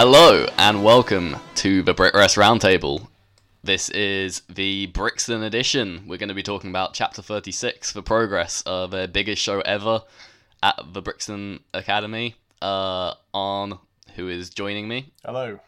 Hello 0.00 0.46
and 0.56 0.84
welcome 0.84 1.38
to 1.56 1.82
the 1.82 1.92
BritWres 1.92 2.36
Roundtable. 2.36 3.08
This 3.64 3.88
is 3.88 4.42
the 4.48 4.86
Brixton 4.86 5.42
edition. 5.42 6.04
We're 6.06 6.18
going 6.18 6.28
to 6.28 6.36
be 6.36 6.44
talking 6.44 6.70
about 6.70 6.94
Chapter 6.94 7.20
36 7.20 7.90
for 7.90 8.00
Progress, 8.00 8.62
uh, 8.64 8.86
the 8.86 9.08
biggest 9.08 9.42
show 9.42 9.58
ever 9.62 10.04
at 10.62 10.80
the 10.92 11.02
Brixton 11.02 11.64
Academy. 11.74 12.36
Uh, 12.62 13.14
Arn, 13.34 13.76
who 14.14 14.28
is 14.28 14.50
joining 14.50 14.86
me. 14.86 15.12
Hello. 15.24 15.58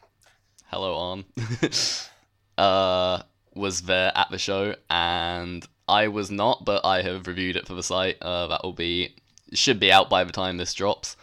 Hello, 0.67 0.97
Arn. 0.97 1.25
uh, 2.57 3.25
was 3.57 3.83
there 3.83 4.13
at 4.15 4.31
the 4.31 4.39
show, 4.39 4.77
and 4.89 5.67
I 5.89 6.07
was 6.07 6.31
not, 6.31 6.65
but 6.65 6.85
I 6.85 7.03
have 7.03 7.27
reviewed 7.27 7.57
it 7.57 7.67
for 7.67 7.75
the 7.75 7.83
site. 7.83 8.19
Uh, 8.23 8.47
that 8.47 8.63
will 8.63 8.75
be 8.75 9.17
should 9.53 9.81
be 9.81 9.91
out 9.91 10.09
by 10.09 10.23
the 10.23 10.31
time 10.31 10.57
this 10.57 10.73
drops 10.73 11.17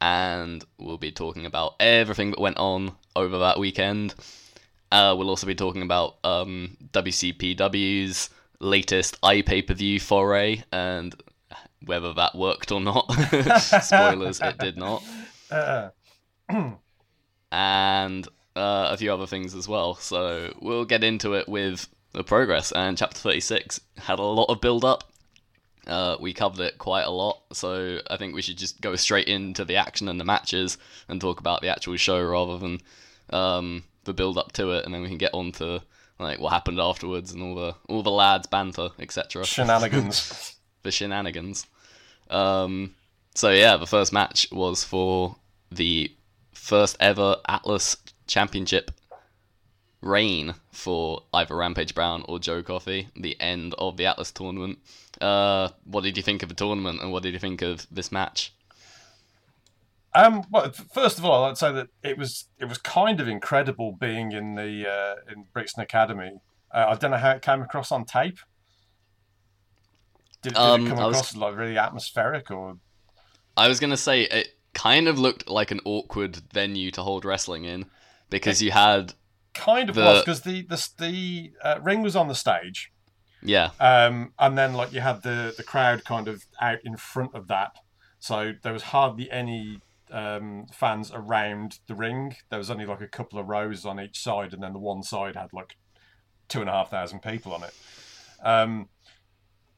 and 0.00 0.64
we'll 0.78 0.98
be 0.98 1.12
talking 1.12 1.46
about 1.46 1.74
everything 1.80 2.30
that 2.30 2.40
went 2.40 2.58
on 2.58 2.92
over 3.14 3.38
that 3.38 3.58
weekend. 3.58 4.14
Uh, 4.92 5.14
we'll 5.16 5.30
also 5.30 5.46
be 5.46 5.54
talking 5.54 5.82
about 5.82 6.16
um, 6.24 6.76
WCPW's 6.92 8.30
latest 8.60 9.20
iPay 9.20 9.66
per 9.66 9.74
view 9.74 10.00
foray 10.00 10.62
and 10.72 11.14
whether 11.84 12.12
that 12.14 12.34
worked 12.34 12.72
or 12.72 12.80
not. 12.80 13.10
Spoilers, 13.82 14.40
it 14.40 14.58
did 14.58 14.76
not. 14.76 15.02
Uh, 15.50 15.90
and 17.52 18.26
uh, 18.54 18.88
a 18.90 18.96
few 18.96 19.12
other 19.12 19.26
things 19.26 19.54
as 19.54 19.68
well. 19.68 19.94
So 19.94 20.54
we'll 20.60 20.84
get 20.84 21.04
into 21.04 21.34
it 21.34 21.48
with 21.48 21.88
the 22.12 22.24
progress. 22.24 22.72
And 22.72 22.96
chapter 22.96 23.18
36 23.18 23.80
had 23.98 24.18
a 24.18 24.22
lot 24.22 24.50
of 24.50 24.60
build 24.60 24.84
up 24.84 25.12
uh, 25.86 26.16
we 26.20 26.32
covered 26.32 26.60
it 26.60 26.78
quite 26.78 27.04
a 27.04 27.10
lot, 27.10 27.42
so 27.52 28.00
I 28.10 28.16
think 28.16 28.34
we 28.34 28.42
should 28.42 28.58
just 28.58 28.80
go 28.80 28.96
straight 28.96 29.28
into 29.28 29.64
the 29.64 29.76
action 29.76 30.08
and 30.08 30.18
the 30.18 30.24
matches 30.24 30.78
and 31.08 31.20
talk 31.20 31.40
about 31.40 31.62
the 31.62 31.68
actual 31.68 31.96
show 31.96 32.22
rather 32.22 32.58
than 32.58 32.80
um, 33.30 33.84
the 34.04 34.14
build 34.14 34.38
up 34.38 34.52
to 34.52 34.72
it, 34.72 34.84
and 34.84 34.94
then 34.94 35.02
we 35.02 35.08
can 35.08 35.18
get 35.18 35.34
on 35.34 35.52
to 35.52 35.82
like 36.18 36.40
what 36.40 36.52
happened 36.52 36.80
afterwards 36.80 37.32
and 37.32 37.42
all 37.42 37.54
the 37.54 37.74
all 37.88 38.02
the 38.02 38.10
lads 38.10 38.46
banter, 38.46 38.88
etc. 38.98 39.44
Shenanigans. 39.44 40.56
the 40.82 40.90
shenanigans. 40.90 41.66
Um, 42.30 42.94
so 43.34 43.50
yeah, 43.50 43.76
the 43.76 43.86
first 43.86 44.12
match 44.12 44.48
was 44.50 44.82
for 44.82 45.36
the 45.70 46.12
first 46.52 46.96
ever 47.00 47.36
Atlas 47.48 47.96
Championship 48.26 48.90
reign 50.00 50.54
for 50.70 51.22
either 51.34 51.56
Rampage 51.56 51.94
Brown 51.94 52.24
or 52.28 52.38
Joe 52.38 52.62
Coffey, 52.62 53.08
the 53.16 53.38
end 53.40 53.74
of 53.78 53.96
the 53.96 54.06
Atlas 54.06 54.30
tournament. 54.30 54.78
Uh, 55.20 55.68
what 55.84 56.02
did 56.04 56.16
you 56.16 56.22
think 56.22 56.42
of 56.42 56.48
the 56.48 56.54
tournament, 56.54 57.00
and 57.00 57.10
what 57.12 57.22
did 57.22 57.32
you 57.32 57.38
think 57.38 57.62
of 57.62 57.86
this 57.90 58.10
match? 58.12 58.52
Um, 60.14 60.44
well, 60.50 60.72
first 60.94 61.18
of 61.18 61.24
all, 61.24 61.44
I'd 61.44 61.58
say 61.58 61.72
that 61.72 61.88
it 62.02 62.16
was 62.16 62.46
it 62.58 62.64
was 62.66 62.78
kind 62.78 63.20
of 63.20 63.28
incredible 63.28 63.92
being 63.92 64.32
in 64.32 64.54
the 64.54 64.88
uh, 64.88 65.32
in 65.32 65.44
Brixton 65.52 65.82
Academy. 65.82 66.32
Uh, 66.74 66.86
I 66.88 66.94
don't 66.96 67.10
know 67.10 67.16
how 67.18 67.32
it 67.32 67.42
came 67.42 67.60
across 67.62 67.92
on 67.92 68.04
tape. 68.04 68.38
Did, 70.42 70.54
did 70.54 70.58
Um, 70.58 70.86
it 70.86 70.90
come 70.90 70.98
I 70.98 71.06
was- 71.06 71.16
across 71.16 71.36
like 71.36 71.56
really 71.56 71.78
atmospheric, 71.78 72.50
or 72.50 72.78
I 73.56 73.68
was 73.68 73.80
gonna 73.80 73.96
say 73.96 74.22
it 74.22 74.48
kind 74.74 75.08
of 75.08 75.18
looked 75.18 75.48
like 75.48 75.70
an 75.70 75.80
awkward 75.84 76.36
venue 76.52 76.90
to 76.92 77.02
hold 77.02 77.24
wrestling 77.24 77.64
in 77.64 77.86
because 78.30 78.62
you 78.62 78.70
had 78.70 79.14
kind 79.54 79.88
of 79.88 79.96
The- 79.96 80.02
was 80.02 80.20
because 80.20 80.40
the 80.42 80.62
the 80.62 80.88
the 80.98 81.52
uh, 81.62 81.80
ring 81.82 82.02
was 82.02 82.16
on 82.16 82.28
the 82.28 82.34
stage, 82.34 82.90
yeah 83.46 83.70
um, 83.80 84.32
and 84.38 84.58
then 84.58 84.74
like 84.74 84.92
you 84.92 85.00
had 85.00 85.22
the 85.22 85.54
the 85.56 85.62
crowd 85.62 86.04
kind 86.04 86.28
of 86.28 86.44
out 86.60 86.78
in 86.84 86.96
front 86.96 87.34
of 87.34 87.48
that, 87.48 87.72
so 88.18 88.52
there 88.62 88.72
was 88.72 88.82
hardly 88.84 89.30
any 89.30 89.80
um, 90.10 90.66
fans 90.72 91.10
around 91.12 91.78
the 91.86 91.94
ring. 91.94 92.36
There 92.50 92.58
was 92.58 92.70
only 92.70 92.86
like 92.86 93.00
a 93.00 93.08
couple 93.08 93.38
of 93.38 93.46
rows 93.48 93.84
on 93.84 94.00
each 94.00 94.18
side, 94.18 94.52
and 94.52 94.62
then 94.62 94.72
the 94.72 94.78
one 94.78 95.02
side 95.02 95.36
had 95.36 95.52
like 95.52 95.76
two 96.48 96.60
and 96.60 96.68
a 96.68 96.72
half 96.72 96.90
thousand 96.90 97.22
people 97.22 97.52
on 97.52 97.62
it. 97.64 97.74
Um, 98.42 98.88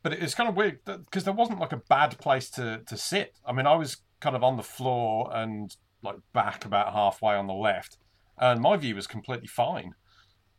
but 0.02 0.12
it's 0.12 0.34
kind 0.34 0.48
of 0.48 0.56
weird 0.56 0.80
because 0.84 1.24
there 1.24 1.34
wasn't 1.34 1.60
like 1.60 1.72
a 1.72 1.82
bad 1.88 2.18
place 2.18 2.50
to 2.50 2.82
to 2.86 2.96
sit. 2.96 3.34
I 3.44 3.52
mean, 3.52 3.66
I 3.66 3.74
was 3.74 3.98
kind 4.20 4.36
of 4.36 4.42
on 4.42 4.56
the 4.56 4.62
floor 4.62 5.30
and 5.32 5.74
like 6.02 6.16
back 6.32 6.64
about 6.64 6.92
halfway 6.92 7.34
on 7.34 7.46
the 7.46 7.54
left, 7.54 7.98
and 8.38 8.60
my 8.60 8.76
view 8.76 8.94
was 8.94 9.06
completely 9.06 9.48
fine. 9.48 9.94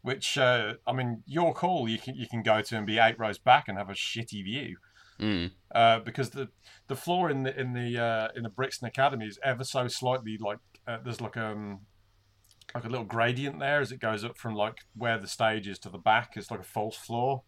Which 0.02 0.38
uh, 0.38 0.76
I 0.88 0.94
mean, 0.94 1.24
your 1.26 1.54
call. 1.54 1.90
You 1.90 1.98
can 1.98 2.16
you 2.16 2.28
can 2.28 2.42
go 2.42 2.62
to 2.62 2.78
and 2.78 2.86
be 2.86 3.00
eight 3.00 3.20
rows 3.20 3.38
back 3.38 3.68
and 3.68 3.78
have 3.78 3.90
a 3.90 3.94
shitty 3.94 4.44
view 4.44 4.78
mm, 5.20 5.52
uh, 5.76 6.00
because 6.00 6.32
the 6.32 6.50
the 6.88 6.96
floor 6.96 7.30
in 7.30 7.44
the 7.44 7.60
in 7.60 7.74
the 7.74 8.02
uh, 8.02 8.28
in 8.36 8.44
the 8.44 8.50
Brixton 8.50 8.88
Academy 8.88 9.26
is 9.26 9.40
ever 9.44 9.64
so 9.64 9.88
slightly 9.88 10.38
like 10.40 10.60
uh, 10.88 10.98
there's 11.04 11.22
like 11.22 11.38
um 11.38 11.82
like 12.74 12.86
a 12.86 12.90
little 12.90 13.06
gradient 13.06 13.60
there 13.60 13.82
as 13.82 13.92
it 13.92 14.00
goes 14.00 14.24
up 14.24 14.38
from 14.38 14.56
like 14.56 14.78
where 14.96 15.18
the 15.18 15.28
stage 15.28 15.68
is 15.68 15.80
to 15.80 15.90
the 15.90 15.98
back. 15.98 16.34
It's 16.36 16.52
like 16.52 16.60
a 16.60 16.64
false 16.64 16.96
floor, 16.96 17.44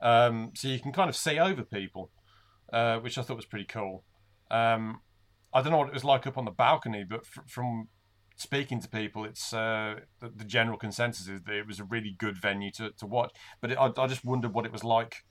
um, 0.00 0.52
so 0.54 0.68
you 0.68 0.80
can 0.80 0.92
kind 0.92 1.08
of 1.08 1.16
see 1.16 1.38
over 1.38 1.62
people, 1.62 2.10
uh, 2.72 2.98
which 2.98 3.18
I 3.18 3.22
thought 3.22 3.36
was 3.36 3.46
pretty 3.46 3.66
cool. 3.66 4.04
Um, 4.50 5.00
I 5.54 5.60
don't 5.60 5.72
know 5.72 5.78
what 5.78 5.88
it 5.88 5.94
was 5.94 6.04
like 6.04 6.26
up 6.26 6.38
on 6.38 6.44
the 6.44 6.50
balcony, 6.50 7.04
but 7.08 7.26
fr- 7.26 7.40
from 7.46 7.88
speaking 8.42 8.80
to 8.80 8.88
people, 8.88 9.24
it's 9.24 9.52
uh, 9.52 10.00
the, 10.20 10.28
the 10.34 10.44
general 10.44 10.78
consensus 10.78 11.28
is 11.28 11.42
that 11.42 11.54
it 11.54 11.66
was 11.66 11.80
a 11.80 11.84
really 11.84 12.14
good 12.18 12.36
venue 12.36 12.70
to, 12.72 12.90
to 12.98 13.06
watch. 13.06 13.30
But 13.60 13.72
it, 13.72 13.78
I, 13.78 13.86
I 13.96 14.06
just 14.06 14.24
wondered 14.24 14.52
what 14.54 14.66
it 14.66 14.72
was 14.72 14.84
like, 14.84 15.24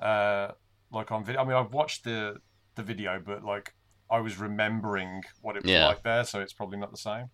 uh, 0.00 0.48
like 0.92 1.10
on 1.12 1.24
video. 1.24 1.40
I 1.40 1.44
mean, 1.44 1.56
I've 1.56 1.72
watched 1.72 2.04
the 2.04 2.36
the 2.74 2.82
video, 2.82 3.20
but 3.24 3.42
like 3.42 3.72
I 4.10 4.20
was 4.20 4.38
remembering 4.38 5.22
what 5.40 5.56
it 5.56 5.62
was 5.62 5.72
Yeah. 5.72 5.86
like 5.86 6.02
there, 6.02 6.24
so 6.24 6.40
it's 6.40 6.52
probably 6.52 6.78
not 6.78 6.90
the 6.90 6.98
same. 6.98 7.26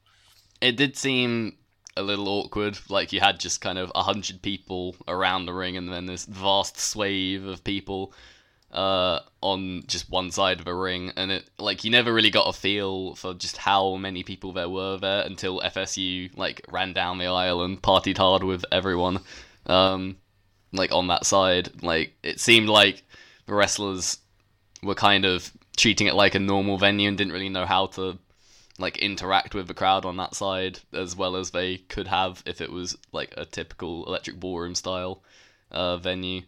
it 0.60 0.76
did 0.76 0.96
seem 0.96 1.58
a 1.96 2.02
little 2.02 2.28
awkward. 2.28 2.78
Like 2.88 3.12
you 3.12 3.20
had 3.20 3.40
just 3.40 3.60
kind 3.60 3.78
of 3.78 3.90
a 3.94 4.02
hundred 4.02 4.40
people 4.42 4.94
around 5.08 5.46
the 5.46 5.52
ring, 5.52 5.76
and 5.76 5.92
then 5.92 6.06
this 6.06 6.24
vast 6.26 6.78
swathe 6.78 7.46
of 7.48 7.64
people 7.64 8.14
uh, 8.72 9.20
on 9.40 9.82
just 9.86 10.10
one 10.10 10.30
side 10.30 10.60
of 10.60 10.66
a 10.66 10.74
ring, 10.74 11.12
and 11.16 11.30
it 11.30 11.50
like 11.58 11.84
you 11.84 11.90
never 11.90 12.12
really 12.12 12.30
got 12.30 12.48
a 12.48 12.52
feel 12.52 13.14
for 13.14 13.34
just 13.34 13.56
how 13.56 13.96
many 13.96 14.22
people 14.22 14.52
there 14.52 14.68
were 14.68 14.98
there 14.98 15.24
until 15.24 15.60
FSU 15.60 16.36
like 16.36 16.62
ran 16.70 16.92
down 16.92 17.18
the 17.18 17.26
aisle 17.26 17.62
and 17.62 17.80
partied 17.82 18.18
hard 18.18 18.42
with 18.42 18.64
everyone. 18.72 19.20
Um, 19.66 20.16
like 20.72 20.92
on 20.92 21.08
that 21.08 21.26
side, 21.26 21.82
like 21.82 22.14
it 22.22 22.40
seemed 22.40 22.68
like 22.68 23.02
the 23.46 23.54
wrestlers 23.54 24.18
were 24.82 24.94
kind 24.94 25.24
of 25.24 25.52
treating 25.76 26.06
it 26.06 26.14
like 26.14 26.34
a 26.34 26.38
normal 26.38 26.78
venue 26.78 27.08
and 27.08 27.18
didn't 27.18 27.32
really 27.32 27.48
know 27.48 27.66
how 27.66 27.86
to 27.86 28.18
like 28.78 28.98
interact 28.98 29.54
with 29.54 29.68
the 29.68 29.74
crowd 29.74 30.04
on 30.04 30.16
that 30.16 30.34
side 30.34 30.78
as 30.92 31.14
well 31.14 31.36
as 31.36 31.50
they 31.50 31.76
could 31.76 32.08
have 32.08 32.42
if 32.46 32.60
it 32.60 32.72
was 32.72 32.96
like 33.12 33.32
a 33.36 33.44
typical 33.44 34.04
electric 34.06 34.40
ballroom 34.40 34.74
style 34.74 35.22
uh, 35.70 35.96
venue. 35.98 36.42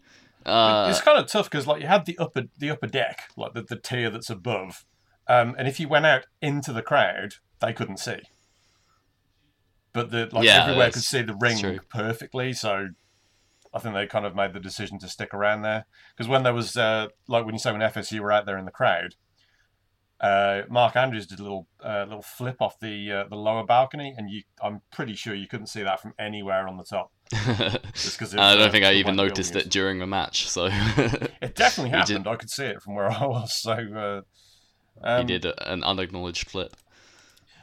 Uh, 0.47 0.87
it's 0.91 1.01
kind 1.01 1.19
of 1.19 1.27
tough 1.27 1.51
because 1.51 1.67
like 1.67 1.81
you 1.81 1.87
had 1.87 2.07
the 2.07 2.19
upper 2.19 2.45
the 2.59 2.71
upper 2.71 2.87
deck, 2.87 3.29
like 3.37 3.55
the, 3.55 3.63
the 3.63 3.77
tier 3.77 4.11
that's 4.11 4.31
above, 4.31 4.85
um, 5.29 5.55
and 5.59 5.67
if 5.67 5.81
you 5.81 5.89
went 5.89 6.07
out 6.07 6.27
into 6.43 6.73
the 6.73 6.83
crowd, 6.83 7.35
they 7.61 7.73
couldn't 7.73 7.99
see. 7.99 8.21
But 9.93 10.11
the 10.11 10.29
like 10.33 10.45
Yeah, 10.45 10.65
everywhere 10.65 10.91
could 10.91 11.03
see 11.03 11.23
the 11.23 11.37
ring 11.41 11.81
perfectly, 11.89 12.53
so 12.53 12.89
I 13.73 13.79
think 13.79 13.95
they 13.95 14.07
kind 14.07 14.27
of 14.27 14.35
made 14.35 14.53
the 14.53 14.61
decision 14.61 14.99
to 15.01 15.09
stick 15.09 15.33
around 15.33 15.63
there 15.63 15.87
because 16.17 16.29
when 16.29 16.43
there 16.43 16.55
was 16.55 16.77
uh, 16.77 17.09
like 17.29 17.45
when 17.45 17.55
you 17.55 17.59
say 17.59 17.73
when 17.73 17.81
FSU 17.81 18.21
were 18.21 18.33
out 18.33 18.47
there 18.47 18.59
in 18.59 18.65
the 18.65 18.71
crowd, 18.71 19.15
uh, 20.25 20.63
Mark 20.71 20.97
Andrews 20.97 21.27
did 21.27 21.39
a 21.41 21.43
little 21.43 21.67
uh, 21.85 22.05
little 22.09 22.23
flip 22.23 22.57
off 22.61 22.79
the 22.81 23.13
uh, 23.13 23.25
the 23.29 23.37
lower 23.37 23.65
balcony, 23.65 24.15
and 24.17 24.31
you 24.31 24.43
I'm 24.63 24.81
pretty 24.91 25.15
sure 25.15 25.35
you 25.35 25.47
couldn't 25.47 25.67
see 25.67 25.83
that 25.83 26.01
from 26.01 26.15
anywhere 26.19 26.67
on 26.67 26.77
the 26.77 26.85
top. 26.85 27.11
Just 27.95 28.19
'cause 28.19 28.33
it 28.35 28.41
I 28.41 28.55
don't 28.57 28.71
think 28.71 28.85
I 28.85 28.95
even 28.95 29.17
noticed 29.17 29.55
it 29.57 29.69
during 29.71 29.99
the 29.99 30.07
match, 30.07 30.49
so 30.49 30.67
It 31.43 31.55
definitely 31.55 31.91
He 31.91 32.05
did- 32.05 32.09
happened. 32.09 32.29
I 32.29 32.37
could 32.37 32.51
see 32.51 32.65
it 32.67 32.81
from 32.83 32.95
where 32.95 33.11
I 33.11 33.27
was. 33.27 33.55
So 33.55 33.73
uh, 33.73 34.21
he 34.97 35.21
um, 35.23 35.27
did 35.27 35.45
an 35.45 35.83
unacknowledged 35.85 36.49
flip. 36.51 36.77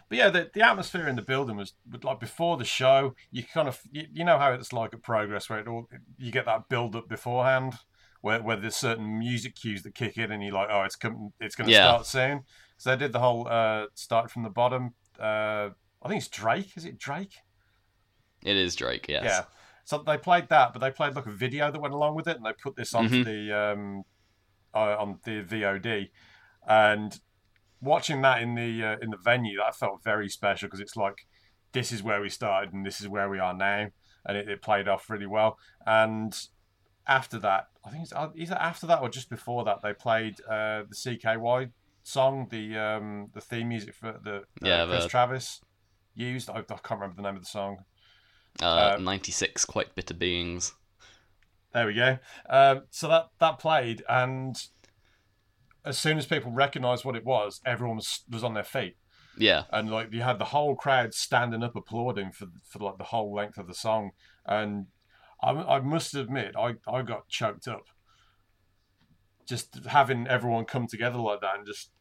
But 0.09 0.17
yeah, 0.17 0.29
the, 0.29 0.51
the 0.53 0.61
atmosphere 0.61 1.07
in 1.07 1.15
the 1.15 1.21
building 1.21 1.55
was 1.55 1.73
like 2.03 2.19
before 2.19 2.57
the 2.57 2.65
show. 2.65 3.15
You 3.31 3.43
kind 3.43 3.67
of 3.69 3.79
you, 3.91 4.03
you 4.11 4.25
know 4.25 4.37
how 4.37 4.51
it's 4.51 4.73
like 4.73 4.93
at 4.93 5.01
Progress, 5.01 5.49
where 5.49 5.59
it 5.59 5.67
all, 5.67 5.87
you 6.17 6.31
get 6.31 6.45
that 6.45 6.67
build 6.69 6.95
up 6.97 7.07
beforehand, 7.07 7.75
where, 8.21 8.41
where 8.41 8.55
there's 8.55 8.75
certain 8.75 9.17
music 9.19 9.55
cues 9.55 9.83
that 9.83 9.95
kick 9.95 10.17
in, 10.17 10.31
and 10.31 10.43
you're 10.43 10.53
like, 10.53 10.69
oh, 10.71 10.83
it's 10.83 10.95
coming, 10.95 11.31
it's 11.39 11.55
going 11.55 11.67
to 11.67 11.73
Yeah. 11.73 11.83
start 11.83 12.05
soon. 12.05 12.41
So 12.77 12.91
they 12.91 12.97
did 12.97 13.13
the 13.13 13.19
whole 13.19 13.47
uh, 13.47 13.85
start 13.95 14.31
from 14.31 14.43
the 14.43 14.49
bottom. 14.49 14.95
Uh, 15.19 15.69
I 16.03 16.07
think 16.07 16.19
it's 16.21 16.27
Drake. 16.29 16.71
Is 16.77 16.85
it 16.85 16.97
Drake? 16.97 17.33
It 18.43 18.55
is 18.55 18.75
Drake, 18.75 19.07
yes. 19.07 19.23
Yeah. 19.23 19.43
So 19.85 20.03
they 20.05 20.17
played 20.17 20.49
that, 20.49 20.73
but 20.73 20.79
they 20.79 20.91
played 20.91 21.15
like 21.15 21.25
a 21.25 21.31
video 21.31 21.71
that 21.71 21.79
went 21.79 21.93
along 21.93 22.15
with 22.15 22.27
it, 22.27 22.37
and 22.37 22.45
they 22.45 22.53
put 22.53 22.75
this 22.75 22.93
onto 22.93 23.23
Mhm. 23.23 23.25
the 23.25 23.57
um, 23.57 24.03
uh, 24.73 24.95
on 24.97 25.19
the 25.25 25.43
VOD. 25.43 26.09
And 26.67 27.19
watching 27.81 28.21
that 28.21 28.41
in 28.41 28.55
the 28.55 28.83
uh, 28.83 28.97
in 29.01 29.09
the 29.09 29.17
venue, 29.17 29.57
that 29.57 29.75
felt 29.75 30.03
very 30.03 30.29
special 30.29 30.67
because 30.67 30.79
it's 30.79 30.95
like 30.95 31.17
this 31.73 31.91
is 31.91 32.03
where 32.03 32.21
we 32.21 32.29
started 32.29 32.73
and 32.73 32.85
this 32.85 33.01
is 33.01 33.07
where 33.07 33.29
we 33.29 33.39
are 33.39 33.53
now, 33.53 33.87
and 34.25 34.37
it, 34.37 34.47
it 34.49 34.61
played 34.61 34.87
off 34.87 35.09
really 35.09 35.27
well. 35.27 35.57
And 35.85 36.33
after 37.17 37.37
that, 37.39 37.63
I 37.85 37.89
think 37.91 38.03
it's 38.03 38.13
either 38.13 38.55
after 38.55 38.85
that 38.87 39.01
or 39.01 39.09
just 39.09 39.29
before 39.29 39.63
that, 39.65 39.81
they 39.83 39.93
played 39.93 40.35
uh, 40.47 40.83
the 40.89 40.95
CKY 41.03 41.71
song, 42.03 42.47
the 42.49 42.77
um, 42.77 43.29
the 43.33 43.41
theme 43.41 43.67
music 43.69 43.93
for 43.95 44.19
the 44.23 44.35
uh, 44.37 44.41
Yeah, 44.61 44.85
Chris 44.87 45.03
the- 45.03 45.09
Travis 45.09 45.61
used. 46.15 46.49
I, 46.49 46.59
I 46.59 46.63
can't 46.63 46.99
remember 46.99 47.15
the 47.15 47.21
name 47.27 47.35
of 47.35 47.43
the 47.43 47.49
song. 47.59 47.73
Uh, 48.61 48.95
Uh, 48.95 48.97
96 48.99 49.65
Quite 49.65 49.95
Bitter 49.95 50.13
Beings. 50.13 50.73
There 51.73 51.85
we 51.87 51.93
go. 51.93 52.19
Um, 52.49 52.83
so 52.89 53.07
that 53.07 53.29
that 53.39 53.59
played, 53.59 54.03
and 54.09 54.55
as 55.85 55.97
soon 55.97 56.17
as 56.17 56.25
people 56.25 56.51
recognised 56.51 57.05
what 57.05 57.15
it 57.15 57.25
was, 57.25 57.61
everyone 57.65 57.97
was 57.97 58.23
was 58.29 58.43
on 58.43 58.53
their 58.53 58.63
feet, 58.63 58.97
Yeah. 59.37 59.63
and 59.71 59.89
like 59.89 60.11
you 60.13 60.21
had 60.21 60.37
the 60.39 60.45
whole 60.55 60.75
crowd 60.75 61.13
standing 61.13 61.63
up 61.63 61.75
applauding 61.75 62.31
for 62.33 62.47
for 62.69 62.79
like 62.79 62.97
the 62.97 63.05
whole 63.05 63.33
length 63.33 63.57
of 63.57 63.67
the 63.67 63.73
song, 63.73 64.11
and 64.45 64.87
I, 65.41 65.51
I 65.51 65.79
must 65.79 66.15
admit 66.15 66.55
I 66.57 66.75
I 66.87 67.01
got 67.01 67.27
choked 67.27 67.67
up. 67.67 67.85
Just 69.47 69.85
having 69.85 70.27
everyone 70.27 70.65
come 70.65 70.87
together 70.87 71.17
like 71.17 71.41
that 71.41 71.57
and 71.57 71.65
just 71.65 71.91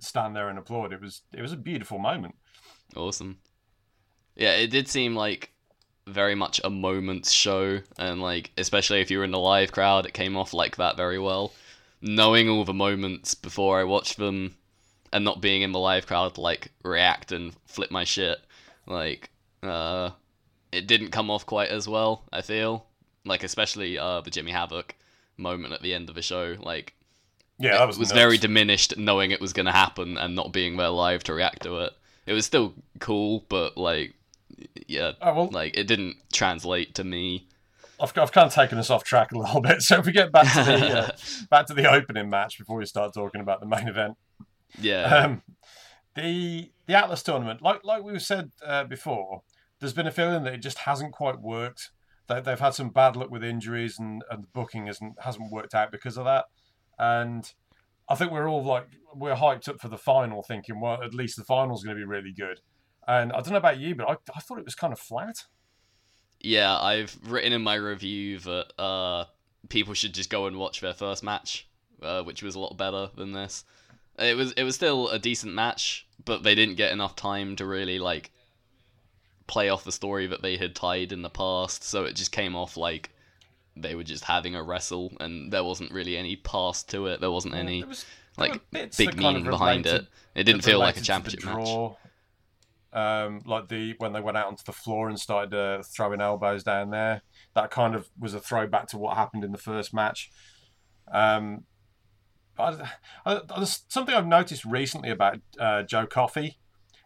stand 0.00 0.36
there 0.36 0.48
and 0.48 0.58
applaud 0.58 0.92
it 0.92 1.00
was 1.00 1.22
it 1.32 1.40
was 1.40 1.52
a 1.52 1.56
beautiful 1.56 1.98
moment. 1.98 2.34
Awesome. 2.96 3.38
Yeah, 4.36 4.52
it 4.52 4.68
did 4.68 4.88
seem 4.88 5.16
like 5.16 5.52
very 6.06 6.34
much 6.34 6.60
a 6.64 6.70
moments 6.70 7.30
show, 7.30 7.80
and 7.98 8.22
like 8.22 8.50
especially 8.56 9.00
if 9.00 9.10
you 9.10 9.18
were 9.18 9.24
in 9.24 9.30
the 9.30 9.38
live 9.38 9.72
crowd, 9.72 10.06
it 10.06 10.14
came 10.14 10.36
off 10.36 10.54
like 10.54 10.76
that 10.76 10.96
very 10.96 11.18
well. 11.18 11.52
Knowing 12.00 12.48
all 12.48 12.64
the 12.64 12.72
moments 12.72 13.34
before 13.34 13.80
I 13.80 13.84
watched 13.84 14.16
them, 14.16 14.54
and 15.12 15.24
not 15.24 15.40
being 15.40 15.62
in 15.62 15.72
the 15.72 15.78
live 15.78 16.06
crowd 16.06 16.38
like 16.38 16.72
react 16.84 17.32
and 17.32 17.52
flip 17.66 17.90
my 17.90 18.04
shit, 18.04 18.38
like 18.86 19.30
uh, 19.62 20.10
it 20.72 20.86
didn't 20.86 21.10
come 21.10 21.30
off 21.30 21.46
quite 21.46 21.68
as 21.70 21.88
well. 21.88 22.24
I 22.32 22.42
feel 22.42 22.86
like 23.24 23.42
especially 23.44 23.98
uh 23.98 24.20
the 24.20 24.30
Jimmy 24.30 24.52
Havoc 24.52 24.94
moment 25.36 25.72
at 25.74 25.82
the 25.82 25.94
end 25.94 26.08
of 26.08 26.14
the 26.14 26.22
show, 26.22 26.56
like 26.60 26.94
Yeah, 27.58 27.74
it 27.76 27.78
that 27.78 27.86
was 27.86 27.98
was 27.98 28.12
very 28.12 28.38
diminished 28.38 28.96
knowing 28.96 29.30
it 29.30 29.40
was 29.40 29.52
going 29.52 29.66
to 29.66 29.72
happen 29.72 30.16
and 30.18 30.34
not 30.34 30.52
being 30.52 30.76
there 30.76 30.88
live 30.88 31.24
to 31.24 31.34
react 31.34 31.62
to 31.62 31.78
it. 31.78 31.92
It 32.26 32.32
was 32.34 32.44
still 32.44 32.74
cool, 33.00 33.44
but 33.48 33.76
like, 33.76 34.14
yeah, 34.86 35.12
Oh, 35.22 35.34
well, 35.34 35.48
like 35.50 35.76
it 35.76 35.86
didn't 35.86 36.16
translate 36.32 36.94
to 36.96 37.04
me. 37.04 37.46
I've, 38.00 38.16
I've 38.16 38.30
kind 38.32 38.46
of 38.46 38.54
taken 38.54 38.78
us 38.78 38.90
off 38.90 39.02
track 39.04 39.32
a 39.32 39.38
little 39.38 39.60
bit. 39.68 39.82
So 39.82 39.98
if 39.98 40.06
we 40.06 40.12
get 40.12 40.30
back 40.32 40.52
to 40.54 40.62
the 40.64 40.98
uh, 40.98 41.10
back 41.50 41.66
to 41.66 41.74
the 41.74 41.90
opening 41.90 42.28
match 42.30 42.58
before 42.58 42.76
we 42.78 42.86
start 42.86 43.12
talking 43.14 43.40
about 43.40 43.60
the 43.60 43.66
main 43.66 43.88
event, 43.88 44.16
Yeah, 44.78 45.02
um, 45.04 45.42
the 46.14 46.70
the 46.86 46.94
Atlas 46.94 47.22
tournament, 47.22 47.62
like 47.62 47.82
like 47.84 48.02
we 48.02 48.18
said 48.18 48.50
uh, 48.64 48.84
before, 48.84 49.42
there's 49.80 49.92
been 49.92 50.06
a 50.06 50.12
feeling 50.12 50.44
that 50.44 50.54
it 50.54 50.62
just 50.62 50.78
hasn't 50.78 51.12
quite 51.12 51.40
worked. 51.40 51.90
They, 52.26 52.40
they've 52.40 52.58
had 52.60 52.74
some 52.74 52.90
bad 52.90 53.16
luck 53.16 53.30
with 53.30 53.44
injuries, 53.44 53.98
and, 53.98 54.22
and 54.30 54.42
the 54.44 54.48
booking 54.52 54.86
hasn't 54.86 55.14
hasn't 55.20 55.50
worked 55.52 55.74
out 55.74 55.90
because 55.92 56.18
of 56.18 56.24
that. 56.24 56.46
And 56.98 57.50
I 58.08 58.14
think 58.14 58.32
we're 58.32 58.48
all 58.48 58.64
like 58.64 58.88
we're 59.14 59.34
hyped 59.36 59.68
up 59.68 59.80
for 59.80 59.88
the 59.88 59.98
final, 59.98 60.42
thinking, 60.42 60.80
well, 60.80 61.02
at 61.02 61.14
least 61.14 61.36
the 61.36 61.44
final's 61.44 61.82
going 61.84 61.96
to 61.96 62.00
be 62.00 62.06
really 62.06 62.32
good. 62.32 62.60
And 63.06 63.32
I 63.32 63.36
don't 63.36 63.50
know 63.52 63.56
about 63.56 63.78
you, 63.78 63.94
but 63.94 64.08
I, 64.08 64.16
I 64.36 64.40
thought 64.40 64.58
it 64.58 64.64
was 64.64 64.74
kind 64.74 64.92
of 64.92 64.98
flat. 64.98 65.46
yeah. 66.40 66.76
I've 66.78 67.18
written 67.24 67.52
in 67.52 67.62
my 67.62 67.74
review 67.76 68.38
that 68.40 68.72
uh, 68.78 69.24
people 69.68 69.94
should 69.94 70.12
just 70.12 70.30
go 70.30 70.46
and 70.46 70.56
watch 70.58 70.80
their 70.80 70.92
first 70.92 71.22
match, 71.22 71.68
uh, 72.02 72.22
which 72.22 72.42
was 72.42 72.54
a 72.54 72.60
lot 72.60 72.76
better 72.76 73.10
than 73.16 73.32
this. 73.32 73.64
It 74.18 74.36
was 74.36 74.52
it 74.52 74.64
was 74.64 74.74
still 74.74 75.08
a 75.08 75.18
decent 75.18 75.54
match, 75.54 76.06
but 76.24 76.42
they 76.42 76.54
didn't 76.54 76.74
get 76.74 76.92
enough 76.92 77.16
time 77.16 77.56
to 77.56 77.64
really 77.64 77.98
like 77.98 78.30
play 79.48 79.68
off 79.70 79.82
the 79.82 79.90
story 79.92 80.28
that 80.28 80.42
they 80.42 80.56
had 80.56 80.76
tied 80.76 81.10
in 81.10 81.22
the 81.22 81.30
past, 81.30 81.82
so 81.82 82.04
it 82.04 82.14
just 82.14 82.30
came 82.30 82.54
off 82.54 82.76
like 82.76 83.10
they 83.76 83.94
were 83.96 84.04
just 84.04 84.24
having 84.24 84.54
a 84.54 84.62
wrestle, 84.62 85.12
and 85.20 85.52
there 85.52 85.64
wasn't 85.64 85.90
really 85.90 86.16
any 86.16 86.36
past 86.36 86.88
to 86.90 87.06
it. 87.06 87.20
There 87.20 87.30
wasn't 87.32 87.54
any 87.54 87.80
There 87.80 87.88
was- 87.88 88.04
there 88.36 88.48
like 88.50 88.70
big 88.96 89.16
meaning 89.16 89.42
behind 89.44 89.84
related- 89.84 90.02
it. 90.04 90.08
It 90.40 90.44
didn't 90.44 90.62
feel 90.62 90.78
like 90.78 90.96
a 90.96 91.00
related 91.00 91.00
to 91.00 91.00
the 91.00 91.06
championship 91.06 91.44
match. 91.44 91.64
draw. 91.64 91.96
Um, 92.90 93.42
like 93.44 93.68
the 93.68 93.94
when 93.98 94.12
they 94.12 94.20
went 94.20 94.36
out 94.36 94.46
onto 94.46 94.62
the 94.64 94.72
floor 94.72 95.08
and 95.08 95.18
started 95.18 95.52
uh, 95.52 95.82
throwing 95.82 96.20
elbows 96.20 96.62
down 96.64 96.90
there, 96.90 97.22
that 97.54 97.70
kind 97.70 97.94
of 97.94 98.08
was 98.18 98.34
a 98.34 98.40
throwback 98.40 98.86
to 98.88 98.98
what 98.98 99.16
happened 99.16 99.44
in 99.44 99.52
the 99.52 99.58
first 99.58 99.92
match. 99.92 100.30
Um, 101.12 101.64
I, 102.58 102.90
I, 103.26 103.64
something 103.64 104.14
I've 104.14 104.26
noticed 104.26 104.64
recently 104.64 105.10
about 105.10 105.38
uh, 105.60 105.82
Joe 105.82 106.06
Coffey 106.06 106.57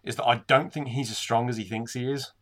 is 0.05 0.17
that 0.17 0.27
I 0.27 0.43
don't 0.47 0.73
think 0.73 0.89
he's 0.89 1.11
as 1.11 1.19
strong 1.19 1.49
as 1.49 1.57
he 1.57 1.65
thinks 1.65 1.95
he 1.95 2.11
is. 2.11 2.33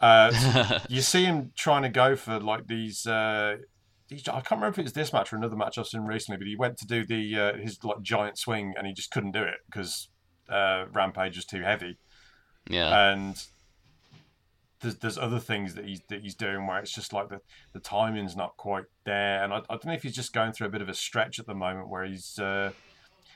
Uh, 0.00 0.78
you 0.88 1.00
see 1.00 1.24
him 1.24 1.52
trying 1.56 1.82
to 1.82 1.88
go 1.88 2.16
for 2.16 2.38
like 2.40 2.66
these. 2.66 3.06
Uh, 3.06 3.56
these 4.08 4.26
I 4.28 4.40
can't 4.40 4.52
remember 4.52 4.68
if 4.68 4.78
it 4.78 4.84
was 4.84 4.92
this 4.92 5.12
match 5.12 5.32
or 5.32 5.36
another 5.36 5.56
match 5.56 5.78
I've 5.78 5.86
seen 5.86 6.02
recently, 6.02 6.38
but 6.38 6.46
he 6.46 6.56
went 6.56 6.76
to 6.78 6.86
do 6.86 7.04
the 7.04 7.38
uh, 7.38 7.56
his 7.56 7.82
like 7.84 8.02
giant 8.02 8.38
swing 8.38 8.74
and 8.76 8.86
he 8.86 8.92
just 8.92 9.10
couldn't 9.10 9.32
do 9.32 9.42
it 9.42 9.58
because 9.66 10.08
uh, 10.48 10.86
Rampage 10.92 11.36
was 11.36 11.44
too 11.44 11.62
heavy. 11.62 11.98
yeah, 12.68 13.12
And 13.12 13.42
there's 14.80 14.96
there's 14.96 15.18
other 15.18 15.38
things 15.38 15.74
that 15.74 15.84
he's 15.84 16.00
that 16.08 16.20
he's 16.20 16.34
doing 16.34 16.66
where 16.66 16.78
it's 16.78 16.92
just 16.92 17.12
like 17.12 17.28
the 17.28 17.40
the 17.72 17.80
timing's 17.80 18.36
not 18.36 18.56
quite 18.56 18.84
there, 19.04 19.42
and 19.42 19.52
I, 19.52 19.58
I 19.58 19.74
don't 19.74 19.86
know 19.86 19.92
if 19.94 20.02
he's 20.02 20.14
just 20.14 20.32
going 20.32 20.52
through 20.52 20.66
a 20.66 20.70
bit 20.70 20.82
of 20.82 20.88
a 20.88 20.94
stretch 20.94 21.38
at 21.38 21.46
the 21.46 21.54
moment 21.54 21.88
where 21.88 22.04
he's 22.04 22.38
uh, 22.38 22.72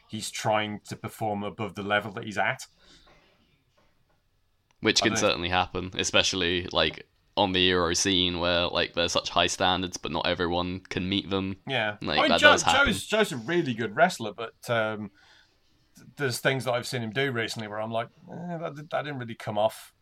he's 0.09 0.30
trying 0.30 0.80
to 0.88 0.97
perform 0.97 1.45
above 1.45 1.75
the 1.75 1.83
level 1.83 2.12
that 2.12 2.25
he's 2.25 2.38
at. 2.38 2.66
Which 4.87 5.02
can 5.02 5.16
certainly 5.16 5.49
happen, 5.49 5.90
especially 5.99 6.69
like 6.73 7.07
on 7.37 7.50
the 7.52 7.61
Euro 7.61 7.93
scene 7.93 8.38
where 8.38 8.69
like 8.69 8.95
there's 8.95 9.11
such 9.11 9.28
high 9.31 9.49
standards, 9.49 9.97
but 9.97 10.12
not 10.12 10.26
everyone 10.26 10.81
can 10.88 11.09
meet 11.09 11.28
them. 11.28 11.57
Yeah, 11.66 11.97
Like, 12.00 12.19
I 12.19 12.23
mean, 12.23 12.31
that 12.31 12.40
Joe, 12.40 12.52
does 12.52 12.62
happen. 12.62 12.93
Joe's 12.93 13.05
Joe's 13.05 13.33
a 13.33 13.37
really 13.37 13.75
good 13.75 13.97
wrestler, 13.97 14.33
but 14.33 14.55
um, 14.71 15.11
there's 16.16 16.38
things 16.38 16.64
that 16.64 16.73
I've 16.73 16.87
seen 16.87 17.02
him 17.02 17.11
do 17.11 17.33
recently 17.33 17.66
where 17.66 17.81
I'm 17.81 17.90
like, 17.90 18.09
eh, 18.31 18.59
that, 18.59 18.76
that 18.76 19.02
didn't 19.02 19.19
really 19.19 19.35
come 19.35 19.59
off, 19.59 19.93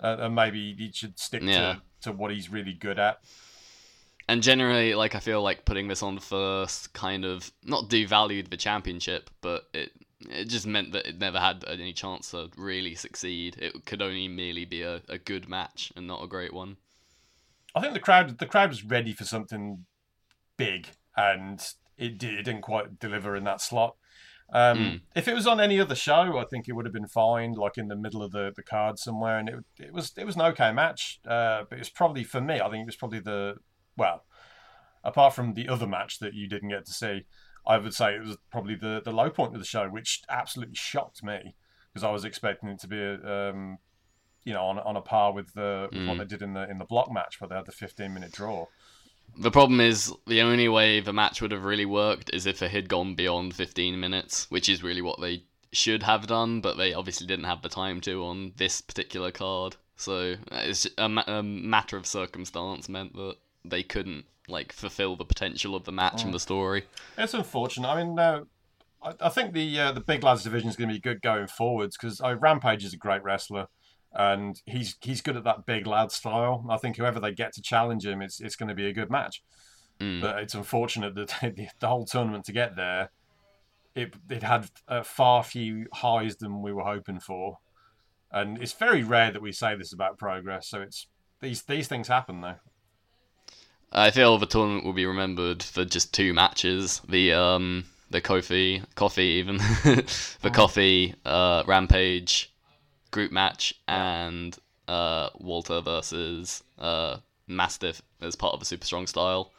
uh, 0.00 0.16
and 0.20 0.34
maybe 0.34 0.74
he 0.76 0.90
should 0.90 1.18
stick 1.18 1.42
Yeah. 1.42 1.74
to, 1.74 2.10
to 2.10 2.12
what 2.12 2.32
he's 2.32 2.50
really 2.50 2.72
good 2.72 2.98
at. 2.98 3.18
And 4.26 4.42
generally, 4.42 4.94
like 4.94 5.14
I 5.14 5.20
feel 5.20 5.42
like 5.42 5.66
putting 5.66 5.88
this 5.88 6.02
on 6.02 6.18
first 6.18 6.94
kind 6.94 7.26
of 7.26 7.52
not 7.62 7.90
devalued 7.90 8.48
the 8.48 8.56
championship, 8.56 9.28
but 9.42 9.64
it 9.74 9.92
it 10.30 10.46
just 10.46 10.66
meant 10.66 10.92
that 10.92 11.06
it 11.06 11.18
never 11.18 11.38
had 11.38 11.64
any 11.68 11.92
chance 11.92 12.30
to 12.30 12.50
really 12.56 12.94
succeed. 12.94 13.56
It 13.58 13.86
could 13.86 14.02
only 14.02 14.28
merely 14.28 14.64
be 14.64 14.82
a, 14.82 15.02
a 15.08 15.18
good 15.18 15.48
match 15.48 15.92
and 15.96 16.06
not 16.06 16.22
a 16.22 16.28
great 16.28 16.52
one. 16.52 16.76
I 17.74 17.80
think 17.80 17.94
the 17.94 18.00
crowd 18.00 18.38
the 18.38 18.46
crowd 18.46 18.70
was 18.70 18.84
ready 18.84 19.12
for 19.12 19.24
something 19.24 19.84
big, 20.56 20.88
and 21.16 21.60
it, 21.98 22.18
did, 22.18 22.34
it 22.34 22.42
didn't 22.44 22.62
quite 22.62 22.98
deliver 22.98 23.36
in 23.36 23.44
that 23.44 23.60
slot. 23.60 23.96
Um, 24.52 24.78
Mm. 24.78 25.00
If 25.16 25.26
it 25.26 25.34
was 25.34 25.46
on 25.46 25.58
any 25.58 25.80
other 25.80 25.94
show, 25.94 26.38
I 26.38 26.44
think 26.44 26.68
it 26.68 26.72
would 26.72 26.84
have 26.84 26.92
been 26.92 27.08
fine, 27.08 27.54
like 27.54 27.78
in 27.78 27.88
the 27.88 27.96
middle 27.96 28.22
of 28.22 28.30
the, 28.30 28.52
the 28.54 28.62
card 28.62 28.98
somewhere, 28.98 29.38
and 29.38 29.48
it 29.48 29.64
it 29.78 29.92
was 29.92 30.12
it 30.16 30.26
was 30.26 30.36
an 30.36 30.42
okay 30.42 30.70
match. 30.72 31.18
Uh, 31.26 31.64
but 31.68 31.76
it 31.76 31.80
was 31.80 31.90
probably 31.90 32.24
for 32.24 32.40
me. 32.40 32.60
I 32.60 32.68
think 32.70 32.82
it 32.82 32.86
was 32.86 32.96
probably 32.96 33.20
the 33.20 33.56
well, 33.96 34.24
apart 35.02 35.34
from 35.34 35.54
the 35.54 35.68
other 35.68 35.86
match 35.86 36.18
that 36.18 36.34
you 36.34 36.46
didn't 36.48 36.68
get 36.68 36.86
to 36.86 36.92
see, 36.92 37.24
I 37.66 37.78
would 37.78 37.94
say 37.94 38.14
it 38.14 38.22
was 38.22 38.36
probably 38.50 38.74
the 38.74 39.00
the 39.04 39.12
low 39.12 39.30
point 39.30 39.54
of 39.54 39.60
the 39.60 39.66
show, 39.66 39.88
which 39.88 40.22
absolutely 40.28 40.74
shocked 40.74 41.22
me 41.22 41.54
because 41.92 42.04
I 42.04 42.10
was 42.10 42.24
expecting 42.24 42.68
it 42.68 42.80
to 42.80 42.88
be 42.88 42.98
a, 43.00 43.50
um, 43.50 43.78
you 44.44 44.52
know, 44.52 44.64
on 44.64 44.78
on 44.78 44.96
a 44.96 45.00
par 45.00 45.32
with, 45.32 45.54
the, 45.54 45.88
with 45.92 46.06
what 46.06 46.16
Mm. 46.16 46.18
they 46.18 46.24
did 46.24 46.42
in 46.42 46.54
the 46.54 46.68
in 46.70 46.78
the 46.78 46.84
block 46.84 47.10
match 47.12 47.40
where 47.40 47.48
they 47.48 47.54
had 47.54 47.66
the 47.66 47.72
15 47.72 48.12
minute 48.12 48.32
draw. 48.32 48.66
The 49.38 49.50
problem 49.50 49.80
is 49.80 50.12
the 50.26 50.42
only 50.42 50.68
way 50.68 51.00
the 51.00 51.12
match 51.12 51.40
would 51.42 51.50
have 51.52 51.64
really 51.64 51.86
worked 51.86 52.30
is 52.32 52.46
if 52.46 52.62
it 52.62 52.70
had 52.70 52.88
gone 52.88 53.14
beyond 53.14 53.54
15 53.54 53.98
minutes, 53.98 54.48
which 54.50 54.68
is 54.68 54.82
really 54.82 55.02
what 55.02 55.20
they 55.20 55.44
should 55.72 56.04
have 56.04 56.26
done, 56.28 56.60
but 56.60 56.76
they 56.76 56.92
obviously 56.94 57.26
didn't 57.26 57.46
have 57.46 57.62
the 57.62 57.68
time 57.68 58.00
to 58.02 58.24
on 58.24 58.52
this 58.56 58.80
particular 58.80 59.32
card. 59.32 59.74
So 59.96 60.34
uh, 60.52 60.60
it's 60.64 60.86
a, 60.98 61.08
ma- 61.08 61.24
a 61.26 61.42
matter 61.42 61.96
of 61.96 62.06
circumstance 62.06 62.88
meant 62.88 63.14
that 63.14 63.36
they 63.64 63.82
couldn't 63.82 64.26
like 64.48 64.72
fulfill 64.72 65.16
the 65.16 65.24
potential 65.24 65.74
of 65.74 65.84
the 65.84 65.92
match 65.92 66.22
and 66.22 66.34
the 66.34 66.40
story. 66.40 66.84
It's 67.16 67.34
unfortunate. 67.34 67.88
I 67.88 68.04
mean, 68.04 68.18
uh, 68.18 68.42
I, 69.02 69.14
I 69.20 69.28
think 69.28 69.52
the 69.52 69.80
uh, 69.80 69.92
the 69.92 70.00
big 70.00 70.22
lads 70.22 70.44
division 70.44 70.68
is 70.68 70.76
going 70.76 70.88
to 70.88 70.94
be 70.94 71.00
good 71.00 71.22
going 71.22 71.46
forwards 71.46 71.96
because 71.96 72.20
uh, 72.20 72.36
Rampage 72.36 72.84
is 72.84 72.92
a 72.92 72.98
great 72.98 73.22
wrestler. 73.22 73.68
And 74.16 74.60
he's 74.66 74.96
he's 75.00 75.22
good 75.22 75.36
at 75.36 75.44
that 75.44 75.66
big 75.66 75.86
lad 75.86 76.12
style. 76.12 76.64
I 76.70 76.76
think 76.76 76.96
whoever 76.96 77.18
they 77.18 77.32
get 77.32 77.52
to 77.54 77.62
challenge 77.62 78.06
him, 78.06 78.22
it's 78.22 78.40
it's 78.40 78.54
going 78.54 78.68
to 78.68 78.74
be 78.74 78.86
a 78.86 78.92
good 78.92 79.10
match. 79.10 79.42
Mm. 79.98 80.20
But 80.20 80.38
it's 80.38 80.54
unfortunate 80.54 81.14
that 81.14 81.34
the, 81.42 81.68
the 81.80 81.88
whole 81.88 82.04
tournament 82.04 82.44
to 82.44 82.52
get 82.52 82.76
there, 82.76 83.10
it 83.94 84.14
it 84.30 84.42
had 84.42 84.70
uh, 84.86 85.02
far 85.02 85.42
few 85.42 85.86
highs 85.92 86.36
than 86.36 86.62
we 86.62 86.72
were 86.72 86.84
hoping 86.84 87.18
for, 87.18 87.58
and 88.30 88.58
it's 88.62 88.72
very 88.72 89.02
rare 89.02 89.32
that 89.32 89.42
we 89.42 89.50
say 89.50 89.74
this 89.74 89.92
about 89.92 90.16
progress. 90.16 90.68
So 90.68 90.80
it's 90.80 91.08
these 91.40 91.62
these 91.62 91.88
things 91.88 92.06
happen 92.06 92.40
though. 92.40 92.56
I 93.92 94.10
feel 94.10 94.38
the 94.38 94.46
tournament 94.46 94.84
will 94.84 94.92
be 94.92 95.06
remembered 95.06 95.62
for 95.62 95.84
just 95.84 96.12
two 96.12 96.34
matches. 96.34 97.00
The 97.08 97.32
um 97.32 97.84
the 98.10 98.20
Kofi 98.20 98.84
Coffey 98.94 99.38
even 99.38 99.56
the 100.42 100.50
Coffey 100.52 101.14
uh 101.24 101.62
Rampage 101.66 102.52
group 103.10 103.32
match 103.32 103.74
and 103.86 104.56
uh 104.88 105.30
Walter 105.38 105.80
versus 105.80 106.62
uh 106.78 107.18
Mastiff 107.46 108.02
as 108.20 108.36
part 108.36 108.54
of 108.54 108.60
the 108.60 108.66
Super 108.66 108.86
Strong 108.86 109.06
style. 109.06 109.52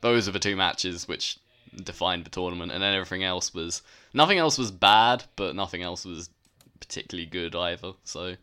Those 0.00 0.28
are 0.28 0.32
the 0.32 0.38
two 0.38 0.56
matches 0.56 1.06
which 1.06 1.38
defined 1.84 2.24
the 2.24 2.30
tournament 2.30 2.72
and 2.72 2.82
then 2.82 2.94
everything 2.94 3.24
else 3.24 3.52
was 3.52 3.82
nothing 4.14 4.38
else 4.38 4.58
was 4.58 4.70
bad, 4.70 5.24
but 5.36 5.54
nothing 5.54 5.82
else 5.82 6.04
was 6.04 6.30
particularly 6.80 7.26
good 7.26 7.54
either. 7.54 7.92
So 8.04 8.36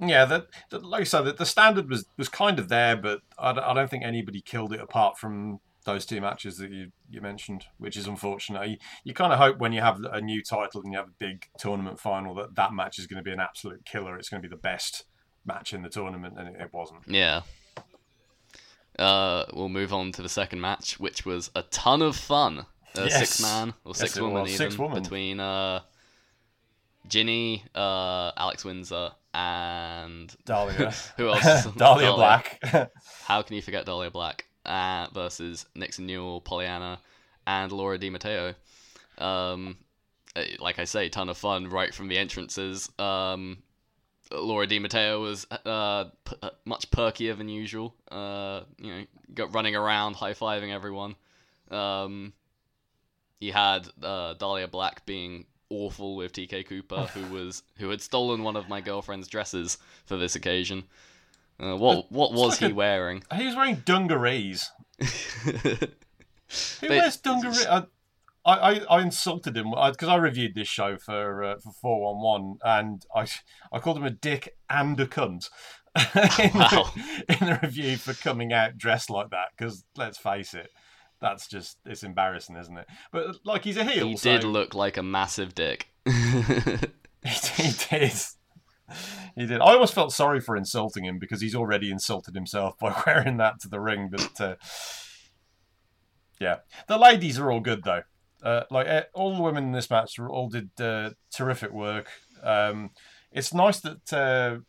Yeah, 0.00 0.24
that, 0.26 0.46
like 0.84 1.00
I 1.00 1.04
said, 1.04 1.22
the, 1.22 1.32
the 1.32 1.46
standard 1.46 1.88
was 1.90 2.06
was 2.16 2.28
kind 2.28 2.58
of 2.58 2.68
there, 2.68 2.96
but 2.96 3.20
I, 3.38 3.52
don't- 3.52 3.64
I 3.64 3.74
don't 3.74 3.90
think 3.90 4.04
anybody 4.04 4.40
killed 4.40 4.72
it 4.72 4.80
apart 4.80 5.18
from 5.18 5.58
those 5.84 6.04
two 6.06 6.20
matches 6.20 6.58
that 6.58 6.70
you, 6.70 6.92
you 7.10 7.20
mentioned, 7.20 7.64
which 7.78 7.96
is 7.96 8.06
unfortunate. 8.06 8.68
You, 8.68 8.76
you 9.04 9.14
kind 9.14 9.32
of 9.32 9.38
hope 9.38 9.58
when 9.58 9.72
you 9.72 9.80
have 9.80 10.00
a 10.04 10.20
new 10.20 10.42
title 10.42 10.82
and 10.82 10.92
you 10.92 10.98
have 10.98 11.08
a 11.08 11.12
big 11.18 11.46
tournament 11.58 11.98
final 11.98 12.34
that 12.36 12.54
that 12.56 12.72
match 12.74 12.98
is 12.98 13.06
going 13.06 13.16
to 13.16 13.22
be 13.22 13.32
an 13.32 13.40
absolute 13.40 13.84
killer. 13.86 14.16
It's 14.18 14.28
going 14.28 14.42
to 14.42 14.48
be 14.48 14.54
the 14.54 14.60
best 14.60 15.04
match 15.46 15.72
in 15.72 15.82
the 15.82 15.88
tournament, 15.88 16.34
and 16.38 16.48
it, 16.54 16.60
it 16.60 16.72
wasn't. 16.72 17.00
Yeah. 17.08 17.40
Uh, 18.98 19.44
we'll 19.52 19.68
move 19.68 19.92
on 19.92 20.10
to 20.12 20.22
the 20.22 20.28
second 20.28 20.60
match, 20.60 20.98
which 20.98 21.24
was 21.24 21.50
a 21.54 21.62
ton 21.62 22.02
of 22.02 22.16
fun. 22.16 22.66
A 22.96 23.04
Yes. 23.06 23.18
six 23.18 23.42
man 23.42 23.74
or 23.84 23.90
Yes, 23.90 23.98
six 23.98 24.20
woman 24.20 24.46
even 24.46 24.56
Six 24.56 24.78
woman. 24.78 25.02
between 25.02 25.38
uh, 25.40 25.80
Jinny, 27.06 27.62
uh, 27.74 28.32
Alex 28.36 28.64
Windsor, 28.64 29.12
and 29.38 30.34
Dahlia, 30.44 30.92
who 31.16 31.28
else? 31.28 31.66
Dahlia 31.76 32.12
Black. 32.12 32.58
How 33.24 33.42
can 33.42 33.54
you 33.54 33.62
forget 33.62 33.86
Dahlia 33.86 34.10
Black? 34.10 34.46
Uh, 34.66 35.06
versus 35.14 35.64
Nixon 35.76 36.06
Newell, 36.06 36.40
Pollyanna, 36.40 36.98
and 37.46 37.70
Laura 37.70 37.98
Di 37.98 38.10
Matteo. 38.10 38.54
Um, 39.16 39.78
uh, 40.34 40.42
like 40.58 40.80
I 40.80 40.84
say, 40.84 41.08
ton 41.08 41.28
of 41.28 41.38
fun 41.38 41.68
right 41.68 41.94
from 41.94 42.08
the 42.08 42.18
entrances. 42.18 42.90
Um, 42.98 43.58
Laura 44.32 44.66
Di 44.66 44.80
Matteo 44.80 45.22
was 45.22 45.46
uh, 45.64 46.06
p- 46.24 46.36
uh, 46.42 46.50
much 46.64 46.90
perkier 46.90 47.38
than 47.38 47.48
usual. 47.48 47.94
Uh, 48.10 48.62
you 48.78 48.92
know, 48.92 49.04
got 49.32 49.54
running 49.54 49.76
around, 49.76 50.14
high 50.14 50.34
fiving 50.34 50.74
everyone. 50.74 51.14
Um, 51.70 52.32
you 53.38 53.52
had 53.52 53.88
uh, 54.02 54.34
Dahlia 54.34 54.66
Black 54.66 55.06
being 55.06 55.46
awful 55.70 56.16
with 56.16 56.32
TK 56.32 56.66
Cooper, 56.66 57.06
who 57.14 57.32
was 57.34 57.62
who 57.78 57.90
had 57.90 58.00
stolen 58.00 58.42
one 58.42 58.56
of 58.56 58.68
my 58.68 58.80
girlfriend's 58.80 59.28
dresses 59.28 59.78
for 60.06 60.16
this 60.16 60.34
occasion. 60.36 60.84
Uh, 61.60 61.76
what 61.76 62.10
what 62.12 62.32
was 62.32 62.60
like 62.60 62.68
he 62.68 62.72
a- 62.72 62.74
wearing? 62.74 63.22
he 63.34 63.46
was 63.46 63.56
wearing 63.56 63.82
dungarees. 63.84 64.70
Who 65.44 66.88
But- 66.88 66.88
wears 66.90 67.16
dungarees? 67.22 67.66
I, 67.66 67.84
I, 68.44 68.80
I 68.88 69.02
insulted 69.02 69.56
him 69.56 69.70
because 69.72 70.08
I, 70.08 70.16
reviewed 70.16 70.54
this 70.54 70.68
show 70.68 70.96
for 70.96 71.44
uh, 71.44 71.58
for 71.58 71.72
four 71.72 72.14
one 72.14 72.22
one, 72.22 72.58
and 72.64 73.04
I 73.14 73.26
I 73.72 73.78
called 73.78 73.98
him 73.98 74.04
a 74.04 74.10
dick 74.10 74.56
and 74.70 74.98
a 74.98 75.06
cunt 75.06 75.50
in, 75.96 76.50
Wow. 76.58 76.90
the, 76.94 77.36
in 77.40 77.46
the 77.46 77.58
review 77.62 77.96
for 77.98 78.14
coming 78.14 78.52
out 78.52 78.78
dressed 78.78 79.10
like 79.10 79.30
that. 79.30 79.48
Because 79.56 79.84
let's 79.96 80.16
face 80.16 80.54
it, 80.54 80.70
that's 81.20 81.48
just 81.48 81.78
it's 81.84 82.02
embarrassing, 82.02 82.56
isn't 82.56 82.76
it? 82.76 82.86
But 83.12 83.36
like 83.44 83.64
he's 83.64 83.76
a 83.76 83.84
heel. 83.84 84.08
He 84.08 84.16
so 84.16 84.32
did 84.32 84.44
look 84.44 84.74
like 84.74 84.96
a 84.96 85.02
massive 85.02 85.54
dick. 85.54 85.88
he 86.06 87.72
did. 87.90 88.12
He 89.36 89.46
did. 89.46 89.60
I 89.60 89.72
almost 89.72 89.94
felt 89.94 90.12
sorry 90.12 90.40
for 90.40 90.56
insulting 90.56 91.04
him 91.04 91.18
because 91.18 91.40
he's 91.40 91.54
already 91.54 91.90
insulted 91.90 92.34
himself 92.34 92.78
by 92.78 93.02
wearing 93.06 93.36
that 93.38 93.60
to 93.60 93.68
the 93.68 93.80
ring. 93.80 94.10
But 94.10 94.40
uh, 94.40 94.54
yeah, 96.40 96.56
the 96.86 96.98
ladies 96.98 97.38
are 97.38 97.50
all 97.50 97.60
good 97.60 97.84
though. 97.84 98.02
Uh, 98.42 98.62
like 98.70 98.86
eh, 98.86 99.02
all 99.14 99.36
the 99.36 99.42
women 99.42 99.64
in 99.64 99.72
this 99.72 99.90
match 99.90 100.18
all 100.18 100.48
did 100.48 100.70
uh, 100.80 101.10
terrific 101.34 101.72
work. 101.72 102.08
Um, 102.42 102.90
it's 103.32 103.52
nice 103.52 103.80
that 103.80 104.62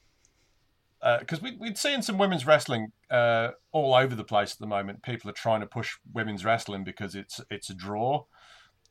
because 1.20 1.42
we, 1.42 1.56
we'd 1.58 1.78
seen 1.78 2.02
some 2.02 2.18
women's 2.18 2.46
wrestling 2.46 2.92
uh, 3.10 3.50
all 3.72 3.94
over 3.94 4.16
the 4.16 4.24
place 4.24 4.54
at 4.54 4.60
the 4.60 4.68
moment. 4.68 5.04
People 5.04 5.30
are 5.30 5.34
trying 5.34 5.62
to 5.62 5.68
push 5.68 5.98
women's 6.14 6.44
wrestling 6.44 6.84
because 6.84 7.16
it's 7.16 7.40
it's 7.50 7.70
a 7.70 7.74
draw. 7.74 8.26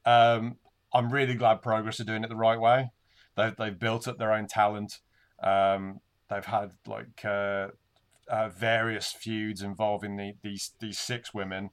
Um, 0.04 0.56
I'm 0.92 1.12
really 1.12 1.34
glad 1.34 1.62
Progress 1.62 2.00
are 2.00 2.04
doing 2.04 2.24
it 2.24 2.28
the 2.28 2.36
right 2.36 2.60
way. 2.60 2.90
They've 3.36 3.54
they've 3.56 3.78
built 3.78 4.08
up 4.08 4.18
their 4.18 4.32
own 4.32 4.46
talent. 4.46 5.00
Um, 5.42 6.00
they've 6.30 6.44
had 6.44 6.72
like 6.86 7.24
uh, 7.24 7.68
uh, 8.28 8.48
various 8.48 9.12
feuds 9.12 9.62
involving 9.62 10.16
the, 10.16 10.32
these 10.42 10.72
these 10.80 10.98
six 10.98 11.34
women, 11.34 11.70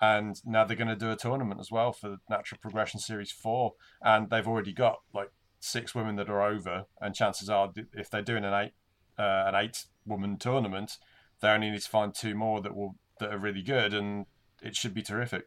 and 0.00 0.40
now 0.44 0.64
they're 0.64 0.76
going 0.76 0.88
to 0.88 0.96
do 0.96 1.10
a 1.10 1.16
tournament 1.16 1.60
as 1.60 1.70
well 1.70 1.92
for 1.92 2.08
the 2.08 2.18
Natural 2.30 2.58
Progression 2.60 3.00
Series 3.00 3.30
Four, 3.30 3.74
and 4.02 4.30
they've 4.30 4.48
already 4.48 4.72
got 4.72 5.00
like 5.12 5.30
six 5.60 5.94
women 5.94 6.16
that 6.16 6.30
are 6.30 6.42
over, 6.42 6.84
and 7.00 7.14
chances 7.14 7.50
are 7.50 7.70
if 7.92 8.08
they're 8.08 8.22
doing 8.22 8.44
an 8.44 8.54
eight 8.54 8.72
uh, 9.18 9.44
an 9.46 9.54
eight 9.54 9.84
woman 10.06 10.38
tournament, 10.38 10.98
they 11.40 11.48
only 11.48 11.70
need 11.70 11.82
to 11.82 11.88
find 11.88 12.14
two 12.14 12.34
more 12.34 12.60
that 12.62 12.74
will 12.76 12.96
that 13.20 13.32
are 13.32 13.38
really 13.38 13.62
good, 13.62 13.94
and 13.94 14.26
it 14.62 14.76
should 14.76 14.94
be 14.94 15.02
terrific. 15.02 15.46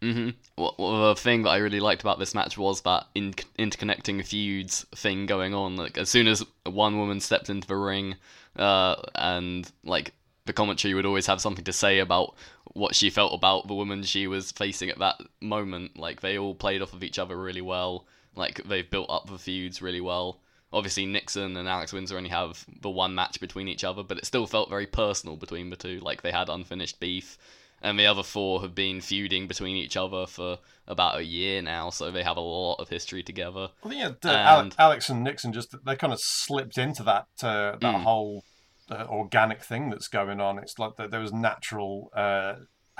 hmm 0.00 0.30
Well, 0.58 0.74
well, 0.78 1.08
the 1.14 1.20
thing 1.20 1.42
that 1.42 1.50
I 1.50 1.58
really 1.58 1.78
liked 1.78 2.02
about 2.02 2.18
this 2.18 2.34
match 2.34 2.58
was 2.58 2.80
that 2.82 3.06
in- 3.14 3.34
interconnecting 3.58 4.24
feuds 4.26 4.84
thing 4.94 5.26
going 5.26 5.54
on. 5.54 5.76
Like 5.76 5.96
as 5.96 6.08
soon 6.08 6.26
as 6.26 6.44
one 6.66 6.98
woman 6.98 7.20
stepped 7.20 7.48
into 7.48 7.68
the 7.68 7.76
ring, 7.76 8.16
uh, 8.56 8.96
and 9.14 9.70
like 9.84 10.12
the 10.44 10.52
commentary 10.52 10.94
would 10.94 11.06
always 11.06 11.26
have 11.26 11.40
something 11.40 11.64
to 11.64 11.72
say 11.72 12.00
about 12.00 12.34
what 12.74 12.96
she 12.96 13.10
felt 13.10 13.32
about 13.32 13.68
the 13.68 13.74
woman 13.74 14.02
she 14.02 14.26
was 14.26 14.50
facing 14.50 14.90
at 14.90 14.98
that 14.98 15.20
moment. 15.40 15.96
Like 15.96 16.20
they 16.20 16.36
all 16.36 16.54
played 16.54 16.82
off 16.82 16.94
of 16.94 17.04
each 17.04 17.18
other 17.20 17.36
really 17.40 17.60
well. 17.62 18.06
Like 18.34 18.60
they've 18.64 18.88
built 18.88 19.08
up 19.08 19.28
the 19.28 19.38
feuds 19.38 19.80
really 19.80 20.00
well. 20.00 20.40
Obviously, 20.72 21.04
Nixon 21.06 21.56
and 21.56 21.68
Alex 21.68 21.92
Windsor 21.92 22.16
only 22.16 22.30
have 22.30 22.64
the 22.80 22.90
one 22.90 23.14
match 23.14 23.40
between 23.40 23.68
each 23.68 23.84
other, 23.84 24.02
but 24.02 24.18
it 24.18 24.24
still 24.26 24.46
felt 24.46 24.68
very 24.70 24.86
personal 24.86 25.36
between 25.36 25.70
the 25.70 25.76
two. 25.76 26.00
Like 26.00 26.22
they 26.22 26.32
had 26.32 26.48
unfinished 26.48 26.98
beef 27.00 27.36
and 27.82 27.98
the 27.98 28.06
other 28.06 28.22
four 28.22 28.62
have 28.62 28.74
been 28.74 29.00
feuding 29.00 29.48
between 29.48 29.76
each 29.76 29.96
other 29.96 30.24
for 30.26 30.58
about 30.86 31.18
a 31.18 31.24
year 31.24 31.60
now, 31.60 31.90
so 31.90 32.10
they 32.10 32.22
have 32.22 32.36
a 32.36 32.40
lot 32.40 32.76
of 32.76 32.88
history 32.88 33.22
together. 33.24 33.68
I 33.84 33.88
think 33.88 34.00
yeah, 34.24 34.58
And- 34.58 34.74
Alex 34.78 35.08
and 35.10 35.24
Nixon 35.24 35.52
just 35.52 35.74
they 35.84 35.96
kind 35.96 36.12
of 36.12 36.20
slipped 36.22 36.78
into 36.78 37.02
that 37.02 37.26
uh, 37.42 37.72
that 37.72 37.80
Mm. 37.80 38.02
whole 38.04 38.44
uh, 38.90 39.06
organic 39.08 39.62
thing 39.62 39.90
that's 39.90 40.08
going 40.08 40.40
on. 40.40 40.58
It's 40.58 40.78
like 40.78 40.92
there 40.96 41.20
was 41.20 41.32
natural 41.32 42.10
uh, 42.14 42.54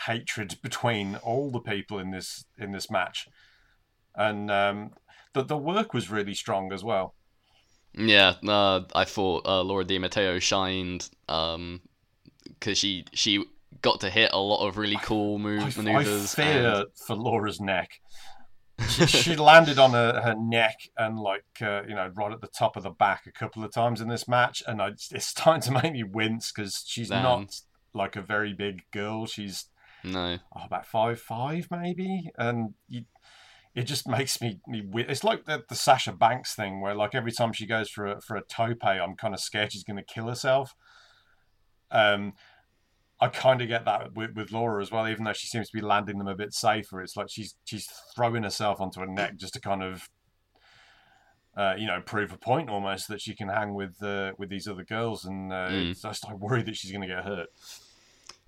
hatred 0.06 0.58
between 0.62 1.16
all 1.16 1.50
the 1.50 1.60
people 1.60 1.98
in 1.98 2.10
this 2.10 2.44
in 2.58 2.72
this 2.72 2.90
match, 2.90 3.28
and 4.16 4.50
um, 4.50 4.90
the 5.32 5.42
the 5.44 5.56
work 5.56 5.94
was 5.94 6.10
really 6.10 6.34
strong 6.34 6.72
as 6.72 6.82
well. 6.82 7.14
Yeah, 7.94 8.34
uh, 8.46 8.82
I 8.94 9.04
thought 9.04 9.46
uh, 9.46 9.62
Laura 9.62 9.84
Di 9.84 9.98
Matteo 9.98 10.38
shined 10.38 11.08
because 11.26 12.78
she 12.78 13.04
she 13.12 13.44
got 13.82 14.00
to 14.00 14.10
hit 14.10 14.30
a 14.32 14.38
lot 14.38 14.66
of 14.66 14.76
really 14.78 14.98
cool 15.02 15.36
I, 15.36 15.38
move 15.38 15.62
I 15.78 16.04
fear 16.04 16.66
and- 16.74 16.86
for 16.94 17.16
Laura's 17.16 17.60
neck. 17.60 18.00
She, 18.88 19.06
she 19.06 19.36
landed 19.36 19.78
on 19.78 19.92
her, 19.92 20.20
her 20.22 20.34
neck 20.34 20.76
and 20.96 21.16
like 21.18 21.44
uh, 21.60 21.82
you 21.86 21.94
know 21.94 22.10
right 22.14 22.32
at 22.32 22.40
the 22.40 22.48
top 22.48 22.76
of 22.76 22.82
the 22.82 22.90
back 22.90 23.26
a 23.26 23.30
couple 23.32 23.62
of 23.62 23.72
times 23.72 24.00
in 24.00 24.08
this 24.08 24.26
match, 24.26 24.62
and 24.66 24.80
I, 24.82 24.88
it's 24.88 25.26
starting 25.26 25.62
to 25.62 25.70
make 25.82 25.92
me 25.92 26.02
wince 26.02 26.50
because 26.50 26.82
she's 26.86 27.10
Damn. 27.10 27.22
not 27.22 27.60
like 27.94 28.16
a 28.16 28.22
very 28.22 28.54
big 28.54 28.82
girl. 28.90 29.26
She's 29.26 29.66
No. 30.02 30.38
oh, 30.56 30.64
about 30.64 30.86
five 30.86 31.20
five 31.20 31.68
maybe, 31.70 32.30
and 32.36 32.74
you, 32.88 33.04
it 33.74 33.84
just 33.84 34.06
makes 34.06 34.40
me 34.40 34.60
me. 34.66 34.82
It's 34.94 35.24
like 35.24 35.44
the 35.46 35.64
the 35.68 35.74
Sasha 35.74 36.12
Banks 36.12 36.54
thing 36.54 36.80
where 36.80 36.94
like 36.94 37.14
every 37.14 37.32
time 37.32 37.52
she 37.52 37.66
goes 37.66 37.88
for 37.88 38.06
a 38.06 38.20
for 38.20 38.36
a 38.36 38.42
tope, 38.42 38.84
I'm 38.84 39.16
kind 39.16 39.34
of 39.34 39.40
scared 39.40 39.72
she's 39.72 39.84
going 39.84 39.96
to 39.96 40.02
kill 40.02 40.28
herself. 40.28 40.74
Um, 41.90 42.34
I 43.20 43.28
kind 43.28 43.62
of 43.62 43.68
get 43.68 43.84
that 43.84 44.14
with, 44.14 44.34
with 44.34 44.50
Laura 44.50 44.82
as 44.82 44.90
well, 44.90 45.06
even 45.06 45.24
though 45.24 45.32
she 45.32 45.46
seems 45.46 45.70
to 45.70 45.76
be 45.76 45.82
landing 45.82 46.18
them 46.18 46.26
a 46.26 46.34
bit 46.34 46.52
safer. 46.52 47.00
It's 47.00 47.16
like 47.16 47.30
she's 47.30 47.54
she's 47.64 47.88
throwing 48.14 48.42
herself 48.42 48.80
onto 48.80 49.00
a 49.00 49.06
neck 49.06 49.36
just 49.36 49.54
to 49.54 49.60
kind 49.60 49.82
of. 49.82 50.08
Uh, 51.54 51.74
you 51.76 51.86
know, 51.86 52.00
prove 52.00 52.32
a 52.32 52.38
point 52.38 52.70
almost 52.70 53.08
that 53.08 53.20
she 53.20 53.34
can 53.34 53.50
hang 53.50 53.74
with 53.74 54.02
uh, 54.02 54.32
with 54.38 54.48
these 54.48 54.66
other 54.66 54.84
girls, 54.84 55.26
and 55.26 55.52
uh, 55.52 55.68
Mm. 55.68 56.30
I 56.30 56.34
worry 56.34 56.62
that 56.62 56.76
she's 56.76 56.90
going 56.90 57.06
to 57.06 57.14
get 57.14 57.24
hurt. 57.24 57.48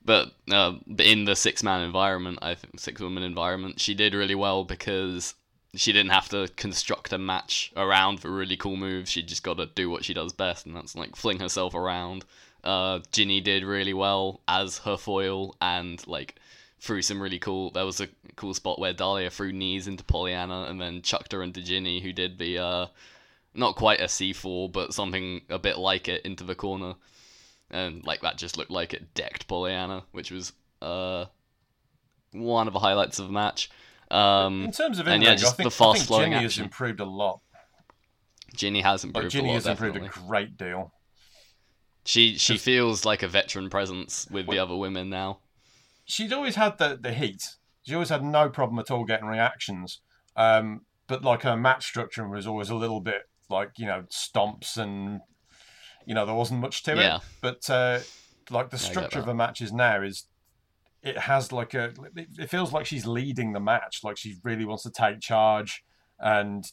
But 0.04 0.32
uh, 0.50 0.75
in 0.99 1.25
the 1.25 1.34
six 1.34 1.62
man 1.62 1.80
environment, 1.80 2.38
I 2.42 2.54
think 2.54 2.78
six 2.78 3.00
woman 3.00 3.23
environment, 3.23 3.80
she 3.80 3.94
did 3.94 4.14
really 4.14 4.34
well 4.34 4.64
because 4.64 5.34
she 5.75 5.92
didn't 5.92 6.12
have 6.12 6.28
to 6.28 6.49
construct 6.56 7.12
a 7.12 7.18
match 7.18 7.73
around 7.76 8.20
for 8.20 8.30
really 8.30 8.56
cool 8.56 8.76
moves. 8.76 9.11
She 9.11 9.23
just 9.23 9.42
got 9.42 9.56
to 9.56 9.66
do 9.66 9.88
what 9.88 10.04
she 10.04 10.14
does 10.14 10.32
best, 10.32 10.66
and 10.66 10.76
that's 10.76 10.94
like 10.94 11.16
fling 11.16 11.40
herself 11.40 11.75
around. 11.75 12.25
Uh, 12.62 13.00
Jinny 13.12 13.40
did 13.40 13.64
really 13.64 13.94
well 13.94 14.40
as 14.46 14.78
her 14.78 14.96
foil, 14.96 15.56
and 15.61 16.06
like 16.06 16.37
threw 16.80 17.00
some 17.00 17.23
really 17.23 17.38
cool. 17.38 17.70
There 17.70 17.87
was 17.87 18.00
a 18.00 18.08
cool 18.37 18.52
spot 18.52 18.78
where 18.78 18.92
Dahlia 18.92 19.30
threw 19.30 19.52
knees 19.52 19.88
into 19.88 20.04
Pollyanna 20.04 20.64
and 20.64 20.78
then 20.78 21.00
chucked 21.00 21.32
her 21.32 21.42
into 21.42 21.62
Jinny, 21.62 22.00
who 22.00 22.12
did 22.12 22.38
the 22.38 22.58
uh, 22.58 22.87
not 23.54 23.76
quite 23.76 24.00
a 24.00 24.04
C4, 24.04 24.70
but 24.70 24.92
something 24.92 25.42
a 25.49 25.58
bit 25.58 25.78
like 25.78 26.08
it 26.08 26.26
into 26.26 26.44
the 26.44 26.54
corner 26.54 26.94
and 27.74 28.04
like 28.06 28.22
that 28.22 28.38
just 28.38 28.56
looked 28.56 28.70
like 28.70 28.94
it 28.94 29.12
decked 29.14 29.46
Pollyanna, 29.48 30.04
which 30.12 30.30
was 30.30 30.52
uh 30.80 31.26
one 32.32 32.66
of 32.66 32.72
the 32.72 32.78
highlights 32.80 33.18
of 33.18 33.26
the 33.26 33.32
match. 33.32 33.70
Um, 34.10 34.64
In 34.64 34.72
terms 34.72 34.98
of 34.98 35.08
and 35.08 35.22
yeah, 35.22 35.34
just 35.34 35.54
I 35.54 35.56
think, 35.56 35.66
the 35.66 35.70
fast 35.70 35.82
I 35.90 35.92
think 35.98 36.06
flowing 36.08 36.30
Jinny 36.32 36.42
has 36.42 36.52
action. 36.52 36.64
improved 36.64 37.00
a 37.00 37.04
lot. 37.04 37.40
Jinny 38.54 38.80
has 38.82 39.04
Like 39.04 39.08
improved 39.14 39.32
Jinny 39.32 39.48
a 39.48 39.52
lot, 39.52 39.54
has 39.54 39.66
improved 39.66 39.94
definitely. 39.94 40.22
a 40.24 40.28
great 40.28 40.56
deal. 40.56 40.92
She 42.04 42.36
she 42.36 42.58
feels 42.58 43.04
like 43.04 43.22
a 43.22 43.28
veteran 43.28 43.70
presence 43.70 44.26
with 44.30 44.46
the 44.48 44.58
other 44.58 44.76
women 44.76 45.08
now. 45.10 45.40
She'd 46.04 46.32
always 46.32 46.54
had 46.56 46.78
the 46.78 46.98
the 47.00 47.12
heat. 47.14 47.42
She 47.82 47.94
always 47.94 48.10
had 48.10 48.22
no 48.22 48.48
problem 48.50 48.78
at 48.78 48.90
all 48.90 49.04
getting 49.04 49.26
reactions. 49.26 50.00
Um, 50.36 50.82
but 51.06 51.22
like 51.24 51.42
her 51.42 51.56
match 51.56 51.84
structure 51.86 52.28
was 52.28 52.46
always 52.46 52.68
a 52.68 52.74
little 52.74 53.00
bit 53.00 53.22
like 53.48 53.70
you 53.78 53.86
know 53.86 54.04
stomps 54.10 54.76
and 54.76 55.20
you 56.06 56.14
know 56.14 56.26
there 56.26 56.34
wasn't 56.34 56.61
much 56.61 56.82
to 56.84 56.96
Yeah. 56.96 57.16
it. 57.16 57.23
But 57.40 57.70
uh, 57.70 58.00
like 58.50 58.70
the 58.70 58.76
Yeah, 58.76 58.82
I 58.82 58.87
get 58.87 58.92
structure 58.92 59.18
of 59.20 59.26
the 59.26 59.34
matches 59.34 59.73
now 59.73 60.02
is. 60.02 60.26
It 61.02 61.18
has 61.18 61.52
like 61.52 61.75
a. 61.75 61.92
It 62.16 62.28
it 62.38 62.49
feels 62.50 62.73
like 62.73 62.87
she's 62.87 63.04
leading 63.06 63.52
the 63.52 63.61
match. 63.61 64.00
Like 64.02 64.16
she 64.16 64.37
really 64.42 64.64
wants 64.64 64.84
to 64.84 64.90
take 64.90 65.20
charge, 65.20 65.84
and 66.18 66.64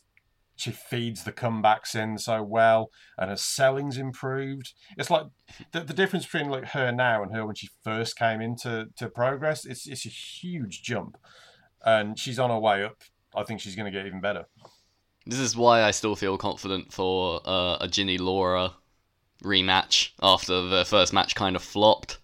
she 0.56 0.72
feeds 0.72 1.26
the 1.26 1.34
comebacks 1.34 1.96
in 1.96 2.18
so 2.18 2.42
well, 2.42 2.92
and 3.18 3.30
her 3.30 3.36
selling's 3.36 3.98
improved. 3.98 4.74
It's 4.98 5.10
like 5.10 5.26
the, 5.74 5.82
the 5.82 5.94
difference 5.94 6.26
between 6.26 6.50
like 6.50 6.64
her 6.70 6.94
now 6.94 7.24
and 7.24 7.36
her 7.36 7.46
when 7.46 7.56
she 7.56 7.68
first 7.84 8.16
came 8.18 8.40
into 8.40 8.86
to 8.96 9.10
progress. 9.10 9.66
It's 9.66 9.86
it's 9.86 10.06
a 10.06 10.10
huge 10.10 10.82
jump, 10.82 11.18
and 11.84 12.18
she's 12.18 12.40
on 12.40 12.52
her 12.52 12.60
way 12.60 12.86
up. 12.86 13.02
I 13.36 13.44
think 13.44 13.60
she's 13.60 13.76
going 13.76 13.92
to 13.92 13.98
get 13.98 14.06
even 14.06 14.22
better. 14.22 14.46
This 15.26 15.40
is 15.40 15.58
why 15.58 15.84
I 15.84 15.92
still 15.92 16.16
feel 16.16 16.38
confident 16.38 16.94
for 16.94 17.42
uh, 17.46 17.78
a 17.82 17.88
Jinny 17.90 18.18
Laura 18.18 18.76
rematch 19.44 20.12
after 20.22 20.62
the 20.62 20.86
first 20.86 21.14
match 21.14 21.36
kind 21.36 21.56
of 21.56 21.64
flopped. 21.64 22.18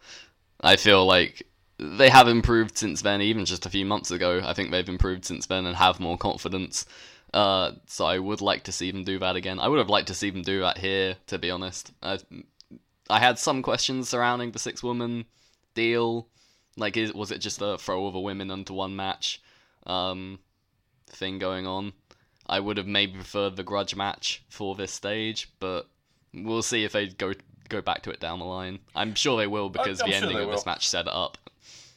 I 0.61 0.75
feel 0.75 1.05
like 1.05 1.47
they 1.79 2.09
have 2.09 2.27
improved 2.27 2.77
since 2.77 3.01
then, 3.01 3.21
even 3.21 3.45
just 3.45 3.65
a 3.65 3.69
few 3.69 3.85
months 3.85 4.11
ago. 4.11 4.41
I 4.43 4.53
think 4.53 4.71
they've 4.71 4.87
improved 4.87 5.25
since 5.25 5.45
then 5.45 5.65
and 5.65 5.75
have 5.75 5.99
more 5.99 6.17
confidence. 6.17 6.85
Uh, 7.33 7.73
so 7.85 8.05
I 8.05 8.19
would 8.19 8.41
like 8.41 8.63
to 8.63 8.71
see 8.71 8.91
them 8.91 9.03
do 9.03 9.19
that 9.19 9.35
again. 9.35 9.59
I 9.59 9.67
would 9.67 9.79
have 9.79 9.89
liked 9.89 10.07
to 10.07 10.13
see 10.13 10.29
them 10.29 10.41
do 10.41 10.61
that 10.61 10.77
here, 10.77 11.17
to 11.27 11.37
be 11.37 11.51
honest. 11.51 11.91
I, 12.01 12.19
I 13.09 13.19
had 13.19 13.37
some 13.37 13.61
questions 13.61 14.09
surrounding 14.09 14.51
the 14.51 14.59
six 14.59 14.81
woman 14.81 15.25
deal. 15.75 16.27
Like, 16.77 16.97
is, 16.97 17.13
was 17.13 17.31
it 17.31 17.39
just 17.39 17.61
a 17.61 17.77
throw 17.77 17.99
all 17.99 18.11
the 18.11 18.19
women 18.19 18.49
into 18.49 18.73
one 18.73 18.95
match 18.95 19.41
um, 19.85 20.39
thing 21.07 21.37
going 21.37 21.67
on? 21.67 21.93
I 22.47 22.59
would 22.59 22.77
have 22.77 22.87
maybe 22.87 23.13
preferred 23.13 23.55
the 23.55 23.63
grudge 23.63 23.95
match 23.95 24.43
for 24.49 24.75
this 24.75 24.93
stage, 24.93 25.49
but 25.59 25.87
we'll 26.33 26.61
see 26.61 26.83
if 26.83 26.91
they 26.91 27.07
go 27.07 27.33
go 27.69 27.81
back 27.81 28.01
to 28.03 28.09
it 28.11 28.19
down 28.19 28.39
the 28.39 28.45
line. 28.45 28.79
I'm 28.95 29.15
sure 29.15 29.37
they 29.37 29.47
will 29.47 29.69
because 29.69 30.01
I'm 30.01 30.07
the 30.09 30.13
sure 30.15 30.29
ending 30.29 30.43
of 30.43 30.51
this 30.51 30.65
match 30.65 30.87
set 30.87 31.07
it 31.07 31.13
up. 31.13 31.37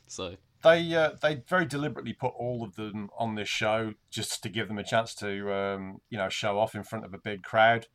So 0.07 0.37
They 0.63 0.95
uh, 0.95 1.13
they 1.23 1.43
very 1.49 1.65
deliberately 1.67 2.13
put 2.13 2.33
all 2.37 2.65
of 2.65 2.77
them 2.77 3.11
on 3.19 3.35
this 3.35 3.49
show 3.49 3.95
just 4.11 4.43
to 4.43 4.49
give 4.49 4.69
them 4.69 4.79
a 4.79 4.85
chance 4.85 5.15
to 5.17 5.53
um, 5.55 5.99
you 6.11 6.19
know 6.19 6.29
show 6.29 6.59
off 6.59 6.75
in 6.75 6.83
front 6.83 7.05
of 7.05 7.15
a 7.15 7.19
big 7.19 7.43
crowd. 7.43 7.87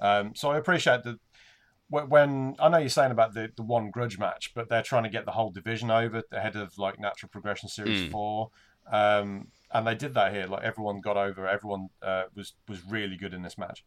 Um, 0.00 0.34
so 0.34 0.50
I 0.50 0.58
appreciate 0.58 1.02
that. 1.04 1.18
When 1.88 2.56
I 2.58 2.68
know 2.70 2.78
you're 2.78 2.88
saying 2.88 3.12
about 3.12 3.34
the, 3.34 3.50
the 3.56 3.62
one 3.62 3.90
grudge 3.90 4.18
match, 4.18 4.52
but 4.54 4.68
they're 4.68 4.82
trying 4.82 5.04
to 5.04 5.10
get 5.10 5.26
the 5.26 5.32
whole 5.32 5.50
division 5.50 5.90
over 5.90 6.22
ahead 6.32 6.56
of 6.56 6.76
like 6.78 6.98
Natural 6.98 7.28
Progression 7.28 7.68
Series 7.68 8.08
Mm. 8.08 8.10
Four, 8.10 8.50
um, 8.90 9.48
and 9.70 9.86
they 9.86 9.94
did 9.94 10.14
that 10.14 10.32
here. 10.32 10.46
Like 10.46 10.64
everyone 10.64 11.00
got 11.00 11.16
over. 11.16 11.46
Everyone 11.46 11.88
uh, 12.02 12.24
was 12.34 12.54
was 12.68 12.84
really 12.84 13.16
good 13.16 13.34
in 13.34 13.42
this 13.42 13.58
match. 13.58 13.84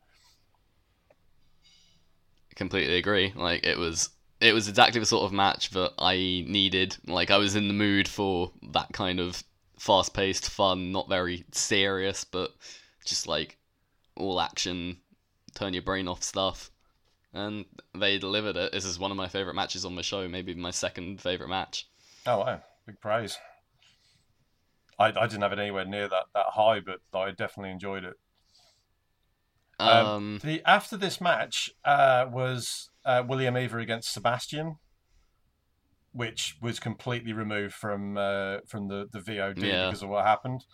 Completely 2.58 2.98
agree. 2.98 3.32
Like 3.34 3.66
it 3.66 3.78
was 3.78 4.10
it 4.42 4.54
was 4.54 4.68
exactly 4.68 5.00
the 5.00 5.06
sort 5.06 5.24
of 5.24 5.32
match 5.32 5.70
that 5.70 5.94
I 5.98 6.16
needed. 6.48 6.98
Like 7.08 7.32
I 7.32 7.38
was 7.38 7.56
in 7.56 7.70
the 7.70 7.74
mood 7.74 8.08
for 8.08 8.52
that 8.74 8.92
kind 8.92 9.22
of 9.22 9.44
fast 9.80 10.14
paced, 10.14 10.50
fun, 10.50 10.92
not 10.92 11.08
very 11.08 11.46
serious, 11.52 12.26
but 12.26 12.52
just 13.06 13.28
like 13.28 13.58
all 14.16 14.42
action, 14.42 14.98
turn 15.56 15.74
your 15.74 15.84
brain 15.84 16.08
off 16.08 16.24
stuff. 16.24 16.72
And 17.34 17.66
they 17.96 18.18
delivered 18.18 18.58
it. 18.58 18.72
This 18.72 18.86
is 18.86 19.00
one 19.00 19.12
of 19.12 19.18
my 19.18 19.28
favorite 19.28 19.54
matches 19.54 19.86
on 19.86 19.96
the 19.96 20.04
show, 20.04 20.28
maybe 20.28 20.54
my 20.56 20.72
second 20.72 21.22
favorite 21.22 21.50
match. 21.50 21.88
Oh 22.26 22.40
wow, 22.40 22.62
big 22.86 23.00
praise. 23.00 23.38
I, 25.00 25.08
I 25.08 25.28
didn't 25.28 25.44
have 25.44 25.54
it 25.54 25.60
anywhere 25.60 25.86
near 25.86 26.08
that, 26.08 26.26
that 26.34 26.48
high, 26.48 26.80
but 26.80 27.02
I 27.14 27.30
definitely 27.30 27.70
enjoyed 27.70 28.04
it. 28.04 28.16
Um, 29.80 30.06
Um, 30.06 30.40
The 30.44 30.62
after 30.68 30.98
this 30.98 31.22
match 31.22 31.70
uh, 31.86 32.26
was 32.32 32.90
uh, 33.06 33.24
William 33.28 33.56
Eaver 33.56 33.80
against 33.80 34.12
Sebastian, 34.12 34.78
which 36.12 36.58
was 36.62 36.80
completely 36.80 37.34
removed 37.34 37.74
from 37.74 38.18
uh, 38.18 38.58
from 38.68 38.88
the, 38.88 39.08
the 39.12 39.20
VOD 39.20 39.62
Yeah. 39.64 39.86
because 39.88 40.02
of 40.04 40.10
what 40.10 40.26
happened. 40.26 40.66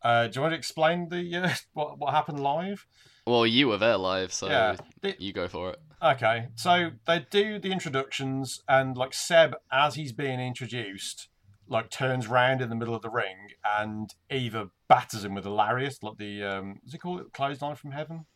Uh, 0.00 0.28
do 0.28 0.36
you 0.36 0.42
want 0.42 0.52
to 0.52 0.56
explain 0.58 1.08
the 1.08 1.36
uh, 1.36 1.54
what 1.72 1.98
what 1.98 2.14
happened 2.14 2.40
live? 2.40 2.86
well, 3.26 3.46
you 3.46 3.68
were 3.68 3.76
there 3.76 3.98
live, 3.98 4.32
so 4.32 4.48
yeah. 4.48 4.76
You 5.18 5.32
go 5.34 5.48
for 5.48 5.70
it. 5.70 5.78
Okay, 6.02 6.48
so 6.54 6.92
they 7.06 7.26
do 7.30 7.58
the 7.58 7.72
introductions, 7.72 8.62
and 8.68 8.96
like 8.96 9.12
Seb, 9.12 9.54
as 9.70 9.96
he's 9.96 10.12
being 10.12 10.40
introduced, 10.40 11.28
like 11.68 11.90
turns 11.90 12.26
round 12.28 12.62
in 12.62 12.70
the 12.70 12.76
middle 12.76 12.94
of 12.94 13.02
the 13.02 13.10
ring, 13.10 13.48
and 13.66 14.14
Eaver 14.30 14.70
batters 14.88 15.24
him 15.24 15.34
with 15.34 15.46
a 15.46 15.50
lariat, 15.50 15.98
like 16.02 16.16
the 16.18 16.42
um, 16.42 16.80
does 16.84 16.92
he 16.92 16.98
call 16.98 17.18
it 17.18 17.32
clothesline 17.32 17.76
from 17.76 17.92
heaven? 17.92 18.26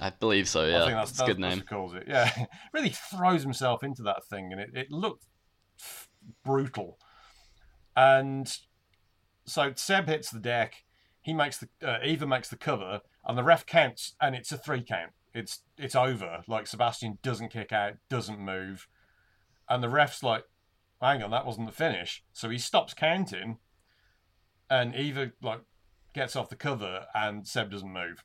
I 0.00 0.10
believe 0.10 0.48
so. 0.48 0.64
Yeah, 0.64 0.82
I 0.82 0.86
think 0.86 0.96
that's, 0.96 1.10
it's 1.10 1.20
a 1.20 1.26
good 1.26 1.38
name. 1.38 1.60
calls 1.62 1.94
it. 1.94 2.04
Yeah, 2.06 2.30
really 2.72 2.90
throws 2.90 3.42
himself 3.42 3.82
into 3.82 4.02
that 4.04 4.24
thing, 4.24 4.52
and 4.52 4.60
it, 4.60 4.70
it 4.74 4.90
looked 4.90 5.26
f- 5.80 6.08
brutal. 6.44 6.98
And 7.96 8.50
so 9.44 9.72
Seb 9.74 10.06
hits 10.06 10.30
the 10.30 10.38
deck. 10.38 10.84
He 11.20 11.34
makes 11.34 11.58
the 11.58 11.68
uh, 11.82 11.98
Eaver 12.04 12.26
makes 12.26 12.48
the 12.48 12.56
cover, 12.56 13.00
and 13.26 13.36
the 13.36 13.42
ref 13.42 13.66
counts, 13.66 14.14
and 14.20 14.34
it's 14.36 14.52
a 14.52 14.58
three 14.58 14.82
count. 14.82 15.12
It's 15.34 15.62
it's 15.76 15.96
over. 15.96 16.42
Like 16.46 16.66
Sebastian 16.66 17.18
doesn't 17.22 17.50
kick 17.50 17.72
out, 17.72 17.94
doesn't 18.08 18.38
move, 18.38 18.86
and 19.68 19.82
the 19.82 19.88
ref's 19.88 20.22
like, 20.22 20.44
"Hang 21.02 21.22
on, 21.22 21.30
that 21.32 21.44
wasn't 21.44 21.66
the 21.66 21.74
finish." 21.74 22.22
So 22.32 22.50
he 22.50 22.58
stops 22.58 22.94
counting, 22.94 23.58
and 24.70 24.94
Eaver 24.94 25.32
like 25.42 25.60
gets 26.18 26.36
off 26.36 26.48
the 26.50 26.56
cover, 26.56 27.06
and 27.14 27.46
Seb 27.46 27.70
doesn't 27.70 27.92
move, 27.92 28.24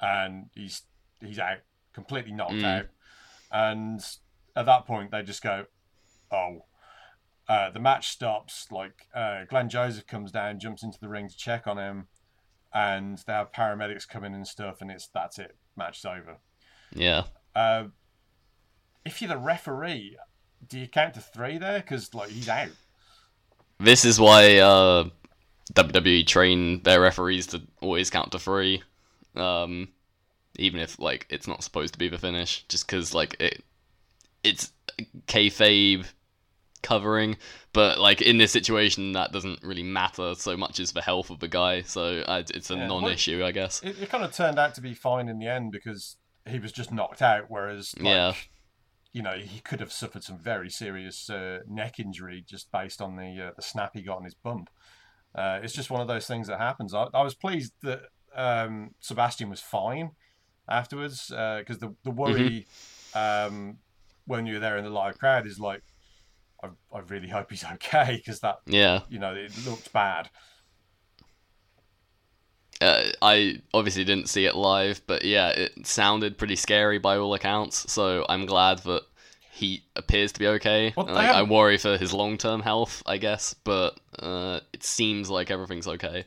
and 0.00 0.50
he's 0.54 0.82
he's 1.20 1.38
out, 1.38 1.58
completely 1.92 2.32
knocked 2.32 2.52
Mm. 2.54 2.64
out. 2.80 2.86
And 3.50 4.00
at 4.54 4.66
that 4.66 4.86
point, 4.86 5.10
they 5.10 5.22
just 5.22 5.42
go, 5.42 5.66
"Oh." 6.30 6.64
Uh, 7.48 7.70
the 7.70 7.78
match 7.78 8.08
stops. 8.08 8.72
Like 8.72 9.06
uh, 9.14 9.44
Glen 9.44 9.68
Joseph 9.68 10.08
comes 10.08 10.32
down, 10.32 10.58
jumps 10.58 10.82
into 10.82 10.98
the 10.98 11.08
ring 11.08 11.28
to 11.28 11.36
check 11.36 11.68
on 11.68 11.78
him, 11.78 12.08
and 12.74 13.18
they 13.18 13.32
have 13.32 13.52
paramedics 13.52 14.08
come 14.08 14.24
in 14.24 14.34
and 14.34 14.44
stuff, 14.44 14.80
and 14.80 14.90
it's 14.90 15.06
that's 15.06 15.38
it. 15.38 15.56
Match's 15.76 16.04
over. 16.04 16.38
Yeah. 16.92 17.22
Uh, 17.54 17.84
if 19.04 19.22
you're 19.22 19.28
the 19.28 19.38
referee, 19.38 20.16
do 20.66 20.80
you 20.80 20.88
count 20.88 21.14
to 21.14 21.20
three 21.20 21.56
there? 21.56 21.78
Because 21.78 22.12
like 22.14 22.30
he's 22.30 22.48
out. 22.48 22.70
This 23.78 24.04
is 24.04 24.18
why 24.18 24.56
uh, 24.58 25.04
WWE 25.74 26.26
train 26.26 26.82
their 26.82 27.00
referees 27.00 27.46
to 27.48 27.62
always 27.80 28.10
count 28.10 28.32
to 28.32 28.38
three, 28.38 28.82
um, 29.34 29.88
even 30.56 30.80
if 30.80 30.98
like 30.98 31.26
it's 31.28 31.46
not 31.48 31.62
supposed 31.64 31.92
to 31.94 31.98
be 31.98 32.08
the 32.08 32.18
finish. 32.18 32.64
Just 32.68 32.86
because 32.86 33.12
like 33.14 33.36
it, 33.40 33.62
it's 34.44 34.72
kayfabe 35.26 36.06
covering. 36.82 37.36
But 37.72 37.98
like 37.98 38.22
in 38.22 38.38
this 38.38 38.52
situation, 38.52 39.12
that 39.12 39.32
doesn't 39.32 39.62
really 39.62 39.82
matter 39.82 40.34
so 40.34 40.56
much 40.56 40.80
as 40.80 40.92
the 40.92 41.02
health 41.02 41.30
of 41.30 41.40
the 41.40 41.48
guy. 41.48 41.82
So 41.82 42.22
I, 42.26 42.38
it's 42.38 42.70
a 42.70 42.76
Yeah, 42.76 42.86
non-issue, 42.86 43.44
I 43.44 43.52
guess. 43.52 43.82
It, 43.82 44.00
it 44.00 44.08
kind 44.08 44.24
of 44.24 44.32
turned 44.32 44.58
out 44.58 44.74
to 44.76 44.80
be 44.80 44.94
fine 44.94 45.28
in 45.28 45.38
the 45.38 45.48
end 45.48 45.72
because 45.72 46.16
he 46.48 46.58
was 46.58 46.72
just 46.72 46.92
knocked 46.92 47.20
out. 47.20 47.46
Whereas, 47.48 47.94
like, 47.98 48.04
Yeah. 48.04 48.32
you 49.12 49.22
know, 49.22 49.32
he 49.36 49.60
could 49.60 49.80
have 49.80 49.92
suffered 49.92 50.22
some 50.22 50.38
very 50.38 50.70
serious 50.70 51.28
uh, 51.28 51.58
neck 51.68 51.98
injury 51.98 52.44
just 52.48 52.70
based 52.72 53.02
on 53.02 53.16
the 53.16 53.48
uh, 53.48 53.50
the 53.56 53.62
snap 53.62 53.90
he 53.94 54.02
got 54.02 54.18
on 54.18 54.24
his 54.24 54.34
bump. 54.34 54.70
Uh, 55.36 55.60
it's 55.62 55.74
just 55.74 55.90
one 55.90 56.00
of 56.00 56.08
those 56.08 56.26
things 56.26 56.48
that 56.48 56.58
happens. 56.58 56.94
I, 56.94 57.08
I 57.12 57.22
was 57.22 57.34
pleased 57.34 57.72
that 57.82 58.00
um, 58.34 58.92
Sebastian 59.00 59.50
was 59.50 59.60
fine 59.60 60.12
afterwards 60.68 61.26
because 61.28 61.78
the 61.78 61.94
the 62.04 62.10
worry 62.10 62.66
um, 63.14 63.78
when 64.26 64.46
you're 64.46 64.60
there 64.60 64.76
in 64.78 64.84
the 64.84 64.90
live 64.90 65.18
crowd 65.18 65.46
is 65.46 65.60
like, 65.60 65.82
I, 66.62 66.68
I 66.92 67.00
really 67.00 67.28
hope 67.28 67.50
he's 67.50 67.64
okay 67.64 68.16
because 68.24 68.40
that 68.40 68.56
Yeah. 68.66 69.00
you 69.08 69.18
know 69.18 69.34
it 69.34 69.52
looked 69.66 69.92
bad. 69.92 70.30
Uh, 72.80 73.04
I 73.22 73.62
obviously 73.72 74.04
didn't 74.04 74.28
see 74.28 74.44
it 74.44 74.54
live, 74.54 75.00
but 75.06 75.24
yeah, 75.24 75.48
it 75.48 75.86
sounded 75.86 76.36
pretty 76.36 76.56
scary 76.56 76.98
by 76.98 77.16
all 77.16 77.32
accounts. 77.32 77.90
So 77.90 78.26
I'm 78.28 78.44
glad 78.44 78.80
that 78.80 79.02
he 79.56 79.84
appears 79.96 80.32
to 80.32 80.38
be 80.38 80.46
okay. 80.46 80.92
Well, 80.94 81.06
like, 81.06 81.30
I 81.30 81.42
worry 81.42 81.78
for 81.78 81.96
his 81.96 82.12
long-term 82.12 82.60
health, 82.60 83.02
I 83.06 83.16
guess, 83.16 83.54
but 83.64 83.98
uh, 84.18 84.60
it 84.74 84.82
seems 84.82 85.30
like 85.30 85.50
everything's 85.50 85.88
okay. 85.88 86.26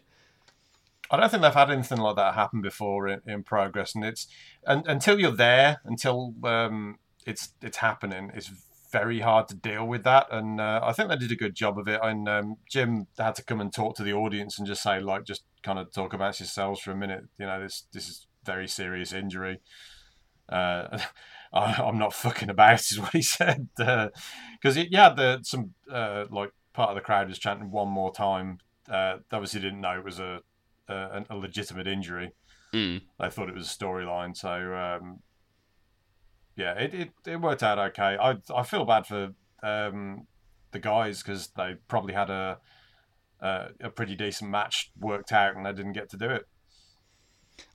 I 1.11 1.17
don't 1.17 1.29
think 1.29 1.43
they've 1.43 1.53
had 1.53 1.69
anything 1.69 1.99
like 1.99 2.15
that 2.15 2.33
happen 2.33 2.61
before 2.61 3.07
in, 3.07 3.21
in 3.27 3.43
progress, 3.43 3.93
and 3.93 4.03
it's 4.03 4.25
and, 4.65 4.83
until 4.87 5.19
you're 5.19 5.35
there, 5.35 5.79
until 5.85 6.33
um, 6.43 6.97
it's 7.25 7.53
it's 7.61 7.77
happening, 7.77 8.31
it's 8.33 8.51
very 8.91 9.19
hard 9.19 9.47
to 9.49 9.55
deal 9.55 9.85
with 9.85 10.03
that. 10.05 10.25
And 10.31 10.59
uh, 10.59 10.79
I 10.83 10.93
think 10.93 11.09
they 11.09 11.15
did 11.15 11.31
a 11.31 11.35
good 11.35 11.53
job 11.53 11.77
of 11.77 11.87
it. 11.87 11.99
And 12.01 12.27
um, 12.27 12.57
Jim 12.67 13.05
had 13.17 13.35
to 13.35 13.43
come 13.43 13.61
and 13.61 13.71
talk 13.71 13.95
to 13.97 14.03
the 14.03 14.13
audience 14.13 14.57
and 14.57 14.67
just 14.67 14.81
say, 14.81 14.99
like, 14.99 15.25
just 15.25 15.43
kind 15.61 15.77
of 15.77 15.91
talk 15.93 16.13
about 16.13 16.39
yourselves 16.39 16.81
for 16.81 16.91
a 16.91 16.95
minute. 16.95 17.25
You 17.37 17.45
know, 17.45 17.61
this 17.61 17.83
this 17.93 18.07
is 18.07 18.27
very 18.43 18.67
serious 18.67 19.13
injury. 19.13 19.61
Uh, 20.47 20.97
I'm 21.53 21.97
not 21.97 22.13
fucking 22.13 22.49
about, 22.49 22.79
is 22.79 22.99
what 22.99 23.11
he 23.11 23.21
said. 23.23 23.67
Because 23.75 24.77
yeah, 24.89 25.09
the 25.09 25.39
some 25.43 25.73
uh, 25.91 26.25
like 26.29 26.51
part 26.73 26.89
of 26.89 26.95
the 26.95 27.01
crowd 27.01 27.27
was 27.27 27.39
chanting 27.39 27.71
one 27.71 27.89
more 27.89 28.13
time. 28.13 28.59
Uh, 28.89 29.17
obviously 29.31 29.59
didn't 29.59 29.81
know 29.81 29.97
it 29.97 30.05
was 30.05 30.19
a 30.19 30.41
a, 30.87 31.25
a 31.29 31.35
legitimate 31.35 31.87
injury. 31.87 32.31
Mm. 32.73 33.01
They 33.19 33.29
thought 33.29 33.49
it 33.49 33.55
was 33.55 33.67
a 33.71 33.77
storyline. 33.77 34.35
So 34.35 34.49
um, 34.49 35.19
yeah, 36.55 36.73
it, 36.73 36.93
it, 36.93 37.09
it 37.25 37.41
worked 37.41 37.63
out 37.63 37.79
okay. 37.79 38.17
I 38.19 38.37
I 38.53 38.63
feel 38.63 38.85
bad 38.85 39.07
for 39.07 39.29
um, 39.63 40.27
the 40.71 40.79
guys 40.79 41.23
because 41.23 41.47
they 41.55 41.75
probably 41.87 42.13
had 42.13 42.29
a, 42.29 42.59
a 43.39 43.67
a 43.81 43.89
pretty 43.89 44.15
decent 44.15 44.51
match 44.51 44.91
worked 44.99 45.31
out 45.31 45.55
and 45.55 45.65
they 45.65 45.73
didn't 45.73 45.93
get 45.93 46.09
to 46.09 46.17
do 46.17 46.29
it. 46.29 46.47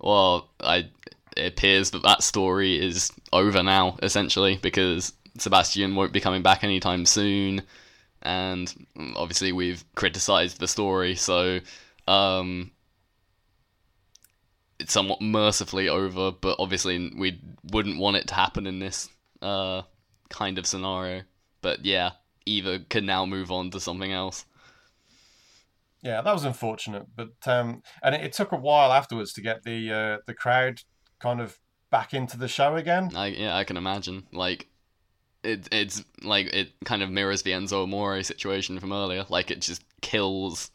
Well, 0.01 0.49
I 0.61 0.89
it 1.37 1.47
appears 1.47 1.91
that 1.91 2.03
that 2.03 2.23
story 2.23 2.81
is 2.85 3.13
over 3.33 3.63
now, 3.63 3.97
essentially, 4.03 4.59
because 4.63 5.13
Sebastian 5.39 5.97
won't 5.97 6.13
be 6.13 6.21
coming 6.21 6.43
back 6.43 6.63
anytime 6.63 7.07
soon, 7.07 7.63
and 8.23 8.73
obviously 9.17 9.53
we've 9.53 9.85
criticised 9.95 10.61
the 10.61 10.69
story, 10.69 11.17
so 11.17 11.61
um, 12.07 12.71
it's 14.79 14.93
somewhat 14.93 15.21
mercifully 15.21 15.89
over. 15.89 16.31
But 16.31 16.57
obviously 16.59 17.13
we 17.17 17.41
wouldn't 17.73 17.99
want 17.99 18.17
it 18.17 18.29
to 18.29 18.35
happen 18.35 18.67
in 18.67 18.79
this 18.79 19.09
uh 19.43 19.83
kind 20.31 20.59
of 20.59 20.67
scenario. 20.67 21.23
But 21.63 21.85
yeah, 21.85 22.13
Eaver 22.47 22.81
can 22.89 23.07
now 23.07 23.27
move 23.27 23.51
on 23.51 23.71
to 23.71 23.81
something 23.81 24.13
else. 24.13 24.45
Yeah, 26.05 26.21
that 26.21 26.33
was 26.33 26.45
unfortunate, 26.45 27.07
but 27.17 27.31
um, 27.47 27.83
and 28.03 28.15
it, 28.15 28.21
it 28.21 28.33
took 28.35 28.53
a 28.53 28.57
while 28.57 28.93
afterwards 28.93 29.33
to 29.33 29.41
get 29.41 29.65
the 29.65 29.91
uh, 29.91 30.19
the 30.27 30.35
crowd 30.35 30.81
kind 31.19 31.41
of 31.41 31.59
back 31.91 32.13
into 32.13 32.37
the 32.37 32.47
show 32.47 32.77
again. 32.77 33.11
I 33.17 33.29
yeah, 33.29 33.57
I 33.57 33.65
can 33.65 33.79
imagine. 33.79 34.25
Like 34.31 34.69
it 35.43 35.67
it's 35.73 36.05
like 36.23 36.47
it 36.53 36.73
kind 36.85 37.03
of 37.03 37.11
mirrors 37.11 37.43
the 37.43 37.53
Enzo 37.53 37.85
Amore 37.85 38.23
situation 38.23 38.79
from 38.79 38.93
earlier. 38.93 39.25
Like 39.31 39.51
it 39.51 39.63
just 39.63 39.83
kills 40.03 40.71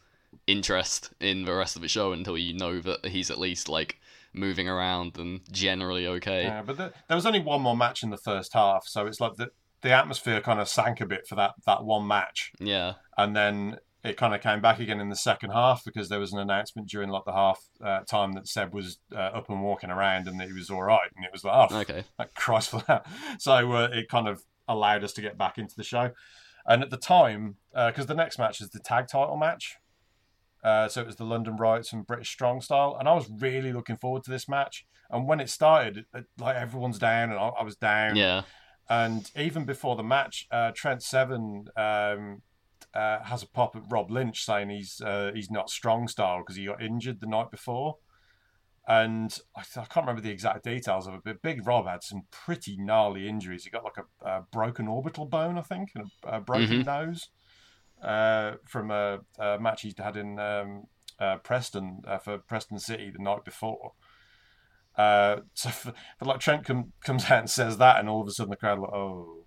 interest 0.48 1.12
in 1.20 1.46
the 1.46 1.54
rest 1.54 1.76
of 1.76 1.84
the 1.84 1.88
show 1.88 2.12
until 2.12 2.36
you 2.38 2.56
know 2.56 2.80
that 2.82 3.06
he's 3.06 3.30
at 3.30 3.40
least 3.40 3.70
like 3.70 3.98
moving 4.34 4.68
around 4.68 5.18
and 5.18 5.42
generally 5.52 6.08
okay. 6.08 6.44
Yeah, 6.44 6.64
but 6.64 6.78
the, 6.78 6.94
there 7.08 7.16
was 7.16 7.28
only 7.28 7.40
one 7.40 7.62
more 7.62 7.78
match 7.78 8.02
in 8.02 8.10
the 8.10 8.18
first 8.18 8.54
half, 8.54 8.88
so 8.88 9.06
it's 9.06 9.20
like 9.20 9.36
the 9.36 9.50
the 9.82 9.92
atmosphere 9.92 10.42
kind 10.42 10.60
of 10.60 10.68
sank 10.68 11.02
a 11.02 11.06
bit 11.06 11.28
for 11.28 11.36
that 11.36 11.52
that 11.68 11.84
one 11.84 12.08
match, 12.08 12.52
Yeah. 12.60 12.94
and 13.18 13.36
then 13.36 13.78
it 14.04 14.16
kind 14.16 14.34
of 14.34 14.42
came 14.42 14.62
back 14.62 14.80
again 14.80 15.02
in 15.02 15.10
the 15.10 15.16
second 15.16 15.52
half 15.52 15.84
because 15.84 16.08
there 16.08 16.20
was 16.20 16.32
an 16.32 16.40
announcement 16.40 16.88
during 16.88 17.10
like 17.10 17.26
the 17.26 17.34
half 17.34 17.62
uh, 17.84 18.00
time 18.02 18.32
that 18.34 18.48
Seb 18.48 18.74
was 18.74 19.00
uh, 19.14 19.18
up 19.18 19.50
and 19.50 19.62
walking 19.62 19.90
around 19.90 20.28
and 20.28 20.40
that 20.40 20.48
he 20.48 20.54
was 20.54 20.70
all 20.70 20.84
right, 20.84 21.10
and 21.16 21.26
it 21.26 21.32
was 21.34 21.44
like, 21.44 21.72
oh, 21.72 21.80
Okay. 21.80 22.04
Thank 22.18 22.34
Christ 22.34 22.70
for 22.70 22.84
that. 22.88 23.06
So 23.40 23.72
uh, 23.74 23.90
it 23.92 24.10
kind 24.10 24.28
of 24.28 24.44
allowed 24.68 25.04
us 25.04 25.14
to 25.14 25.22
get 25.22 25.38
back 25.38 25.58
into 25.58 25.76
the 25.76 25.84
show. 25.84 26.12
And 26.66 26.84
at 26.84 26.92
the 26.92 26.98
time, 26.98 27.56
because 27.74 28.06
the 28.06 28.14
next 28.14 28.38
match 28.38 28.62
is 28.62 28.70
the 28.70 28.80
tag 28.80 29.08
title 29.08 29.38
match, 29.38 29.78
uh, 30.64 30.88
so 30.88 31.02
it 31.02 31.08
was 31.08 31.16
the 31.16 31.24
London 31.24 31.56
Riots 31.56 31.94
and 31.94 32.06
British 32.06 32.30
Strong 32.30 32.62
Style, 32.62 32.96
and 33.00 33.08
I 33.08 33.14
was 33.14 33.30
really 33.40 33.72
looking 33.72 33.98
forward 33.98 34.24
to 34.26 34.32
this 34.32 34.48
match. 34.48 34.86
And 35.10 35.28
when 35.28 35.40
it 35.40 35.50
started, 35.50 36.06
it, 36.14 36.26
like 36.38 36.56
everyone's 36.56 37.00
down, 37.00 37.32
and 37.32 37.40
I, 37.40 37.48
I 37.48 37.64
was 37.64 37.76
down. 37.76 38.16
Yeah. 38.16 38.44
And 38.90 39.30
even 39.36 39.66
before 39.66 39.96
the 39.96 40.04
match, 40.04 40.48
uh, 40.52 40.72
Trent 40.76 41.02
Seven 41.02 41.66
um, 41.78 42.42
uh, 42.94 43.20
has 43.24 43.44
a 43.44 43.48
pop 43.48 43.76
at 43.76 43.84
Rob 43.90 44.10
Lynch 44.12 44.44
saying 44.44 44.70
he's 44.70 45.02
uh, 45.02 45.32
he's 45.34 45.52
not 45.52 45.70
strong 45.70 46.08
style 46.08 46.40
because 46.40 46.56
he 46.56 46.66
got 46.66 46.82
injured 46.82 47.20
the 47.22 47.28
night 47.28 47.52
before. 47.52 47.98
And 48.88 49.38
I, 49.56 49.62
I 49.62 49.86
can't 49.86 50.06
remember 50.08 50.22
the 50.22 50.32
exact 50.32 50.64
details 50.64 51.06
of 51.08 51.14
it, 51.14 51.22
but 51.24 51.42
Big 51.44 51.68
Rob 51.68 51.86
had 51.88 52.04
some 52.04 52.24
pretty 52.32 52.76
gnarly 52.78 53.28
injuries. 53.28 53.64
He 53.64 53.70
got 53.70 53.84
like 53.84 53.98
a, 53.98 54.28
a 54.28 54.42
broken 54.52 54.88
orbital 54.88 55.26
bone, 55.26 55.58
I 55.60 55.62
think, 55.62 55.90
and 55.94 56.06
a, 56.24 56.38
a 56.38 56.42
broken 56.42 56.84
Mhm. 56.84 56.86
nose 56.86 57.30
uh, 58.02 58.54
from 58.68 58.90
a, 58.90 59.20
a 59.38 59.60
match 59.60 59.84
he'd 59.84 60.00
had 60.00 60.18
in 60.18 60.40
um, 60.40 60.86
uh, 61.20 61.38
Preston 61.38 62.02
uh, 62.08 62.18
for 62.18 62.40
Preston 62.40 62.80
City 62.80 63.12
the 63.12 63.22
night 63.22 63.46
before. 63.46 63.92
Uh, 64.98 65.42
so, 65.54 65.70
for, 65.80 65.94
but 66.18 66.28
like 66.28 66.40
Trent 66.40 66.66
com- 66.66 66.94
comes 67.04 67.26
out 67.26 67.40
and 67.42 67.50
says 67.50 67.78
that, 67.78 68.00
and 68.00 68.10
all 68.10 68.22
of 68.22 68.28
a 68.28 68.32
sudden 68.32 68.50
the 68.50 68.56
crowd 68.56 68.80
like, 68.80 68.92
oh, 68.92 69.46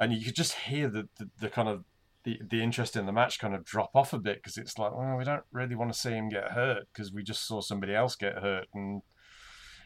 and 0.00 0.12
you 0.12 0.24
could 0.24 0.34
just 0.36 0.54
hear 0.54 0.88
the, 0.88 1.08
the, 1.18 1.28
the 1.38 1.48
kind 1.50 1.68
of 1.68 1.84
the, 2.24 2.40
the 2.48 2.62
interest 2.62 2.96
in 2.96 3.06
the 3.06 3.12
match 3.12 3.38
kind 3.38 3.54
of 3.54 3.64
drop 3.64 3.90
off 3.94 4.12
a 4.12 4.18
bit 4.18 4.36
because 4.36 4.56
it's 4.56 4.78
like, 4.78 4.94
well, 4.94 5.16
we 5.16 5.24
don't 5.24 5.42
really 5.52 5.74
want 5.74 5.92
to 5.92 5.98
see 5.98 6.10
him 6.10 6.28
get 6.28 6.52
hurt 6.52 6.84
because 6.92 7.12
we 7.12 7.22
just 7.22 7.46
saw 7.46 7.60
somebody 7.60 7.94
else 7.94 8.14
get 8.16 8.38
hurt, 8.38 8.66
and 8.74 9.02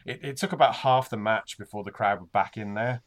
it, 0.05 0.23
it 0.23 0.37
took 0.37 0.53
about 0.53 0.75
half 0.75 1.09
the 1.09 1.17
match 1.17 1.57
before 1.57 1.83
the 1.83 1.91
crowd 1.91 2.19
were 2.19 2.27
back 2.27 2.57
in 2.57 2.73
there. 2.73 3.01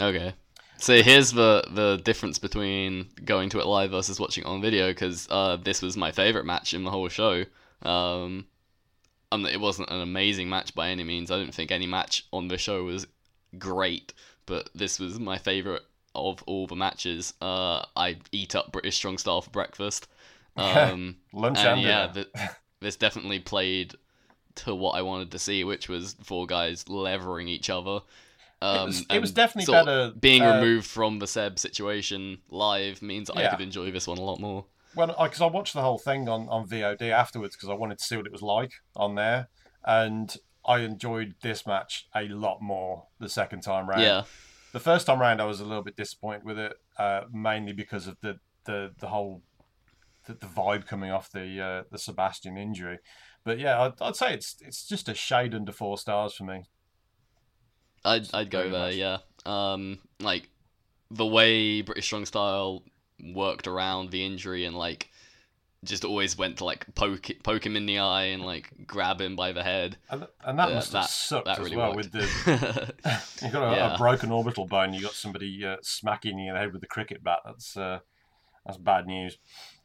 Okay. 0.00 0.34
So 0.78 1.00
here's 1.02 1.32
the 1.32 1.64
the 1.70 2.00
difference 2.02 2.38
between 2.38 3.08
going 3.24 3.50
to 3.50 3.60
it 3.60 3.66
live 3.66 3.90
versus 3.90 4.18
watching 4.18 4.42
it 4.44 4.48
on 4.48 4.60
video 4.60 4.88
because 4.88 5.28
uh, 5.30 5.56
this 5.56 5.80
was 5.80 5.96
my 5.96 6.10
favorite 6.10 6.44
match 6.44 6.74
in 6.74 6.82
the 6.82 6.90
whole 6.90 7.08
show. 7.08 7.44
Um, 7.82 8.46
um, 9.30 9.46
it 9.46 9.60
wasn't 9.60 9.90
an 9.90 10.00
amazing 10.00 10.48
match 10.48 10.74
by 10.74 10.88
any 10.90 11.04
means. 11.04 11.30
I 11.30 11.38
don't 11.38 11.54
think 11.54 11.70
any 11.70 11.86
match 11.86 12.26
on 12.32 12.48
the 12.48 12.58
show 12.58 12.84
was 12.84 13.06
great, 13.58 14.12
but 14.46 14.70
this 14.74 14.98
was 14.98 15.20
my 15.20 15.38
favorite 15.38 15.82
of 16.14 16.42
all 16.46 16.66
the 16.66 16.76
matches. 16.76 17.34
Uh, 17.40 17.84
I 17.96 18.18
eat 18.32 18.54
up 18.54 18.72
British 18.72 18.96
Strong 18.96 19.18
Style 19.18 19.40
for 19.42 19.50
breakfast. 19.50 20.08
Um, 20.54 21.16
Lunch 21.32 21.60
and 21.60 21.68
and 21.68 21.80
yeah, 21.80 22.06
th- 22.08 22.28
this 22.80 22.96
definitely 22.96 23.38
played 23.40 23.94
to 24.56 24.74
what 24.74 24.90
I 24.92 25.00
wanted 25.00 25.30
to 25.30 25.38
see, 25.38 25.64
which 25.64 25.88
was 25.88 26.14
four 26.22 26.46
guys 26.46 26.86
levering 26.90 27.48
each 27.48 27.70
other. 27.70 28.00
Um, 28.60 28.86
was- 28.88 29.06
it 29.10 29.18
was 29.18 29.32
definitely 29.32 29.72
better, 29.72 30.12
Being 30.20 30.42
uh, 30.42 30.56
removed 30.56 30.86
from 30.86 31.20
the 31.20 31.26
Seb 31.26 31.58
situation 31.58 32.38
live 32.50 33.00
means 33.00 33.30
I 33.30 33.48
could 33.48 33.62
enjoy 33.62 33.90
this 33.92 34.06
one 34.06 34.18
a 34.18 34.22
lot 34.22 34.40
more. 34.40 34.66
Well, 34.94 35.06
because 35.22 35.40
I 35.40 35.46
watched 35.46 35.72
the 35.72 35.80
whole 35.80 35.96
thing 35.98 36.28
on, 36.28 36.48
on 36.50 36.68
VOD 36.68 37.10
afterwards 37.10 37.56
because 37.56 37.70
I 37.70 37.74
wanted 37.74 37.96
to 37.98 38.04
see 38.04 38.18
what 38.18 38.26
it 38.26 38.32
was 38.32 38.42
like 38.42 38.72
on 38.94 39.14
there, 39.14 39.48
and 39.86 40.36
I 40.66 40.80
enjoyed 40.80 41.34
this 41.40 41.66
match 41.66 42.06
a 42.14 42.28
lot 42.28 42.60
more 42.60 43.06
the 43.18 43.30
second 43.30 43.62
time 43.62 43.88
round. 43.88 44.02
Yeah, 44.02 44.24
The 44.72 44.80
first 44.80 45.06
time 45.06 45.20
round, 45.20 45.40
I 45.40 45.44
was 45.44 45.60
a 45.60 45.64
little 45.64 45.82
bit 45.82 45.96
disappointed 45.96 46.44
with 46.44 46.58
it, 46.58 46.72
uh, 46.98 47.22
mainly 47.32 47.72
because 47.72 48.06
of 48.06 48.16
the 48.20 48.38
the, 48.64 48.92
the 48.98 49.08
whole 49.08 49.42
the, 50.26 50.34
the 50.34 50.46
vibe 50.46 50.86
coming 50.86 51.10
off 51.10 51.30
the 51.30 51.60
uh, 51.60 51.82
the 51.90 51.98
Sebastian 51.98 52.56
injury. 52.56 52.98
But 53.44 53.58
yeah, 53.58 53.80
I'd, 53.82 53.92
I'd 54.00 54.16
say 54.16 54.34
it's 54.34 54.56
it's 54.60 54.86
just 54.86 55.08
a 55.08 55.14
shade 55.14 55.54
under 55.54 55.72
four 55.72 55.98
stars 55.98 56.34
for 56.34 56.44
me. 56.44 56.64
I'd 58.04 58.28
I'd 58.32 58.50
go 58.50 58.68
there. 58.70 58.86
much. 58.86 58.94
Yeah, 58.94 59.18
um, 59.44 59.98
like 60.20 60.48
the 61.10 61.26
way 61.26 61.82
British 61.82 62.06
Strong 62.06 62.26
Style 62.26 62.82
worked 63.34 63.66
around 63.66 64.10
the 64.10 64.24
injury 64.24 64.64
and 64.64 64.76
like 64.76 65.08
just 65.84 66.04
always 66.04 66.38
went 66.38 66.58
to 66.58 66.64
like 66.64 66.86
poke 66.94 67.28
poke 67.42 67.66
him 67.66 67.76
in 67.76 67.86
the 67.86 67.98
eye 67.98 68.24
and 68.26 68.44
like 68.44 68.70
grab 68.86 69.20
him 69.20 69.34
by 69.36 69.52
the 69.52 69.62
head. 69.62 69.96
And, 70.10 70.26
and 70.44 70.58
that 70.58 70.68
Yeah, 70.68 70.74
must 70.76 70.92
have 70.92 71.02
that- 71.02 71.10
sucked 71.10 71.46
that 71.46 71.58
as 71.58 71.70
well 71.74 71.94
worked. 71.94 71.96
with 71.96 72.12
the 72.12 72.94
you 73.42 73.50
got 73.50 73.72
a, 73.72 73.76
Yeah. 73.76 73.94
a 73.94 73.98
broken 73.98 74.30
orbital 74.30 74.66
bone. 74.66 74.94
You 74.94 75.02
got 75.02 75.14
somebody 75.14 75.64
uh, 75.64 75.76
smacking 75.82 76.38
you 76.38 76.48
in 76.50 76.54
the 76.54 76.60
head 76.60 76.72
with 76.72 76.82
a 76.82 76.86
cricket 76.86 77.24
bat. 77.24 77.40
That's 77.44 77.76
uh, 77.76 77.98
that's 78.64 78.78
bad 78.78 79.06
news. 79.08 79.38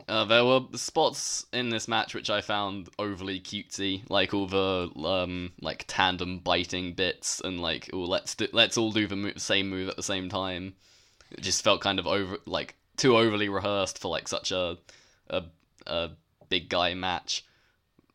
Uh, 0.08 0.24
there 0.26 0.46
were 0.46 0.62
spots 0.76 1.48
in 1.52 1.70
this 1.70 1.88
match 1.88 2.14
which 2.14 2.30
I 2.30 2.42
found 2.42 2.90
overly 3.00 3.40
cutesy, 3.40 4.04
like 4.08 4.36
all 4.36 4.46
the 4.46 4.92
um 5.04 5.52
like 5.62 5.86
tandem 5.88 6.40
biting 6.40 6.94
bits 6.94 7.42
and 7.44 7.60
like 7.60 7.90
oh 7.92 8.02
let's 8.02 8.36
do, 8.36 8.48
let's 8.54 8.78
all 8.78 8.92
do 8.92 9.08
the 9.08 9.16
mo- 9.16 9.32
same 9.38 9.70
move 9.72 9.90
at 9.90 9.96
the 9.96 10.04
same 10.04 10.30
time. 10.30 10.76
It 11.32 11.42
just 11.42 11.64
felt 11.64 11.82
kind 11.82 11.98
of 11.98 12.06
over 12.06 12.38
like 12.46 12.76
too 12.98 13.18
overly 13.18 13.50
rehearsed 13.50 13.98
for 13.98 14.10
like 14.10 14.28
such 14.28 14.52
a 14.52 14.78
a, 15.30 15.44
a 15.88 16.12
big 16.50 16.70
guy 16.70 16.94
match. 16.94 17.44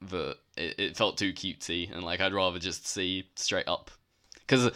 That 0.02 0.36
it, 0.56 0.74
it 0.78 0.96
felt 0.96 1.16
too 1.16 1.32
cutesy 1.32 1.92
and 1.92 2.02
like 2.02 2.20
I'd 2.20 2.34
rather 2.34 2.58
just 2.58 2.86
see 2.86 3.28
straight 3.36 3.68
up. 3.68 3.90
Because 4.40 4.70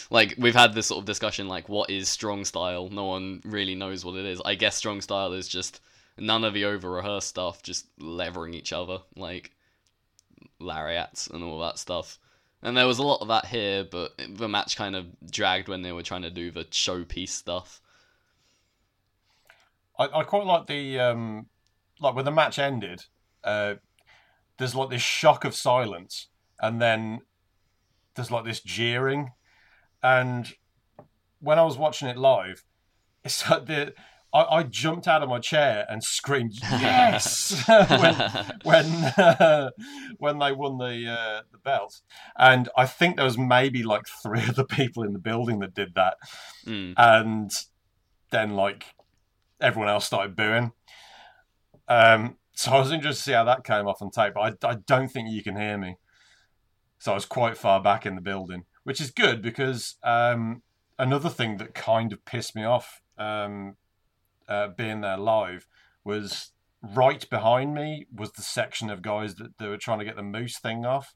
like 0.10 0.34
we've 0.38 0.54
had 0.54 0.74
this 0.74 0.86
sort 0.86 1.00
of 1.00 1.04
discussion 1.04 1.48
like 1.48 1.68
what 1.68 1.90
is 1.90 2.08
strong 2.08 2.44
style? 2.44 2.88
No 2.88 3.04
one 3.04 3.42
really 3.44 3.74
knows 3.74 4.04
what 4.04 4.16
it 4.16 4.24
is. 4.24 4.40
I 4.44 4.54
guess 4.54 4.76
strong 4.76 5.00
style 5.00 5.32
is 5.32 5.48
just 5.48 5.80
none 6.16 6.44
of 6.44 6.54
the 6.54 6.64
over 6.64 6.90
rehearsed 6.90 7.28
stuff 7.28 7.62
just 7.62 7.86
levering 7.98 8.54
each 8.54 8.72
other 8.72 8.98
like 9.14 9.52
lariats 10.58 11.28
and 11.28 11.44
all 11.44 11.60
that 11.60 11.78
stuff. 11.78 12.18
And 12.60 12.76
there 12.76 12.88
was 12.88 12.98
a 12.98 13.04
lot 13.04 13.20
of 13.20 13.28
that 13.28 13.46
here 13.46 13.84
but 13.84 14.20
the 14.28 14.48
match 14.48 14.76
kind 14.76 14.96
of 14.96 15.06
dragged 15.30 15.68
when 15.68 15.82
they 15.82 15.92
were 15.92 16.02
trying 16.02 16.22
to 16.22 16.30
do 16.30 16.50
the 16.50 16.64
showpiece 16.64 17.28
stuff. 17.28 17.80
I, 19.98 20.04
I 20.20 20.22
quite 20.24 20.46
like 20.46 20.66
the 20.66 20.98
um, 21.00 21.46
like 22.00 22.14
when 22.14 22.24
the 22.24 22.30
match 22.30 22.58
ended. 22.58 23.04
Uh, 23.44 23.74
there's 24.58 24.74
like 24.74 24.90
this 24.90 25.02
shock 25.02 25.44
of 25.44 25.54
silence, 25.54 26.28
and 26.60 26.82
then 26.82 27.20
there's 28.14 28.30
like 28.30 28.44
this 28.44 28.60
jeering, 28.60 29.30
and 30.02 30.52
when 31.40 31.58
I 31.58 31.62
was 31.62 31.78
watching 31.78 32.08
it 32.08 32.16
live, 32.16 32.64
it's 33.24 33.48
like 33.48 33.66
the 33.66 33.94
I, 34.34 34.42
I 34.42 34.62
jumped 34.64 35.06
out 35.06 35.22
of 35.22 35.28
my 35.28 35.38
chair 35.38 35.86
and 35.88 36.02
screamed 36.02 36.54
yes 36.60 37.64
when 37.68 38.14
when 38.64 39.04
uh, 39.16 39.70
when 40.18 40.38
they 40.40 40.50
won 40.52 40.78
the 40.78 41.08
uh, 41.08 41.42
the 41.52 41.58
belt, 41.58 42.00
and 42.36 42.68
I 42.76 42.86
think 42.86 43.14
there 43.16 43.24
was 43.24 43.38
maybe 43.38 43.84
like 43.84 44.06
three 44.22 44.42
other 44.48 44.64
people 44.64 45.04
in 45.04 45.12
the 45.12 45.18
building 45.20 45.60
that 45.60 45.74
did 45.74 45.94
that, 45.94 46.16
Mm. 46.66 46.94
and 46.96 47.50
then 48.30 48.50
like 48.56 48.86
everyone 49.60 49.88
else 49.88 50.06
started 50.06 50.34
booing. 50.36 50.72
Um, 51.88 52.36
so 52.52 52.72
I 52.72 52.78
was 52.80 52.92
interested 52.92 53.20
to 53.20 53.24
see 53.24 53.32
how 53.32 53.44
that 53.44 53.64
came 53.64 53.86
off 53.86 54.02
on 54.02 54.10
tape, 54.10 54.34
but 54.34 54.64
I, 54.64 54.68
I 54.68 54.74
don't 54.86 55.08
think 55.08 55.30
you 55.30 55.42
can 55.42 55.56
hear 55.56 55.78
me. 55.78 55.96
So 56.98 57.12
I 57.12 57.14
was 57.14 57.24
quite 57.24 57.56
far 57.56 57.80
back 57.80 58.04
in 58.04 58.16
the 58.16 58.20
building, 58.20 58.64
which 58.84 59.00
is 59.00 59.10
good 59.10 59.40
because 59.40 59.96
um, 60.02 60.62
another 60.98 61.28
thing 61.28 61.58
that 61.58 61.74
kind 61.74 62.12
of 62.12 62.24
pissed 62.24 62.56
me 62.56 62.64
off 62.64 63.00
um, 63.16 63.76
uh, 64.48 64.68
being 64.68 65.00
there 65.00 65.16
live 65.16 65.66
was 66.04 66.50
right 66.82 67.28
behind 67.30 67.74
me 67.74 68.06
was 68.14 68.32
the 68.32 68.42
section 68.42 68.90
of 68.90 69.02
guys 69.02 69.36
that, 69.36 69.58
that 69.58 69.68
were 69.68 69.76
trying 69.76 69.98
to 69.98 70.04
get 70.04 70.16
the 70.16 70.22
moose 70.22 70.58
thing 70.58 70.84
off, 70.84 71.14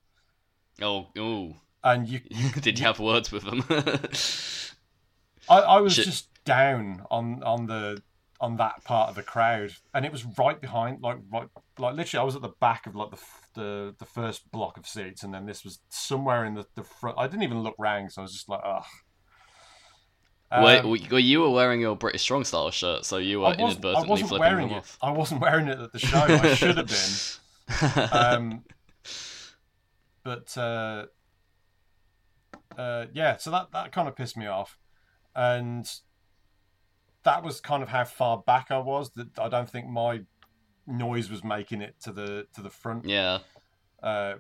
oh 0.81 1.09
oh 1.17 1.57
and 1.85 2.09
you 2.09 2.21
did 2.61 2.79
you 2.79 2.85
have 2.85 2.99
words 2.99 3.31
with 3.31 3.45
them 3.45 3.65
I, 5.49 5.59
I 5.59 5.81
was 5.81 5.95
Shit. 5.95 6.07
just 6.07 6.29
down 6.45 7.03
on 7.11 7.43
on 7.43 7.67
the 7.67 8.03
on 8.43 8.57
that 8.57 8.83
part 8.85 9.09
of 9.09 9.15
the 9.15 9.23
crowd, 9.23 9.73
and 9.95 10.05
it 10.05 10.11
was 10.11 10.25
right 10.37 10.61
behind, 10.61 11.01
like 11.01 11.19
right, 11.33 11.47
like 11.79 11.95
literally, 11.95 12.21
I 12.21 12.25
was 12.25 12.35
at 12.35 12.43
the 12.43 12.53
back 12.61 12.87
of 12.87 12.97
like 12.97 13.13
the 13.13 13.19
the, 13.55 13.95
the 13.99 14.05
first 14.05 14.51
block 14.51 14.77
of 14.77 14.87
seats, 14.87 15.23
and 15.23 15.33
then 15.33 15.47
this 15.47 15.65
was 15.65 15.79
somewhere 15.89 16.45
in 16.45 16.55
the, 16.55 16.67
the 16.75 16.83
front. 16.83 17.17
I 17.19 17.29
didn't 17.29 17.45
even 17.45 17.63
look 17.63 17.77
round, 17.79 18.13
so 18.13 18.21
I 18.21 18.25
was 18.25 18.33
just 18.33 18.49
like, 18.49 18.61
ugh. 18.65 18.85
Wait, 20.65 20.81
Um, 20.81 20.91
well, 21.11 21.21
you 21.21 21.41
were 21.41 21.51
wearing 21.51 21.81
your 21.81 21.97
British 21.97 22.23
Strong 22.23 22.45
Style 22.45 22.71
shirt, 22.71 23.07
so 23.07 23.17
you 23.17 23.41
were 23.41 23.47
I 23.47 23.49
wasn't, 23.51 23.63
I 23.63 23.69
inadvertently 23.69 24.11
wasn't 24.11 24.29
flipping 24.29 24.41
wearing 24.41 24.69
them 24.69 24.77
it. 24.77 24.81
off. 24.81 24.99
I 25.01 25.11
wasn't 25.13 25.41
wearing 25.41 25.69
it 25.69 25.79
at 25.79 25.93
the 25.93 25.99
show. 25.99 26.19
I 26.19 26.55
should 26.55 26.77
have 26.77 26.89
been. 26.89 28.09
um, 28.13 28.65
but 30.25 30.59
uh, 30.59 31.07
uh, 32.77 33.07
yeah, 33.15 33.37
so 33.37 33.51
that 33.53 33.69
that 33.73 33.93
kind 33.93 34.09
of 34.09 34.17
pissed 34.17 34.37
me 34.37 34.47
off, 34.47 34.79
and 35.35 35.89
that 37.25 37.43
was 37.43 37.61
kind 37.61 37.83
of 37.83 37.89
how 37.89 38.05
far 38.05 38.39
back 38.39 38.71
I 38.71 38.79
was. 38.79 39.11
That 39.11 39.39
I 39.39 39.49
don't 39.49 39.69
think 39.69 39.87
my 39.89 40.21
noise 40.87 41.31
was 41.31 41.45
making 41.45 41.81
it 41.81 41.95
to 42.03 42.13
the 42.13 42.47
to 42.55 42.63
the 42.63 42.71
front, 42.71 43.05
yeah, 43.05 43.39
uh, 44.03 44.35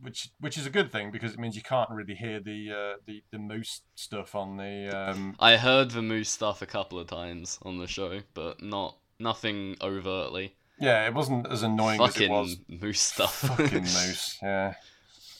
which 0.00 0.30
which 0.40 0.56
is 0.58 0.66
a 0.66 0.70
good 0.70 0.90
thing 0.92 1.10
because 1.10 1.32
it 1.32 1.38
means 1.38 1.56
you 1.56 1.62
can't 1.62 1.90
really 1.90 2.14
hear 2.14 2.40
the 2.40 2.70
uh, 2.70 2.96
the 3.06 3.22
the 3.30 3.38
moose 3.38 3.82
stuff 3.94 4.34
on 4.34 4.56
the. 4.56 4.88
Um, 4.88 5.36
I 5.38 5.56
heard 5.56 5.90
the 5.90 6.02
moose 6.02 6.30
stuff 6.30 6.62
a 6.62 6.66
couple 6.66 6.98
of 6.98 7.06
times 7.06 7.58
on 7.62 7.78
the 7.78 7.86
show, 7.86 8.20
but 8.34 8.62
not 8.62 8.96
nothing 9.18 9.76
overtly. 9.80 10.54
yeah, 10.78 11.06
it 11.06 11.14
wasn't 11.14 11.46
as 11.50 11.62
annoying 11.62 12.00
as 12.00 12.20
it 12.20 12.30
was. 12.30 12.56
moose 12.68 13.00
stuff. 13.00 13.34
Fucking 13.34 13.80
moose, 13.82 14.38
yeah. 14.42 14.74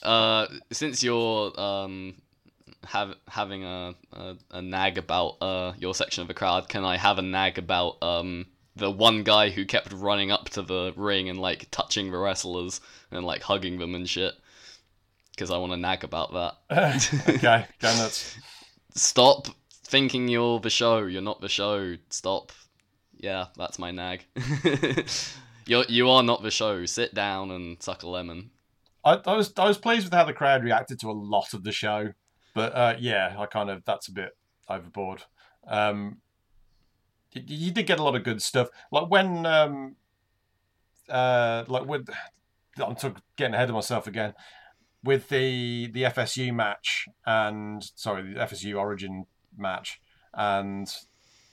Uh, 0.03 0.47
since 0.71 1.01
you're 1.03 1.59
um 1.59 2.15
have 2.87 3.15
having 3.27 3.63
a, 3.63 3.95
a 4.13 4.35
a 4.51 4.61
nag 4.61 4.97
about 4.97 5.37
uh 5.41 5.73
your 5.77 5.93
section 5.93 6.21
of 6.21 6.27
the 6.27 6.33
crowd, 6.33 6.69
can 6.69 6.83
I 6.83 6.97
have 6.97 7.17
a 7.17 7.21
nag 7.21 7.57
about 7.57 8.01
um 8.01 8.47
the 8.75 8.91
one 8.91 9.23
guy 9.23 9.49
who 9.49 9.65
kept 9.65 9.91
running 9.91 10.31
up 10.31 10.49
to 10.49 10.61
the 10.61 10.93
ring 10.95 11.29
and 11.29 11.39
like 11.39 11.67
touching 11.71 12.11
the 12.11 12.17
wrestlers 12.17 12.79
and 13.11 13.25
like 13.25 13.41
hugging 13.43 13.79
them 13.79 13.95
and 13.95 14.07
shit? 14.07 14.33
Because 15.31 15.51
I 15.51 15.57
want 15.57 15.73
to 15.73 15.77
nag 15.77 16.03
about 16.03 16.33
that. 16.33 17.23
okay, 17.29 17.65
go 17.79 17.95
nuts. 17.95 18.37
Stop 18.95 19.47
thinking 19.83 20.27
you're 20.27 20.59
the 20.59 20.69
show. 20.69 20.99
You're 21.05 21.21
not 21.21 21.41
the 21.41 21.49
show. 21.49 21.95
Stop. 22.09 22.51
Yeah, 23.15 23.47
that's 23.55 23.79
my 23.79 23.91
nag. 23.91 24.25
you're 25.65 25.85
you 25.87 26.09
are 26.09 26.23
not 26.23 26.43
the 26.43 26.51
show. 26.51 26.85
Sit 26.85 27.13
down 27.13 27.51
and 27.51 27.81
suck 27.81 28.03
a 28.03 28.09
lemon. 28.09 28.51
I, 29.03 29.21
I 29.25 29.35
was 29.35 29.53
I 29.57 29.67
was 29.67 29.77
pleased 29.77 30.05
with 30.05 30.13
how 30.13 30.25
the 30.25 30.33
crowd 30.33 30.63
reacted 30.63 30.99
to 30.99 31.09
a 31.09 31.13
lot 31.13 31.53
of 31.53 31.63
the 31.63 31.71
show, 31.71 32.13
but 32.57 32.75
uh, 32.75 32.95
yeah, 32.97 33.35
I 33.37 33.45
kind 33.45 33.69
of 33.69 33.85
that's 33.85 34.07
a 34.07 34.11
bit 34.11 34.35
overboard. 34.67 35.25
Um, 35.67 36.17
you, 37.33 37.43
you 37.45 37.71
did 37.71 37.85
get 37.85 37.99
a 37.99 38.03
lot 38.03 38.15
of 38.15 38.23
good 38.23 38.41
stuff, 38.41 38.69
like 38.91 39.11
when 39.11 39.45
um, 39.45 39.95
uh, 41.07 41.65
like 41.67 41.85
with 41.85 42.09
I'm 42.83 42.95
getting 43.35 43.53
ahead 43.53 43.69
of 43.69 43.75
myself 43.75 44.07
again 44.07 44.33
with 45.03 45.29
the 45.29 45.91
the 45.91 46.01
FSU 46.01 46.51
match 46.51 47.07
and 47.27 47.87
sorry 47.93 48.33
the 48.33 48.39
FSU 48.39 48.75
Origin 48.75 49.27
match 49.55 50.01
and 50.33 50.91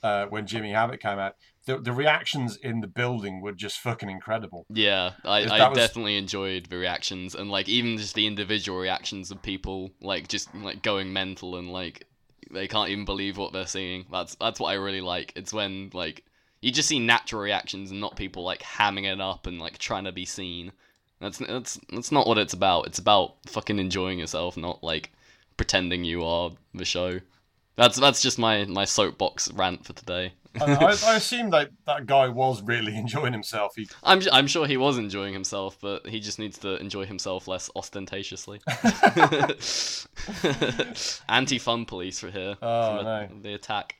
uh, 0.01 0.25
when 0.25 0.47
Jimmy 0.47 0.71
Havoc 0.71 0.99
came 0.99 1.19
out, 1.19 1.35
the 1.65 1.77
the 1.77 1.91
reactions 1.91 2.57
in 2.57 2.81
the 2.81 2.87
building 2.87 3.41
were 3.41 3.51
just 3.51 3.79
fucking 3.79 4.09
incredible. 4.09 4.65
Yeah, 4.69 5.11
I, 5.23 5.43
I 5.45 5.69
was- 5.69 5.77
definitely 5.77 6.17
enjoyed 6.17 6.67
the 6.67 6.77
reactions 6.77 7.35
and 7.35 7.49
like 7.49 7.67
even 7.67 7.97
just 7.97 8.15
the 8.15 8.27
individual 8.27 8.79
reactions 8.79 9.31
of 9.31 9.41
people 9.41 9.91
like 10.01 10.27
just 10.27 10.53
like 10.55 10.81
going 10.81 11.11
mental 11.13 11.55
and 11.57 11.71
like 11.71 12.07
they 12.51 12.67
can't 12.67 12.89
even 12.89 13.05
believe 13.05 13.37
what 13.37 13.53
they're 13.53 13.65
seeing. 13.67 14.05
That's 14.11 14.35
that's 14.35 14.59
what 14.59 14.69
I 14.69 14.75
really 14.75 15.01
like. 15.01 15.33
It's 15.35 15.51
when 15.53 15.89
like 15.93 16.23
you 16.61 16.71
just 16.71 16.87
see 16.87 16.99
natural 16.99 17.41
reactions 17.41 17.91
and 17.91 17.99
not 17.99 18.15
people 18.15 18.43
like 18.43 18.61
hamming 18.61 19.11
it 19.11 19.19
up 19.21 19.47
and 19.47 19.59
like 19.59 19.77
trying 19.77 20.05
to 20.05 20.11
be 20.11 20.25
seen. 20.25 20.71
That's 21.19 21.39
that's 21.39 21.79
that's 21.91 22.11
not 22.11 22.27
what 22.27 22.37
it's 22.37 22.53
about. 22.53 22.87
It's 22.87 22.99
about 22.99 23.35
fucking 23.47 23.79
enjoying 23.79 24.19
yourself, 24.19 24.57
not 24.57 24.83
like 24.83 25.11
pretending 25.57 26.03
you 26.03 26.23
are 26.23 26.51
the 26.73 26.85
show. 26.85 27.19
That's 27.75 27.99
that's 27.99 28.21
just 28.21 28.39
my 28.39 28.65
my 28.65 28.85
soapbox 28.85 29.51
rant 29.51 29.85
for 29.85 29.93
today. 29.93 30.33
I, 30.61 30.73
I, 30.73 30.95
I 31.07 31.15
assume 31.17 31.49
that 31.49 31.69
that 31.85 32.05
guy 32.05 32.29
was 32.29 32.61
really 32.61 32.95
enjoying 32.97 33.33
himself. 33.33 33.73
He, 33.75 33.87
I'm 34.03 34.21
I'm 34.31 34.47
sure 34.47 34.65
he 34.65 34.77
was 34.77 34.97
enjoying 34.97 35.33
himself, 35.33 35.77
but 35.81 36.07
he 36.07 36.19
just 36.19 36.39
needs 36.39 36.57
to 36.59 36.77
enjoy 36.77 37.05
himself 37.05 37.47
less 37.47 37.69
ostentatiously. 37.75 38.61
Anti-fun 41.29 41.85
police 41.85 42.19
for 42.19 42.31
here. 42.31 42.55
Oh, 42.61 42.97
for 42.97 42.97
the, 42.97 43.03
no. 43.03 43.27
the 43.41 43.53
attack. 43.53 43.95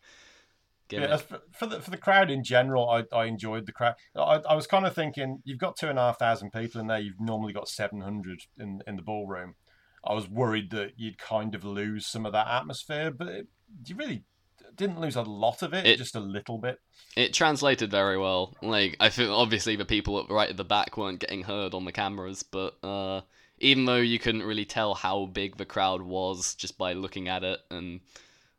yeah, 0.90 1.18
for, 1.18 1.42
for 1.52 1.66
the 1.66 1.82
for 1.82 1.92
the 1.92 1.98
crowd 1.98 2.32
in 2.32 2.44
general, 2.44 2.90
I, 2.90 3.04
I 3.14 3.26
enjoyed 3.26 3.66
the 3.66 3.74
crowd. 3.74 3.96
I, 4.16 4.42
I 4.50 4.56
was 4.56 4.68
kind 4.68 4.86
of 4.86 4.96
thinking, 4.96 5.42
you've 5.44 5.60
got 5.60 5.76
two 5.76 5.90
and 5.90 6.00
a 6.00 6.04
half 6.04 6.20
thousand 6.20 6.52
people 6.52 6.80
in 6.80 6.88
there. 6.88 7.00
You've 7.00 7.20
normally 7.20 7.52
got 7.52 7.68
seven 7.68 8.02
hundred 8.02 8.44
in 8.58 8.82
in 8.88 8.96
the 8.96 9.02
ballroom. 9.02 9.56
I 10.08 10.14
was 10.14 10.30
worried 10.30 10.70
that 10.72 10.92
you'd 10.98 11.18
kind 11.18 11.56
of 11.56 11.66
lose 11.66 12.06
some 12.06 12.28
of 12.28 12.34
that 12.34 12.48
atmosphere, 12.48 13.10
but 13.10 13.28
it, 13.28 13.48
you 13.86 13.96
really 13.96 14.24
didn't 14.76 15.00
lose 15.00 15.16
a 15.16 15.22
lot 15.22 15.62
of 15.62 15.74
it, 15.74 15.86
It- 15.86 15.98
just 15.98 16.16
a 16.16 16.20
little 16.20 16.58
bit. 16.58 16.80
It 17.16 17.34
translated 17.34 17.92
very 17.92 18.18
well. 18.18 18.56
Like 18.62 18.98
I 19.00 19.10
feel 19.10 19.34
obviously 19.34 19.76
the 19.78 19.86
people 19.86 20.26
right 20.30 20.50
at 20.50 20.58
the 20.58 20.66
back 20.66 20.98
weren't 20.98 21.20
getting 21.20 21.44
heard 21.44 21.74
on 21.74 21.86
the 21.86 21.92
cameras, 21.94 22.44
but 22.44 22.78
uh, 22.84 23.22
even 23.60 23.86
though 23.86 23.96
you 23.98 24.20
couldn't 24.20 24.44
really 24.44 24.66
tell 24.66 24.94
how 24.96 25.26
big 25.28 25.56
the 25.58 25.66
crowd 25.66 26.02
was 26.02 26.56
just 26.56 26.78
by 26.78 26.92
looking 26.94 27.30
at 27.30 27.44
it, 27.44 27.60
and 27.72 28.02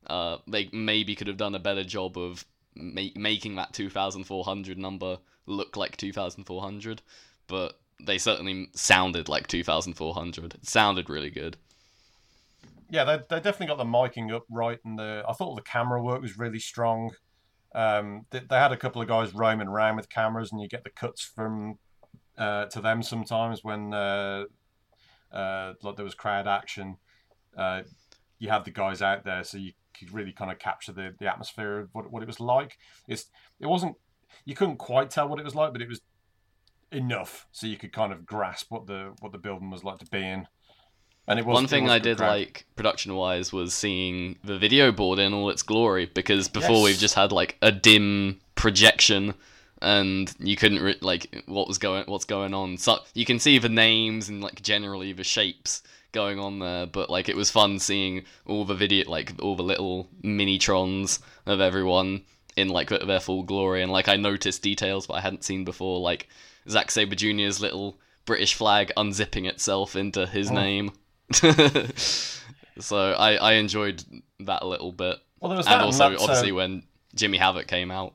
uh, 0.07 0.39
they 0.49 0.71
maybe 0.73 1.15
could 1.15 1.27
have 1.27 1.37
done 1.37 1.55
a 1.55 1.59
better 1.59 1.85
job 1.85 2.17
of 2.17 2.47
ma- 2.75 3.03
making 3.15 3.57
that 3.57 3.75
2,400 3.75 4.79
number 4.79 5.19
look 5.45 5.77
like 5.77 5.97
2400, 5.99 7.03
but 7.47 7.79
they 8.01 8.17
certainly 8.17 8.69
sounded 8.75 9.29
like 9.29 9.47
2400. 9.49 10.55
It 10.55 10.67
sounded 10.67 11.11
really 11.11 11.31
good. 11.31 11.57
Yeah, 12.90 13.05
they, 13.05 13.16
they 13.29 13.37
definitely 13.37 13.66
got 13.66 13.79
the 13.79 13.85
miking 13.85 14.33
up 14.33 14.44
right, 14.51 14.79
and 14.85 14.99
the 14.99 15.25
I 15.29 15.33
thought 15.33 15.57
the 15.57 15.62
camera 15.62 16.03
work 16.03 16.22
was 16.22 16.38
really 16.38 16.61
strong. 16.61 17.11
Um, 17.75 18.27
they, 18.31 18.40
they 18.49 18.57
had 18.57 18.72
a 18.72 18.77
couple 18.77 19.03
of 19.03 19.09
guys 19.09 19.35
roaming 19.35 19.68
around 19.68 19.96
with 19.96 20.09
cameras, 20.09 20.53
and 20.53 20.61
you 20.61 20.68
get 20.68 20.85
the 20.85 20.90
cuts 20.90 21.22
from 21.22 21.79
uh, 22.38 22.66
to 22.66 22.81
them 22.81 23.03
sometimes 23.03 23.64
when 23.64 23.92
uh, 23.92 24.44
uh, 25.33 25.75
like 25.83 25.96
there 25.96 26.05
was 26.05 26.14
crowd 26.14 26.46
action. 26.46 26.96
Uh, 27.57 27.83
you 28.38 28.51
had 28.51 28.64
the 28.64 28.70
guys 28.70 29.03
out 29.03 29.25
there, 29.25 29.42
so 29.42 29.59
you 29.59 29.72
could 29.99 30.12
really 30.12 30.33
kind 30.33 30.51
of 30.51 30.59
capture 30.59 30.92
the, 30.92 31.14
the 31.18 31.27
atmosphere 31.27 31.81
of 31.81 31.88
what, 31.92 32.11
what 32.12 32.22
it 32.22 32.27
was 32.27 32.40
like. 32.40 32.79
It's 33.09 33.27
it 33.61 33.66
wasn't 33.66 33.96
you 34.44 34.55
couldn't 34.55 34.77
quite 34.77 35.11
tell 35.11 35.29
what 35.29 35.38
it 35.38 35.44
was 35.44 35.55
like, 35.55 35.72
but 35.72 35.83
it 35.83 35.88
was 35.88 36.01
enough 36.92 37.49
so 37.51 37.66
you 37.66 37.77
could 37.77 37.92
kind 37.92 38.12
of 38.12 38.25
grasp 38.25 38.70
what 38.70 38.87
the 38.87 39.12
what 39.20 39.33
the 39.33 39.38
building 39.38 39.70
was 39.70 39.85
like 39.85 39.99
to 39.99 40.07
be 40.07 40.27
in. 40.27 40.46
And 41.29 41.39
it 41.41 41.45
was 41.47 41.55
one 41.55 41.67
thing 41.67 41.85
was 41.85 41.93
I 41.93 41.99
did 41.99 42.19
crowd. 42.19 42.29
like 42.29 42.65
production 42.77 43.15
wise 43.15 43.53
was 43.53 43.75
seeing 43.75 44.37
the 44.45 44.59
video 44.59 44.93
board 44.93 45.19
in 45.19 45.35
all 45.35 45.51
its 45.51 45.62
glory 45.62 46.07
because 46.15 46.49
before 46.49 46.77
Yes. 46.77 46.85
we've 46.85 46.99
just 46.99 47.15
had 47.17 47.33
like 47.33 47.57
a 47.62 47.73
dim 47.73 48.41
projection 48.55 49.35
and 49.83 50.33
you 50.39 50.57
couldn't 50.57 50.81
re- 50.81 50.97
like 51.01 51.43
what 51.47 51.67
was 51.69 51.79
going 51.79 52.05
what's 52.07 52.25
going 52.25 52.55
on. 52.55 52.79
So 52.79 53.01
you 53.15 53.25
can 53.25 53.39
see 53.39 53.59
the 53.59 53.69
names 53.69 54.29
and 54.29 54.41
like 54.43 54.62
generally 54.62 55.12
the 55.12 55.25
shapes 55.25 55.83
going 56.12 56.39
on 56.39 56.61
there, 56.61 56.87
but 56.87 57.11
like 57.11 57.29
it 57.29 57.37
was 57.37 57.51
fun 57.51 57.79
seeing 57.81 58.25
all 58.47 58.65
the 58.65 58.75
video 58.75 59.11
like 59.11 59.33
all 59.43 59.57
the 59.57 59.62
little 59.65 60.09
mini 60.23 60.59
trons 60.59 61.19
of 61.45 61.61
everyone 61.61 62.23
in 62.57 62.69
like 62.69 62.89
their 62.89 63.21
full 63.21 63.43
glory 63.43 63.83
and 63.83 63.91
like 63.93 64.09
I 64.09 64.17
noticed 64.17 64.62
details 64.62 65.07
that 65.09 65.15
I 65.15 65.21
hadn't 65.21 65.45
seen 65.45 65.65
before 65.65 65.99
like 66.01 66.29
Zack 66.71 66.91
Sabre 66.91 67.17
Jr.'s 67.17 67.61
little 67.61 67.99
British 68.25 68.55
flag 68.55 68.93
unzipping 68.97 69.47
itself 69.47 69.95
into 69.97 70.27
his 70.27 70.51
Oh. 70.51 70.55
name. 70.55 70.93
so 72.79 73.12
I, 73.12 73.37
I 73.37 73.53
enjoyed 73.55 74.03
that 74.41 74.62
a 74.62 74.67
little 74.67 74.93
bit. 74.93 75.19
Well, 75.41 75.51
there 75.51 75.57
was 75.57 75.67
And 75.67 75.81
that, 75.81 75.85
also 75.85 76.07
and 76.07 76.17
obviously 76.19 76.53
when 76.53 76.85
Jimmy 77.15 77.39
Havoc 77.39 77.67
came 77.67 77.91
out 77.91 78.15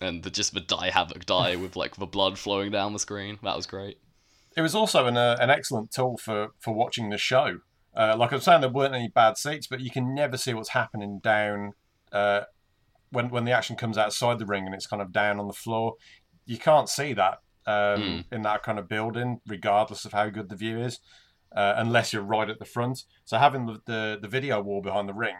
and 0.00 0.22
the, 0.22 0.30
just 0.30 0.54
the 0.54 0.60
die 0.60 0.90
Havoc 0.90 1.24
die 1.26 1.56
with 1.62 1.76
like 1.76 1.96
the 1.96 2.06
blood 2.06 2.38
flowing 2.38 2.70
down 2.70 2.92
the 2.92 2.98
screen. 2.98 3.38
That 3.42 3.56
was 3.56 3.66
great. 3.66 3.98
it 4.56 4.62
was 4.62 4.74
also 4.74 5.06
an, 5.06 5.16
uh, 5.16 5.36
an 5.40 5.50
excellent 5.50 5.90
tool 5.90 6.18
for, 6.18 6.48
for 6.58 6.74
watching 6.74 7.10
the 7.10 7.18
show. 7.18 7.58
Uh, 7.94 8.16
like 8.18 8.32
I 8.32 8.36
was 8.36 8.44
saying, 8.44 8.62
there 8.62 8.70
weren't 8.70 8.94
any 8.94 9.08
bad 9.08 9.36
seats, 9.36 9.66
but 9.66 9.80
you 9.80 9.90
can 9.90 10.14
never 10.14 10.36
see 10.36 10.54
what's 10.54 10.70
happening 10.70 11.20
down 11.22 11.72
uh, 12.10 12.42
when 13.10 13.28
when 13.28 13.44
the 13.44 13.52
action 13.52 13.76
comes 13.76 13.98
outside 13.98 14.38
the 14.38 14.46
ring 14.46 14.64
and 14.64 14.74
it's 14.74 14.86
kind 14.86 15.02
of 15.02 15.12
down 15.12 15.38
on 15.38 15.46
the 15.46 15.52
floor. 15.52 15.94
You 16.46 16.58
can't 16.58 16.88
see 16.88 17.12
that 17.12 17.40
um, 17.66 18.24
in 18.32 18.42
that 18.42 18.62
kind 18.62 18.78
of 18.78 18.88
building, 18.88 19.40
regardless 19.46 20.04
of 20.04 20.12
how 20.12 20.30
good 20.30 20.48
the 20.48 20.56
view 20.56 20.78
is, 20.78 21.00
uh, 21.54 21.74
unless 21.76 22.12
you're 22.12 22.22
right 22.22 22.48
at 22.48 22.58
the 22.58 22.64
front. 22.64 23.04
So 23.24 23.38
having 23.38 23.66
the 23.66 23.80
the, 23.86 24.18
the 24.22 24.28
video 24.28 24.60
wall 24.62 24.82
behind 24.82 25.08
the 25.08 25.14
ring 25.14 25.36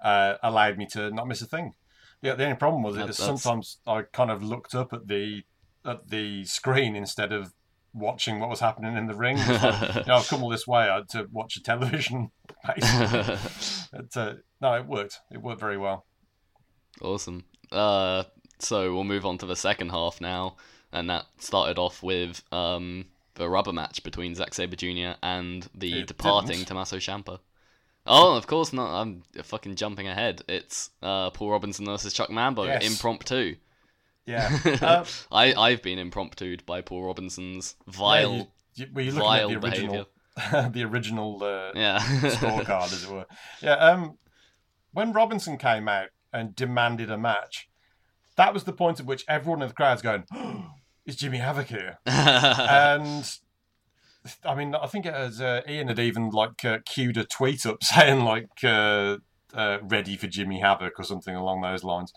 uh, 0.00 0.34
allowed 0.42 0.78
me 0.78 0.86
to 0.92 1.10
not 1.10 1.26
miss 1.28 1.42
a 1.42 1.46
thing. 1.46 1.74
The, 2.22 2.34
the 2.34 2.44
only 2.44 2.56
problem 2.56 2.82
was 2.82 2.96
That- 2.96 3.04
it 3.04 3.10
is 3.10 3.16
that's- 3.18 3.42
sometimes 3.42 3.78
I 3.86 4.02
kind 4.02 4.30
of 4.30 4.42
looked 4.42 4.74
up 4.74 4.92
at 4.92 5.08
the 5.08 5.42
at 5.84 6.08
the 6.08 6.44
screen 6.44 6.96
instead 6.96 7.32
of 7.32 7.52
watching 7.94 8.40
what 8.40 8.50
was 8.50 8.60
happening 8.60 8.96
in 8.96 9.06
the 9.06 9.14
ring. 9.14 9.38
Like, 9.38 9.94
you 9.94 10.02
know, 10.06 10.16
I've 10.16 10.28
come 10.28 10.42
all 10.42 10.50
this 10.50 10.66
way 10.66 10.88
to 11.10 11.28
watch 11.32 11.56
a 11.56 11.62
television. 11.62 12.30
But, 13.92 14.16
uh, 14.16 14.34
no, 14.60 14.74
it 14.74 14.86
worked. 14.86 15.20
It 15.30 15.40
worked 15.40 15.60
very 15.60 15.78
well. 15.78 16.04
Awesome. 17.00 17.44
Uh, 17.72 18.24
so 18.58 18.92
we'll 18.94 19.04
move 19.04 19.24
on 19.24 19.38
to 19.38 19.46
the 19.46 19.56
second 19.56 19.90
half 19.90 20.20
now, 20.20 20.56
and 20.92 21.08
that 21.10 21.26
started 21.38 21.78
off 21.78 22.02
with 22.02 22.42
um 22.52 23.06
the 23.36 23.48
rubber 23.48 23.72
match 23.72 24.02
between 24.02 24.34
Zack 24.34 24.52
Sabre 24.54 24.76
Jr. 24.76 25.16
and 25.22 25.66
the 25.74 26.00
It 26.00 26.06
departing 26.08 26.50
didn't. 26.58 26.68
Tommaso 26.68 26.96
Ciampa. 26.98 27.38
Oh, 28.06 28.36
of 28.36 28.46
course 28.46 28.72
not. 28.72 29.00
I'm 29.00 29.22
fucking 29.42 29.74
jumping 29.76 30.06
ahead. 30.08 30.42
It's 30.48 30.90
uh, 31.02 31.30
Paul 31.30 31.50
Robinson 31.52 31.86
versus 31.86 32.12
Chuck 32.12 32.30
Mambo, 32.30 32.64
Yes. 32.64 32.84
impromptu. 32.86 33.56
Yeah. 34.26 34.58
Uh, 34.82 35.04
I 35.32 35.54
I've 35.54 35.82
been 35.82 35.98
impromptued 35.98 36.64
by 36.66 36.80
Paul 36.82 37.04
Robinson's 37.04 37.76
vile, 37.86 38.48
you, 38.74 38.86
you, 38.94 39.02
you 39.02 39.12
vile 39.12 39.50
at 39.52 39.60
the 39.60 39.68
behavior. 39.70 40.06
original, 40.42 40.70
the 40.70 40.84
original 40.84 41.42
uh, 41.44 41.72
Yeah. 41.74 41.98
scorecard, 42.00 42.92
as 42.92 43.04
it 43.04 43.10
were? 43.10 43.26
Yeah. 43.62 43.74
Um, 43.74 44.18
when 44.92 45.12
Robinson 45.12 45.58
came 45.58 45.88
out 45.88 46.08
and 46.32 46.54
demanded 46.56 47.10
a 47.10 47.18
match, 47.18 47.68
that 48.36 48.52
was 48.54 48.64
the 48.64 48.72
point 48.72 48.98
at 49.00 49.06
which 49.06 49.24
everyone 49.28 49.62
in 49.62 49.68
the 49.68 49.74
crowd's 49.74 50.02
going, 50.02 50.24
"Is 51.06 51.16
Jimmy 51.16 51.38
Havoc 51.38 51.68
here?" 51.68 51.98
and 52.06 53.38
I 54.44 54.54
mean, 54.54 54.74
I 54.74 54.86
think 54.86 55.06
it 55.06 55.12
was 55.12 55.40
uh, 55.40 55.62
Ian 55.68 55.88
had 55.88 55.98
even 55.98 56.30
like 56.30 56.64
uh, 56.64 56.78
queued 56.84 57.16
a 57.16 57.24
tweet 57.24 57.64
up 57.66 57.82
saying 57.82 58.24
like 58.24 58.48
uh, 58.62 59.18
uh, 59.54 59.78
"ready 59.82 60.16
for 60.16 60.26
Jimmy 60.26 60.60
Havoc" 60.60 60.98
or 60.98 61.04
something 61.04 61.34
along 61.34 61.62
those 61.62 61.84
lines. 61.84 62.12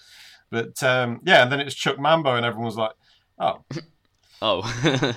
But 0.49 0.82
um, 0.84 1.21
yeah, 1.25 1.43
and 1.43 1.52
then 1.52 1.60
it 1.60 1.65
was 1.65 1.75
Chuck 1.75 1.99
Mambo, 1.99 2.36
and 2.36 2.45
everyone 2.45 2.65
was 2.65 2.78
like, 2.78 2.93
"Oh, 3.38 3.63
oh, 4.41 5.15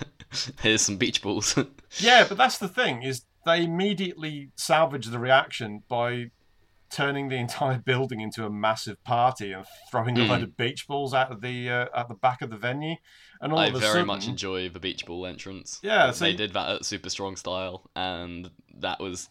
here's 0.61 0.82
some 0.82 0.96
beach 0.96 1.22
balls. 1.22 1.56
yeah." 1.98 2.26
But 2.28 2.37
that's 2.37 2.58
the 2.58 2.68
thing 2.68 3.02
is 3.02 3.22
they 3.46 3.64
immediately 3.64 4.50
salvaged 4.56 5.11
the 5.11 5.18
reaction 5.18 5.82
by 5.88 6.30
turning 6.92 7.28
the 7.28 7.37
entire 7.46 7.78
building 7.78 8.20
into 8.20 8.44
a 8.44 8.50
massive 8.50 9.02
party 9.05 9.52
and 9.52 9.64
throwing 9.90 10.18
a 10.18 10.24
Hmm. 10.24 10.31
load 10.31 10.42
of 10.42 10.57
beach 10.57 10.87
balls 10.87 11.14
out 11.14 11.33
of 11.33 11.40
the 11.40 11.68
uh, 11.70 11.87
at 11.94 12.09
the 12.09 12.14
back 12.14 12.42
of 12.42 12.50
the 12.50 12.57
venue. 12.57 12.96
And 13.40 13.52
all 13.52 13.59
I 13.59 13.66
of 13.66 13.74
a 13.74 13.78
very 13.78 13.92
sudden, 13.92 14.07
much 14.07 14.28
enjoy 14.28 14.68
the 14.68 14.78
beach 14.81 15.05
ball 15.07 15.26
entrance. 15.26 15.81
Yeah, 15.83 16.11
so 16.12 16.24
they 16.24 16.35
did 16.35 16.52
that 16.52 16.68
at 16.70 16.85
Super 16.85 17.11
Strong 17.11 17.37
Style, 17.37 17.90
and 17.96 18.50
that 18.78 19.00
was 19.00 19.28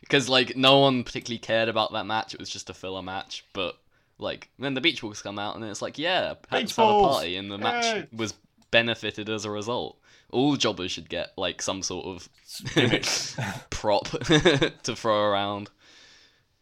because 0.00 0.28
like 0.28 0.56
no 0.56 0.78
one 0.78 1.02
particularly 1.04 1.38
cared 1.38 1.68
about 1.68 1.92
that 1.92 2.04
match. 2.06 2.34
It 2.34 2.40
was 2.40 2.50
just 2.50 2.70
a 2.70 2.74
filler 2.74 3.02
match, 3.02 3.44
but 3.52 3.76
like 4.18 4.50
then 4.58 4.74
the 4.74 4.80
beach 4.80 5.00
balls 5.00 5.22
come 5.22 5.38
out, 5.38 5.56
and 5.56 5.64
it's 5.64 5.82
like 5.82 5.98
yeah, 5.98 6.34
Beach 6.34 6.52
let's 6.52 6.76
have 6.76 6.88
a 6.88 7.00
party, 7.00 7.36
and 7.36 7.50
the 7.50 7.58
match 7.58 7.84
Yay! 7.84 8.06
was 8.12 8.34
benefited 8.70 9.28
as 9.28 9.44
a 9.44 9.50
result. 9.50 9.98
All 10.30 10.56
jobbers 10.56 10.92
should 10.92 11.08
get 11.08 11.30
like 11.36 11.62
some 11.62 11.82
sort 11.82 12.06
of 12.06 12.28
prop 13.70 14.08
to 14.08 14.94
throw 14.94 15.22
around. 15.24 15.70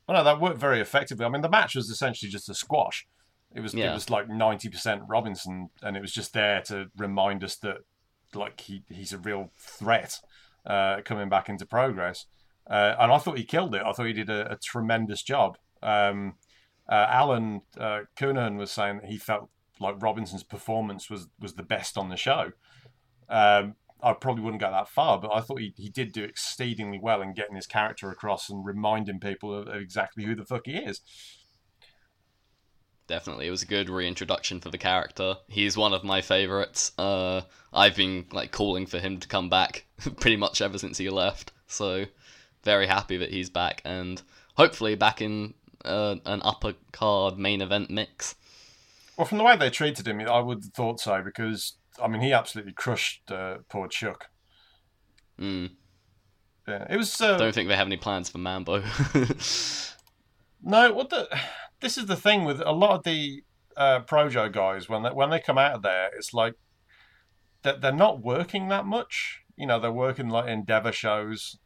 Well, 0.07 0.17
no, 0.17 0.25
that 0.25 0.41
worked 0.41 0.59
very 0.59 0.81
effectively. 0.81 1.25
I 1.25 1.29
mean, 1.29 1.43
the 1.43 1.49
match 1.49 1.75
was 1.75 1.91
essentially 1.91 2.31
just 2.31 2.49
a 2.49 2.55
squash. 2.55 3.07
It 3.55 3.61
was 3.61 3.75
it 3.75 3.93
was 3.93 4.11
like 4.11 4.29
ninety 4.29 4.69
percent 4.69 5.03
Robinson, 5.09 5.71
and 5.83 5.97
it 5.97 6.01
was 6.01 6.13
just 6.13 6.33
there 6.33 6.61
to 6.63 6.87
remind 6.97 7.43
us 7.43 7.57
that 7.57 7.79
like 8.35 8.61
he 8.61 8.83
he's 8.89 9.13
a 9.13 9.19
real 9.19 9.51
threat 9.59 10.19
uh, 10.67 11.01
coming 11.05 11.29
back 11.29 11.49
into 11.49 11.65
progress. 11.65 12.27
Uh, 12.69 12.95
and 12.99 13.13
I 13.13 13.19
thought 13.19 13.39
he 13.39 13.45
killed 13.45 13.75
it. 13.75 13.83
I 13.85 13.93
thought 13.93 14.07
he 14.07 14.13
did 14.13 14.31
a, 14.31 14.53
a 14.53 14.57
tremendous 14.57 15.23
job. 15.23 15.57
Um, 15.83 16.35
uh, 16.89 17.07
Alan 17.09 17.63
uh, 17.79 18.01
Coonan 18.17 18.57
was 18.57 18.71
saying 18.71 18.99
that 18.99 19.11
he 19.11 19.19
felt 19.19 19.49
like 19.81 20.03
Robinson's 20.03 20.43
performance 20.43 21.09
was 21.09 21.29
was 21.41 21.55
the 21.55 21.63
best 21.63 21.97
on 21.97 22.09
the 22.09 22.17
show. 22.17 22.53
Um, 23.29 23.75
I 24.07 24.13
probably 24.13 24.45
wouldn't 24.45 24.61
go 24.61 24.71
that 24.71 24.89
far, 24.89 25.19
but 25.19 25.33
I 25.33 25.41
thought 25.41 25.59
he, 25.59 25.75
he 25.77 25.89
did 25.89 26.13
do 26.13 26.23
exceedingly 26.23 27.01
well 27.03 27.21
in 27.21 27.35
getting 27.35 27.57
his 27.57 27.67
character 27.67 28.09
across 28.09 28.49
and 28.49 28.65
reminding 28.65 29.19
people 29.19 29.53
of, 29.53 29.67
of 29.67 29.83
exactly 29.83 30.23
who 30.23 30.37
the 30.37 30.45
fuck 30.45 30.63
he 30.67 30.77
is. 30.77 31.01
Definitely, 33.09 33.49
it 33.49 33.51
was 33.51 33.65
a 33.65 33.67
good 33.67 33.91
reintroduction 33.91 34.61
for 34.61 34.71
the 34.71 34.79
character. 34.79 35.39
He's 35.49 35.77
one 35.77 35.93
of 35.93 36.05
my 36.05 36.21
favorites. 36.21 36.93
Uh, 36.97 37.43
I've 37.73 37.97
been 37.97 38.27
like 38.31 38.53
calling 38.53 38.87
for 38.87 39.01
him 39.01 39.19
to 39.19 39.27
come 39.27 39.49
back 39.49 39.87
pretty 40.21 40.37
much 40.37 40.63
ever 40.63 40.79
since 40.79 40.99
he 40.99 41.11
left. 41.11 41.51
So 41.67 42.05
very 42.63 42.87
happy 42.87 43.17
that 43.17 43.33
he's 43.33 43.51
back 43.51 43.83
and 43.85 44.23
hopefully 44.55 44.95
back 44.95 45.21
in 45.21 45.55
uh, 45.85 46.15
an 46.25 46.43
upper 46.45 46.75
card 46.93 47.39
main 47.39 47.61
event 47.61 47.91
mix. 47.91 48.37
Well, 49.17 49.27
from 49.27 49.39
the 49.39 49.45
way 49.45 49.57
they 49.57 49.71
treated 49.71 50.07
him, 50.07 50.21
I 50.21 50.39
would 50.39 50.63
have 50.63 50.75
thought 50.75 51.01
so 51.01 51.23
because 51.25 51.75
I 52.03 52.09
mean 52.09 52.21
he 52.23 52.33
absolutely 52.33 52.73
crushed 52.73 53.31
uh, 53.31 53.59
poor 53.69 53.89
Chuck. 53.89 54.27
Mm. 55.41 55.71
Yeah, 56.69 56.87
it 56.91 56.97
was. 56.97 57.21
Uh, 57.21 57.37
Don't 57.37 57.55
think 57.55 57.69
they 57.69 57.77
have 57.77 57.87
any 57.87 57.97
plans 57.97 58.29
for 58.29 58.39
Mambo. 58.39 58.83
No, 60.63 60.93
what 60.93 61.11
the? 61.11 61.29
This 61.81 61.97
is 61.99 62.07
the 62.07 62.17
thing 62.17 62.45
with 62.45 62.61
a 62.61 62.73
lot 62.73 62.97
of 62.97 63.05
the 63.05 63.43
uh, 63.77 64.01
Projo 64.01 64.51
guys 64.51 64.89
when 64.89 65.03
they, 65.03 65.11
when 65.11 65.31
they 65.31 65.39
come 65.39 65.59
out 65.59 65.75
of 65.75 65.83
there, 65.83 66.11
it's 66.17 66.33
like 66.35 66.55
that 67.63 67.81
they're 67.83 67.93
not 67.93 68.23
working 68.23 68.69
that 68.69 68.87
much. 68.87 69.43
You 69.57 69.67
know, 69.67 69.79
they're 69.79 69.93
working 69.93 70.29
like 70.29 70.49
Endeavor 70.49 70.93
shows, 70.93 71.59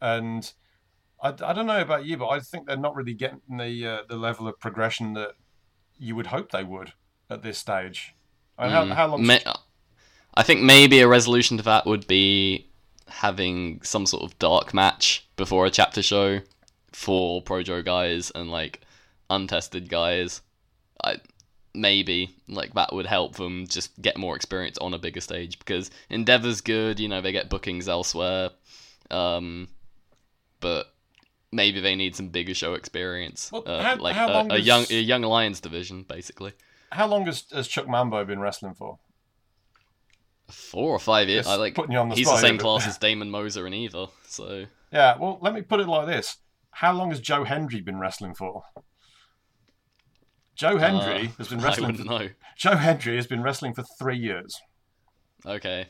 and 0.00 0.52
I, 1.22 1.28
I 1.28 1.52
don't 1.52 1.66
know 1.66 1.80
about 1.80 2.04
you, 2.04 2.16
but 2.16 2.28
I 2.28 2.40
think 2.40 2.66
they're 2.66 2.76
not 2.76 2.94
really 2.96 3.14
getting 3.14 3.40
the 3.48 3.86
uh, 3.86 3.98
the 4.08 4.16
level 4.16 4.48
of 4.48 4.58
progression 4.58 5.14
that 5.14 5.30
you 5.98 6.14
would 6.16 6.26
hope 6.26 6.50
they 6.50 6.64
would 6.64 6.92
at 7.30 7.42
this 7.42 7.58
stage. 7.58 8.14
I 8.58 8.66
mean, 8.66 8.72
Mm. 8.74 8.88
how, 8.88 8.94
how 8.94 9.06
long? 9.08 9.26
May- 9.26 9.44
I 10.34 10.42
think 10.42 10.62
maybe 10.62 11.00
a 11.00 11.08
resolution 11.08 11.56
to 11.58 11.62
that 11.64 11.86
would 11.86 12.06
be 12.06 12.66
having 13.08 13.80
some 13.82 14.06
sort 14.06 14.22
of 14.22 14.38
dark 14.38 14.72
match 14.72 15.26
before 15.36 15.66
a 15.66 15.70
chapter 15.70 16.02
show 16.02 16.40
for 16.92 17.42
Projo 17.42 17.84
guys 17.84 18.30
and 18.34 18.50
like 18.50 18.80
untested 19.28 19.88
guys. 19.88 20.40
I 21.04 21.16
maybe 21.74 22.34
like 22.48 22.74
that 22.74 22.92
would 22.92 23.06
help 23.06 23.36
them 23.36 23.66
just 23.66 24.00
get 24.00 24.16
more 24.18 24.36
experience 24.36 24.78
on 24.78 24.94
a 24.94 24.98
bigger 24.98 25.20
stage 25.20 25.58
because 25.58 25.90
Endeavor's 26.10 26.60
good, 26.60 27.00
you 27.00 27.08
know, 27.08 27.20
they 27.20 27.32
get 27.32 27.48
bookings 27.50 27.88
elsewhere, 27.88 28.50
um, 29.10 29.68
but 30.60 30.94
maybe 31.50 31.80
they 31.80 31.94
need 31.94 32.14
some 32.16 32.28
bigger 32.28 32.54
show 32.54 32.74
experience, 32.74 33.50
Well, 33.52 33.64
uh, 33.66 33.82
how- 33.82 33.96
like 33.96 34.14
how 34.14 34.28
a, 34.28 34.44
a 34.44 34.48
does- 34.48 34.66
young 34.66 34.86
a 34.90 34.94
young 35.00 35.22
Lions 35.22 35.60
division, 35.60 36.04
basically. 36.04 36.52
How 36.90 37.06
long 37.06 37.24
has, 37.26 37.44
has 37.52 37.68
Chuck 37.68 37.88
Mambo 37.88 38.22
been 38.26 38.38
wrestling 38.40 38.74
for? 38.74 38.98
Four 40.52 40.90
or 40.92 40.98
five 40.98 41.28
years. 41.28 41.46
I 41.46 41.56
like. 41.56 41.74
putting 41.74 41.92
you 41.92 41.98
on 41.98 42.08
the 42.08 42.14
he's 42.14 42.26
spot 42.26 42.40
the 42.40 42.46
same 42.46 42.58
class 42.58 42.86
as 42.86 42.98
Damon 42.98 43.30
Moser 43.30 43.66
and 43.66 43.74
Eaver, 43.74 44.06
so 44.26 44.66
Yeah, 44.92 45.16
well, 45.18 45.38
let 45.40 45.54
me 45.54 45.62
put 45.62 45.80
it 45.80 45.88
like 45.88 46.06
this: 46.06 46.38
How 46.70 46.92
long 46.92 47.10
has 47.10 47.20
Joe 47.20 47.44
Hendry 47.44 47.80
been 47.80 47.98
wrestling 47.98 48.34
for? 48.34 48.62
Joe 50.54 50.76
Hendry 50.76 51.28
uh, 51.28 51.32
has 51.38 51.48
been 51.48 51.60
I 51.60 51.64
wrestling. 51.64 51.86
wouldn't 51.92 52.06
For, 52.08 52.18
know. 52.18 52.28
Joe 52.56 52.76
Hendry 52.76 53.16
has 53.16 53.26
been 53.26 53.42
wrestling 53.42 53.74
for 53.74 53.84
three 53.98 54.18
years, 54.18 54.60
Okay, 55.46 55.86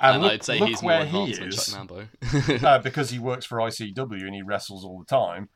and, 0.00 0.14
and 0.14 0.22
look, 0.22 0.32
I'd 0.32 0.42
say 0.42 0.58
look 0.58 0.68
he's 0.68 0.82
more 0.82 0.90
where 0.90 1.06
he 1.06 1.30
is. 1.32 1.72
Chuck 1.72 2.62
uh, 2.62 2.78
because 2.82 3.10
he 3.10 3.18
works 3.18 3.46
for 3.46 3.58
ICW 3.58 4.22
and 4.26 4.34
he 4.34 4.42
wrestles 4.42 4.84
all 4.84 4.98
the 4.98 5.06
time, 5.06 5.48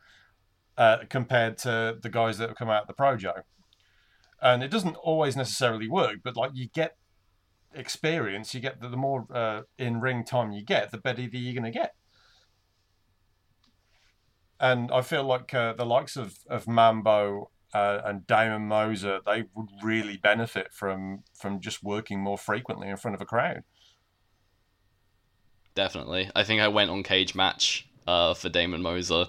uh, 0.79 0.99
compared 1.09 1.59
to 1.59 1.99
the 2.01 2.09
guys 2.09 2.39
that 2.39 2.49
have 2.51 2.57
come 2.57 2.71
out 2.71 2.83
of 2.83 2.89
the 2.89 2.95
Projo. 2.95 3.43
And 4.41 4.63
it 4.63 4.69
doesn't 4.73 4.97
always 4.97 5.37
necessarily 5.37 5.89
work, 5.89 6.17
but 6.25 6.37
like 6.37 6.51
you 6.55 6.69
get 6.75 6.97
experience, 7.75 8.55
you 8.55 8.61
get 8.61 8.81
the, 8.81 8.89
more 8.91 9.27
uh, 9.33 9.63
in 9.79 10.01
ring 10.01 10.25
time 10.25 10.53
you 10.53 10.63
get, 10.65 10.91
the 10.91 10.99
better 10.99 11.23
you're 11.23 11.55
going 11.55 11.71
to 11.73 11.79
get. 11.79 11.95
And 14.61 14.91
I 14.93 15.03
feel 15.03 15.25
like 15.25 15.53
uh, 15.55 15.73
the 15.73 15.85
likes 15.85 16.17
of, 16.17 16.39
of 16.49 16.69
Mambo 16.69 17.51
uh, 17.75 18.01
and 18.05 18.27
Damon 18.27 18.69
Moser, 18.69 19.21
they 19.27 19.45
would 19.55 19.69
really 19.83 20.17
benefit 20.17 20.73
from 20.73 21.25
from 21.35 21.61
just 21.61 21.83
working 21.83 22.21
more 22.21 22.39
frequently 22.39 22.89
in 22.89 22.97
front 22.97 23.15
of 23.15 23.21
a 23.21 23.25
crowd. 23.25 23.65
Definitely. 25.75 26.31
I 26.37 26.45
think 26.45 26.61
I 26.61 26.69
went 26.69 26.91
on 26.91 27.03
Cage 27.03 27.35
Match 27.35 27.89
uh, 28.07 28.35
for 28.35 28.49
Damon 28.49 28.83
Moser 28.83 29.25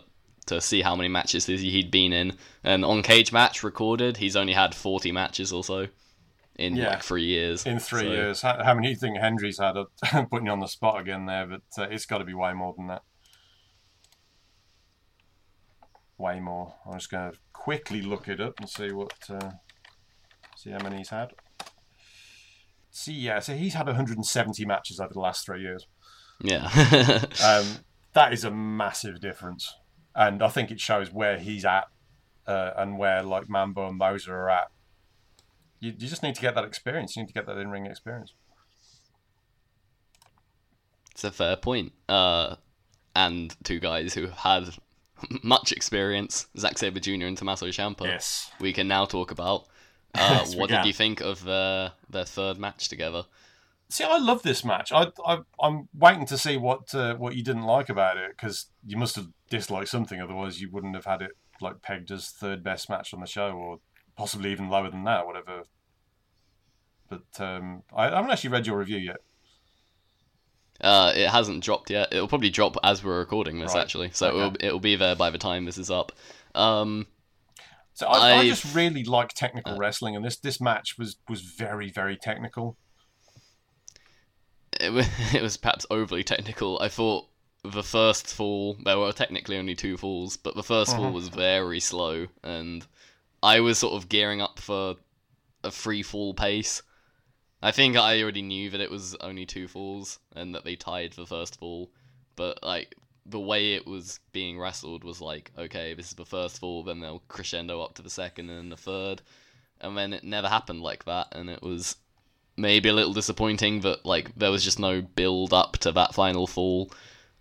to 0.47 0.59
see 0.59 0.81
how 0.81 0.95
many 0.95 1.07
matches 1.07 1.45
he'd 1.45 1.89
been 1.89 2.11
in. 2.11 2.33
And 2.63 2.83
on 2.83 3.01
Cage 3.01 3.31
Match 3.31 3.63
recorded, 3.63 4.17
he's 4.17 4.35
only 4.35 4.53
had 4.53 4.75
40 4.75 5.13
matches 5.13 5.53
or 5.53 5.63
so 5.63 5.87
in 6.55 6.75
Yeah. 6.75 6.89
like 6.89 7.03
three 7.03 7.25
years. 7.25 7.65
in 7.65 7.79
three 7.79 8.01
So, 8.01 8.07
years. 8.11 8.41
How, 8.41 8.63
how 8.63 8.73
many 8.73 8.87
do 8.87 8.91
you 8.91 8.95
think 8.97 9.17
Hendry's 9.17 9.59
had? 9.59 9.75
I'm 10.11 10.27
putting 10.29 10.45
you 10.47 10.51
on 10.51 10.59
the 10.59 10.67
spot 10.67 10.99
again 11.01 11.25
there, 11.25 11.47
but 11.47 11.61
uh, 11.77 11.87
it's 11.89 12.05
got 12.05 12.19
to 12.19 12.25
be 12.25 12.33
way 12.33 12.53
more 12.53 12.73
than 12.77 12.87
that. 12.87 13.01
Way 16.17 16.39
more. 16.39 16.75
I'm 16.85 16.93
just 16.99 17.09
going 17.11 17.31
to 17.31 17.37
quickly 17.53 18.01
look 18.01 18.27
it 18.27 18.39
up 18.39 18.59
and 18.59 18.69
see 18.69 18.91
what, 18.91 19.13
uh, 19.29 19.51
see 20.55 20.69
how 20.69 20.79
many 20.79 20.97
he's 20.97 21.09
had. 21.09 21.33
See, 22.91 23.13
yeah, 23.13 23.39
so 23.39 23.55
he's 23.55 23.73
had 23.73 23.87
170 23.87 24.65
matches 24.65 24.99
over 24.99 25.13
the 25.13 25.19
last 25.19 25.45
three 25.45 25.61
years. 25.61 25.87
Yeah. 26.41 26.69
Um, 27.43 27.65
that 28.13 28.31
is 28.31 28.43
a 28.43 28.51
massive 28.51 29.19
difference, 29.19 29.73
and 30.15 30.43
I 30.43 30.47
think 30.49 30.69
it 30.69 30.79
shows 30.79 31.11
where 31.11 31.39
he's 31.39 31.65
at 31.65 31.85
uh, 32.45 32.69
and 32.77 32.99
where 32.99 33.23
like 33.23 33.49
Mambo 33.49 33.87
and 33.87 33.97
Moser 33.97 34.35
are 34.35 34.51
at. 34.51 34.67
You, 35.83 35.91
you 35.91 36.07
just 36.07 36.23
need 36.23 36.33
to 36.35 36.41
get 36.41 36.55
that 36.55 36.63
experience. 36.63 37.17
You 37.17 37.23
need 37.23 37.27
to 37.27 37.33
get 37.33 37.45
that 37.45 37.57
in 37.57 37.69
ring 37.69 37.85
experience. 37.85 38.33
it's 41.11 41.25
a 41.25 41.31
fair 41.31 41.57
point. 41.57 41.91
Uh, 42.07 42.55
and 43.13 43.53
two 43.65 43.79
guys 43.81 44.13
who 44.13 44.27
had 44.27 44.69
much 45.43 45.73
experience, 45.73 46.47
Zack 46.57 46.77
Sabre 46.77 47.01
Jr. 47.01 47.25
and 47.25 47.37
Tommaso 47.37 47.67
Ciampa. 47.67 48.05
Yes. 48.05 48.49
We 48.61 48.71
can 48.71 48.87
now 48.87 49.05
talk 49.05 49.31
about. 49.31 49.65
Uh, 50.15 50.41
Yes, 50.41 50.55
what 50.55 50.69
did 50.69 50.85
you 50.85 50.93
think 50.93 51.21
of 51.21 51.43
their 51.43 51.93
their 52.07 52.23
third 52.23 52.59
match 52.59 52.87
together? 52.87 53.23
See, 53.89 54.03
I 54.03 54.19
love 54.19 54.43
this 54.43 54.63
match. 54.63 54.91
I, 54.91 55.07
I 55.25 55.39
I'm 55.59 55.89
waiting 55.91 56.27
to 56.27 56.37
see 56.37 56.55
what 56.55 56.93
uh, 56.93 57.15
what 57.15 57.35
you 57.35 57.43
didn't 57.43 57.63
like 57.63 57.89
about 57.89 58.17
it 58.17 58.29
because 58.29 58.67
you 58.85 58.95
must 58.95 59.15
have 59.15 59.29
disliked 59.49 59.89
something. 59.89 60.21
Otherwise, 60.21 60.61
you 60.61 60.69
wouldn't 60.69 60.93
have 60.93 61.05
had 61.05 61.23
it 61.23 61.31
like 61.61 61.81
pegged 61.81 62.11
as 62.11 62.29
third 62.29 62.63
best 62.63 62.91
match 62.91 63.11
on 63.11 63.21
the 63.21 63.25
show, 63.25 63.53
or 63.53 63.79
possibly 64.15 64.51
even 64.51 64.69
lower 64.69 64.89
than 64.89 65.03
that, 65.05 65.25
whatever. 65.25 65.63
But 67.09 67.39
um, 67.39 67.83
I, 67.95 68.07
I 68.07 68.15
haven't 68.15 68.31
actually 68.31 68.51
read 68.51 68.67
your 68.67 68.77
review 68.77 68.97
yet. 68.97 69.17
Uh, 70.81 71.13
it 71.15 71.29
hasn't 71.29 71.63
dropped 71.63 71.89
yet. 71.89 72.11
It'll 72.11 72.27
probably 72.27 72.49
drop 72.49 72.77
as 72.83 73.03
we're 73.03 73.19
recording 73.19 73.59
this, 73.59 73.73
Right. 73.73 73.83
actually. 73.83 74.09
So 74.11 74.27
Okay. 74.27 74.37
it'll, 74.37 74.65
it'll 74.67 74.79
be 74.79 74.95
there 74.95 75.15
by 75.15 75.29
the 75.29 75.37
time 75.37 75.65
this 75.65 75.77
is 75.77 75.91
up. 75.91 76.11
Um, 76.55 77.07
So 77.93 78.07
I, 78.07 78.39
I 78.39 78.49
just 78.49 78.73
really 78.75 79.03
like 79.03 79.29
technical 79.29 79.77
wrestling, 79.77 80.15
and 80.15 80.25
this 80.25 80.37
this 80.37 80.59
match 80.59 80.97
was 80.97 81.17
was 81.29 81.41
very 81.41 81.91
very 81.91 82.17
technical. 82.17 82.75
it, 84.79 84.91
wa- 84.91 85.03
it 85.33 85.41
was 85.41 85.57
perhaps 85.57 85.85
overly 85.91 86.23
technical. 86.23 86.79
I 86.81 86.89
thought 86.89 87.27
the 87.63 87.83
first 87.83 88.27
fall, 88.27 88.77
there 88.83 88.97
were 88.97 89.11
technically 89.13 89.57
only 89.57 89.75
two 89.75 89.95
falls, 89.95 90.37
but 90.37 90.55
the 90.55 90.63
1st 90.63 90.95
fall 90.95 91.13
was 91.13 91.29
very 91.29 91.79
slow, 91.79 92.27
and 92.43 92.85
I 93.43 93.59
was 93.59 93.77
sort 93.77 93.93
of 93.93 94.07
gearing 94.07 94.41
up 94.41 94.57
for 94.57 94.95
a 95.65 95.69
free 95.69 96.01
fall 96.01 96.33
pace. 96.33 96.81
I 97.61 97.71
think 97.71 97.97
I 97.97 98.21
already 98.21 98.41
knew 98.41 98.69
that 98.69 98.81
it 98.81 98.89
was 98.89 99.15
only 99.15 99.45
two 99.45 99.67
falls 99.67 100.19
and 100.33 100.55
that 100.55 100.63
they 100.63 100.77
tied 100.77 101.11
the 101.13 101.25
first 101.25 101.59
fall, 101.59 101.91
but 102.37 102.63
like 102.63 102.95
the 103.25 103.39
way 103.39 103.73
it 103.73 103.85
was 103.85 104.21
being 104.31 104.57
wrestled 104.57 105.03
was 105.03 105.21
like, 105.21 105.51
okay, 105.57 105.93
this 105.93 106.07
is 106.07 106.13
the 106.13 106.25
first 106.25 106.59
fall, 106.59 106.83
then 106.83 106.99
they'll 106.99 107.23
crescendo 107.27 107.81
up 107.81 107.95
to 107.95 108.01
the 108.01 108.09
second 108.09 108.49
and 108.49 108.71
the 108.71 108.77
third, 108.77 109.21
and 109.81 109.97
then 109.97 110.13
it 110.13 110.23
never 110.23 110.47
happened 110.47 110.81
like 110.81 111.05
that, 111.05 111.27
and 111.33 111.49
it 111.49 111.61
was 111.61 111.97
maybe 112.55 112.89
a 112.89 112.93
little 112.93 113.13
disappointing 113.13 113.81
that 113.81 114.05
like 114.05 114.33
there 114.35 114.51
was 114.51 114.63
just 114.63 114.79
no 114.79 115.01
build 115.01 115.53
up 115.53 115.77
to 115.79 115.91
that 115.91 116.13
final 116.13 116.47
fall, 116.47 116.91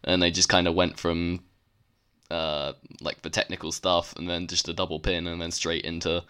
and 0.05 0.23
they 0.23 0.31
just 0.31 0.49
kind 0.49 0.67
of 0.67 0.75
went 0.75 0.99
from 0.99 1.41
uh, 2.33 2.73
like 3.01 3.23
the 3.23 3.31
technical 3.31 3.71
stuff 3.73 4.15
and 4.17 4.29
then 4.29 4.47
just 4.47 4.69
a 4.69 4.73
double 4.73 4.99
pin 4.99 5.27
and 5.27 5.41
then 5.41 5.51
straight 5.51 5.85
into 5.85 6.25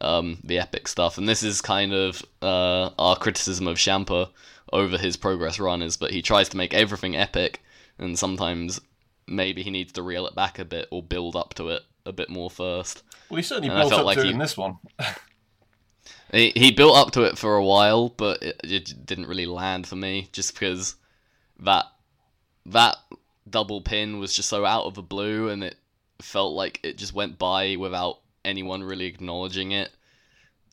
um, 0.00 0.38
the 0.44 0.58
epic 0.58 0.86
stuff. 0.86 1.16
And 1.18 1.28
this 1.28 1.42
is 1.42 1.60
kind 1.60 1.92
of 1.92 2.22
uh, 2.42 2.90
our 2.98 3.16
criticism 3.16 3.66
of 3.66 3.78
Ciampa 3.78 4.28
over 4.72 4.98
his 4.98 5.16
progress 5.16 5.58
run 5.58 5.80
is 5.82 5.96
that 5.98 6.10
he 6.10 6.22
tries 6.22 6.48
to 6.50 6.56
make 6.56 6.74
everything 6.74 7.16
epic, 7.16 7.62
and 7.98 8.18
sometimes 8.18 8.80
maybe 9.26 9.62
he 9.62 9.70
needs 9.70 9.92
to 9.92 10.02
reel 10.02 10.26
it 10.26 10.34
back 10.34 10.58
a 10.58 10.64
bit 10.64 10.86
or 10.90 11.02
build 11.02 11.34
up 11.36 11.54
to 11.54 11.68
it 11.70 11.82
a 12.04 12.12
bit 12.12 12.28
more 12.28 12.50
first. 12.50 13.02
Well, 13.30 13.38
he 13.38 13.42
certainly 13.42 13.70
And 13.70 13.78
built 13.80 13.92
up 13.92 14.04
like 14.04 14.18
to 14.18 14.24
he- 14.24 14.28
it 14.28 14.32
in 14.32 14.38
this 14.38 14.56
one. 14.56 14.76
He, 16.32 16.52
he 16.56 16.70
built 16.72 16.96
up 16.96 17.12
to 17.12 17.22
it 17.22 17.38
for 17.38 17.56
a 17.56 17.64
while, 17.64 18.08
but 18.08 18.42
it, 18.42 18.60
it 18.64 19.06
didn't 19.06 19.26
really 19.26 19.46
land 19.46 19.86
for 19.86 19.96
me 19.96 20.28
just 20.32 20.54
because 20.54 20.96
that 21.60 21.86
that 22.66 22.96
double 23.48 23.80
pin 23.80 24.18
was 24.18 24.34
just 24.34 24.48
so 24.48 24.64
out 24.64 24.84
of 24.84 24.94
the 24.94 25.02
blue 25.02 25.48
and 25.48 25.62
it 25.62 25.76
felt 26.20 26.54
like 26.54 26.80
it 26.82 26.98
just 26.98 27.14
went 27.14 27.38
by 27.38 27.76
without 27.76 28.20
anyone 28.44 28.82
really 28.82 29.06
acknowledging 29.06 29.72
it. 29.72 29.90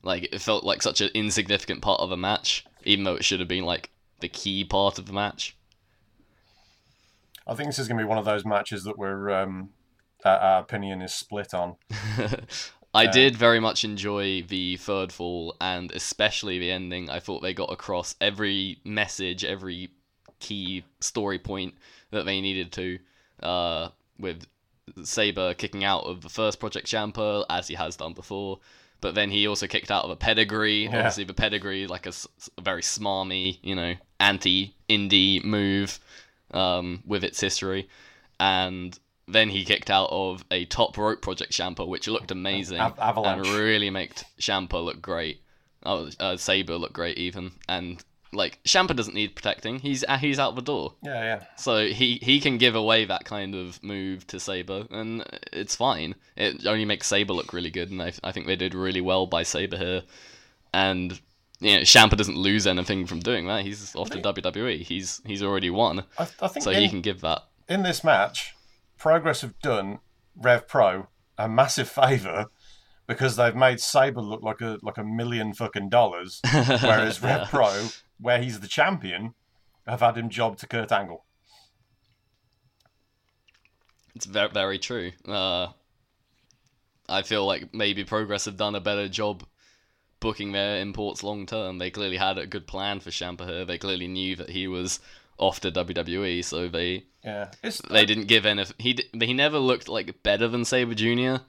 Like 0.04 0.30
it 0.34 0.42
felt 0.42 0.64
like 0.64 0.82
such 0.82 1.02
an 1.02 1.10
insignificant 1.14 1.82
part 1.82 2.02
of 2.02 2.12
a 2.12 2.18
match, 2.18 2.66
even 2.84 3.04
though 3.04 3.16
it 3.16 3.24
should 3.24 3.40
have 3.40 3.50
been 3.50 3.64
like 3.64 3.90
the 4.20 4.28
key 4.28 4.64
part 4.64 5.00
of 5.00 5.06
the 5.06 5.14
match. 5.14 5.56
I 7.46 7.56
think 7.56 7.70
this 7.70 7.80
is 7.80 7.88
going 7.88 7.98
to 7.98 8.04
be 8.04 8.08
one 8.08 8.18
of 8.18 8.26
those 8.26 8.46
matches 8.46 8.84
that 8.86 8.98
we're 8.98 9.30
um, 9.30 9.70
that 10.24 10.42
our 10.42 10.62
opinion 10.62 11.02
is 11.02 11.14
split 11.14 11.54
on. 11.54 11.76
I 12.96 13.08
did 13.08 13.36
very 13.36 13.60
much 13.60 13.84
enjoy 13.84 14.44
the 14.44 14.78
third 14.78 15.12
fall 15.12 15.56
and 15.60 15.92
especially 15.92 16.60
the 16.60 16.72
ending. 16.72 17.10
I 17.10 17.20
thought 17.20 17.42
they 17.42 17.54
got 17.54 17.72
across 17.72 18.16
every 18.22 18.80
message, 18.84 19.44
every 19.44 19.90
key 20.40 20.84
story 21.00 21.40
point 21.40 21.74
that 22.14 22.26
they 22.26 22.42
needed 22.42 22.72
to, 22.74 23.00
uh, 23.42 23.90
with 24.18 24.46
Sabre 25.04 25.54
kicking 25.54 25.84
out 25.84 26.04
of 26.04 26.22
the 26.22 26.30
first 26.30 26.60
Project 26.60 26.88
Ciampa 26.88 27.46
as 27.50 27.68
he 27.68 27.76
has 27.76 27.96
done 27.96 28.14
before. 28.14 28.60
But 29.02 29.16
then 29.16 29.32
he 29.32 29.48
also 29.48 29.68
kicked 29.68 29.92
out 29.92 30.06
of 30.06 30.12
a 30.12 30.16
pedigree. 30.16 30.84
Yeah. 30.84 30.98
Obviously, 30.98 31.26
the 31.26 31.34
pedigree, 31.34 31.88
like 31.88 32.06
a 32.06 32.14
very 32.62 32.82
smarmy, 32.82 33.60
you 33.62 33.76
know, 33.76 33.96
anti-indie 34.20 35.44
move 35.44 36.00
um, 36.52 37.04
with 37.06 37.26
its 37.26 37.42
history. 37.42 37.90
And 38.40 38.98
then 39.28 39.50
he 39.50 39.66
kicked 39.66 39.90
out 39.90 40.10
of 40.10 40.46
a 40.52 40.66
top 40.66 40.98
rope 40.98 41.22
Project 41.22 41.52
Ciampa, 41.52 41.86
which 41.88 42.08
looked 42.08 42.32
amazing 42.32 42.80
Av- 42.80 43.18
and 43.26 43.46
really 43.46 43.90
made 43.90 44.12
Ciampa 44.40 44.84
look 44.84 45.02
great. 45.02 45.42
Oh, 45.86 46.10
uh, 46.20 46.38
Sabre 46.38 46.78
looked 46.78 46.94
great 46.94 47.18
even, 47.18 47.52
and 47.68 48.02
like 48.34 48.60
Ciampa 48.64 48.96
doesn't 48.96 49.14
need 49.14 49.36
protecting. 49.36 49.80
He's 49.80 50.04
uh, 50.08 50.18
he's 50.18 50.40
out 50.40 50.56
the 50.56 50.62
door, 50.62 50.94
Yeah, 51.04 51.22
yeah. 51.24 51.44
so 51.56 51.88
he 51.88 52.20
he 52.22 52.40
can 52.40 52.58
give 52.58 52.76
away 52.76 53.06
that 53.06 53.26
kind 53.26 53.56
of 53.56 53.82
move 53.84 54.26
to 54.28 54.40
Sabre, 54.40 54.86
and 54.92 55.24
it's 55.52 55.76
fine. 55.76 56.16
It 56.36 56.66
only 56.66 56.86
makes 56.86 57.08
Sabre 57.08 57.34
look 57.34 57.54
really 57.54 57.72
good, 57.72 57.92
and 57.92 58.02
I 58.02 58.14
I 58.24 58.32
think 58.32 58.48
they 58.48 58.56
did 58.56 58.74
really 58.74 59.02
well 59.02 59.26
by 59.28 59.44
Sabre 59.44 59.78
here, 59.78 60.04
and. 60.74 61.20
You 61.60 61.76
know, 61.78 61.82
Ciampa 61.84 62.18
doesn't 62.18 62.36
lose 62.36 62.68
anything 62.68 63.06
from 63.08 63.20
doing 63.22 63.48
that. 63.48 63.64
He's 63.64 63.96
off 63.96 64.10
to 64.10 64.18
WWE. 64.20 64.82
He's 64.82 65.22
he's 65.26 65.42
already 65.42 65.70
won, 65.70 66.04
I, 66.20 66.24
I 66.42 66.48
think 66.50 66.64
so 66.66 66.72
in, 66.72 66.82
he 66.82 66.90
can 66.90 67.00
give 67.00 67.22
that. 67.22 67.44
in 67.70 67.84
this 67.84 68.04
match, 68.04 68.54
Progress 68.98 69.40
have 69.42 69.58
done 69.60 70.00
Rev 70.36 70.68
Pro 70.68 71.08
a 71.38 71.48
massive 71.48 71.88
favour 71.88 72.48
because 73.08 73.38
they've 73.38 73.56
made 73.56 73.80
Sabre 73.80 74.20
look 74.20 74.42
like 74.44 74.60
a 74.60 74.78
like 74.82 74.98
a 74.98 75.06
million 75.06 75.54
fucking 75.54 75.88
dollars, 75.88 76.42
whereas 76.52 77.22
Rev 77.24 77.42
Yeah. 77.42 77.48
Pro, 77.50 77.88
where 78.24 78.42
he's 78.42 78.62
the 78.62 78.68
champion, 78.68 79.36
have 79.86 80.00
had 80.00 80.18
him 80.18 80.30
job 80.30 80.58
to 80.58 80.68
Kurt 80.68 80.92
Angle. 80.92 81.26
It's 84.16 84.26
very, 84.26 84.50
very 84.50 84.80
true. 84.80 85.12
Uh, 85.28 85.68
I 87.10 87.22
feel 87.24 87.46
like 87.46 87.74
maybe 87.74 88.06
Progress 88.06 88.46
have 88.46 88.56
done 88.56 88.76
a 88.76 88.80
better 88.80 89.10
job 89.10 89.44
booking 90.22 90.54
their 90.54 90.80
imports 90.80 91.22
long 91.22 91.46
term. 91.46 91.80
They 91.80 91.92
clearly 91.92 92.16
had 92.16 92.38
a 92.38 92.48
good 92.48 92.66
plan 92.66 93.02
for 93.02 93.10
Ciampa 93.10 93.46
here. 93.46 93.66
They 93.66 93.78
clearly 93.78 94.08
knew 94.08 94.38
that 94.38 94.52
he 94.52 94.68
was 94.68 95.02
off 95.38 95.60
to 95.62 95.72
WWE, 95.72 96.46
so 96.46 96.70
they 96.70 97.06
Yeah, 97.26 97.52
they 97.90 98.06
didn't 98.06 98.28
give 98.28 98.46
any. 98.46 98.66
He 98.78 98.98
he 99.20 99.34
never 99.34 99.58
looked 99.58 99.90
like 99.90 100.24
better 100.24 100.48
than 100.48 100.64
Sabre 100.64 100.96
Junior, 100.96 101.42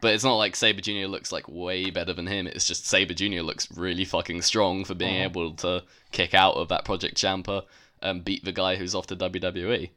but 0.00 0.12
it's 0.14 0.24
not 0.24 0.36
like 0.36 0.56
Sabre 0.56 0.80
Junior 0.80 1.08
looks 1.08 1.32
like 1.32 1.48
way 1.48 1.90
better 1.90 2.12
than 2.12 2.26
him. 2.26 2.46
It's 2.46 2.66
just 2.66 2.86
Sabre 2.86 3.14
Junior 3.14 3.42
looks 3.42 3.70
really 3.76 4.04
fucking 4.04 4.42
strong 4.42 4.84
for 4.84 4.94
being 4.94 5.16
Uh-huh. 5.16 5.24
able 5.24 5.54
to 5.54 5.84
kick 6.12 6.34
out 6.34 6.54
of 6.54 6.68
that 6.68 6.84
Project 6.84 7.16
Ciampa 7.16 7.64
and 8.02 8.24
beat 8.24 8.44
the 8.44 8.52
guy 8.52 8.76
who's 8.76 8.94
off 8.94 9.06
to 9.08 9.16
WWE. 9.16 9.90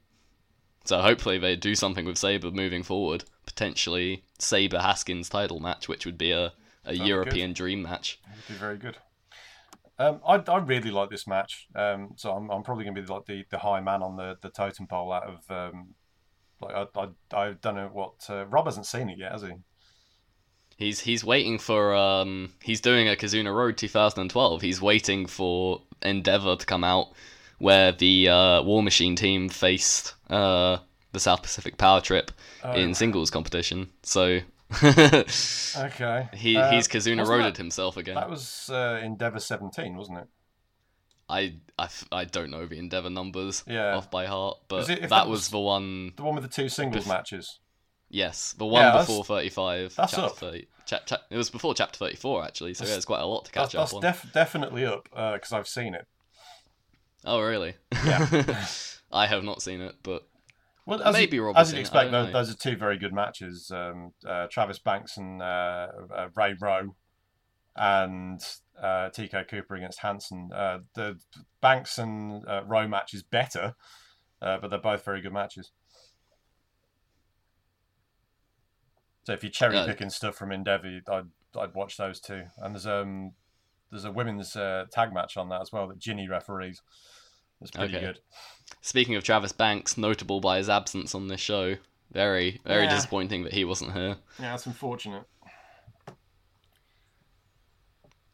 So 0.86 1.02
hopefully 1.02 1.38
they 1.38 1.56
do 1.56 1.76
something 1.76 2.06
with 2.06 2.18
Sabre 2.18 2.50
moving 2.52 2.82
forward. 2.84 3.26
Potentially 3.46 4.24
Sabre 4.40 4.80
Haskins 4.80 5.30
title 5.30 5.60
match, 5.60 5.88
which 5.88 6.06
would 6.06 6.18
be 6.18 6.32
a, 6.32 6.54
a 6.86 6.94
European 6.94 7.54
dream 7.54 7.82
match. 7.82 8.20
It'd 8.32 8.48
be 8.48 8.54
very 8.54 8.78
good. 8.78 8.98
Um, 10.00 10.22
I, 10.26 10.36
I 10.48 10.58
really 10.60 10.92
like 10.92 11.10
this 11.10 11.28
match, 11.28 11.68
um, 11.76 12.14
so 12.16 12.32
I'm, 12.32 12.50
I'm 12.50 12.64
probably 12.64 12.86
going 12.86 12.96
to 12.96 13.02
be 13.02 13.14
like 13.14 13.26
the, 13.26 13.44
the 13.50 13.58
high 13.58 13.82
man 13.82 14.02
on 14.02 14.16
the, 14.16 14.38
the 14.42 14.50
totem 14.50 14.88
pole 14.88 15.12
out 15.12 15.24
of 15.24 15.52
um, 15.52 15.94
like 16.62 16.74
I, 16.74 16.88
I 17.02 17.08
I 17.38 17.52
don't 17.52 17.76
know 17.76 17.90
what 17.92 18.14
uh, 18.30 18.46
Rob 18.46 18.64
hasn't 18.66 18.86
seen 18.86 19.10
it 19.10 19.18
yet, 19.18 19.34
has 19.34 19.42
he? 19.42 19.50
He's 20.80 21.02
he's 21.02 21.24
waiting 21.26 21.60
for 21.60 21.94
um 21.94 22.54
he's 22.64 22.80
doing 22.82 23.08
a 23.10 23.16
Kazuna 23.16 23.54
Road 23.54 23.78
2012. 23.78 24.62
He's 24.62 24.82
waiting 24.82 25.26
for 25.28 25.82
Endeavor 26.02 26.56
to 26.56 26.66
come 26.66 26.86
out 26.86 27.10
where 27.58 27.92
the 27.92 28.30
uh, 28.30 28.62
War 28.64 28.82
Machine 28.82 29.16
team 29.18 29.50
faced 29.50 30.16
uh 30.30 30.78
the 31.12 31.20
South 31.20 31.42
Pacific 31.44 31.78
Power 31.78 32.00
Trip 32.00 32.32
Oh, 32.64 32.72
in 32.72 32.94
singles 32.96 33.30
competition. 33.30 33.90
So 34.04 34.40
Okay. 34.82 36.30
he 36.34 36.56
Uh, 36.56 36.72
he's 36.72 36.88
Kazuna 36.88 37.26
Roaded 37.28 37.58
himself 37.58 37.98
again. 37.98 38.16
That 38.16 38.30
was 38.30 38.70
uh, 38.70 39.02
Endeavor 39.04 39.40
17, 39.40 39.98
wasn't 39.98 40.20
it? 40.20 40.28
I, 41.28 41.56
I, 41.78 41.90
I 42.12 42.26
don't 42.26 42.50
know 42.52 42.66
the 42.66 42.78
Endeavor 42.80 43.10
numbers 43.10 43.64
Yeah. 43.68 43.96
off 43.98 44.10
by 44.10 44.26
heart, 44.28 44.60
but 44.68 44.82
Is 44.82 44.90
it- 44.90 44.94
if 45.00 45.02
that, 45.02 45.10
that 45.10 45.28
was, 45.28 45.40
was- 45.42 45.50
the 45.50 45.60
one. 45.60 46.14
The 46.16 46.24
one 46.24 46.36
with 46.36 46.44
the 46.44 46.50
two 46.50 46.70
singles 46.70 47.06
Bef- 47.06 47.10
matches. 47.10 47.60
Yes, 48.10 48.54
the 48.54 48.66
one 48.66 48.82
Yeah, 48.82 48.98
before 48.98 49.24
35. 49.24 49.96
that's 49.96 50.12
chapter 50.14 50.26
up. 50.26 50.38
30. 50.38 50.68
Chap, 50.86 51.06
chap, 51.06 51.22
it 51.30 51.38
was 51.38 51.50
before 51.52 51.76
chapter 51.76 51.98
34 51.98 52.44
actually, 52.44 52.74
so 52.74 52.80
That's- 52.80 52.90
yeah, 52.90 52.96
there's 52.96 53.06
quite 53.06 53.22
a 53.22 53.26
lot 53.26 53.46
to 53.46 53.52
That's, 53.52 53.72
catch 53.74 53.76
up 53.76 53.82
that's 53.84 53.94
on. 53.94 54.02
def- 54.02 54.34
definitely 54.34 54.86
up 54.86 55.04
because 55.12 55.54
I've 55.54 55.68
seen 55.68 55.94
it. 55.94 56.08
Oh, 57.26 57.42
really? 57.42 57.76
Yeah. 58.06 58.66
I 59.12 59.28
have 59.28 59.44
not 59.44 59.62
seen 59.62 59.82
it, 59.82 59.96
but 60.04 60.28
Well, 60.86 61.02
as 61.04 61.14
Maybe 61.14 61.36
you, 61.36 61.54
as 61.54 61.72
you'd 61.72 61.72
seen 61.72 61.76
it, 61.76 61.78
I 61.78 61.82
expect, 61.82 62.12
those, 62.12 62.34
those 62.34 62.50
are 62.52 62.58
two 62.58 62.76
very 62.78 62.98
good 62.98 63.14
matches. 63.14 63.70
Um, 63.72 64.14
uh, 64.26 64.48
Travis 64.50 64.80
Banks 64.80 65.18
and 65.18 65.42
uh, 65.42 65.88
uh, 66.16 66.28
Ray 66.36 66.56
Rowe, 66.60 66.96
and 67.76 68.42
uh, 68.82 69.10
TK 69.10 69.48
Cooper 69.48 69.76
against 69.76 70.00
Hanson. 70.00 70.50
Uh, 70.54 70.80
the 70.96 71.20
Banks 71.62 71.98
and 71.98 72.48
uh, 72.48 72.64
Rowe 72.66 72.88
match 72.88 73.14
is 73.14 73.22
better, 73.24 73.76
uh, 74.42 74.58
but 74.60 74.70
they're 74.70 74.80
both 74.80 75.06
very 75.06 75.22
good 75.22 75.34
matches. 75.34 75.72
So 79.26 79.34
if 79.34 79.44
you're 79.44 79.52
cherry 79.52 79.76
Yeah. 79.76 79.86
picking 79.86 80.10
stuff 80.10 80.36
from 80.36 80.52
Endeavour, 80.52 81.02
I'd 81.12 81.28
I'd 81.58 81.74
watch 81.74 81.98
those 81.98 82.20
two. 82.20 82.44
And 82.58 82.74
there's 82.76 82.88
um 82.88 83.34
there's 83.92 84.06
a 84.06 84.12
women's 84.12 84.56
uh, 84.56 84.86
tag 84.92 85.14
match 85.14 85.36
on 85.38 85.50
that 85.50 85.62
as 85.62 85.72
well 85.72 85.88
that 85.88 86.00
Jinny 86.00 86.28
referees. 86.28 86.82
It's 87.62 87.72
pretty 87.72 87.96
Okay. 87.96 88.06
good. 88.06 88.20
speaking 88.82 89.16
of 89.16 89.24
Travis 89.24 89.52
Banks, 89.52 89.98
notable 89.98 90.40
by 90.40 90.58
his 90.58 90.70
absence 90.70 91.14
on 91.16 91.28
this 91.28 91.42
show. 91.42 91.76
Very, 92.12 92.60
very 92.66 92.84
Yeah. 92.86 92.96
disappointing 92.96 93.44
that 93.44 93.54
he 93.54 93.66
wasn't 93.66 93.94
here. 93.94 94.18
Yeah, 94.40 94.52
that's 94.52 94.66
unfortunate. 94.66 95.24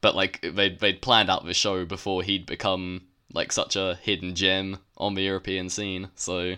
But 0.02 0.16
like 0.16 0.42
they'd 0.42 0.80
they'd 0.80 1.02
planned 1.02 1.30
out 1.30 1.46
the 1.46 1.54
show 1.54 1.84
before 1.86 2.22
he'd 2.24 2.46
become 2.46 3.08
like 3.34 3.52
such 3.52 3.76
a 3.76 3.96
hidden 4.02 4.36
gem 4.36 4.78
on 4.98 5.16
the 5.16 5.24
European 5.24 5.70
scene, 5.70 6.10
so 6.16 6.56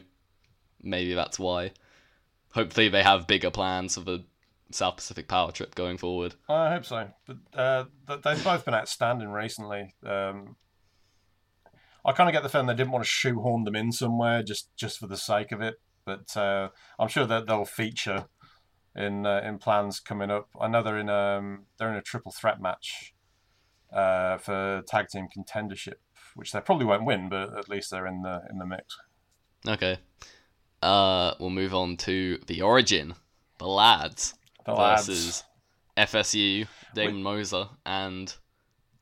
maybe 0.82 1.14
that's 1.14 1.40
why. 1.40 1.72
Hopefully 2.58 2.90
they 2.90 3.04
have 3.04 3.28
bigger 3.28 3.52
plans 3.52 3.94
for 3.94 4.02
the 4.02 4.26
South 4.72 4.98
Pacific 4.98 5.28
Power 5.28 5.52
Trip 5.52 5.76
going 5.76 6.00
forward. 6.00 6.34
I 6.50 6.72
hope 6.72 6.86
so. 6.86 7.08
But 7.28 7.38
uh, 7.54 7.86
they've 8.08 8.44
both 8.44 8.66
been 8.66 8.74
outstanding 8.74 9.30
recently. 9.30 9.94
Um, 10.04 10.56
I 12.04 12.14
kind 12.14 12.28
of 12.28 12.34
get 12.34 12.42
the 12.42 12.50
feeling 12.50 12.66
they 12.66 12.74
didn't 12.74 12.94
want 12.94 13.06
to 13.06 13.10
shoehorn 13.10 13.64
them 13.64 13.76
in 13.76 13.92
somewhere 13.92 14.42
just, 14.42 14.76
just 14.76 14.98
for 14.98 15.06
the 15.06 15.18
sake 15.18 15.52
of 15.52 15.62
it. 15.62 15.76
But 16.04 16.36
uh, 16.36 16.70
I'm 16.98 17.10
sure 17.10 17.28
that 17.28 17.46
they'll 17.46 17.64
feature 17.64 18.26
in 18.96 19.28
uh, 19.28 19.42
in 19.46 19.60
plans 19.60 20.00
coming 20.00 20.32
up. 20.32 20.50
I 20.60 20.68
know 20.68 20.82
they're 20.82 20.98
in 20.98 21.10
um 21.10 21.66
they're 21.78 21.92
in 21.92 21.98
a 21.98 22.02
triple 22.02 22.32
threat 22.32 22.60
match 22.60 23.14
uh, 23.94 24.38
for 24.38 24.82
tag 24.88 25.10
team 25.10 25.28
contendership, 25.38 26.00
which 26.36 26.54
they 26.54 26.62
probably 26.62 26.86
won't 26.86 27.06
win, 27.06 27.30
but 27.30 27.56
at 27.56 27.70
least 27.70 27.92
they're 27.92 28.08
in 28.08 28.24
the 28.24 28.42
in 28.50 28.58
the 28.58 28.66
mix. 28.66 28.98
Okay. 29.68 30.00
Uh, 30.88 31.36
we'll 31.40 31.50
move 31.50 31.76
on 31.76 31.98
to 31.98 32.40
the 32.48 32.62
origin, 32.62 33.14
the 33.58 33.68
lads 33.68 34.36
The 34.66 34.72
lads. 34.72 35.08
versus 35.08 35.44
FSU, 35.98 36.66
Damon 36.94 37.22
Moser, 37.22 37.68
and 37.86 38.34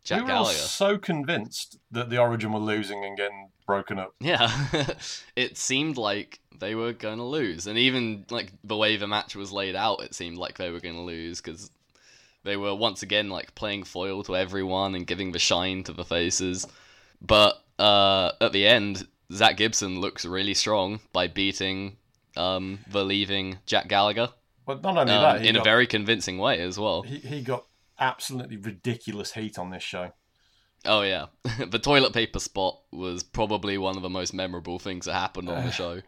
Jack 0.03 0.21
we 0.21 0.31
were 0.31 0.33
all 0.33 0.45
so 0.45 0.97
convinced 0.97 1.77
that 1.91 2.09
the 2.09 2.17
Origin 2.17 2.53
were 2.53 2.59
losing 2.59 3.05
and 3.05 3.15
getting 3.15 3.49
broken 3.67 3.99
up. 3.99 4.15
Yeah, 4.19 4.51
it 5.35 5.57
seemed 5.57 5.97
like 5.97 6.39
they 6.59 6.73
were 6.73 6.93
going 6.93 7.17
to 7.17 7.23
lose, 7.23 7.67
and 7.67 7.77
even 7.77 8.25
like 8.31 8.51
the 8.63 8.77
way 8.77 8.97
the 8.97 9.07
match 9.07 9.35
was 9.35 9.51
laid 9.51 9.75
out, 9.75 10.01
it 10.01 10.15
seemed 10.15 10.37
like 10.37 10.57
they 10.57 10.71
were 10.71 10.79
going 10.79 10.95
to 10.95 11.01
lose 11.01 11.39
because 11.39 11.69
they 12.43 12.57
were 12.57 12.73
once 12.73 13.03
again 13.03 13.29
like 13.29 13.53
playing 13.53 13.83
foil 13.83 14.23
to 14.23 14.35
everyone 14.35 14.95
and 14.95 15.05
giving 15.05 15.31
the 15.31 15.39
shine 15.39 15.83
to 15.83 15.93
the 15.93 16.05
faces. 16.05 16.65
But 17.21 17.61
uh, 17.77 18.31
at 18.41 18.53
the 18.53 18.65
end, 18.65 19.07
Zack 19.31 19.57
Gibson 19.57 19.99
looks 19.99 20.25
really 20.25 20.53
strong 20.53 20.99
by 21.13 21.27
beating 21.27 21.97
um, 22.37 22.79
the 22.89 23.03
leaving 23.03 23.59
Jack 23.65 23.87
Gallagher 23.87 24.29
But 24.65 24.81
not 24.81 24.97
only 24.97 25.13
um, 25.13 25.37
that, 25.37 25.45
in 25.45 25.55
a 25.55 25.63
very 25.63 25.87
convincing 25.87 26.37
way 26.37 26.61
as 26.61 26.79
well. 26.79 27.03
he, 27.03 27.17
he 27.17 27.41
got 27.41 27.65
absolutely 27.99 28.57
ridiculous 28.57 29.33
heat 29.33 29.57
on 29.57 29.69
this 29.69 29.83
show. 29.83 30.11
Oh 30.85 31.01
yeah, 31.01 31.27
the 31.67 31.79
toilet 31.79 32.13
paper 32.13 32.39
spot 32.39 32.79
was 32.91 33.23
probably 33.23 33.77
one 33.77 33.95
of 33.95 34.03
the 34.03 34.09
most 34.09 34.33
memorable 34.33 34.79
things 34.79 35.05
that 35.05 35.13
happened 35.13 35.49
on 35.49 35.65
the 35.65 35.71
show. 35.71 36.01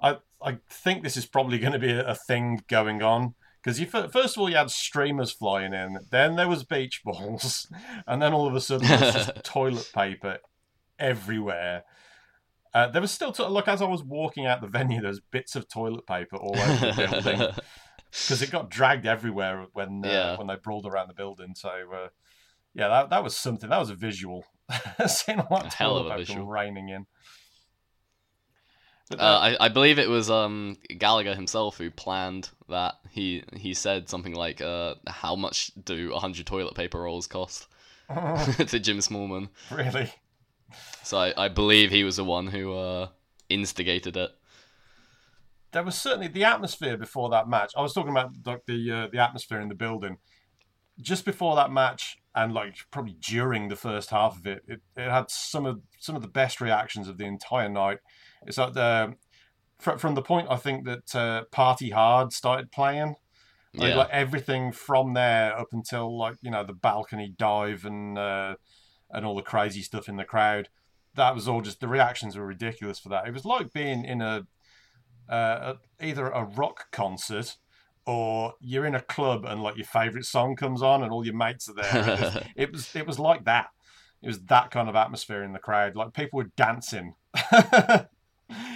I 0.00 0.18
I 0.42 0.58
think 0.70 1.02
this 1.02 1.16
is 1.16 1.26
probably 1.26 1.58
going 1.58 1.72
to 1.72 1.78
be 1.78 1.90
a, 1.90 2.08
a 2.08 2.14
thing 2.14 2.62
going 2.68 3.02
on 3.02 3.34
because 3.62 3.78
you 3.78 3.86
fir- 3.86 4.08
first 4.08 4.36
of 4.36 4.40
all 4.40 4.48
you 4.48 4.56
had 4.56 4.70
streamers 4.70 5.30
flying 5.30 5.74
in, 5.74 5.98
then 6.10 6.36
there 6.36 6.48
was 6.48 6.64
beach 6.64 7.02
balls, 7.04 7.70
and 8.06 8.22
then 8.22 8.32
all 8.32 8.46
of 8.46 8.54
a 8.54 8.60
sudden 8.60 8.88
there's 8.88 9.14
just 9.14 9.34
toilet 9.44 9.90
paper 9.94 10.38
everywhere. 10.98 11.84
Uh, 12.72 12.86
there 12.88 13.00
was 13.02 13.10
still, 13.10 13.32
to- 13.32 13.48
look, 13.48 13.66
as 13.68 13.82
I 13.82 13.86
was 13.86 14.02
walking 14.04 14.46
out 14.46 14.60
the 14.60 14.68
venue, 14.68 15.00
there's 15.00 15.20
bits 15.20 15.56
of 15.56 15.68
toilet 15.68 16.06
paper 16.06 16.36
all 16.36 16.56
over 16.58 16.86
the 16.86 16.92
building 17.22 17.48
because 18.12 18.42
it 18.42 18.50
got 18.50 18.70
dragged 18.70 19.06
everywhere 19.06 19.66
when 19.72 20.02
uh, 20.04 20.08
Yeah. 20.08 20.36
when 20.38 20.46
they 20.46 20.56
brawled 20.56 20.86
around 20.86 21.08
the 21.08 21.14
building. 21.14 21.54
So, 21.56 21.68
uh, 21.68 22.08
yeah, 22.74 22.88
that, 22.88 23.10
that 23.10 23.24
was 23.24 23.36
something. 23.36 23.68
That 23.70 23.78
was 23.80 23.90
a 23.90 23.94
visual. 23.96 24.44
Seeing 25.08 25.40
all 25.40 25.58
that 25.58 25.72
A 25.74 25.76
hell 25.76 25.96
of 25.96 26.06
a 26.06 26.16
visual. 26.18 26.46
raining 26.46 26.90
in. 26.90 27.06
But 29.10 29.20
Uh, 29.20 29.38
I, 29.60 29.64
I 29.64 29.68
believe 29.68 29.98
it 29.98 30.08
was 30.08 30.30
um, 30.30 30.76
Gallagher 30.96 31.34
himself 31.34 31.78
who 31.78 31.90
planned 31.90 32.50
that. 32.68 32.94
He 33.10 33.42
he 33.56 33.74
said 33.74 34.08
something 34.08 34.34
like, 34.34 34.60
uh, 34.60 34.94
"How 35.08 35.34
much 35.34 35.72
do 35.84 36.12
hundred 36.14 36.46
toilet 36.46 36.76
paper 36.76 37.00
rolls 37.00 37.26
cost?" 37.26 37.66
to 38.08 38.78
Jim 38.78 38.98
Smallman. 38.98 39.48
really, 39.72 40.12
So 41.02 41.18
I, 41.18 41.44
I 41.44 41.48
believe 41.48 41.90
he 41.90 42.04
was 42.04 42.16
the 42.16 42.24
one 42.24 42.48
who 42.48 42.74
uh, 42.74 43.08
instigated 43.48 44.16
it. 44.16 44.30
there 45.72 45.82
was 45.82 45.96
certainly 45.96 46.28
the 46.28 46.44
atmosphere 46.44 46.96
before 46.96 47.30
that 47.30 47.48
match. 47.48 47.72
I 47.76 47.82
was 47.82 47.92
talking 47.92 48.10
about 48.10 48.32
like 48.44 48.66
the 48.66 48.90
uh, 48.90 49.08
the 49.12 49.18
atmosphere 49.18 49.60
in 49.60 49.68
the 49.68 49.74
building 49.74 50.18
just 51.00 51.24
before 51.24 51.56
that 51.56 51.72
match, 51.72 52.18
and 52.34 52.52
like 52.52 52.76
probably 52.90 53.16
during 53.20 53.68
the 53.68 53.76
first 53.76 54.10
half 54.10 54.38
of 54.38 54.46
it. 54.46 54.62
It, 54.66 54.80
it 54.96 55.10
had 55.10 55.30
some 55.30 55.66
of 55.66 55.80
some 55.98 56.16
of 56.16 56.22
the 56.22 56.28
best 56.28 56.60
reactions 56.60 57.08
of 57.08 57.18
the 57.18 57.24
entire 57.24 57.68
night. 57.68 57.98
It's 58.46 58.58
like 58.58 58.74
the 58.74 59.14
from, 59.78 59.98
from 59.98 60.14
the 60.14 60.22
point 60.22 60.48
I 60.50 60.56
think 60.56 60.84
that 60.86 61.14
uh, 61.14 61.44
Party 61.50 61.90
Hard 61.90 62.32
started 62.32 62.70
playing. 62.70 63.16
Like, 63.72 63.90
Yeah, 63.90 63.96
like 63.96 64.10
everything 64.10 64.72
from 64.72 65.14
there 65.14 65.56
up 65.56 65.68
until 65.72 66.16
like 66.18 66.36
you 66.42 66.50
know 66.50 66.64
the 66.64 66.72
balcony 66.72 67.32
dive 67.36 67.84
and 67.84 68.18
uh, 68.18 68.56
and 69.10 69.24
all 69.24 69.36
the 69.36 69.42
crazy 69.42 69.82
stuff 69.82 70.08
in 70.08 70.16
the 70.16 70.24
crowd. 70.24 70.68
That 71.14 71.34
was 71.34 71.48
all 71.48 71.60
just 71.60 71.80
the 71.80 71.88
reactions 71.88 72.36
were 72.36 72.46
ridiculous 72.46 72.98
for 72.98 73.08
that. 73.10 73.26
It 73.26 73.34
was 73.34 73.44
like 73.44 73.72
being 73.72 74.04
in 74.04 74.20
a 74.20 74.46
uh, 75.28 75.74
a- 76.00 76.04
either 76.06 76.28
a 76.28 76.44
rock 76.44 76.90
concert 76.90 77.56
or 78.06 78.54
you're 78.60 78.86
in 78.86 78.94
a 78.94 79.00
club 79.00 79.44
and 79.44 79.62
like 79.62 79.76
your 79.76 79.86
favorite 79.86 80.24
song 80.24 80.56
comes 80.56 80.82
on 80.82 81.02
and 81.02 81.12
all 81.12 81.24
your 81.24 81.36
mates 81.36 81.68
are 81.68 81.74
there. 81.74 82.04
It 82.04 82.20
was, 82.20 82.36
it 82.56 82.72
was 82.72 82.96
it 82.96 83.06
was 83.06 83.18
like 83.18 83.44
that. 83.44 83.68
It 84.22 84.26
was 84.26 84.40
that 84.44 84.70
kind 84.70 84.88
of 84.88 84.96
atmosphere 84.96 85.42
in 85.42 85.52
the 85.52 85.58
crowd. 85.58 85.96
Like 85.96 86.12
people 86.12 86.38
were 86.38 86.50
dancing. 86.56 87.14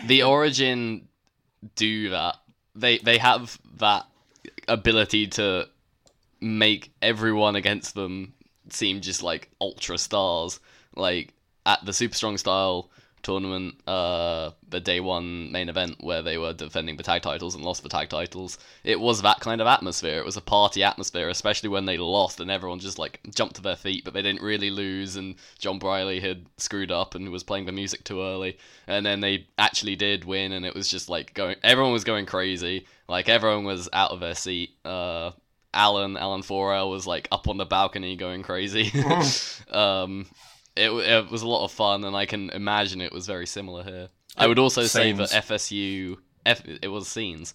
the 0.07 0.22
Origin 0.24 1.09
do 1.74 2.11
that. 2.11 2.37
They 2.74 2.99
they 2.99 3.18
have 3.18 3.59
that 3.78 4.05
ability 4.68 5.28
to 5.28 5.68
make 6.41 6.93
everyone 7.03 7.57
against 7.57 7.95
them 7.95 8.35
seem 8.68 9.01
just 9.01 9.22
like 9.22 9.51
ultra 9.61 9.99
stars. 9.99 10.61
Like 10.97 11.35
at 11.66 11.84
the 11.84 11.92
Super 11.92 12.14
Strong 12.14 12.38
Style 12.38 12.90
tournament, 13.24 13.74
uh, 13.88 14.50
the 14.68 14.78
day 14.78 15.00
one 15.00 15.50
main 15.50 15.68
event 15.68 15.96
where 16.00 16.22
they 16.22 16.38
were 16.38 16.52
defending 16.52 16.96
the 16.96 17.02
tag 17.02 17.22
titles 17.22 17.54
and 17.54 17.64
lost 17.64 17.82
the 17.82 17.88
tag 17.88 18.08
titles, 18.08 18.58
it 18.84 19.00
was 19.00 19.22
that 19.22 19.40
kind 19.40 19.60
of 19.60 19.66
atmosphere. 19.66 20.18
It 20.18 20.24
was 20.24 20.36
a 20.36 20.42
party 20.42 20.84
atmosphere, 20.84 21.28
especially 21.28 21.70
when 21.70 21.86
they 21.86 21.96
lost 21.96 22.38
and 22.38 22.50
everyone 22.50 22.78
just 22.78 22.98
like 22.98 23.18
jumped 23.34 23.56
to 23.56 23.62
their 23.62 23.76
feet, 23.76 24.04
but 24.04 24.14
they 24.14 24.22
didn't 24.22 24.42
really 24.42 24.70
lose. 24.70 25.16
And 25.16 25.34
John 25.58 25.78
Briley 25.78 26.20
had 26.20 26.46
screwed 26.58 26.92
up 26.92 27.16
and 27.16 27.30
was 27.30 27.42
playing 27.42 27.66
the 27.66 27.72
music 27.72 28.04
too 28.04 28.22
early, 28.22 28.58
and 28.86 29.04
then 29.04 29.20
they 29.20 29.48
actually 29.58 29.96
did 29.96 30.24
win, 30.24 30.52
and 30.52 30.64
it 30.64 30.74
was 30.74 30.88
just 30.88 31.08
like 31.08 31.34
going. 31.34 31.56
Everyone 31.64 31.92
was 31.92 32.04
going 32.04 32.26
crazy. 32.26 32.86
Like 33.08 33.28
everyone 33.28 33.64
was 33.64 33.88
out 33.92 34.12
of 34.12 34.20
their 34.20 34.34
seat. 34.34 34.70
Uh, 34.84 35.32
Alan 35.72 36.16
Alan 36.16 36.42
Forel 36.42 36.88
was 36.88 37.06
like 37.06 37.26
up 37.32 37.48
on 37.48 37.56
the 37.56 37.64
balcony 37.64 38.16
going 38.16 38.42
crazy. 38.42 38.92
um, 39.70 40.26
it 40.76 40.90
it 40.90 41.30
was 41.30 41.42
a 41.42 41.48
lot 41.48 41.64
of 41.64 41.72
fun, 41.72 42.04
and 42.04 42.16
I 42.16 42.26
can 42.26 42.50
imagine 42.50 43.00
it 43.00 43.12
was 43.12 43.26
very 43.26 43.46
similar 43.46 43.82
here. 43.82 44.08
I 44.36 44.46
would 44.46 44.58
also 44.58 44.84
say 44.84 45.12
that 45.12 45.30
FSU, 45.30 46.16
F, 46.44 46.62
it 46.66 46.88
was 46.88 47.06
scenes. 47.08 47.54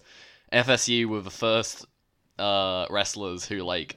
FSU 0.52 1.06
were 1.06 1.20
the 1.20 1.30
first 1.30 1.86
uh, 2.38 2.86
wrestlers 2.90 3.44
who 3.44 3.58
like 3.58 3.96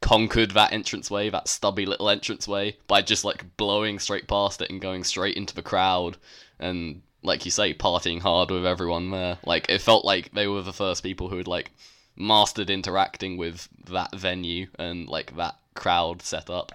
conquered 0.00 0.52
that 0.52 0.72
entranceway, 0.72 1.30
that 1.30 1.48
stubby 1.48 1.86
little 1.86 2.08
entranceway, 2.08 2.76
by 2.86 3.02
just 3.02 3.24
like 3.24 3.56
blowing 3.56 3.98
straight 3.98 4.28
past 4.28 4.62
it 4.62 4.70
and 4.70 4.80
going 4.80 5.04
straight 5.04 5.36
into 5.36 5.54
the 5.54 5.62
crowd, 5.62 6.16
and 6.58 7.02
like 7.22 7.44
you 7.44 7.50
say, 7.50 7.74
partying 7.74 8.20
hard 8.20 8.50
with 8.50 8.66
everyone 8.66 9.10
there. 9.10 9.38
Like 9.44 9.68
it 9.68 9.80
felt 9.80 10.04
like 10.04 10.32
they 10.32 10.46
were 10.46 10.62
the 10.62 10.72
first 10.72 11.02
people 11.02 11.28
who 11.28 11.38
had 11.38 11.48
like 11.48 11.70
mastered 12.16 12.70
interacting 12.70 13.36
with 13.36 13.68
that 13.86 14.14
venue 14.14 14.66
and 14.78 15.08
like 15.08 15.36
that 15.36 15.56
crowd 15.74 16.22
setup. 16.22 16.72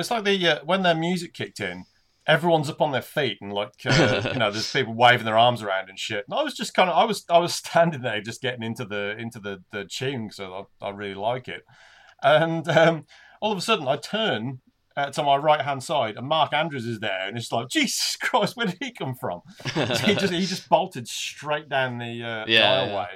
It's 0.00 0.10
like 0.10 0.24
the 0.24 0.46
uh, 0.46 0.64
when 0.64 0.82
their 0.82 0.94
music 0.94 1.34
kicked 1.34 1.60
in, 1.60 1.84
everyone's 2.26 2.68
up 2.68 2.82
on 2.82 2.92
their 2.92 3.02
feet 3.02 3.38
and 3.40 3.52
like 3.52 3.72
uh, 3.86 4.30
you 4.32 4.38
know, 4.38 4.50
there's 4.50 4.70
people 4.70 4.94
waving 4.94 5.24
their 5.24 5.38
arms 5.38 5.62
around 5.62 5.88
and 5.88 5.98
shit. 5.98 6.24
And 6.28 6.38
I 6.38 6.42
was 6.42 6.54
just 6.54 6.74
kind 6.74 6.90
of, 6.90 6.96
I 6.96 7.04
was, 7.04 7.24
I 7.30 7.38
was 7.38 7.54
standing 7.66 8.02
there 8.02 8.20
just 8.20 8.42
getting 8.42 8.62
into 8.62 8.84
the 8.84 9.16
into 9.18 9.40
the 9.40 9.64
the 9.72 9.84
tune, 9.84 10.30
so 10.30 10.68
I, 10.82 10.86
I 10.86 10.90
really 10.90 11.14
like 11.14 11.48
it. 11.48 11.64
And 12.22 12.68
um, 12.68 13.06
all 13.40 13.52
of 13.52 13.58
a 13.58 13.62
sudden, 13.62 13.88
I 13.88 13.96
turn 13.96 14.60
uh, 14.96 15.10
to 15.10 15.22
my 15.22 15.36
right 15.36 15.62
hand 15.62 15.82
side, 15.82 16.16
and 16.16 16.28
Mark 16.28 16.52
Andrews 16.52 16.86
is 16.86 17.00
there, 17.00 17.26
and 17.26 17.36
it's 17.36 17.52
like, 17.52 17.68
Jesus 17.68 18.16
Christ, 18.20 18.56
where 18.56 18.66
did 18.66 18.78
he 18.80 18.92
come 18.92 19.14
from? 19.14 19.42
he 19.74 20.14
just 20.14 20.32
he 20.32 20.46
just 20.46 20.68
bolted 20.68 21.08
straight 21.08 21.68
down 21.68 21.98
the, 21.98 22.22
uh, 22.22 22.44
Yeah, 22.46 22.84
the 22.84 22.90
aisleway. 22.90 23.08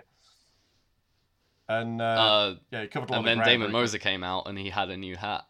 And 1.68 2.02
uh, 2.02 2.04
Uh, 2.04 2.54
yeah, 2.70 2.82
he 2.82 2.88
covered 2.88 3.10
a 3.10 3.12
lot 3.12 3.18
and 3.18 3.26
then 3.26 3.46
Damon 3.46 3.72
Moser 3.72 3.98
came 3.98 4.22
out 4.22 4.46
and 4.46 4.58
he 4.58 4.70
had 4.70 4.90
a 4.90 4.96
new 4.96 5.16
hat. 5.16 5.44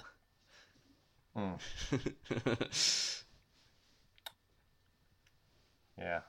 Hmm. 1.35 1.55
Yeah. 5.99 6.21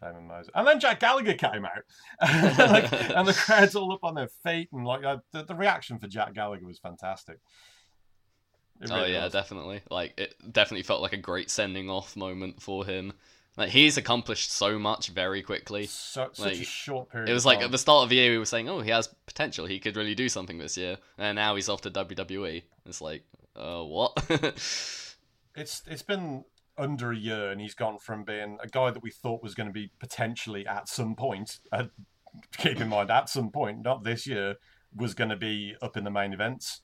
Damon 0.00 0.28
Moses. 0.28 0.50
And 0.54 0.66
then 0.66 0.80
Jack 0.80 1.00
Gallagher 1.00 1.34
came 1.34 1.64
out. 1.64 1.84
like, 2.58 2.92
and 2.92 3.26
the 3.26 3.32
crowd's 3.32 3.74
all 3.74 3.92
up 3.92 4.04
on 4.04 4.14
their 4.14 4.28
feet. 4.44 4.68
And 4.72 4.84
like 4.84 5.04
uh, 5.04 5.18
the, 5.32 5.44
the 5.44 5.54
reaction 5.54 5.98
for 5.98 6.06
Jack 6.06 6.34
Gallagher 6.34 6.66
was 6.66 6.78
fantastic. 6.78 7.38
It 8.80 8.90
oh 8.92 9.04
yeah, 9.04 9.24
was. 9.24 9.32
definitely. 9.32 9.82
Like 9.90 10.14
it 10.18 10.34
definitely 10.52 10.84
felt 10.84 11.02
like 11.02 11.12
a 11.12 11.18
great 11.18 11.50
sending 11.50 11.90
off 11.90 12.16
moment 12.16 12.62
for 12.62 12.86
him. 12.86 13.12
Like 13.56 13.70
he's 13.70 13.96
accomplished 13.96 14.52
so 14.52 14.78
much 14.78 15.08
very 15.08 15.42
quickly. 15.42 15.86
So, 15.86 16.28
such 16.32 16.52
a 16.52 16.64
short 16.64 17.10
period 17.10 17.28
It 17.28 17.32
was 17.32 17.44
like 17.44 17.60
at 17.60 17.72
the 17.72 17.78
start 17.78 18.04
of 18.04 18.10
the 18.10 18.14
year 18.14 18.30
we 18.30 18.38
were 18.38 18.44
saying, 18.44 18.68
"Oh, 18.68 18.80
he 18.80 18.90
has 18.90 19.08
potential. 19.26 19.66
He 19.66 19.80
could 19.80 19.96
really 19.96 20.14
do 20.14 20.28
something 20.28 20.58
this 20.58 20.76
year." 20.76 20.96
And 21.18 21.34
now 21.34 21.56
he's 21.56 21.68
off 21.68 21.80
to 21.80 21.90
WWE. 21.90 22.62
It's 22.86 23.00
like, 23.00 23.24
uh, 23.58 23.82
what? 23.82 24.12
It's 25.54 25.82
It's 25.86 26.02
been 26.02 26.44
under 26.76 27.10
a 27.10 27.16
year 27.16 27.50
and 27.50 27.60
he's 27.60 27.74
gone 27.74 27.98
from 27.98 28.22
being 28.22 28.58
a 28.62 28.68
guy 28.68 28.90
that 28.92 29.02
we 29.02 29.10
thought 29.10 29.42
was 29.42 29.54
going 29.56 29.66
to 29.66 29.72
be 29.72 29.90
potentially 29.98 30.64
at 30.66 30.88
some 30.88 31.16
point, 31.16 31.58
uh, 31.72 31.84
keep 32.56 32.80
in 32.80 32.88
mind, 32.88 33.10
at 33.10 33.28
some 33.28 33.50
point, 33.50 33.82
not 33.82 34.04
this 34.04 34.26
year, 34.26 34.54
was 34.94 35.14
going 35.14 35.30
to 35.30 35.36
be 35.36 35.74
up 35.82 35.96
in 35.96 36.04
the 36.04 36.10
main 36.10 36.32
events 36.32 36.82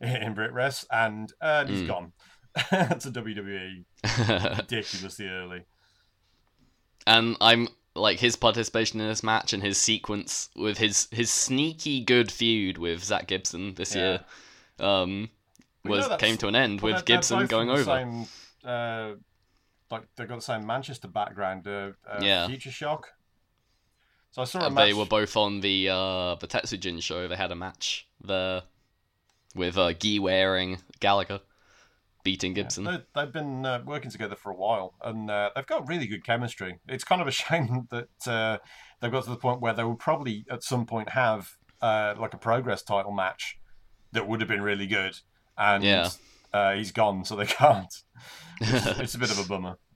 in 0.00 0.34
BritWres. 0.36 0.84
And 0.92 1.32
uh, 1.40 1.66
he's 1.66 1.82
Mm. 1.82 1.86
gone 1.88 2.12
to 2.54 3.10
WWE 3.10 3.84
ridiculously 4.58 5.26
early. 5.26 5.62
and 7.06 7.36
I'm 7.40 7.68
like 7.94 8.20
his 8.20 8.36
participation 8.36 9.00
in 9.00 9.08
this 9.08 9.22
match 9.22 9.52
and 9.52 9.62
his 9.62 9.76
sequence 9.78 10.48
with 10.56 10.78
his 10.78 11.08
his 11.10 11.30
sneaky 11.30 12.04
good 12.04 12.30
feud 12.30 12.78
with 12.78 13.02
Zack 13.04 13.26
Gibson 13.26 13.74
this 13.74 13.94
Yeah. 13.94 14.00
year 14.00 14.20
um 14.78 15.28
was 15.84 16.08
came 16.18 16.36
to 16.38 16.48
an 16.48 16.54
end 16.56 16.80
with 16.80 17.04
Gibson 17.04 17.46
going 17.46 17.68
over. 17.70 17.84
Same, 17.84 18.26
uh, 18.64 19.12
like 19.90 20.02
they've 20.16 20.28
got 20.28 20.36
the 20.36 20.40
same 20.42 20.66
Manchester 20.66 21.08
background. 21.08 21.66
Uh, 21.66 21.92
uh, 22.08 22.20
Yeah. 22.22 22.46
Future 22.46 22.70
Shock. 22.70 23.08
So 24.30 24.42
I 24.42 24.44
saw 24.46 24.60
a 24.60 24.66
Uh, 24.66 24.70
match. 24.70 24.84
they 24.86 24.94
were 24.94 25.04
both 25.06 25.36
on 25.36 25.60
the 25.60 25.88
uh 25.90 26.34
the 26.36 26.46
Tetsujin 26.46 27.02
show. 27.02 27.28
They 27.28 27.36
had 27.36 27.50
a 27.52 27.56
match 27.56 28.08
there 28.22 28.62
with 29.54 29.76
uh 29.76 29.92
Guy 29.92 30.18
wearing 30.18 30.78
Gallagher 31.00 31.40
beating 32.24 32.54
Gibson. 32.54 32.84
They, 32.84 32.98
they've 33.14 33.32
been 33.32 33.66
uh, 33.66 33.82
working 33.84 34.10
together 34.10 34.36
for 34.36 34.50
a 34.52 34.54
while, 34.54 34.94
and 35.02 35.28
uh, 35.28 35.50
they've 35.56 35.66
got 35.66 35.88
really 35.88 36.06
good 36.06 36.24
chemistry. 36.24 36.78
It's 36.88 37.02
kind 37.04 37.20
of 37.20 37.26
a 37.26 37.30
shame 37.42 37.88
that 37.90 38.08
uh, 38.28 38.58
they've 39.00 39.10
got 39.10 39.24
to 39.24 39.30
the 39.30 39.36
point 39.36 39.60
where 39.60 39.74
they 39.74 39.82
will 39.84 39.96
probably 39.96 40.44
at 40.48 40.62
some 40.62 40.86
point 40.86 41.10
have 41.10 41.56
uh, 41.82 42.14
like 42.16 42.32
a 42.32 42.38
progress 42.38 42.80
title 42.82 43.10
match 43.12 43.58
that 44.12 44.28
would 44.28 44.40
have 44.40 44.48
been 44.48 44.62
really 44.62 44.86
good, 44.86 45.18
and 45.58 45.82
Yeah. 45.84 46.08
uh, 46.52 46.74
he's 46.74 46.92
gone, 46.92 47.24
so 47.24 47.36
they 47.36 47.46
can't. 47.60 47.92
It's, 48.60 48.86
it's 49.00 49.14
a 49.14 49.18
bit 49.18 49.30
of 49.30 49.38
a 49.38 49.48
bummer. 49.48 49.76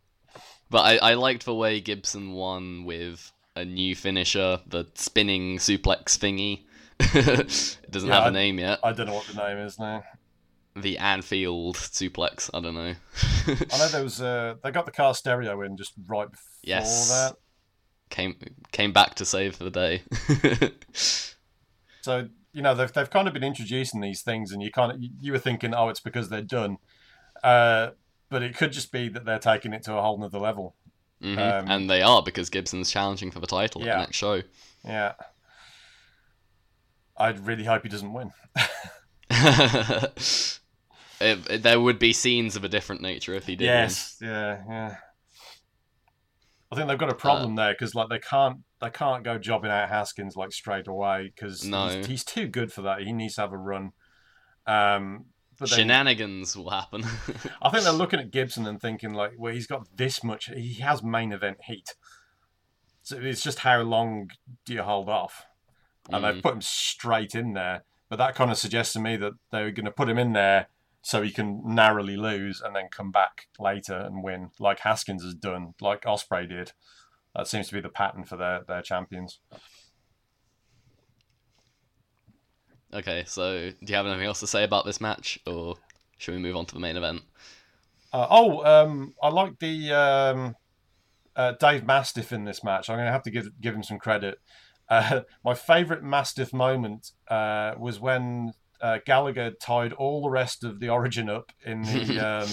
But 0.68 0.80
I, 0.80 1.12
I 1.12 1.14
liked 1.14 1.44
the 1.44 1.54
way 1.54 1.80
Gibson 1.80 2.32
won 2.32 2.84
with 2.84 3.30
a 3.54 3.64
new 3.64 3.94
finisher, 3.94 4.58
the 4.66 4.84
spinning 4.96 5.58
suplex 5.58 6.18
thingy. 6.18 6.64
it 6.98 7.78
doesn't 7.90 8.08
Yeah, 8.08 8.16
have 8.16 8.26
a 8.26 8.30
name 8.32 8.58
yet. 8.58 8.80
I 8.82 8.92
don't 8.92 9.06
know 9.06 9.14
what 9.14 9.26
the 9.28 9.34
name 9.34 9.58
is 9.58 9.78
now. 9.78 10.02
The 10.74 10.98
Anfield 10.98 11.76
suplex. 11.76 12.50
I 12.52 12.58
don't 12.60 12.74
know. 12.74 12.94
I 13.46 13.78
know 13.78 13.88
there 13.88 14.02
was 14.02 14.20
uh, 14.20 14.56
they 14.64 14.72
got 14.72 14.86
the 14.86 14.90
car 14.92 15.14
stereo 15.14 15.62
in 15.62 15.76
just 15.76 15.92
right 16.08 16.28
before 16.28 16.42
Yes. 16.64 17.10
that. 17.10 17.36
came 18.10 18.34
came 18.72 18.92
back 18.92 19.14
to 19.14 19.24
save 19.24 19.58
the 19.58 19.70
day. 19.70 20.02
So 22.02 22.28
you 22.56 22.62
know 22.62 22.74
they've 22.74 22.90
they've 22.92 23.10
kind 23.10 23.28
of 23.28 23.34
been 23.34 23.44
introducing 23.44 24.00
these 24.00 24.22
things, 24.22 24.50
and 24.50 24.62
you 24.62 24.70
kind 24.72 24.90
of 24.90 24.98
you, 25.20 25.30
were 25.32 25.38
thinking, 25.38 25.74
oh, 25.74 25.90
it's 25.90 26.00
because 26.00 26.30
they're 26.30 26.40
done, 26.40 26.78
uh, 27.44 27.90
but 28.30 28.42
it 28.42 28.56
could 28.56 28.72
just 28.72 28.90
be 28.90 29.08
that 29.10 29.26
they're 29.26 29.38
taking 29.38 29.74
it 29.74 29.82
to 29.84 29.94
a 29.94 30.00
whole 30.00 30.16
nother 30.18 30.38
level. 30.38 30.74
Mhm. 31.22 31.36
Um, 31.38 31.70
and 31.70 31.90
they 31.90 32.00
are 32.00 32.22
because 32.22 32.48
Gibson's 32.48 32.90
challenging 32.90 33.30
for 33.30 33.40
the 33.40 33.46
title 33.46 33.82
Yeah. 33.82 33.96
the 33.96 34.00
next 34.04 34.16
show. 34.16 34.40
Yeah, 34.84 35.12
I'd 37.18 37.46
really 37.46 37.64
hope 37.64 37.82
he 37.82 37.88
doesn't 37.90 38.12
win. 38.14 38.32
it, 39.30 40.18
it- 41.20 41.62
there 41.62 41.80
would 41.80 41.98
be 41.98 42.12
scenes 42.12 42.56
of 42.56 42.64
a 42.64 42.68
different 42.68 43.02
nature 43.02 43.34
if 43.34 43.46
he 43.46 43.56
did. 43.56 43.66
win. 43.66 43.74
yes, 43.74 44.16
yeah, 44.22 44.62
yeah. 44.68 44.96
I 46.72 46.76
think 46.76 46.88
they've 46.88 46.98
got 46.98 47.10
a 47.12 47.14
problem 47.14 47.52
Uh, 47.58 47.64
there 47.64 47.74
because 47.74 47.94
like 47.94 48.08
they 48.08 48.18
can't 48.18 48.58
they 48.80 48.90
can't 48.90 49.24
go 49.24 49.38
jobbing 49.38 49.70
out 49.70 49.88
Haskins 49.88 50.36
like 50.36 50.52
straight 50.52 50.86
away 50.86 51.32
because 51.34 51.64
No. 51.64 51.88
he's, 51.88 52.06
he's 52.06 52.24
too 52.24 52.46
good 52.48 52.72
for 52.72 52.82
that. 52.82 53.00
He 53.02 53.12
needs 53.12 53.34
to 53.36 53.42
have 53.42 53.52
a 53.52 53.58
run. 53.58 53.92
Um, 54.66 55.26
but 55.58 55.70
then, 55.70 55.78
Shenanigans 55.78 56.54
will 56.56 56.70
happen. 56.70 57.02
I 57.62 57.70
think 57.70 57.84
they're 57.84 57.92
looking 57.92 58.20
at 58.20 58.30
Gibson 58.30 58.66
and 58.66 58.80
thinking 58.80 59.14
like, 59.14 59.32
well, 59.38 59.54
he's 59.54 59.66
got 59.66 59.86
this 59.96 60.22
much. 60.22 60.50
He 60.54 60.74
has 60.74 61.02
main 61.02 61.32
event 61.32 61.58
heat. 61.64 61.94
So 63.02 63.18
it's 63.18 63.42
just 63.42 63.60
how 63.60 63.80
long 63.82 64.28
do 64.64 64.74
you 64.74 64.82
hold 64.82 65.08
off? 65.08 65.46
And 66.10 66.24
they've 66.24 66.34
Mm. 66.34 66.42
put 66.42 66.54
him 66.54 66.62
straight 66.62 67.34
in 67.34 67.54
there. 67.54 67.84
But 68.08 68.16
that 68.16 68.34
kind 68.34 68.50
of 68.50 68.58
suggests 68.58 68.92
to 68.92 69.00
me 69.00 69.16
that 69.16 69.32
they're 69.50 69.70
going 69.72 69.86
to 69.86 69.90
put 69.90 70.08
him 70.08 70.18
in 70.18 70.32
there 70.32 70.68
so 71.02 71.22
he 71.22 71.30
can 71.30 71.62
narrowly 71.64 72.16
lose 72.16 72.60
and 72.60 72.74
then 72.76 72.88
come 72.90 73.10
back 73.10 73.46
later 73.58 73.96
and 73.96 74.22
win, 74.22 74.50
like 74.60 74.80
Haskins 74.80 75.22
has 75.24 75.34
done, 75.34 75.74
like 75.80 76.02
Ospreay 76.02 76.48
did. 76.48 76.72
That 77.36 77.46
seems 77.46 77.68
to 77.68 77.74
be 77.74 77.82
the 77.82 77.90
pattern 77.90 78.24
for 78.24 78.36
their, 78.36 78.62
their 78.66 78.80
champions. 78.80 79.40
okay, 82.94 83.24
so 83.26 83.70
do 83.70 83.76
you 83.86 83.94
have 83.94 84.06
anything 84.06 84.26
else 84.26 84.40
to 84.40 84.46
say 84.46 84.64
about 84.64 84.86
this 84.86 85.02
match, 85.02 85.38
or 85.46 85.76
should 86.16 86.34
we 86.34 86.40
move 86.40 86.56
on 86.56 86.64
to 86.66 86.74
the 86.74 86.80
main 86.80 86.96
event? 86.96 87.22
Uh, 88.10 88.26
oh, 88.30 88.64
um, 88.64 89.14
I 89.22 89.28
like 89.28 89.58
the 89.58 89.92
um, 89.92 90.56
uh, 91.34 91.52
Dave 91.60 91.84
Mastiff 91.84 92.32
in 92.32 92.44
this 92.44 92.64
match. 92.64 92.88
I'm 92.88 92.96
going 92.96 93.06
to 93.06 93.12
have 93.12 93.24
to 93.24 93.30
give 93.30 93.48
give 93.60 93.74
him 93.74 93.82
some 93.82 93.98
credit. 93.98 94.38
Uh, 94.88 95.20
my 95.44 95.52
favourite 95.52 96.02
Mastiff 96.02 96.54
moment 96.54 97.10
uh, 97.28 97.74
was 97.78 98.00
when 98.00 98.54
uh, 98.80 98.98
Gallagher 99.04 99.50
tied 99.50 99.92
all 99.92 100.22
the 100.22 100.30
rest 100.30 100.64
of 100.64 100.80
the 100.80 100.88
Origin 100.88 101.28
up 101.28 101.52
in 101.66 101.82
the 101.82 102.18
um, 102.44 102.48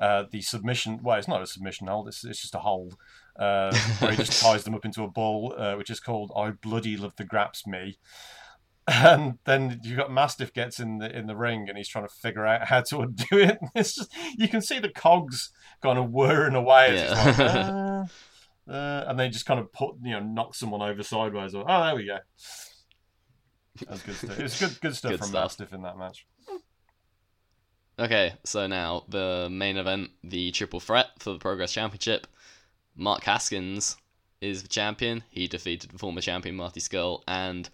uh, 0.00 0.24
the 0.30 0.40
submission. 0.40 1.00
Well, 1.02 1.18
it's 1.18 1.28
not 1.28 1.42
a 1.42 1.46
submission 1.46 1.88
hold; 1.88 2.08
it's, 2.08 2.24
it's 2.24 2.40
just 2.40 2.54
a 2.54 2.60
hold 2.60 2.96
uh, 3.38 3.74
where 3.98 4.10
he 4.10 4.16
just 4.16 4.42
ties 4.42 4.64
them 4.64 4.74
up 4.74 4.84
into 4.84 5.02
a 5.02 5.08
ball, 5.08 5.54
uh, 5.56 5.74
which 5.74 5.90
is 5.90 6.00
called 6.00 6.32
"I 6.36 6.50
bloody 6.50 6.96
love 6.96 7.14
the 7.16 7.24
graps 7.24 7.66
me." 7.66 7.98
And 8.86 9.38
then 9.44 9.80
you've 9.84 9.98
got 9.98 10.10
Mastiff 10.10 10.52
gets 10.52 10.80
in 10.80 10.98
the 10.98 11.14
in 11.14 11.26
the 11.26 11.36
ring 11.36 11.68
and 11.68 11.76
he's 11.76 11.88
trying 11.88 12.06
to 12.06 12.12
figure 12.12 12.46
out 12.46 12.66
how 12.66 12.80
to 12.82 13.00
undo 13.02 13.38
it. 13.38 13.58
It's 13.74 13.94
just 13.94 14.10
you 14.36 14.48
can 14.48 14.62
see 14.62 14.78
the 14.78 14.88
cogs 14.88 15.50
kind 15.82 15.98
of 15.98 16.10
whirring 16.10 16.54
away. 16.54 16.96
Yeah. 16.96 17.24
like, 17.24 17.38
uh, 18.68 18.72
uh, 18.72 19.04
and 19.08 19.18
they 19.18 19.28
just 19.28 19.46
kind 19.46 19.60
of 19.60 19.72
put 19.72 19.96
you 20.02 20.12
know 20.12 20.20
knock 20.20 20.54
someone 20.54 20.82
over 20.82 21.02
sideways. 21.02 21.54
Or, 21.54 21.64
oh, 21.68 21.84
there 21.84 21.96
we 21.96 22.06
go. 22.06 22.18
That's 23.86 24.02
good 24.02 24.14
stuff. 24.16 24.40
It's 24.40 24.60
good 24.60 24.80
good 24.80 24.96
stuff 24.96 25.10
Good 25.12 25.18
from 25.20 25.28
stuff. 25.28 25.44
Mastiff 25.44 25.72
in 25.72 25.82
that 25.82 25.98
match. 25.98 26.26
Okay, 28.00 28.34
so 28.44 28.66
now 28.68 29.04
the 29.08 29.48
main 29.50 29.76
event, 29.76 30.10
the 30.22 30.52
triple 30.52 30.78
threat 30.78 31.06
for 31.18 31.32
the 31.32 31.38
Progress 31.38 31.72
Championship. 31.72 32.28
Mark 32.98 33.24
Haskins 33.24 33.96
is 34.40 34.62
the 34.62 34.68
champion. 34.68 35.22
He 35.30 35.46
defeated 35.46 35.90
the 35.90 35.98
former 35.98 36.20
champion 36.20 36.56
Marty 36.56 36.80
Scurll, 36.80 37.22
and 37.26 37.70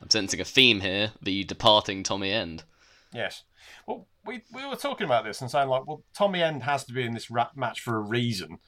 I'm 0.00 0.10
sensing 0.10 0.40
a 0.40 0.44
theme 0.44 0.80
here: 0.80 1.12
the 1.22 1.44
departing 1.44 2.02
Tommy 2.02 2.30
End. 2.30 2.64
Yes. 3.12 3.42
Well, 3.86 4.06
we, 4.24 4.42
we 4.52 4.66
were 4.66 4.76
talking 4.76 5.06
about 5.06 5.24
this 5.24 5.40
and 5.40 5.50
saying 5.50 5.68
like, 5.68 5.86
well, 5.86 6.04
Tommy 6.14 6.42
End 6.42 6.62
has 6.62 6.84
to 6.84 6.92
be 6.92 7.04
in 7.04 7.14
this 7.14 7.30
rap 7.30 7.56
match 7.56 7.80
for 7.80 7.96
a 7.96 8.00
reason. 8.00 8.58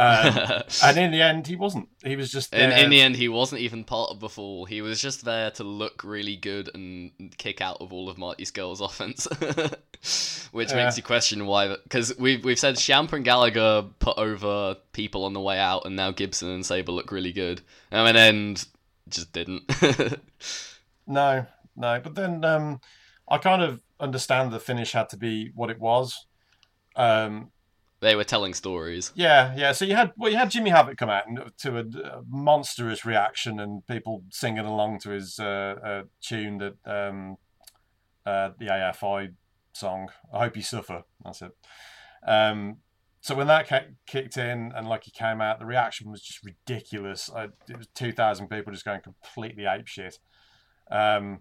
Um, 0.00 0.62
and 0.84 0.96
in 0.96 1.10
the 1.10 1.20
end, 1.20 1.46
he 1.48 1.56
wasn't. 1.56 1.88
He 2.04 2.14
was 2.14 2.30
just 2.30 2.54
In, 2.54 2.70
there. 2.70 2.78
in 2.84 2.88
the 2.90 3.00
end, 3.00 3.16
he 3.16 3.28
wasn't 3.28 3.60
even 3.62 3.82
part 3.82 4.10
of 4.10 4.20
the 4.20 4.28
fall. 4.28 4.64
He 4.64 4.80
was 4.80 5.02
just 5.02 5.24
there 5.24 5.50
to 5.52 5.64
look 5.64 6.04
really 6.04 6.36
good 6.36 6.70
and 6.72 7.10
kick 7.36 7.60
out 7.60 7.78
of 7.80 7.92
all 7.92 8.08
of 8.08 8.16
Marty's 8.16 8.52
girls' 8.52 8.80
offense, 8.88 9.26
which 10.52 10.70
Yeah. 10.70 10.84
makes 10.84 10.96
you 10.96 11.02
question 11.02 11.46
why. 11.46 11.68
Because 11.82 12.16
we've 12.16 12.44
we've 12.44 12.58
said 12.58 12.76
Shamper 12.76 13.14
and 13.14 13.24
Gallagher 13.24 13.86
put 13.98 14.16
over 14.18 14.76
people 14.92 15.24
on 15.24 15.32
the 15.32 15.40
way 15.40 15.58
out, 15.58 15.84
and 15.84 15.96
now 15.96 16.12
Gibson 16.12 16.48
and 16.48 16.64
Sabre 16.64 16.92
look 16.92 17.10
really 17.10 17.32
good. 17.32 17.60
And 17.90 18.08
in 18.08 18.14
the 18.14 18.20
end, 18.20 18.66
just 19.08 19.32
didn't. 19.32 19.64
No, 21.06 21.46
no. 21.76 22.00
But 22.00 22.14
then 22.14 22.44
um, 22.44 22.80
I 23.28 23.38
kind 23.38 23.62
of 23.62 23.82
understand 23.98 24.52
the 24.52 24.60
finish 24.60 24.92
had 24.92 25.08
to 25.10 25.16
be 25.16 25.50
what 25.54 25.70
it 25.70 25.80
was. 25.80 26.26
Um, 26.96 27.50
they 28.00 28.14
were 28.14 28.24
telling 28.24 28.54
stories. 28.54 29.12
yeah, 29.14 29.54
yeah. 29.56 29.72
So 29.72 29.84
you 29.84 29.96
had 29.96 30.12
well, 30.16 30.30
you 30.30 30.38
had 30.38 30.50
Jimmy 30.50 30.70
Havoc 30.70 30.96
come 30.96 31.10
out 31.10 31.26
and 31.26 31.40
to 31.58 31.78
a, 31.78 32.22
monstrous 32.28 33.04
reaction 33.04 33.58
and 33.58 33.86
people 33.86 34.24
singing 34.30 34.64
along 34.64 35.00
to 35.00 35.10
his 35.10 35.38
uh, 35.38 35.74
uh, 35.84 36.02
tune 36.22 36.58
that 36.58 36.76
um, 36.84 37.36
uh, 38.24 38.50
the 38.58 38.66
AFI 38.66 39.34
song. 39.72 40.10
I 40.32 40.44
hope 40.44 40.56
you 40.56 40.62
suffer. 40.62 41.02
That's 41.24 41.42
it. 41.42 41.52
Um, 42.26 42.78
so 43.20 43.34
when 43.34 43.48
that 43.48 43.68
kicked 44.06 44.36
in 44.36 44.72
and 44.74 44.88
like 44.88 45.04
he 45.04 45.10
came 45.10 45.40
out, 45.40 45.58
the 45.58 45.66
reaction 45.66 46.10
was 46.10 46.22
just 46.22 46.44
ridiculous. 46.44 47.30
I, 47.34 47.44
it 47.68 47.76
was 47.76 47.88
two 47.94 48.12
thousand 48.12 48.48
people 48.48 48.72
just 48.72 48.84
going 48.84 49.00
completely 49.00 49.66
ape 49.66 49.86
shit. 49.86 50.18
Um, 50.90 51.40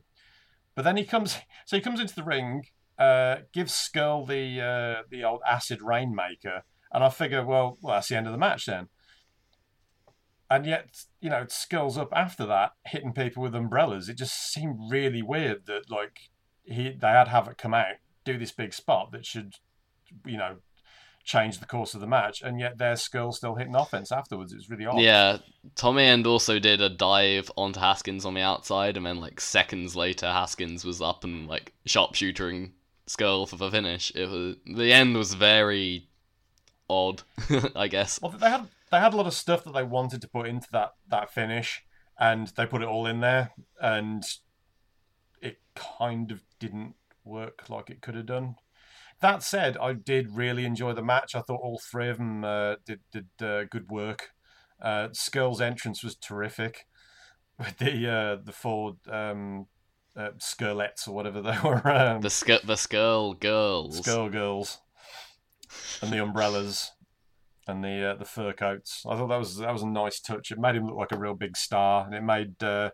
but 0.76 0.84
then 0.84 0.98
he 0.98 1.06
comes, 1.06 1.38
so 1.66 1.76
he 1.76 1.82
comes 1.82 2.00
into 2.00 2.14
the 2.14 2.24
ring, 2.24 2.64
uh, 2.98 3.38
gives 3.54 3.74
Scurll 3.74 4.28
the 4.28 4.62
uh, 4.62 5.04
the 5.10 5.24
old 5.24 5.42
acid 5.48 5.82
rainmaker, 5.82 6.64
and 6.92 7.04
I 7.04 7.10
figure, 7.10 7.46
well, 7.46 7.78
well, 7.82 7.96
that's 7.96 8.10
the 8.10 8.18
end 8.18 8.28
of 8.28 8.34
the 8.34 8.40
match 8.40 8.66
then. 8.66 8.90
And 10.50 10.66
yet, 10.66 11.04
you 11.20 11.30
know, 11.30 11.44
Scurll's 11.44 11.98
up 11.98 12.14
after 12.14 12.46
that, 12.46 12.72
hitting 12.86 13.14
people 13.14 13.44
with 13.44 13.54
umbrellas. 13.54 14.08
It 14.08 14.18
just 14.18 14.52
seemed 14.52 14.80
really 14.90 15.22
weird 15.22 15.66
that 15.66 15.90
like 15.90 16.30
he 16.64 16.90
they 16.90 17.08
had 17.08 17.28
Havoc 17.28 17.58
come 17.58 17.74
out, 17.74 17.96
do 18.24 18.38
this 18.38 18.52
big 18.52 18.74
spot 18.74 19.12
that 19.12 19.26
should, 19.26 19.56
you 20.26 20.38
know, 20.38 20.58
change 21.24 21.60
the 21.60 21.66
course 21.66 21.94
of 21.94 22.00
the 22.00 22.08
match, 22.08 22.42
and 22.42 22.60
yet 22.60 22.78
there's 22.78 23.08
Scurll 23.08 23.34
still 23.34 23.56
hitting 23.56 23.76
offense 23.76 24.12
afterwards. 24.12 24.54
It's 24.54 24.70
really 24.70 24.86
odd. 24.86 25.02
Yeah, 25.02 25.38
Tommy 25.76 26.04
End 26.04 26.26
also 26.26 26.58
did 26.58 26.82
a 26.82 26.90
dive 26.90 27.52
onto 27.58 27.82
Haskins 27.82 28.26
on 28.26 28.34
the 28.34 28.42
outside, 28.42 28.96
and 28.96 29.06
then 29.06 29.20
like 29.20 29.42
seconds 29.42 29.96
later, 29.96 30.28
Haskins 30.28 30.86
was 30.86 31.02
up 31.02 31.26
and 31.26 31.48
like 31.48 31.74
sharpshootering 31.86 32.72
Scurll 33.08 33.48
for 33.48 33.56
the 33.56 33.72
finish. 33.72 34.12
It 34.16 34.30
was 34.30 34.56
the 34.66 34.92
end 34.92 35.16
was 35.16 35.34
very 35.34 36.08
odd, 36.90 37.24
I 37.76 37.88
guess. 37.88 38.20
Well, 38.22 38.32
they 38.32 38.50
had 38.50 38.68
they 38.92 39.00
had 39.00 39.14
a 39.14 39.18
lot 39.18 39.28
of 39.28 39.34
stuff 39.34 39.64
that 39.64 39.74
they 39.74 39.84
wanted 39.84 40.22
to 40.22 40.28
put 40.28 40.48
into 40.48 40.68
that 40.72 40.92
that 41.10 41.34
finish, 41.34 41.84
and 42.20 42.48
they 42.56 42.66
put 42.66 42.82
it 42.82 42.88
all 42.88 43.08
in 43.08 43.22
there, 43.22 43.52
and 43.82 44.24
it 45.42 45.60
kind 45.76 46.32
of 46.32 46.44
didn't 46.60 46.96
work 47.24 47.70
like 47.70 47.90
it 47.90 48.02
could 48.02 48.16
have 48.16 48.26
done. 48.26 48.56
That 49.20 49.42
said, 49.42 49.78
I 49.78 49.94
did 49.94 50.36
really 50.36 50.66
enjoy 50.66 50.94
the 50.94 51.02
match. 51.02 51.34
I 51.34 51.42
thought 51.42 51.62
all 51.62 51.80
three 51.80 52.10
of 52.10 52.18
them 52.18 52.44
uh, 52.44 52.76
did 52.86 53.00
did 53.12 53.28
uh, 53.42 53.64
good 53.66 53.90
work. 53.90 54.30
Uh, 54.82 55.10
Scurll's 55.10 55.62
entrance 55.62 56.04
was 56.04 56.16
terrific 56.16 56.86
with 57.60 57.78
the 57.78 58.10
uh, 58.10 58.38
the 58.44 58.52
four 58.52 58.98
um, 59.10 59.68
uh, 60.18 60.30
Skurlets 60.40 61.08
or 61.08 61.12
whatever 61.14 61.42
they 61.42 61.58
were. 61.64 61.88
Um, 61.88 62.22
The 62.22 62.30
sk- 62.30 62.64
the 62.66 62.76
Skull 62.76 63.34
girls. 63.34 64.00
Skull 64.00 64.30
girls 64.30 64.80
and 66.02 66.12
the 66.12 66.22
umbrellas 66.22 66.92
and 67.68 67.84
the 67.84 68.12
uh, 68.12 68.16
the 68.16 68.26
fur 68.26 68.54
coats. 68.54 69.04
I 69.08 69.16
thought 69.16 69.28
that 69.28 69.38
was 69.38 69.58
that 69.58 69.74
was 69.74 69.84
a 69.84 69.88
nice 69.88 70.20
touch. 70.20 70.52
It 70.52 70.58
made 70.60 70.76
him 70.76 70.86
look 70.88 70.96
like 70.96 71.12
a 71.12 71.18
real 71.20 71.34
big 71.36 71.58
star, 71.58 72.06
and 72.06 72.16
it 72.16 72.22
made 72.24 72.62
uh, 72.64 72.92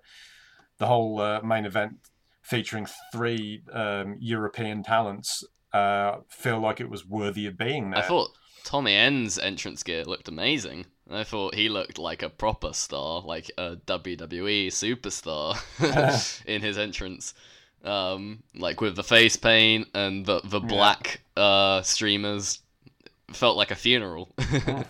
the 0.80 0.88
whole 0.88 1.21
uh, 1.21 1.41
main 1.41 1.65
event 1.65 1.93
featuring 2.41 2.88
three 3.11 3.61
um, 3.71 4.17
European 4.19 4.84
talents 4.84 5.43
uh, 5.74 6.17
feel 6.28 6.59
like 6.59 6.82
it 6.82 6.89
was 6.89 7.05
worthy 7.05 7.45
of 7.45 7.57
being 7.57 7.91
there. 7.91 8.03
I 8.03 8.07
thought 8.07 8.32
Tommy 8.64 8.93
End's 8.93 9.38
entrance 9.38 9.84
gear 9.84 10.03
looked 10.05 10.28
amazing. 10.28 10.86
I 11.11 11.24
thought 11.24 11.55
he 11.55 11.68
looked 11.70 11.97
like 11.97 12.24
a 12.24 12.30
proper 12.30 12.74
star, 12.74 13.22
like 13.22 13.51
a 13.57 13.76
WWE 13.86 14.68
superstar 14.68 15.57
in 16.45 16.61
his 16.61 16.78
entrance. 16.78 17.34
Um, 17.84 18.43
like 18.55 18.80
with 18.80 18.95
the 18.95 19.03
face 19.03 19.36
paint 19.36 19.89
and 19.93 20.26
the 20.26 20.39
the 20.45 20.61
Yeah. 20.61 20.68
black 20.68 21.22
uh, 21.36 21.82
streamers, 21.82 22.59
felt 23.34 23.57
like 23.57 23.72
a 23.72 23.76
funeral. 23.76 24.32
well, 24.66 24.86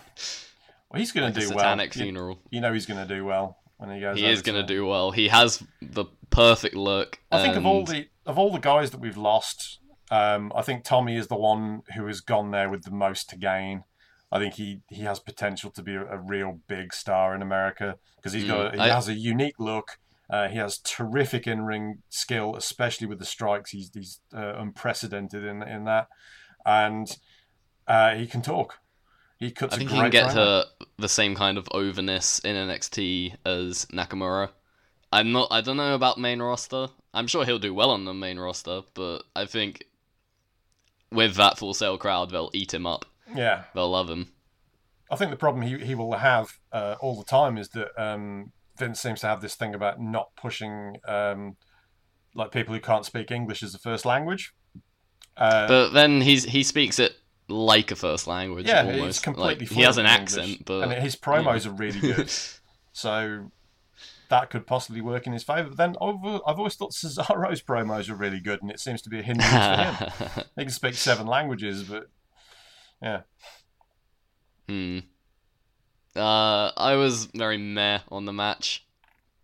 he's 0.94 1.10
going 1.10 1.24
like 1.24 1.34
to 1.34 1.40
do 1.40 1.46
satanic 1.46 1.90
well. 1.94 1.98
You, 1.98 2.04
funeral. 2.04 2.38
you 2.50 2.60
know 2.60 2.72
he's 2.72 2.86
going 2.86 3.06
to 3.06 3.12
do 3.14 3.24
well 3.24 3.58
when 3.78 3.90
he 3.90 4.00
goes. 4.00 4.16
He 4.16 4.26
is 4.26 4.42
going 4.42 4.60
to 4.60 4.66
do 4.66 4.86
well. 4.86 5.10
He 5.10 5.26
has 5.28 5.62
the 5.82 6.04
perfect 6.30 6.76
look. 6.76 7.18
I 7.32 7.42
think 7.42 7.56
of 7.56 7.66
all 7.66 7.84
the 7.84 8.06
of 8.26 8.38
all 8.38 8.52
the 8.52 8.60
guys 8.60 8.92
that 8.92 9.00
we've 9.00 9.16
lost, 9.16 9.80
um, 10.14 10.52
I 10.54 10.62
think 10.62 10.84
Tommy 10.84 11.16
is 11.16 11.28
the 11.28 11.36
one 11.36 11.82
who 11.94 12.06
has 12.06 12.20
gone 12.20 12.50
there 12.50 12.68
with 12.70 12.84
the 12.84 12.90
most 12.90 13.28
to 13.30 13.36
gain. 13.36 13.84
I 14.32 14.38
think 14.38 14.54
he, 14.54 14.80
he 14.88 15.02
has 15.02 15.20
potential 15.20 15.70
to 15.72 15.82
be 15.82 15.94
a, 15.94 16.04
a 16.06 16.18
real 16.18 16.60
big 16.68 16.92
star 16.92 17.34
in 17.34 17.42
America 17.42 17.96
because 18.16 18.32
he's 18.32 18.44
got 18.44 18.72
Mm, 18.72 18.74
he 18.74 18.80
I- 18.80 18.94
has 18.94 19.08
a 19.08 19.14
unique 19.14 19.58
look. 19.58 19.98
Uh, 20.30 20.48
he 20.48 20.56
has 20.56 20.78
terrific 20.78 21.46
in 21.46 21.62
ring 21.62 22.02
skill, 22.08 22.56
especially 22.56 23.06
with 23.06 23.18
the 23.18 23.24
strikes. 23.26 23.70
He's 23.70 23.90
he's 23.92 24.20
uh, 24.34 24.54
unprecedented 24.56 25.44
in 25.44 25.62
in 25.62 25.84
that, 25.84 26.08
and 26.64 27.06
uh, 27.86 28.14
he 28.14 28.26
can 28.26 28.42
talk. 28.42 28.78
He 29.38 29.50
cuts. 29.50 29.74
I 29.74 29.76
a 29.76 29.78
think 29.78 29.90
he 29.90 29.96
can 29.96 30.10
get 30.10 30.30
to 30.32 30.66
the 30.98 31.08
same 31.08 31.34
kind 31.34 31.58
of 31.58 31.68
overness 31.72 32.38
in 32.40 32.56
NXT 32.56 33.34
as 33.44 33.86
Nakamura. 33.92 34.50
I'm 35.12 35.30
not. 35.32 35.48
I 35.50 35.60
don't 35.60 35.76
know 35.76 35.94
about 35.94 36.18
main 36.18 36.40
roster. 36.40 36.88
I'm 37.12 37.26
sure 37.26 37.44
he'll 37.44 37.58
do 37.58 37.74
well 37.74 37.90
on 37.90 38.04
the 38.04 38.14
main 38.14 38.38
roster, 38.38 38.82
but 38.94 39.24
I 39.36 39.44
think 39.46 39.84
with 41.14 41.36
that 41.36 41.58
Full 41.58 41.74
Sail 41.74 41.96
crowd, 41.98 42.30
they'll 42.30 42.50
eat 42.52 42.74
him 42.74 42.86
up. 42.86 43.04
Yeah, 43.34 43.64
They'll 43.74 43.90
love 43.90 44.10
him. 44.10 44.32
I 45.10 45.16
think 45.16 45.30
the 45.30 45.36
problem 45.36 45.66
he, 45.66 45.78
he 45.78 45.94
will 45.94 46.12
have 46.14 46.58
uh, 46.72 46.96
all 47.00 47.16
the 47.16 47.24
time 47.24 47.56
is 47.58 47.68
that 47.70 47.88
um, 48.02 48.52
Vince 48.76 49.00
seems 49.00 49.20
to 49.20 49.26
have 49.26 49.40
this 49.40 49.54
thing 49.54 49.74
about 49.74 50.00
not 50.00 50.30
pushing 50.36 50.96
um, 51.06 51.56
like 52.34 52.50
people 52.50 52.74
who 52.74 52.80
can't 52.80 53.04
speak 53.04 53.30
English 53.30 53.62
as 53.62 53.74
a 53.74 53.78
first 53.78 54.04
language. 54.04 54.52
Uh, 55.36 55.68
But 55.68 55.90
then 55.90 56.20
he's 56.20 56.44
he 56.44 56.62
speaks 56.62 56.98
it 56.98 57.16
like 57.48 57.90
a 57.90 57.96
first 57.96 58.26
language. 58.26 58.66
yeah, 58.66 58.80
almost. 58.84 59.04
he's 59.04 59.18
completely. 59.20 59.66
Like, 59.66 59.74
he 59.74 59.82
has 59.82 59.98
an 59.98 60.06
in 60.06 60.12
accent, 60.12 60.64
but 60.64 60.82
and 60.82 60.92
his 61.02 61.16
promos 61.16 61.66
are 61.66 61.70
really 61.72 62.00
good. 62.00 62.30
So 62.96 63.50
that 64.40 64.50
could 64.50 64.66
possibly 64.66 65.00
work 65.00 65.26
in 65.26 65.32
his 65.32 65.44
favor. 65.44 65.68
But 65.68 65.76
then 65.76 65.96
I've, 66.00 66.24
I've 66.46 66.58
always 66.58 66.74
thought 66.74 66.92
Cesaro's 66.92 67.62
promos 67.68 68.08
are 68.10 68.14
really 68.14 68.40
good, 68.40 68.60
and 68.62 68.70
it 68.70 68.80
seems 68.80 69.00
to 69.02 69.08
be 69.10 69.20
a 69.20 69.22
hindrance 69.22 69.52
for 69.54 70.40
him. 70.40 70.44
He 70.56 70.62
can 70.64 70.70
speak 70.72 70.94
seven 70.94 71.26
languages, 71.26 71.84
but 71.84 72.08
yeah, 73.02 73.20
Hmm. 74.68 74.98
Uh, 76.16 76.70
I 76.76 76.94
was 76.94 77.26
very 77.26 77.58
meh 77.58 78.00
on 78.10 78.24
the 78.24 78.32
match. 78.32 78.86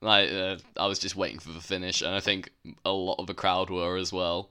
Like, 0.01 0.31
uh, 0.31 0.57
I 0.79 0.87
was 0.87 0.99
just 0.99 1.17
waiting 1.17 1.39
for 1.41 1.51
the 1.53 1.61
finish, 1.61 2.01
and 2.01 2.15
I 2.15 2.21
think 2.21 2.51
a 2.85 2.91
lot 2.91 3.17
of 3.19 3.27
the 3.27 3.35
crowd 3.35 3.71
were 3.71 3.97
as 3.97 4.13
well. 4.13 4.51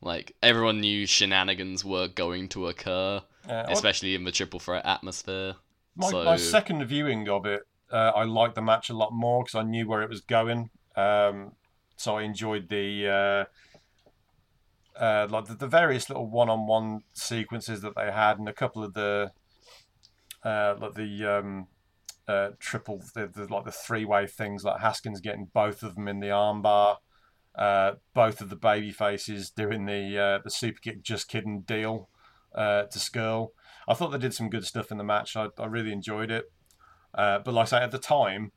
Like, 0.00 0.34
everyone 0.42 0.80
knew 0.80 1.06
shenanigans 1.06 1.84
were 1.84 2.08
going 2.08 2.48
to 2.50 2.66
occur, 2.68 3.20
uh, 3.48 3.64
especially 3.68 4.14
in 4.14 4.24
the 4.24 4.32
triple 4.32 4.60
threat 4.60 4.84
atmosphere. 4.86 5.54
My, 5.96 6.10
So- 6.10 6.24
my 6.24 6.36
second 6.36 6.84
viewing 6.86 7.28
of 7.28 7.46
it, 7.46 7.62
uh, 7.92 8.12
I 8.14 8.24
liked 8.24 8.54
the 8.54 8.62
match 8.62 8.90
a 8.90 8.96
lot 8.96 9.12
more 9.12 9.42
because 9.42 9.54
I 9.54 9.62
knew 9.62 9.88
where 9.88 10.02
it 10.02 10.10
was 10.10 10.20
going. 10.20 10.70
Um, 10.96 11.52
so 11.96 12.16
I 12.16 12.22
enjoyed 12.22 12.68
the 12.68 13.46
uh, 14.98 15.00
uh, 15.02 15.26
like 15.30 15.46
the, 15.46 15.54
the 15.54 15.66
various 15.66 16.08
little 16.08 16.28
one-on-one 16.28 17.02
sequences 17.12 17.80
that 17.82 17.94
they 17.94 18.10
had, 18.10 18.38
and 18.38 18.48
a 18.48 18.52
couple 18.52 18.84
of 18.84 18.94
the 18.94 19.32
uh, 20.44 20.74
like 20.80 20.94
the 20.94 21.24
um, 21.24 21.66
uh, 22.26 22.50
triple, 22.58 23.02
the, 23.14 23.26
the, 23.26 23.52
like 23.52 23.64
the 23.64 23.72
three-way 23.72 24.26
things, 24.26 24.64
like 24.64 24.80
Haskins 24.80 25.20
getting 25.20 25.48
both 25.52 25.82
of 25.82 25.94
them 25.94 26.08
in 26.08 26.20
the 26.20 26.28
armbar, 26.28 26.96
uh, 27.54 27.92
both 28.14 28.40
of 28.40 28.50
the 28.50 28.56
baby 28.56 28.92
faces 28.92 29.50
doing 29.50 29.86
the 29.86 30.40
the 30.44 30.50
super 30.50 30.78
kick, 30.80 31.02
just 31.02 31.28
kidding 31.28 31.62
deal 31.62 32.08
to 32.54 32.88
Scurll. 32.92 33.48
I 33.88 33.94
thought 33.94 34.10
they 34.10 34.18
did 34.18 34.34
some 34.34 34.50
good 34.50 34.66
stuff 34.66 34.90
in 34.90 34.98
the 34.98 35.04
match. 35.04 35.36
I, 35.36 35.48
I 35.58 35.66
really 35.66 35.92
enjoyed 35.92 36.30
it. 36.30 36.52
Uh, 37.14 37.38
but 37.38 37.54
like 37.54 37.64
I 37.64 37.66
say, 37.66 37.76
at 37.78 37.90
the 37.90 37.98
time, 37.98 38.52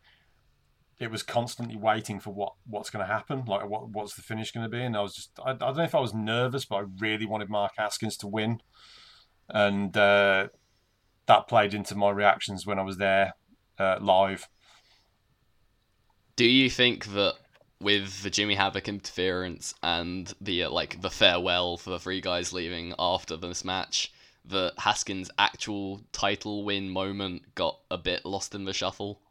it 1.00 1.10
was 1.10 1.24
constantly 1.24 1.76
waiting 1.76 2.20
for 2.20 2.32
what 2.32 2.54
what's 2.66 2.90
going 2.90 3.06
to 3.06 3.12
happen. 3.12 3.44
Like 3.46 3.68
what 3.68 3.90
what's 3.90 4.14
the 4.16 4.22
finish 4.22 4.52
going 4.52 4.64
to 4.64 4.70
be? 4.70 4.84
And 4.84 4.96
I 4.96 5.02
was 5.02 5.16
just 5.16 5.32
I, 5.44 5.52
I, 5.52 5.54
don't 5.54 5.78
know 5.78 5.84
if 5.84 5.96
I 5.96 6.00
was 6.00 6.14
nervous, 6.14 6.66
but 6.66 6.76
I 6.76 6.84
really 7.00 7.26
wanted 7.26 7.50
Mark 7.50 7.74
Haskins 7.78 8.18
to 8.18 8.28
win, 8.28 8.62
and 9.50 9.96
uh, 9.98 10.48
that 11.26 11.48
played 11.48 11.74
into 11.74 11.96
my 11.96 12.12
reactions 12.12 12.68
when 12.68 12.78
I 12.78 12.84
was 12.84 12.98
there 12.98 13.34
uh, 13.80 13.98
live. 14.00 14.48
Do 16.36 16.46
you 16.46 16.70
think 16.70 17.08
that 17.14 17.36
with 17.82 18.22
the 18.22 18.30
Jimmy 18.30 18.56
Havoc 18.56 18.88
interference 18.88 19.74
and 19.82 20.32
the 20.40 20.64
uh, 20.64 20.70
like 20.70 21.02
the 21.02 21.10
farewell 21.10 21.78
for 21.78 21.90
the 21.90 22.00
three 22.00 22.22
guys 22.22 22.54
leaving 22.54 22.94
after 23.00 23.36
this 23.36 23.66
match, 23.66 24.14
that 24.46 24.74
Haskins' 24.80 25.30
actual 25.38 26.02
title 26.12 26.64
win 26.64 26.90
moment 26.90 27.56
got 27.56 27.80
a 27.90 27.98
bit 27.98 28.26
lost 28.26 28.56
in 28.56 28.66
the 28.66 28.74
shuffle? 28.74 29.22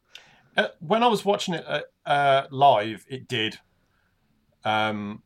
Uh, 0.57 0.69
when 0.81 1.03
I 1.03 1.07
was 1.09 1.25
watching 1.25 1.55
it 1.55 1.65
uh, 1.67 1.83
uh 2.07 2.47
live, 2.51 3.05
it 3.09 3.29
did. 3.29 3.59
Um, 4.65 5.23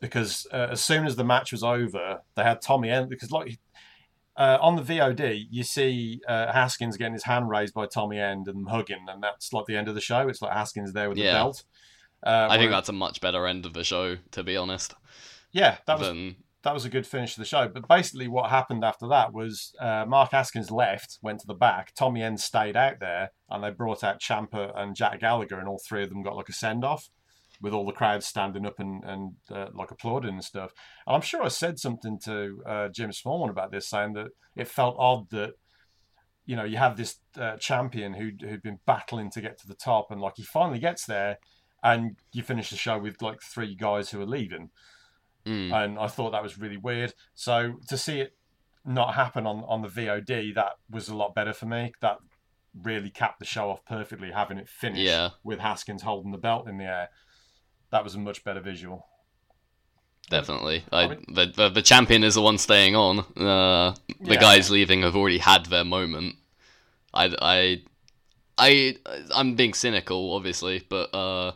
because 0.00 0.46
uh, 0.52 0.68
as 0.72 0.84
soon 0.84 1.06
as 1.06 1.16
the 1.16 1.24
match 1.24 1.52
was 1.52 1.62
over, 1.62 2.20
they 2.36 2.42
had 2.42 2.60
Tommy 2.60 2.90
End 2.90 3.08
because 3.08 3.30
like 3.30 3.58
uh, 4.36 4.58
on 4.60 4.76
the 4.76 4.82
VOD, 4.82 5.46
you 5.50 5.62
see 5.62 6.20
uh, 6.28 6.52
Haskins 6.52 6.96
getting 6.96 7.14
his 7.14 7.24
hand 7.24 7.48
raised 7.48 7.72
by 7.72 7.86
Tommy 7.86 8.18
End 8.18 8.48
and 8.48 8.68
hugging, 8.68 9.06
and 9.08 9.22
that's 9.22 9.52
like 9.52 9.66
the 9.66 9.76
end 9.76 9.88
of 9.88 9.94
the 9.94 10.00
show. 10.00 10.28
It's 10.28 10.42
like 10.42 10.52
Haskins 10.52 10.92
there 10.92 11.08
with 11.08 11.18
Yeah. 11.18 11.32
the 11.32 11.38
belt. 11.38 11.64
I 12.26 12.56
think 12.56 12.70
that's 12.70 12.88
a 12.88 12.92
much 12.92 13.20
better 13.20 13.46
end 13.46 13.66
of 13.66 13.74
the 13.74 13.84
show, 13.84 14.16
to 14.32 14.42
be 14.42 14.56
honest. 14.56 14.94
yeah, 15.52 15.76
that 15.86 15.98
was 15.98 16.08
Than 16.08 16.36
that 16.64 16.74
was 16.74 16.86
a 16.86 16.90
good 16.90 17.06
finish 17.06 17.34
to 17.34 17.40
the 17.40 17.46
show. 17.46 17.68
But 17.68 17.86
basically, 17.86 18.26
what 18.26 18.50
happened 18.50 18.84
after 18.84 19.06
that 19.08 19.32
was 19.32 19.74
uh, 19.78 20.06
Mark 20.08 20.30
Askins 20.32 20.70
left, 20.70 21.18
went 21.22 21.40
to 21.40 21.46
the 21.46 21.54
back. 21.54 21.94
Tommy 21.94 22.22
End 22.22 22.40
stayed 22.40 22.76
out 22.76 23.00
there, 23.00 23.30
and 23.50 23.62
they 23.62 23.70
brought 23.70 24.02
out 24.02 24.20
Ciampa 24.20 24.72
and 24.74 24.96
Jack 24.96 25.20
Gallagher, 25.20 25.58
and 25.58 25.68
all 25.68 25.80
three 25.86 26.02
of 26.02 26.08
them 26.08 26.22
got 26.22 26.36
like 26.36 26.48
a 26.48 26.54
send 26.54 26.82
off, 26.82 27.10
with 27.60 27.74
all 27.74 27.84
the 27.84 27.92
crowd 27.92 28.24
standing 28.24 28.66
up 28.66 28.78
and 28.78 29.04
and 29.04 29.32
uh, 29.50 29.66
like 29.74 29.90
applauding 29.90 30.34
and 30.34 30.44
stuff. 30.44 30.72
And 31.06 31.14
I'm 31.14 31.22
sure 31.22 31.42
I 31.42 31.48
said 31.48 31.78
something 31.78 32.18
to 32.24 32.62
uh, 32.66 32.88
Jim 32.88 33.10
Smallman 33.10 33.50
about 33.50 33.70
this, 33.70 33.88
saying 33.88 34.14
that 34.14 34.28
it 34.56 34.68
felt 34.68 34.96
odd 34.98 35.30
that. 35.30 35.52
You 36.46 36.56
know, 36.56 36.64
you 36.64 36.76
have 36.76 36.98
this 36.98 37.20
uh, 37.40 37.56
champion 37.56 38.12
who 38.12 38.32
who'd 38.38 38.62
been 38.62 38.78
battling 38.84 39.30
to 39.30 39.40
get 39.40 39.58
to 39.60 39.66
the 39.66 39.74
top, 39.74 40.10
and 40.10 40.20
like 40.20 40.34
he 40.36 40.42
finally 40.42 40.78
gets 40.78 41.06
there, 41.06 41.38
and 41.82 42.16
you 42.32 42.42
finish 42.42 42.68
the 42.68 42.76
show 42.76 42.98
with 42.98 43.22
like 43.22 43.40
three 43.40 43.74
guys 43.74 44.10
who 44.10 44.20
are 44.20 44.26
leaving 44.26 44.68
Mm. 45.46 45.72
and 45.74 45.98
I 45.98 46.06
thought 46.06 46.30
that 46.32 46.42
was 46.42 46.58
really 46.58 46.76
weird. 46.78 47.12
So 47.34 47.74
to 47.88 47.96
see 47.98 48.20
it 48.20 48.34
not 48.84 49.14
happen 49.14 49.46
on 49.46 49.64
on 49.68 49.82
the 49.82 49.88
VOD, 49.88 50.54
that 50.54 50.72
was 50.90 51.08
a 51.08 51.16
lot 51.16 51.34
better 51.34 51.52
for 51.52 51.66
me. 51.66 51.92
That 52.00 52.18
really 52.82 53.10
capped 53.10 53.38
the 53.38 53.44
show 53.44 53.70
off 53.70 53.84
perfectly, 53.84 54.30
having 54.32 54.58
it 54.58 54.68
finish 54.68 55.00
Yeah. 55.00 55.30
with 55.44 55.58
Haskins 55.60 56.02
holding 56.02 56.32
the 56.32 56.38
belt 56.38 56.68
in 56.68 56.78
the 56.78 56.84
air. 56.84 57.08
That 57.90 58.02
was 58.04 58.14
a 58.14 58.18
much 58.18 58.42
better 58.42 58.60
visual. 58.60 59.06
Definitely. 60.30 60.84
I 60.90 61.02
I, 61.02 61.08
mean- 61.08 61.24
the, 61.28 61.46
the 61.46 61.68
the 61.68 61.82
champion 61.82 62.24
is 62.24 62.34
the 62.34 62.42
one 62.42 62.58
staying 62.58 62.96
on. 62.96 63.20
Uh, 63.36 63.94
the 64.20 64.34
Yeah. 64.34 64.40
guys 64.40 64.70
leaving 64.70 65.02
have 65.02 65.14
already 65.16 65.38
had 65.38 65.66
their 65.66 65.84
moment. 65.84 66.36
I, 67.12 67.26
I, 67.40 67.82
I, 68.58 68.96
I'm 69.34 69.54
being 69.54 69.74
cynical, 69.74 70.34
obviously, 70.34 70.82
but 70.88 71.14
uh, 71.14 71.52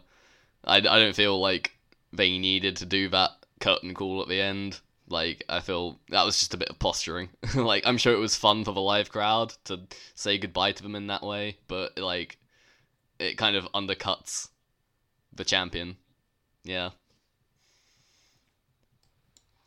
I, 0.65 0.77
I 0.77 0.81
don't 0.81 1.17
feel 1.17 1.41
like 1.41 1.73
they 2.13 2.39
needed 2.39 2.77
to 2.77 2.87
do 2.87 3.09
that 3.09 3.31
curtain 3.61 3.95
call 3.95 4.23
at 4.23 4.29
the 4.29 4.41
end. 4.41 4.81
Like, 5.11 5.45
I 5.49 5.61
feel 5.61 5.99
that 6.11 6.25
was 6.25 6.39
just 6.39 6.53
a 6.55 6.59
bit 6.59 6.69
of 6.69 6.79
posturing. 6.79 7.31
like, 7.55 7.87
I'm 7.87 7.97
sure 7.99 8.13
it 8.13 8.19
was 8.19 8.37
fun 8.37 8.65
for 8.65 8.73
the 8.73 8.81
live 8.81 9.11
crowd 9.11 9.55
to 9.65 9.81
say 10.15 10.37
goodbye 10.39 10.73
to 10.73 10.83
them 10.83 10.95
in 10.95 11.07
that 11.07 11.23
way, 11.23 11.57
but 11.67 11.99
like, 11.99 12.39
it 13.19 13.39
kind 13.39 13.57
of 13.57 13.65
undercuts 13.73 14.49
the 15.33 15.45
champion. 15.45 15.97
Yeah. 16.63 16.91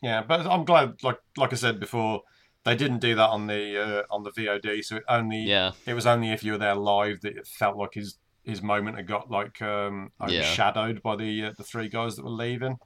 Yeah, 0.01 0.23
but 0.23 0.45
I'm 0.47 0.65
glad, 0.65 1.03
like 1.03 1.19
like 1.37 1.53
I 1.53 1.55
said 1.55 1.79
before, 1.79 2.21
they 2.63 2.75
didn't 2.75 2.99
do 2.99 3.15
that 3.15 3.29
on 3.29 3.47
the 3.47 3.77
uh, 3.81 4.03
on 4.09 4.23
the 4.23 4.31
VOD. 4.31 4.83
So 4.83 4.97
it 4.97 5.03
only 5.07 5.41
Yeah. 5.43 5.71
it 5.85 5.93
was 5.93 6.07
only 6.07 6.31
if 6.31 6.43
you 6.43 6.53
were 6.53 6.57
there 6.57 6.75
live 6.75 7.21
that 7.21 7.37
it 7.37 7.47
felt 7.47 7.77
like 7.77 7.93
his 7.93 8.17
his 8.43 8.61
moment 8.63 8.97
had 8.97 9.07
got 9.07 9.29
like 9.29 9.61
um, 9.61 10.11
Yeah. 10.19 10.27
overshadowed 10.27 11.03
by 11.03 11.15
the 11.15 11.45
uh, 11.45 11.53
the 11.55 11.63
three 11.63 11.87
guys 11.87 12.15
that 12.15 12.25
were 12.25 12.31
leaving. 12.31 12.77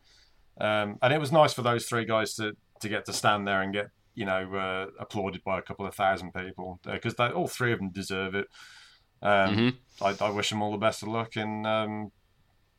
Um, 0.59 0.97
and 1.01 1.13
it 1.13 1.19
was 1.19 1.31
nice 1.31 1.53
for 1.53 1.61
those 1.61 1.85
three 1.85 2.05
guys 2.05 2.33
to 2.35 2.53
to 2.81 2.89
get 2.89 3.05
to 3.05 3.13
stand 3.13 3.47
there 3.47 3.61
and 3.61 3.73
get 3.73 3.87
you 4.13 4.25
know 4.25 4.53
uh, 4.53 4.87
applauded 4.99 5.43
by 5.43 5.59
a 5.59 5.61
couple 5.61 5.85
of 5.85 5.93
thousand 5.95 6.33
people 6.33 6.79
because 6.83 7.15
they 7.15 7.27
all 7.27 7.47
three 7.47 7.73
of 7.73 7.79
them 7.79 7.89
deserve 7.89 8.35
it. 8.35 8.47
Um, 9.21 9.55
Mhm. 9.55 9.75
I, 10.01 10.25
I 10.25 10.29
wish 10.29 10.49
them 10.49 10.61
all 10.61 10.71
the 10.71 10.77
best 10.77 11.01
of 11.03 11.09
luck 11.09 11.35
in 11.37 11.65
um, 11.65 12.11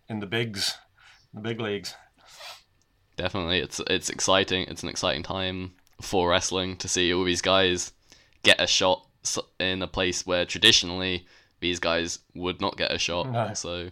in 0.09 0.21
the 0.21 0.27
bigs, 0.27 0.77
the 1.35 1.41
big 1.41 1.61
leagues. 1.61 1.95
Definitely, 3.17 3.61
it's 3.61 3.81
it's 3.89 4.11
exciting. 4.11 4.67
It's 4.69 4.83
an 4.83 4.89
exciting 4.89 5.23
time 5.23 5.73
for 6.03 6.29
wrestling 6.29 6.77
to 6.77 6.89
see 6.89 7.13
all 7.13 7.25
these 7.25 7.41
guys 7.43 7.93
get 8.43 8.61
a 8.61 8.67
shot 8.67 9.07
in 9.59 9.83
a 9.83 9.89
place 9.89 10.27
where 10.27 10.45
traditionally 10.45 11.27
these 11.61 11.81
guys 11.81 12.19
would 12.35 12.61
not 12.61 12.77
get 12.77 12.93
a 12.93 12.99
shot. 12.99 13.31
No. 13.31 13.55
So 13.55 13.89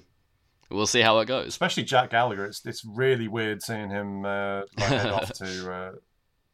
we'll 0.70 0.86
see 0.86 1.00
how 1.00 1.18
it 1.18 1.26
goes. 1.26 1.48
especially 1.48 1.84
Jack 1.84 2.10
Gallagher. 2.10 2.44
It's 2.44 2.64
it's 2.64 2.84
really 2.84 3.28
weird 3.28 3.62
seeing 3.62 3.90
him 3.90 4.24
uh, 4.24 4.62
like 4.76 4.88
head 4.88 5.12
off 5.12 5.32
to 5.34 5.72
uh, 5.72 5.92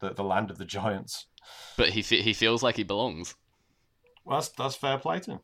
the 0.00 0.14
the 0.14 0.24
land 0.24 0.50
of 0.50 0.58
the 0.58 0.64
giants. 0.64 1.26
But 1.76 1.90
he 1.90 2.02
fe- 2.02 2.22
he 2.22 2.32
feels 2.32 2.62
like 2.62 2.76
he 2.76 2.82
belongs. 2.82 3.34
Well, 4.24 4.38
that's 4.38 4.48
that's 4.50 4.76
fair 4.76 4.98
play 4.98 5.20
to 5.20 5.32
him. 5.32 5.40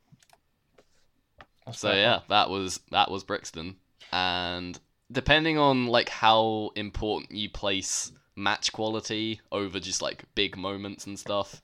That's 1.64 1.78
So 1.78 1.92
yeah, 1.92 2.20
that 2.28 2.50
was 2.50 2.80
that 2.90 3.10
was 3.10 3.24
Brixton, 3.24 3.76
and 4.12 4.78
depending 5.10 5.58
on 5.58 5.86
like 5.86 6.08
how 6.08 6.70
important 6.76 7.32
you 7.32 7.50
place 7.50 8.12
match 8.36 8.72
quality 8.72 9.40
over 9.50 9.80
just 9.80 10.02
like 10.02 10.24
big 10.34 10.56
moments 10.56 11.06
and 11.06 11.18
stuff, 11.18 11.62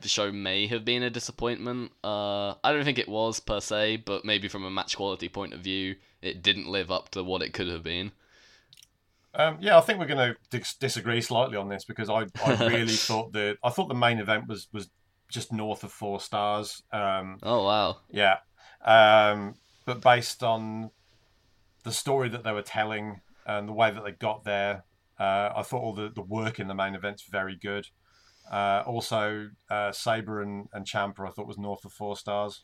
the 0.00 0.08
show 0.08 0.30
may 0.32 0.66
have 0.66 0.84
been 0.84 1.02
a 1.02 1.10
disappointment. 1.10 1.92
Uh, 2.04 2.50
I 2.62 2.72
don't 2.72 2.84
think 2.84 2.98
it 2.98 3.08
was 3.08 3.40
per 3.40 3.60
se, 3.60 3.98
but 3.98 4.24
maybe 4.24 4.48
from 4.48 4.64
a 4.64 4.70
match 4.70 4.96
quality 4.96 5.28
point 5.28 5.54
of 5.54 5.60
view, 5.60 5.96
it 6.22 6.42
didn't 6.42 6.66
live 6.66 6.90
up 6.90 7.10
to 7.10 7.24
what 7.24 7.42
it 7.42 7.52
could 7.52 7.68
have 7.68 7.82
been. 7.82 8.12
Um, 9.34 9.58
yeah, 9.60 9.76
I 9.76 9.82
think 9.82 9.98
we're 9.98 10.06
going 10.06 10.34
to 10.34 10.36
dis- 10.50 10.74
disagree 10.74 11.20
slightly 11.20 11.56
on 11.56 11.68
this 11.68 11.84
because 11.84 12.08
I, 12.08 12.26
I 12.44 12.66
really 12.66 12.94
thought 12.94 13.32
that 13.34 13.58
I 13.62 13.70
thought 13.70 13.88
the 13.88 13.94
main 13.94 14.18
event 14.18 14.48
was 14.48 14.68
was 14.72 14.88
just 15.30 15.52
north 15.52 15.84
of 15.84 15.92
four 15.92 16.20
stars. 16.20 16.82
Um, 16.92 17.38
Oh 17.42 17.64
wow, 17.64 17.98
yeah, 18.10 18.38
um, 18.84 19.56
but 19.84 20.00
based 20.00 20.42
on 20.42 20.90
the 21.84 21.92
story 21.92 22.28
that 22.30 22.44
they 22.44 22.52
were 22.52 22.62
telling 22.62 23.20
and 23.46 23.68
the 23.68 23.72
way 23.72 23.90
that 23.90 24.02
they 24.02 24.12
got 24.12 24.44
there, 24.44 24.84
uh, 25.20 25.50
I 25.54 25.62
thought 25.62 25.82
all 25.82 25.92
the, 25.92 26.08
the 26.08 26.22
work 26.22 26.58
in 26.58 26.66
the 26.66 26.74
main 26.74 26.94
event's 26.94 27.22
very 27.22 27.56
good. 27.56 27.86
Uh, 28.50 28.82
also, 28.86 29.48
uh, 29.70 29.92
Sabre 29.92 30.42
and, 30.42 30.68
and 30.72 30.86
Ciampa, 30.86 31.26
I 31.26 31.30
thought 31.30 31.46
was 31.46 31.58
north 31.58 31.84
of 31.84 31.92
four 31.92 32.16
stars. 32.16 32.62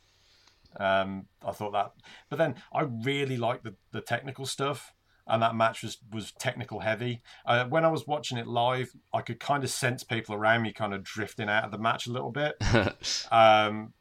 Um, 0.78 1.26
I 1.46 1.52
thought 1.52 1.72
that, 1.72 1.92
but 2.30 2.36
then 2.38 2.54
I 2.72 2.82
really 3.04 3.36
liked 3.36 3.64
the, 3.64 3.74
the 3.92 4.00
technical 4.00 4.46
stuff, 4.46 4.94
and 5.26 5.42
that 5.42 5.54
match 5.54 5.82
was 5.82 5.98
was 6.10 6.32
technical 6.32 6.80
heavy. 6.80 7.20
Uh, 7.44 7.66
when 7.66 7.84
I 7.84 7.88
was 7.88 8.06
watching 8.06 8.38
it 8.38 8.46
live, 8.46 8.90
I 9.12 9.20
could 9.20 9.38
kind 9.38 9.64
of 9.64 9.70
sense 9.70 10.02
people 10.02 10.34
around 10.34 10.62
me 10.62 10.72
kind 10.72 10.94
of 10.94 11.04
drifting 11.04 11.50
out 11.50 11.64
of 11.64 11.72
the 11.72 11.78
match 11.78 12.06
a 12.06 12.12
little 12.12 12.32
bit. 12.32 12.54
Um, 13.30 13.92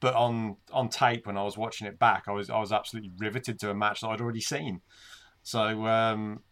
but 0.00 0.14
on 0.14 0.56
on 0.72 0.88
tape 0.88 1.26
when 1.26 1.36
I 1.36 1.44
was 1.44 1.56
watching 1.56 1.86
it 1.86 1.98
back, 1.98 2.24
I 2.26 2.32
was 2.32 2.50
I 2.50 2.58
was 2.58 2.72
absolutely 2.72 3.12
riveted 3.18 3.60
to 3.60 3.70
a 3.70 3.74
match 3.74 4.00
that 4.00 4.08
I'd 4.08 4.20
already 4.20 4.40
seen. 4.40 4.80
So 5.42 5.86
um, 5.86 6.42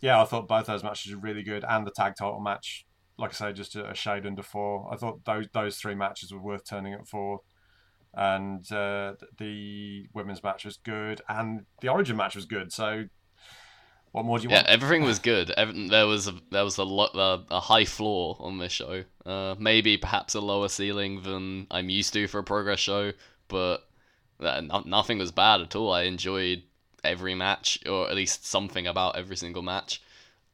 yeah, 0.00 0.20
I 0.20 0.24
thought 0.24 0.48
both 0.48 0.66
those 0.66 0.84
matches 0.84 1.14
were 1.14 1.20
really 1.20 1.42
good, 1.42 1.64
and 1.68 1.86
the 1.86 1.90
tag 1.90 2.14
title 2.16 2.40
match, 2.40 2.85
like 3.18 3.30
I 3.30 3.34
say, 3.34 3.52
just 3.52 3.76
a, 3.76 3.90
a 3.90 3.94
shade 3.94 4.26
under 4.26 4.42
four. 4.42 4.88
I 4.92 4.96
thought 4.96 5.24
those 5.24 5.46
those 5.52 5.78
three 5.78 5.94
matches 5.94 6.32
were 6.32 6.40
worth 6.42 6.64
turning 6.68 6.94
up 6.94 7.06
for, 7.08 7.40
and 8.14 8.70
uh, 8.72 9.14
the 9.38 10.06
women's 10.14 10.42
match 10.42 10.64
was 10.64 10.78
good, 10.78 11.22
and 11.28 11.66
the 11.80 11.88
Origin 11.88 12.16
match 12.16 12.36
was 12.36 12.46
good. 12.46 12.72
So 12.72 13.04
what 14.12 14.24
more 14.24 14.38
do 14.38 14.44
you 14.44 14.50
yeah, 14.50 14.56
want? 14.56 14.68
Yeah, 14.70 14.74
everything 14.74 15.02
was 15.04 15.18
good. 15.18 15.50
Ev- 15.52 15.88
There 15.90 16.06
was 16.06 16.28
a 16.28 16.34
there 16.50 16.64
was 16.64 16.78
a 16.78 16.84
lot 16.84 17.14
a, 17.14 17.44
a 17.54 17.60
high 17.60 17.84
floor 17.84 18.36
on 18.40 18.58
this 18.58 18.72
show. 18.72 19.04
Uh, 19.24 19.54
maybe 19.58 19.96
perhaps 19.96 20.34
a 20.34 20.40
lower 20.40 20.68
ceiling 20.68 21.22
than 21.22 21.66
I'm 21.70 21.90
used 21.90 22.12
to 22.14 22.26
for 22.28 22.38
a 22.38 22.44
progress 22.44 22.78
show, 22.80 23.12
but 23.48 23.88
uh, 24.40 24.60
no- 24.60 24.84
nothing 24.86 25.18
was 25.18 25.32
bad 25.32 25.60
at 25.60 25.74
all. 25.76 25.92
I 25.92 26.02
enjoyed 26.02 26.62
every 27.02 27.34
match, 27.34 27.78
or 27.86 28.08
at 28.08 28.16
least 28.16 28.46
something 28.46 28.86
about 28.86 29.16
every 29.16 29.36
single 29.36 29.62
match, 29.62 30.02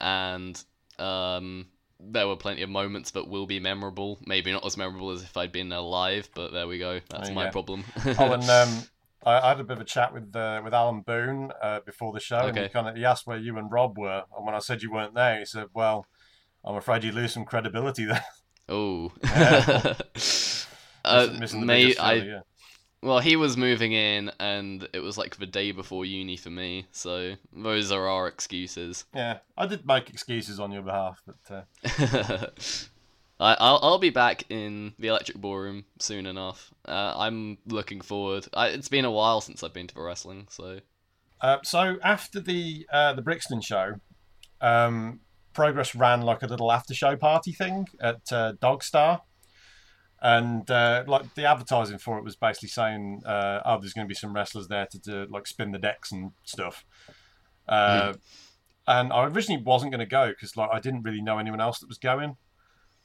and 0.01 0.63
um, 0.99 1.67
there 2.11 2.27
were 2.27 2.37
plenty 2.37 2.63
of 2.63 2.71
moments 2.71 3.13
that 3.13 3.29
will 3.29 3.47
be 3.47 3.61
memorable. 3.61 4.19
Maybe 4.27 4.53
not 4.53 4.65
as 4.67 4.77
memorable 4.77 5.11
as 5.11 5.23
if 5.23 5.37
I'd 5.37 5.53
been 5.53 5.73
alive, 5.73 6.29
but 6.35 6.53
there 6.53 6.67
we 6.67 6.79
go. 6.79 7.01
That's 7.09 7.31
my 7.31 7.47
go. 7.47 7.51
problem. 7.51 7.85
Oh, 8.19 8.33
and 8.33 8.43
um, 8.51 8.83
I, 9.25 9.49
had 9.51 9.61
a 9.61 9.65
bit 9.65 9.77
of 9.77 9.81
a 9.81 9.85
chat 9.85 10.13
with 10.13 10.35
uh, 10.35 10.61
with 10.65 10.75
Alan 10.75 11.03
Boone 11.03 11.53
uh, 11.63 11.81
before 11.87 12.13
the 12.13 12.21
show, 12.21 12.41
and 12.47 12.57
he 12.57 12.65
Okay. 12.65 12.73
kind 12.73 12.89
of 12.89 12.97
he 12.97 13.05
asked 13.05 13.27
where 13.27 13.39
you 13.39 13.57
and 13.59 13.71
Rob 13.71 13.97
were, 13.99 14.25
and 14.37 14.45
when 14.45 14.55
I 14.55 14.59
said 14.59 14.83
you 14.83 14.93
weren't 14.93 15.15
there, 15.15 15.39
he 15.39 15.45
said, 15.45 15.67
"Well, 15.75 16.07
I'm 16.65 16.75
afraid 16.77 17.05
you 17.05 17.13
lose 17.13 17.33
some 17.33 17.45
credibility 17.45 18.05
there." 18.05 18.25
oh. 18.69 19.13
Yeah. 19.23 19.95
uh, 21.05 21.29
Missing 21.39 21.61
the 21.61 21.67
may 21.67 21.97
I 21.97 22.15
yeah. 22.15 22.41
Well, 23.03 23.19
he 23.19 23.35
was 23.35 23.57
moving 23.57 23.93
in, 23.93 24.31
and 24.39 24.89
it 24.93 25.01
was 25.01 25.19
like 25.19 25.37
the 25.37 25.47
day 25.47 25.73
before 25.73 26.05
uni 26.05 26.37
for 26.37 26.51
me, 26.51 26.87
so 26.93 27.35
those 27.53 27.91
are 27.91 28.07
our 28.07 28.29
excuses. 28.29 29.05
Yeah, 29.15 29.39
I 29.57 29.67
did 29.67 29.85
make 29.85 30.09
excuses 30.09 30.61
on 30.61 30.71
your 30.71 30.83
behalf, 30.83 31.21
but 31.27 31.67
uh, 31.85 32.47
I, 33.41 33.57
I'll 33.59 33.81
I'll 33.83 33.99
be 33.99 34.11
back 34.11 34.45
in 34.51 34.95
the 35.01 35.09
Electric 35.09 35.37
Ballroom 35.39 35.85
soon 35.99 36.27
enough. 36.27 36.73
Uh, 36.87 37.15
I'm 37.17 37.59
looking 37.67 38.01
forward. 38.01 38.47
I, 38.55 38.69
it's 38.69 38.89
been 38.89 39.05
a 39.05 39.11
while 39.11 39.41
since 39.41 39.65
I've 39.65 39.75
been 39.75 39.89
to 39.89 39.95
the 39.95 40.03
wrestling, 40.03 40.47
so 40.49 40.79
Uh, 41.41 41.59
so 41.65 41.97
after 42.05 42.39
the 42.39 42.87
uh, 42.93 43.15
the 43.15 43.23
Brixton 43.23 43.61
show, 43.61 43.95
um, 44.61 45.19
Progress 45.55 45.95
ran 45.97 46.23
like 46.23 46.43
a 46.43 46.47
little 46.47 46.71
after 46.71 46.95
show 46.95 47.17
party 47.17 47.53
thing 47.53 47.89
at 48.01 48.33
uh, 48.33 48.53
Dogstar, 48.63 49.23
and 50.23 50.71
uh, 50.71 51.05
like 51.07 51.35
the 51.35 51.45
advertising 51.45 51.99
for 51.99 52.17
it 52.17 52.25
was 52.25 52.37
basically 52.37 52.69
saying, 52.69 53.23
uh, 53.27 53.61
"Oh, 53.65 53.79
there's 53.79 53.93
going 53.93 54.07
to 54.07 54.09
be 54.09 54.15
some 54.15 54.33
wrestlers 54.33 54.69
there 54.69 54.87
to 54.87 54.99
do, 54.99 55.27
like 55.29 55.47
spin 55.47 55.73
the 55.73 55.79
decks 55.79 56.13
and 56.13 56.33
stuff." 56.45 56.85
Uh, 57.69 58.15
And 58.87 59.13
I 59.13 59.27
originally 59.27 59.63
wasn't 59.63 59.93
going 59.93 60.01
to 60.01 60.07
go 60.07 60.29
because 60.29 60.57
like 60.57 60.71
I 60.73 60.81
didn't 60.81 61.03
really 61.03 61.23
know 61.23 61.39
anyone 61.39 61.61
else 61.61 61.79
that 61.81 61.89
was 61.89 61.99
going. 61.99 62.37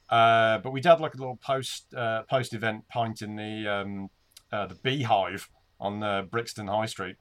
Uh, 0.10 0.58
but 0.60 0.72
we 0.72 0.80
did 0.82 1.00
like 1.00 1.14
a 1.14 1.18
little 1.18 1.36
post 1.38 1.94
uh, 1.94 2.24
post 2.24 2.54
event 2.54 2.88
pint 2.88 3.22
in 3.22 3.36
the 3.36 3.68
um, 3.68 4.10
uh, 4.52 4.66
the 4.68 4.76
Beehive 4.76 5.50
on 5.80 6.02
uh, 6.02 6.22
Brixton 6.24 6.68
High 6.68 6.86
Street 6.86 7.18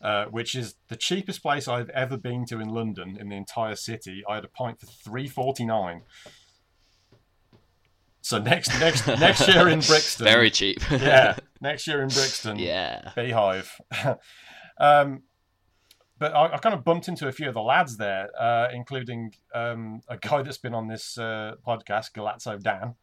uh, 0.00 0.26
which 0.26 0.54
is 0.54 0.74
the 0.88 0.96
cheapest 0.96 1.42
place 1.42 1.68
I've 1.68 1.88
ever 1.90 2.16
been 2.16 2.44
to 2.46 2.60
in 2.60 2.68
London 2.68 3.16
in 3.18 3.28
the 3.28 3.36
entire 3.36 3.76
city. 3.76 4.22
I 4.28 4.36
had 4.36 4.44
a 4.44 4.48
pint 4.48 4.80
for 4.80 4.86
three 4.86 5.28
forty 5.28 5.64
nine. 5.64 6.02
So 8.26 8.38
next 8.38 8.80
next 8.80 9.06
next 9.06 9.46
year 9.46 9.68
in 9.68 9.78
Brixton, 9.86 10.24
very 10.24 10.50
cheap. 10.50 10.80
yeah, 10.90 11.36
next 11.60 11.86
year 11.86 12.02
in 12.02 12.08
Brixton, 12.08 12.58
yeah. 12.58 13.12
Beehive. 13.14 13.80
um, 14.80 15.22
but 16.18 16.34
I, 16.34 16.54
I 16.54 16.58
kind 16.58 16.74
of 16.74 16.82
bumped 16.82 17.06
into 17.06 17.28
a 17.28 17.32
few 17.32 17.46
of 17.46 17.54
the 17.54 17.62
lads 17.62 17.98
there, 17.98 18.28
uh, 18.36 18.66
including 18.72 19.30
um, 19.54 20.00
a 20.08 20.16
guy 20.18 20.42
that's 20.42 20.58
been 20.58 20.74
on 20.74 20.88
this 20.88 21.16
uh, 21.16 21.52
podcast, 21.64 22.06
Galazzo 22.16 22.60
Dan. 22.60 22.96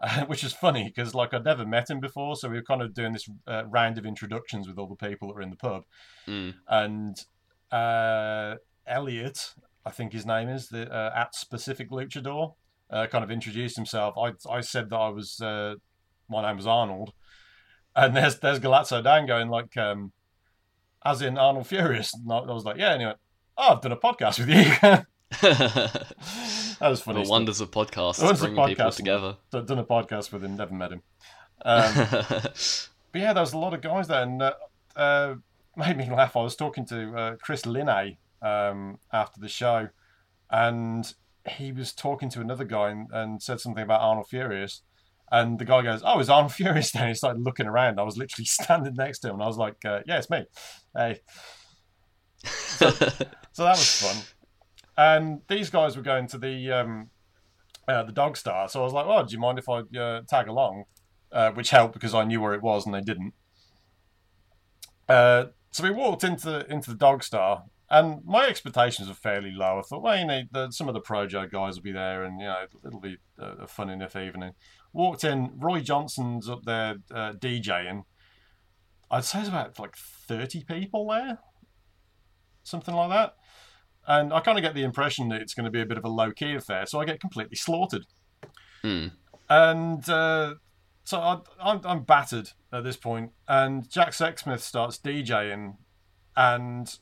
Uh, 0.00 0.24
which 0.26 0.42
is 0.42 0.52
funny 0.52 0.84
because 0.92 1.14
like 1.14 1.32
I'd 1.32 1.44
never 1.44 1.64
met 1.64 1.88
him 1.88 2.00
before, 2.00 2.34
so 2.34 2.48
we 2.48 2.56
were 2.56 2.62
kind 2.64 2.82
of 2.82 2.94
doing 2.94 3.12
this 3.12 3.28
uh, 3.46 3.62
round 3.66 3.96
of 3.96 4.04
introductions 4.06 4.66
with 4.66 4.76
all 4.76 4.88
the 4.88 4.96
people 5.08 5.28
that 5.28 5.34
were 5.34 5.40
in 5.42 5.50
the 5.50 5.56
pub, 5.56 5.84
Mm. 6.26 6.54
and 6.66 7.16
uh, 7.70 8.56
Elliot, 8.88 9.54
I 9.86 9.90
think 9.92 10.12
his 10.12 10.26
name 10.26 10.48
is 10.48 10.68
the 10.68 10.92
uh, 10.92 11.12
at 11.14 11.36
specific 11.36 11.90
luchador, 11.90 12.54
uh, 12.90 13.06
kind 13.06 13.24
of 13.24 13.30
introduced 13.30 13.76
himself. 13.76 14.14
I 14.16 14.32
I 14.50 14.60
said 14.60 14.90
that 14.90 14.96
I 14.96 15.08
was 15.08 15.40
uh, 15.40 15.74
my 16.28 16.42
name 16.42 16.56
was 16.56 16.66
Arnold, 16.66 17.12
and 17.94 18.16
there's 18.16 18.38
there's 18.38 18.60
Galazzo 18.60 19.02
Dan 19.02 19.26
going 19.26 19.48
like, 19.48 19.76
um, 19.76 20.12
as 21.04 21.22
in 21.22 21.38
Arnold 21.38 21.66
Furious. 21.66 22.14
And 22.14 22.32
I 22.32 22.38
I 22.38 22.52
was 22.52 22.64
like, 22.64 22.76
yeah. 22.78 22.92
And 22.92 23.00
he 23.00 23.06
went, 23.06 23.18
oh, 23.56 23.74
I've 23.74 23.80
done 23.80 23.92
a 23.92 23.96
podcast 23.96 24.38
with 24.38 24.48
you. 24.48 25.04
that 25.42 26.76
was 26.80 27.02
funny. 27.02 27.22
the 27.22 27.30
wonders 27.30 27.60
of 27.60 27.70
podcasts, 27.70 28.22
wonders 28.22 28.40
bringing 28.40 28.66
people 28.66 28.90
together. 28.90 29.36
I've 29.52 29.66
done 29.66 29.78
a 29.78 29.84
podcast 29.84 30.32
with 30.32 30.44
him, 30.44 30.56
never 30.56 30.74
met 30.74 30.92
him. 30.92 31.02
Um, 31.60 31.92
but 31.92 33.20
yeah, 33.20 33.32
there 33.32 33.42
was 33.42 33.52
a 33.52 33.58
lot 33.58 33.74
of 33.74 33.80
guys 33.80 34.06
there, 34.06 34.22
and 34.22 34.40
uh, 34.40 34.52
uh, 34.94 35.34
made 35.76 35.96
me 35.96 36.08
laugh. 36.08 36.36
I 36.36 36.42
was 36.42 36.54
talking 36.54 36.86
to 36.86 37.16
uh, 37.16 37.36
Chris 37.42 37.66
Linney 37.66 38.20
um, 38.40 39.00
after 39.12 39.40
the 39.40 39.48
show, 39.48 39.88
and 40.52 41.12
he 41.50 41.72
was 41.72 41.92
talking 41.92 42.28
to 42.30 42.40
another 42.40 42.64
guy 42.64 42.90
and, 42.90 43.08
and 43.12 43.42
said 43.42 43.60
something 43.60 43.82
about 43.82 44.00
Arnold 44.00 44.28
Furious. 44.28 44.82
And 45.30 45.58
the 45.58 45.64
guy 45.64 45.82
goes, 45.82 46.02
"Oh, 46.04 46.18
is 46.20 46.30
Arnold 46.30 46.52
Furious 46.54 46.90
there?" 46.92 47.02
And 47.02 47.10
he 47.10 47.14
started 47.14 47.42
looking 47.42 47.66
around. 47.66 48.00
I 48.00 48.02
was 48.02 48.16
literally 48.16 48.44
standing 48.46 48.94
next 48.94 49.20
to 49.20 49.28
him, 49.28 49.34
and 49.34 49.42
I 49.42 49.46
was 49.46 49.58
like, 49.58 49.76
uh, 49.84 50.00
"Yeah, 50.06 50.18
it's 50.18 50.30
me." 50.30 50.44
Hey, 50.96 51.20
so 52.44 52.90
that 52.90 53.36
was 53.56 54.00
fun. 54.00 54.24
And 54.96 55.42
these 55.48 55.70
guys 55.70 55.96
were 55.96 56.02
going 56.02 56.26
to 56.28 56.38
the 56.38 56.72
um, 56.72 57.10
uh, 57.86 58.02
the 58.04 58.12
Dogstar, 58.12 58.70
so 58.70 58.80
I 58.80 58.84
was 58.84 58.92
like, 58.92 59.06
"Oh, 59.06 59.24
do 59.24 59.32
you 59.32 59.38
mind 59.38 59.58
if 59.58 59.68
I 59.68 59.82
uh, 59.98 60.22
tag 60.28 60.48
along?" 60.48 60.84
Uh, 61.30 61.50
which 61.52 61.70
helped 61.70 61.92
because 61.92 62.14
I 62.14 62.24
knew 62.24 62.40
where 62.40 62.54
it 62.54 62.62
was 62.62 62.86
and 62.86 62.94
they 62.94 63.02
didn't. 63.02 63.34
Uh, 65.10 65.46
so 65.70 65.84
we 65.84 65.90
walked 65.90 66.24
into 66.24 66.66
into 66.72 66.90
the 66.90 66.96
Dogstar, 66.96 67.64
and 67.90 68.24
my 68.24 68.46
expectations 68.46 69.08
were 69.08 69.14
fairly 69.14 69.50
low. 69.50 69.78
I 69.78 69.82
thought, 69.82 70.02
well, 70.02 70.18
you 70.18 70.26
know, 70.26 70.42
the, 70.50 70.70
some 70.70 70.88
of 70.88 70.94
the 70.94 71.00
Projo 71.00 71.50
guys 71.50 71.76
will 71.76 71.82
be 71.82 71.92
there, 71.92 72.22
and 72.22 72.40
you 72.40 72.46
know, 72.46 72.64
it'll 72.84 73.00
be 73.00 73.16
a, 73.38 73.46
a 73.62 73.66
fun 73.66 73.88
enough 73.90 74.16
evening. 74.16 74.52
Walked 74.92 75.24
in, 75.24 75.52
Roy 75.56 75.80
Johnson's 75.80 76.48
up 76.48 76.64
there 76.64 76.96
uh, 77.12 77.32
DJing. 77.32 78.04
I'd 79.10 79.24
say 79.24 79.38
there's 79.38 79.48
about 79.48 79.78
like 79.78 79.96
thirty 79.96 80.64
people 80.64 81.08
there, 81.08 81.38
something 82.62 82.94
like 82.94 83.10
that. 83.10 83.34
And 84.06 84.32
I 84.32 84.40
kind 84.40 84.58
of 84.58 84.62
get 84.62 84.74
the 84.74 84.84
impression 84.84 85.28
that 85.28 85.42
it's 85.42 85.54
going 85.54 85.64
to 85.64 85.70
be 85.70 85.82
a 85.82 85.86
bit 85.86 85.98
of 85.98 86.04
a 86.04 86.08
low 86.08 86.30
key 86.30 86.54
affair, 86.54 86.86
so 86.86 87.00
I 87.00 87.04
get 87.04 87.20
completely 87.20 87.56
slaughtered. 87.56 88.06
Hmm. 88.82 89.08
And 89.50 90.08
uh, 90.08 90.54
so 91.04 91.20
I, 91.20 91.38
I'm, 91.62 91.80
I'm 91.84 92.02
battered 92.04 92.50
at 92.70 92.84
this 92.84 92.96
point, 92.96 93.32
and 93.46 93.88
Jack 93.90 94.10
Sexsmith 94.10 94.60
starts 94.60 94.98
DJing 94.98 95.76
and 96.36 96.98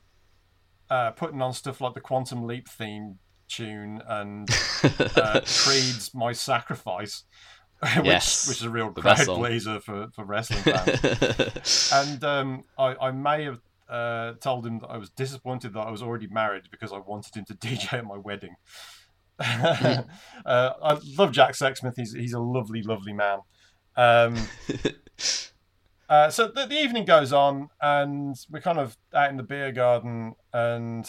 uh, 0.91 1.11
putting 1.13 1.43
on 1.43 1.53
stuff 1.53 1.81
like 1.81 1.95
the 1.95 2.01
Quantum 2.01 2.47
Leap 2.47 2.69
theme 2.69 3.19
tune 3.49 4.03
and 4.07 4.49
uh, 5.17 5.41
Creed's 5.47 6.13
"My 6.15 6.33
Sacrifice," 6.33 7.25
which, 7.97 8.05
Yes, 8.05 8.49
which 8.49 8.59
is 8.59 8.65
a 8.65 8.71
real 8.71 8.91
crowd 8.91 9.27
pleaser 9.27 9.81
for, 9.81 10.09
for 10.15 10.25
wrestling 10.25 10.63
fans. 10.63 11.91
and 11.93 12.25
um, 12.25 12.65
I, 12.79 12.95
I 13.01 13.11
may 13.11 13.45
have 13.45 13.61
uh, 13.89 14.33
told 14.41 14.67
him 14.67 14.81
that 14.81 14.89
I 14.89 14.97
was 14.97 15.11
disappointed 15.11 15.75
that 15.75 15.81
I 15.81 15.91
was 15.91 16.03
already 16.03 16.27
married 16.27 16.65
because 16.71 16.93
I 16.93 16.99
wanted 16.99 17.37
him 17.37 17.45
to 17.47 17.55
DJ 17.55 17.95
at 17.95 18.05
my 18.05 18.17
wedding. 18.17 18.57
uh, 19.39 20.03
I 20.47 20.99
love 21.19 21.33
Jack 21.33 21.53
Sexsmith. 21.53 21.95
He's 21.97 22.15
he's 22.15 22.33
a 22.33 22.41
lovely, 22.41 22.83
lovely 22.83 23.13
man. 23.13 23.41
Um, 23.97 24.37
uh, 26.09 26.31
so 26.31 26.49
the, 26.49 26.67
the 26.67 26.79
evening 26.79 27.05
goes 27.05 27.33
on, 27.33 27.69
and 27.81 28.37
we're 28.51 28.61
kind 28.61 28.79
of 28.79 28.97
out 29.15 29.31
in 29.31 29.37
the 29.37 29.43
beer 29.43 29.73
garden, 29.73 30.35
and 30.53 31.09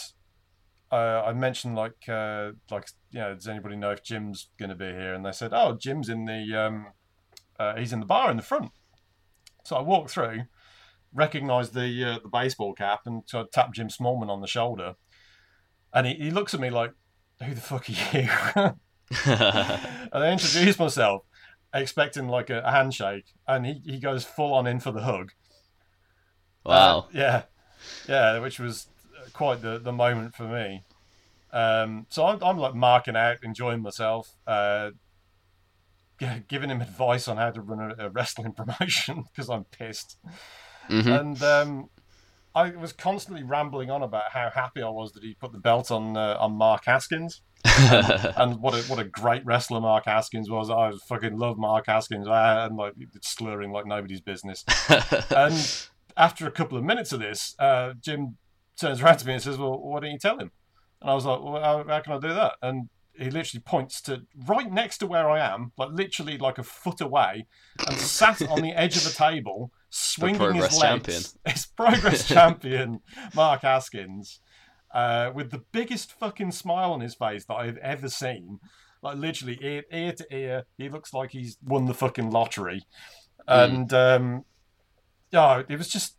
uh, 0.92 1.24
I 1.26 1.34
mentioned 1.34 1.76
like 1.76 2.08
uh, 2.08 2.52
like 2.72 2.90
you 3.12 3.20
know, 3.20 3.36
does 3.36 3.48
anybody 3.48 3.76
know 3.76 3.92
if 3.92 4.04
Jim's 4.04 4.50
going 4.58 4.70
to 4.70 4.76
be 4.76 4.86
here? 4.86 5.14
And 5.14 5.26
they 5.26 5.32
said, 5.32 5.52
oh, 5.54 5.78
Jim's 5.80 6.10
in 6.10 6.26
the 6.26 6.56
um, 6.56 6.88
uh, 7.60 7.76
he's 7.76 7.94
in 7.94 8.00
the 8.00 8.06
bar 8.06 8.32
in 8.32 8.38
the 8.38 8.44
front. 8.44 8.72
So 9.64 9.76
I 9.76 9.82
walked 9.82 10.12
through, 10.12 10.44
recognised 11.14 11.74
the 11.74 12.04
uh, 12.04 12.20
the 12.24 12.30
baseball 12.30 12.74
cap, 12.74 13.02
and 13.06 13.24
so 13.26 13.42
I 13.42 13.44
tapped 13.52 13.76
Jim 13.76 13.90
Smallman 13.90 14.30
on 14.30 14.42
the 14.42 14.48
shoulder, 14.48 14.96
and 15.94 16.08
he, 16.08 16.14
he 16.16 16.32
looks 16.32 16.54
at 16.54 16.60
me 16.60 16.70
like, 16.70 16.94
"Who 17.44 17.54
the 17.54 17.62
fuck 17.62 17.90
are 17.90 18.18
you?" 18.18 18.30
and 19.26 20.24
I 20.24 20.32
introduced 20.32 20.80
myself, 20.80 21.24
expecting 21.74 22.28
like 22.28 22.50
a, 22.50 22.62
a 22.62 22.72
handshake, 22.72 23.26
and 23.48 23.66
he, 23.66 23.82
he 23.86 24.00
goes 24.00 24.24
full 24.24 24.54
on 24.54 24.68
in 24.68 24.80
for 24.80 24.92
the 24.92 25.02
hug. 25.02 25.32
wow. 26.64 27.00
Uh, 27.00 27.04
yeah, 27.14 27.44
yeah, 28.08 28.40
which 28.40 28.60
was 28.60 28.88
quite 29.34 29.62
the, 29.62 29.80
the 29.80 29.92
moment 29.92 30.36
for 30.36 30.44
me. 30.44 30.84
Um, 31.52 32.06
so 32.10 32.26
I'm, 32.26 32.44
I'm 32.44 32.58
like 32.58 32.76
marking 32.76 33.16
out, 33.16 33.38
enjoying 33.44 33.82
myself, 33.82 34.36
uh, 34.46 34.92
g- 36.20 36.44
giving 36.48 36.70
him 36.70 36.82
advice 36.82 37.28
on 37.28 37.38
how 37.38 37.52
to 37.52 37.62
run 37.62 37.92
a, 37.98 38.06
a 38.06 38.10
wrestling 38.10 38.54
promotion 38.58 39.24
because 39.32 39.50
I'm 39.50 39.66
pissed. 39.66 40.18
Mhm. 40.90 41.20
And 41.20 41.44
um, 41.44 41.90
I 42.56 42.72
was 42.72 42.94
constantly 42.94 43.44
rambling 43.44 43.92
on 43.92 44.02
about 44.02 44.32
how 44.32 44.50
happy 44.50 44.82
I 44.82 44.90
was 44.90 45.12
that 45.14 45.24
he 45.24 45.36
put 45.36 45.52
the 45.52 45.60
belt 45.60 45.92
on 45.92 46.18
uh, 46.18 46.38
on 46.40 46.54
Mark 46.54 46.86
Haskins 46.86 47.42
and 48.38 48.60
what 48.60 48.74
a 48.74 48.82
what 48.84 49.00
a 49.00 49.04
great 49.04 49.46
wrestler 49.46 49.82
Mark 49.82 50.06
Haskins 50.06 50.50
was. 50.50 50.70
I 50.70 50.92
fucking 51.08 51.38
love 51.38 51.58
Mark 51.58 51.86
Haskins, 51.88 52.28
and 52.30 52.76
like 52.76 52.94
slurring 53.22 53.72
like 53.72 53.86
nobody's 53.86 54.22
business. 54.22 54.64
and 55.30 55.88
after 56.16 56.48
a 56.48 56.52
couple 56.52 56.78
of 56.78 56.84
minutes 56.84 57.12
of 57.12 57.20
this, 57.20 57.56
uh, 57.60 57.94
Jim 58.00 58.38
turns 58.80 59.02
around 59.02 59.18
to 59.18 59.28
me 59.28 59.34
and 59.34 59.42
says, 59.42 59.58
"Well, 59.58 59.80
why 59.80 60.00
don't 60.00 60.12
you 60.12 60.20
tell 60.20 60.40
him?" 60.40 60.52
And 61.02 61.10
I 61.10 61.14
was 61.14 61.26
like, 61.26 61.42
"Well, 61.42 61.62
how, 61.62 61.84
how 61.88 62.00
can 62.00 62.14
I 62.14 62.20
do 62.20 62.34
that?" 62.34 62.54
And 62.62 62.90
he 63.18 63.30
literally 63.30 63.62
points 63.62 64.02
to 64.02 64.24
right 64.46 64.72
next 64.72 65.00
to 65.00 65.08
where 65.08 65.30
I 65.30 65.40
am, 65.40 65.72
like 65.78 65.90
literally 65.92 66.38
like 66.38 66.58
a 66.58 66.64
foot 66.64 67.02
away, 67.02 67.48
and 67.88 67.98
sat 67.98 68.42
on 68.48 68.62
the 68.62 68.74
edge 68.74 68.96
of 68.96 69.04
the 69.04 69.10
table, 69.10 69.72
swinging 69.90 70.56
his 70.56 70.64
legs. 70.64 70.80
champion. 70.80 71.22
His 71.46 71.66
progress 71.66 72.28
champion, 72.28 73.02
Mark 73.34 73.62
Haskins, 73.62 74.42
uh, 74.98 75.32
with 75.32 75.52
the 75.52 75.64
biggest 75.72 76.12
fucking 76.14 76.52
smile 76.52 76.92
on 76.92 77.02
his 77.02 77.14
face 77.14 77.46
that 77.46 77.54
I've 77.54 77.78
ever 77.78 78.10
seen. 78.10 78.60
Like 79.04 79.18
literally 79.18 79.60
ear, 79.62 79.84
ear 79.92 80.12
to 80.12 80.36
ear, 80.36 80.64
he 80.76 80.90
looks 80.90 81.14
like 81.14 81.30
he's 81.30 81.56
won 81.64 81.86
the 81.86 81.94
fucking 81.94 82.32
lottery. 82.32 82.84
And 83.48 83.94
um, 83.94 84.44
yeah, 85.32 85.62
it 85.70 85.78
was 85.78 85.88
just 85.88 86.18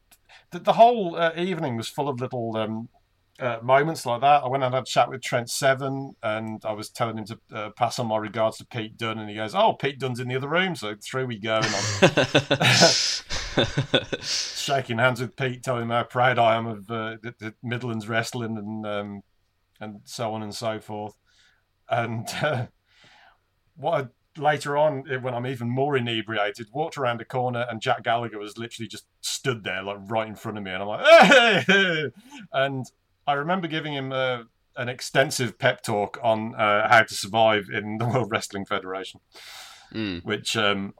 the, 0.52 0.60
the 0.60 0.74
whole 0.74 1.16
uh, 1.16 1.32
evening 1.36 1.76
was 1.76 1.88
full 1.88 2.08
of 2.08 2.20
little 2.20 2.56
um, 2.56 2.88
uh, 3.40 3.58
moments 3.62 4.04
like 4.04 4.20
that. 4.20 4.42
I 4.42 4.48
went 4.48 4.64
and 4.64 4.74
had 4.74 4.82
a 4.82 4.86
chat 4.86 5.08
with 5.08 5.22
Trent 5.22 5.48
Seven, 5.48 6.16
and 6.22 6.60
I 6.64 6.72
was 6.72 6.90
telling 6.90 7.18
him 7.18 7.24
to 7.26 7.38
uh, 7.52 7.70
pass 7.70 7.98
on 7.98 8.08
my 8.08 8.16
regards 8.16 8.58
to 8.58 8.66
Pete 8.66 8.96
Dunne, 8.96 9.18
and 9.18 9.30
he 9.30 9.36
goes, 9.36 9.54
"Oh, 9.54 9.74
Pete 9.74 9.98
Dunne's 9.98 10.20
in 10.20 10.28
the 10.28 10.36
other 10.36 10.48
room." 10.48 10.74
So 10.74 10.94
through 10.96 11.26
we 11.26 11.38
go, 11.38 11.60
and 11.62 11.66
I'm 11.66 12.62
shaking 14.20 14.98
hands 14.98 15.20
with 15.20 15.36
Pete, 15.36 15.62
telling 15.62 15.82
him 15.82 15.90
how 15.90 16.04
proud 16.04 16.38
I 16.38 16.56
am 16.56 16.66
of 16.66 16.90
uh, 16.90 17.16
the, 17.22 17.34
the 17.38 17.54
Midlands 17.62 18.08
wrestling, 18.08 18.56
and 18.56 18.86
um, 18.86 19.22
and 19.80 20.00
so 20.04 20.32
on 20.34 20.42
and 20.42 20.54
so 20.54 20.80
forth. 20.80 21.14
And 21.88 22.28
uh, 22.42 22.66
what 23.76 24.04
I, 24.04 24.40
later 24.40 24.76
on, 24.76 25.04
when 25.22 25.34
I'm 25.34 25.46
even 25.46 25.70
more 25.70 25.96
inebriated, 25.96 26.66
walked 26.72 26.98
around 26.98 27.20
a 27.20 27.24
corner, 27.24 27.66
and 27.70 27.80
Jack 27.80 28.02
Gallagher 28.02 28.38
was 28.38 28.58
literally 28.58 28.88
just 28.88 29.06
stood 29.20 29.64
there, 29.64 29.82
like 29.82 29.98
right 30.08 30.26
in 30.26 30.34
front 30.34 30.58
of 30.58 30.64
me, 30.64 30.72
and 30.72 30.82
I'm 30.82 30.88
like, 30.88 31.06
hey! 31.66 32.10
and 32.52 32.84
I 33.28 33.34
remember 33.34 33.68
giving 33.68 33.92
him 33.94 34.10
uh, 34.12 34.38
an 34.76 34.88
extensive 34.88 35.58
pep 35.58 35.82
talk 35.82 36.18
on 36.22 36.54
uh, 36.54 36.88
how 36.88 37.02
to 37.02 37.14
survive 37.14 37.64
in 37.72 37.98
the 37.98 38.06
World 38.12 38.28
Wrestling 38.30 38.64
Federation, 38.66 39.20
Mm. 39.94 40.24
which 40.24 40.56
um, 40.56 40.94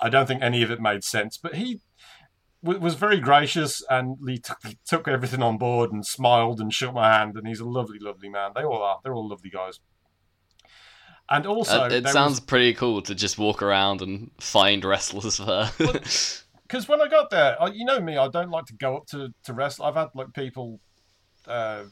I 0.00 0.08
don't 0.08 0.26
think 0.26 0.42
any 0.42 0.62
of 0.62 0.70
it 0.70 0.80
made 0.80 1.02
sense, 1.04 1.38
but 1.38 1.54
he 1.54 1.80
w- 2.62 2.78
was 2.80 2.94
very 2.94 3.20
gracious 3.20 3.82
and 3.88 4.16
he 4.28 4.38
took, 4.38 4.58
took 4.86 5.08
everything 5.08 5.42
on 5.42 5.56
board 5.58 5.92
and 5.92 6.04
smiled 6.06 6.60
and 6.60 6.72
shook 6.72 6.92
my 6.94 7.08
hand, 7.16 7.36
and 7.36 7.46
he's 7.48 7.60
a 7.60 7.68
lovely, 7.68 7.98
lovely 8.00 8.28
man. 8.28 8.50
They 8.54 8.64
all 8.64 8.82
are. 8.82 8.98
They're 9.02 9.14
all 9.14 9.28
lovely 9.28 9.50
guys. 9.50 9.80
And 11.30 11.46
also, 11.46 11.82
Uh, 11.84 11.88
it 11.90 12.08
sounds 12.08 12.32
was- 12.32 12.40
pretty 12.40 12.74
cool 12.74 13.02
to 13.02 13.14
just 13.14 13.38
walk 13.38 13.62
around 13.62 14.00
and 14.02 14.30
find 14.40 14.84
wrestlers 14.84 15.36
there. 15.38 15.70
because 15.78 16.86
when 16.88 17.00
I 17.02 17.08
got 17.08 17.30
there, 17.30 17.60
I, 17.62 17.66
you 17.68 17.84
know 17.84 18.00
me, 18.00 18.16
I 18.16 18.28
don't 18.28 18.50
like 18.50 18.66
to 18.66 18.74
go 18.74 18.96
up 18.96 19.06
to 19.08 19.28
to 19.44 19.52
wrestle. 19.52 19.84
I've 19.84 19.94
had 19.94 20.08
like 20.14 20.32
people 20.32 20.80
uh, 21.48 21.84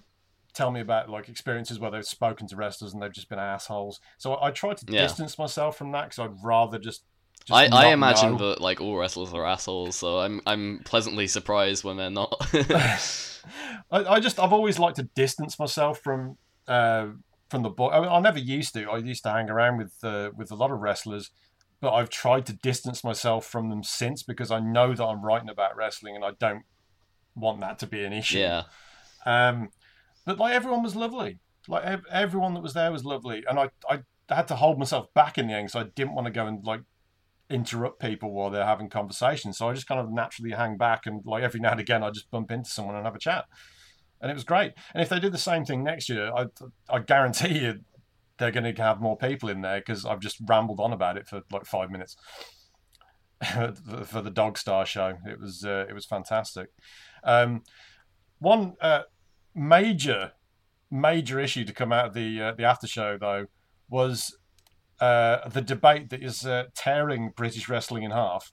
tell 0.54 0.70
me 0.70 0.80
about 0.80 1.08
like 1.10 1.28
experiences 1.28 1.78
where 1.78 1.90
they've 1.90 2.04
spoken 2.04 2.46
to 2.48 2.56
wrestlers 2.56 2.94
and 2.94 3.02
they've 3.02 3.12
just 3.12 3.28
been 3.28 3.38
assholes. 3.38 4.00
So 4.18 4.34
I, 4.34 4.48
I 4.48 4.50
try 4.50 4.74
to 4.74 4.86
Yeah. 4.86 5.02
distance 5.02 5.38
myself 5.38 5.76
from 5.76 5.92
that 5.92 6.10
because 6.10 6.18
I'd 6.18 6.44
rather 6.44 6.78
just. 6.78 7.04
just 7.44 7.52
I, 7.52 7.66
I 7.66 7.86
imagine 7.92 8.32
know. 8.32 8.38
that 8.38 8.60
like 8.60 8.80
all 8.80 8.96
wrestlers 8.96 9.32
are 9.34 9.44
assholes, 9.44 9.96
so 9.96 10.18
I'm 10.20 10.40
I'm 10.46 10.80
pleasantly 10.84 11.26
surprised 11.26 11.84
when 11.84 11.96
they're 11.96 12.10
not. 12.10 12.34
I, 13.90 14.04
I 14.04 14.20
just 14.20 14.40
I've 14.40 14.52
always 14.52 14.78
liked 14.78 14.96
to 14.96 15.04
distance 15.14 15.58
myself 15.58 16.00
from 16.00 16.38
uh, 16.66 17.08
from 17.50 17.62
the 17.62 17.70
boy. 17.70 17.90
I, 17.90 18.00
mean, 18.00 18.08
I 18.08 18.20
never 18.20 18.38
used 18.38 18.74
to. 18.74 18.90
I 18.90 18.98
used 18.98 19.22
to 19.24 19.30
hang 19.30 19.50
around 19.50 19.78
with 19.78 19.94
uh, 20.02 20.30
with 20.36 20.50
a 20.50 20.54
lot 20.56 20.70
of 20.70 20.80
wrestlers, 20.80 21.30
but 21.80 21.92
I've 21.92 22.10
tried 22.10 22.46
to 22.46 22.52
distance 22.54 23.04
myself 23.04 23.46
from 23.46 23.68
them 23.68 23.82
since 23.82 24.22
because 24.22 24.50
I 24.50 24.60
know 24.60 24.94
that 24.94 25.04
I'm 25.04 25.24
writing 25.24 25.48
about 25.48 25.76
wrestling 25.76 26.16
and 26.16 26.24
I 26.24 26.32
don't 26.40 26.62
want 27.34 27.60
that 27.60 27.78
to 27.80 27.86
be 27.86 28.02
an 28.04 28.12
issue. 28.12 28.38
yeah, 28.38 28.62
Um, 29.26 29.68
but 30.24 30.38
like 30.38 30.54
everyone 30.54 30.82
was 30.82 30.96
lovely. 30.96 31.40
Like 31.68 31.84
ev- 31.84 32.06
everyone 32.10 32.54
that 32.54 32.62
was 32.62 32.74
there 32.74 32.92
was 32.92 33.04
lovely, 33.04 33.44
and 33.48 33.58
I 33.58 33.68
I 33.88 34.00
had 34.28 34.48
to 34.48 34.56
hold 34.56 34.78
myself 34.78 35.12
back 35.14 35.36
in 35.36 35.48
the 35.48 35.54
end 35.54 35.68
because 35.68 35.84
I 35.84 35.90
didn't 35.94 36.14
want 36.14 36.26
to 36.26 36.32
go 36.32 36.46
and 36.46 36.64
like 36.64 36.80
interrupt 37.50 38.00
people 38.00 38.32
while 38.32 38.50
they're 38.50 38.64
having 38.64 38.88
conversations. 38.88 39.58
So 39.58 39.68
I 39.68 39.74
just 39.74 39.86
kind 39.86 40.00
of 40.00 40.10
naturally 40.10 40.52
hang 40.52 40.76
back 40.76 41.06
and 41.06 41.22
like 41.26 41.42
every 41.42 41.60
now 41.60 41.72
and 41.72 41.80
again 41.80 42.02
I 42.02 42.10
just 42.10 42.30
bump 42.30 42.50
into 42.50 42.70
someone 42.70 42.96
and 42.96 43.04
have 43.04 43.14
a 43.16 43.20
chat, 43.20 43.46
and 44.20 44.30
it 44.30 44.34
was 44.34 44.44
great. 44.44 44.72
And 44.94 45.02
if 45.02 45.08
they 45.08 45.20
do 45.20 45.30
the 45.30 45.38
same 45.38 45.64
thing 45.64 45.82
next 45.82 46.08
year, 46.08 46.32
I 46.34 46.46
I 46.88 47.00
guarantee 47.00 47.58
you 47.58 47.80
they're 48.38 48.50
going 48.50 48.74
to 48.74 48.82
have 48.82 49.00
more 49.00 49.16
people 49.16 49.48
in 49.48 49.62
there 49.62 49.78
because 49.78 50.04
I've 50.04 50.20
just 50.20 50.36
rambled 50.46 50.80
on 50.80 50.92
about 50.92 51.16
it 51.16 51.26
for 51.26 51.42
like 51.50 51.66
five 51.66 51.90
minutes. 51.90 52.16
for 53.44 54.22
the 54.22 54.30
Dogstar 54.30 54.86
show, 54.86 55.14
it 55.26 55.38
was 55.38 55.64
uh, 55.64 55.84
it 55.88 55.92
was 55.92 56.06
fantastic. 56.06 56.68
Um, 57.22 57.62
one 58.38 58.74
uh, 58.80 59.02
major 59.56 60.32
major 60.90 61.40
issue 61.40 61.64
to 61.64 61.72
come 61.72 61.92
out 61.92 62.06
of 62.06 62.14
the 62.14 62.40
uh, 62.40 62.52
the 62.52 62.64
after 62.64 62.86
show 62.86 63.18
though 63.18 63.46
was 63.88 64.36
uh, 65.00 65.48
the 65.48 65.60
debate 65.60 66.10
that 66.10 66.22
is 66.22 66.46
uh, 66.46 66.64
tearing 66.74 67.32
British 67.36 67.68
wrestling 67.68 68.02
in 68.02 68.10
half. 68.10 68.52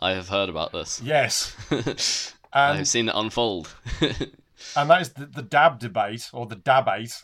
I 0.00 0.12
have 0.12 0.28
heard 0.28 0.48
about 0.48 0.72
this. 0.72 1.00
Yes, 1.02 1.56
I've 2.52 2.86
seen 2.86 3.08
it 3.08 3.14
unfold. 3.14 3.74
and 4.76 4.90
that 4.90 5.02
is 5.02 5.12
the, 5.12 5.26
the 5.26 5.42
dab 5.42 5.78
debate 5.78 6.30
or 6.32 6.46
the 6.46 6.56
dabate. 6.56 7.22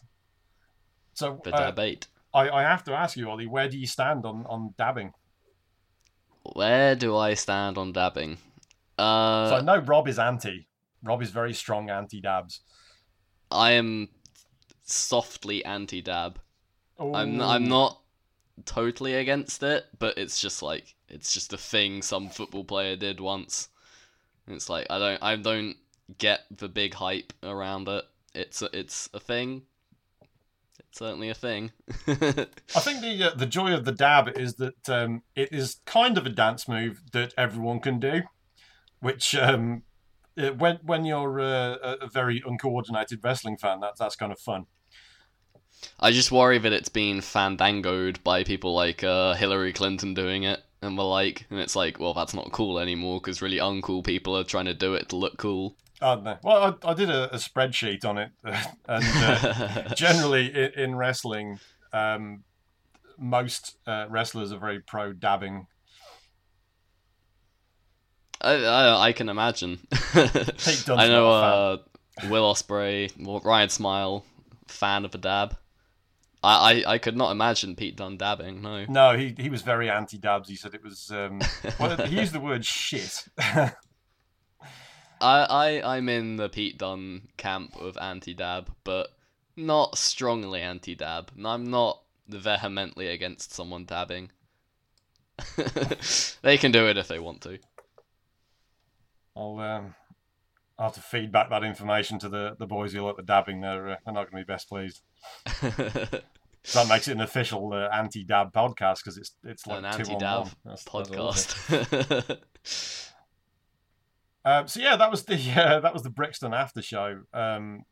So 1.15 1.41
the 1.45 1.55
uh, 1.55 1.67
debate. 1.71 2.09
I, 2.33 2.51
I 2.51 2.63
have 2.63 2.83
to 2.85 2.93
ask 2.93 3.17
you, 3.17 3.31
Ollie, 3.31 3.47
where 3.47 3.69
do 3.69 3.79
you 3.79 3.87
stand 3.87 4.27
on, 4.27 4.45
on 4.47 4.75
dabbing? 4.77 5.13
Where 6.43 6.97
do 6.97 7.17
I 7.17 7.35
stand 7.35 7.79
on 7.79 7.93
dabbing? 7.93 8.39
Uh, 8.99 9.49
so 9.51 9.57
I 9.57 9.61
know 9.61 9.79
Rob 9.79 10.09
is 10.09 10.19
anti. 10.19 10.67
Rob 11.05 11.23
is 11.23 11.31
very 11.31 11.55
strong 11.55 11.91
anti 11.91 12.21
dabs. 12.21 12.61
I 13.55 13.73
am 13.73 14.09
softly 14.85 15.65
anti-dab. 15.65 16.39
I'm 16.99 17.41
I'm 17.41 17.69
not 17.69 18.01
totally 18.65 19.15
against 19.15 19.63
it, 19.63 19.87
but 19.99 20.17
it's 20.19 20.41
just 20.41 20.63
like 20.63 20.95
it's 21.09 21.33
just 21.33 21.53
a 21.53 21.59
thing 21.59 22.03
some 22.03 22.29
football 22.29 22.65
player 22.65 22.97
did 22.97 23.21
once. 23.21 23.69
It's 24.47 24.69
like 24.69 24.87
I 24.91 24.99
don't 24.99 25.23
I 25.23 25.37
don't 25.37 25.77
get 26.19 26.41
the 26.51 26.69
big 26.69 26.95
hype 26.95 27.33
around 27.43 27.89
it. 27.89 28.05
It's 28.35 28.63
a, 28.63 28.77
it's 28.77 29.09
a 29.15 29.21
thing. 29.21 29.63
It's 30.79 30.99
certainly 30.99 31.31
a 31.31 31.35
thing. 31.35 31.73
I 32.07 32.81
think 32.81 33.01
the 33.01 33.31
uh, 33.33 33.35
the 33.35 33.47
joy 33.47 33.73
of 33.73 33.85
the 33.85 33.93
dab 33.93 34.37
is 34.37 34.55
that 34.57 34.89
um, 34.89 35.23
it 35.35 35.53
is 35.53 35.79
kind 35.87 36.19
of 36.19 36.27
a 36.27 36.31
dance 36.31 36.69
move 36.69 37.03
that 37.13 37.33
everyone 37.39 37.81
can 37.81 37.99
do, 37.99 38.23
which 39.01 39.35
um, 39.35 39.83
when 40.37 40.79
when 40.83 41.05
you're 41.05 41.41
uh, 41.41 41.77
a 41.83 41.97
a 42.03 42.09
very 42.09 42.43
uncoordinated 42.45 43.21
wrestling 43.23 43.57
fan, 43.57 43.81
that's 43.81 43.99
that's 43.99 44.17
kind 44.17 44.33
of 44.33 44.39
fun. 44.39 44.67
I 46.01 46.13
just 46.13 46.33
worry 46.33 46.59
that 46.59 46.73
it's 46.73 46.89
been 46.89 47.21
fandangoed 47.21 48.23
by 48.25 48.45
people 48.45 48.75
like 48.75 49.05
uh, 49.05 49.35
Hillary 49.35 49.73
Clinton 49.73 50.15
doing 50.15 50.45
it 50.45 50.63
and 50.85 50.99
the 50.99 51.03
like, 51.03 51.47
and 51.51 51.59
it's 51.59 51.75
like, 51.75 51.99
well, 51.99 52.15
that's 52.15 52.35
not 52.35 52.53
cool 52.53 52.79
anymore 52.79 53.21
because 53.21 53.43
really 53.43 53.59
uncool 53.59 54.05
people 54.05 54.37
are 54.37 54.45
trying 54.45 54.67
to 54.67 54.75
do 54.75 54.95
it 54.95 55.09
to 55.09 55.17
look 55.17 55.37
cool. 55.39 55.77
Know. 56.01 56.39
Well, 56.43 56.79
I, 56.85 56.91
I 56.91 56.95
did 56.95 57.09
a, 57.09 57.33
a 57.33 57.39
spreadsheet 57.39 58.05
on 58.05 58.19
it, 58.19 58.31
and 58.45 58.65
uh, 58.87 59.83
generally 59.95 60.49
in, 60.49 60.73
in 60.73 60.95
wrestling, 60.97 61.61
um, 61.95 62.45
most 63.17 63.79
uh, 63.87 64.07
wrestlers 64.11 64.53
are 64.53 64.59
very 64.59 64.81
pro 64.81 65.13
dabbing. 65.13 65.67
I, 68.45 68.65
I, 68.65 69.07
I 69.09 69.13
can 69.13 69.29
imagine. 69.29 69.81
I 70.15 71.09
know 71.09 71.31
uh, 71.31 71.79
Will 72.29 72.53
Ospreay, 72.53 73.11
Ryan 73.45 73.69
Smile, 73.69 74.25
fan 74.67 75.05
of 75.05 75.11
the 75.11 75.19
dab. 75.19 75.57
I, 76.43 76.83
I, 76.85 76.93
I 76.95 76.99
could 76.99 77.17
not 77.17 77.33
imagine 77.33 77.75
Pete 77.75 77.97
Dunne 77.97 78.19
dabbing. 78.19 78.61
No. 78.61 78.85
No, 78.85 79.17
he 79.17 79.35
he 79.39 79.49
was 79.49 79.63
very 79.63 79.89
anti 79.89 80.19
dabs. 80.19 80.49
He 80.49 80.57
said 80.57 80.75
it 80.75 80.85
was. 80.85 81.11
Um, 81.11 81.41
well, 81.81 81.97
he 82.07 82.21
used 82.21 82.33
the 82.33 82.41
word 82.41 82.65
shit. 82.65 83.27
I, 83.39 83.73
I 85.21 85.97
I'm 85.97 86.09
in 86.09 86.37
the 86.37 86.49
Pete 86.51 86.79
Dunne 86.79 87.29
camp 87.37 87.77
of 87.81 87.97
anti-dab, 87.97 88.71
but 88.85 89.09
not 89.57 89.97
strongly 89.97 90.61
anti-dab. 90.61 91.31
And 91.37 91.47
I'm 91.47 91.71
not 91.71 92.03
vehemently 92.29 93.09
against 93.09 93.55
someone 93.55 93.87
dabbing. 93.87 94.31
they 96.43 96.59
can 96.59 96.73
do 96.73 96.87
it 96.89 96.99
if 96.99 97.09
they 97.09 97.19
want 97.19 97.41
to. 97.43 97.59
I'll 99.37 99.59
um, 99.59 99.95
I'll 100.79 100.87
have 100.87 100.95
to 100.95 101.01
feed 101.01 101.31
back 101.31 101.51
that 101.51 101.63
information 101.63 102.19
to 102.21 102.29
the, 102.29 102.57
the 102.59 102.67
boys 102.67 102.93
who 102.93 103.01
like 103.03 103.17
the 103.17 103.23
dabbing. 103.23 103.61
They're, 103.61 103.91
uh, 103.91 103.97
they're 104.05 104.15
not 104.15 104.31
going 104.31 104.43
to 104.43 104.47
be 104.47 104.53
best 104.53 104.69
pleased. 104.69 105.03
So 105.57 105.71
that 106.83 106.89
makes 106.89 107.07
it 107.09 107.13
an 107.13 107.21
official 107.21 107.73
uh, 107.73 107.89
anti-dab 107.95 108.53
podcast 108.53 108.97
because 108.99 109.17
it's 109.19 109.37
it's 109.45 109.67
like 109.67 109.85
An 109.85 109.93
two 109.93 109.99
anti-dab 109.99 110.23
on 110.25 110.43
one. 110.43 110.51
That's- 110.65 110.85
podcast. 110.85 112.39
Um, 114.45 114.67
so 114.69 114.81
yeah, 114.81 114.97
that 114.97 115.11
was 115.11 115.25
the 115.25 115.35
uh, 115.57 115.81
that 115.81 115.93
was 115.93 116.03
the 116.03 116.11
Brixton 116.11 116.55
after 116.55 116.83
show. 116.83 117.21
Um, 117.33 117.85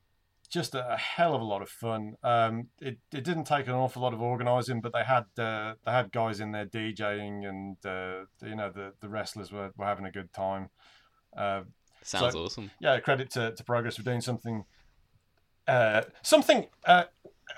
just 0.50 0.74
a, 0.74 0.92
a 0.92 0.96
hell 0.96 1.34
of 1.34 1.40
a 1.40 1.44
lot 1.44 1.62
of 1.62 1.68
fun. 1.70 2.14
Um, 2.22 2.68
it, 2.78 2.98
it 3.12 3.24
didn't 3.24 3.44
take 3.44 3.68
an 3.68 3.74
awful 3.74 4.02
lot 4.02 4.12
of 4.12 4.20
organising, 4.20 4.80
but 4.82 4.92
they 4.92 5.04
had 5.04 5.24
uh, 5.38 5.74
they 5.84 5.92
had 5.92 6.12
guys 6.12 6.40
in 6.40 6.52
there 6.52 6.66
DJing, 6.66 7.48
and 7.48 7.76
uh, 7.86 8.24
you 8.42 8.56
know 8.56 8.70
the, 8.74 8.92
the 9.00 9.08
wrestlers 9.08 9.52
were, 9.52 9.70
were 9.76 9.86
having 9.86 10.04
a 10.04 10.12
good 10.12 10.32
time. 10.32 10.68
Uh, 11.36 11.62
Sounds 12.02 12.32
So- 12.34 12.44
awesome. 12.44 12.70
yeah, 12.80 12.98
credit 13.00 13.30
to, 13.30 13.52
to 13.52 13.64
Progress 13.64 13.96
for 13.96 14.02
doing 14.02 14.20
something 14.20 14.64
uh, 15.68 16.02
something 16.22 16.66
uh, 16.86 17.04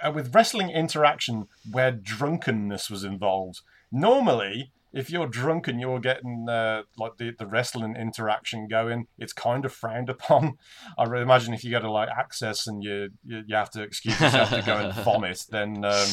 uh, 0.05 0.13
with 0.13 0.35
wrestling 0.35 0.71
interaction 0.71 1.49
where 1.71 1.91
drunkenness 1.91 2.91
was 2.91 3.03
involved. 3.05 3.63
Normally, 3.91 4.73
if 4.93 5.09
you're 5.11 5.27
drunk 5.27 5.67
and 5.69 5.81
you're 5.81 5.99
getting 6.01 6.47
uh, 6.49 6.83
like 6.99 7.17
the, 7.17 7.31
the 7.39 7.47
wrestling 7.47 7.97
interaction 7.97 8.69
going, 8.69 9.07
it's 9.19 9.33
kind 9.33 9.65
of 9.65 9.73
frowned 9.73 10.11
upon. 10.11 10.59
I 10.99 11.05
imagine 11.05 11.55
if 11.55 11.65
you 11.65 11.71
go 11.71 11.81
to 11.81 11.91
like 11.91 12.11
access 12.11 12.67
and 12.67 12.83
you 12.85 13.11
you, 13.25 13.43
you 13.47 13.57
have 13.57 13.71
to 13.71 13.83
excuse 13.83 14.21
yourself 14.21 14.51
to 14.51 14.63
go 14.63 14.77
and 14.77 14.93
vomit, 15.05 15.47
then 15.51 15.85
um, 15.85 16.09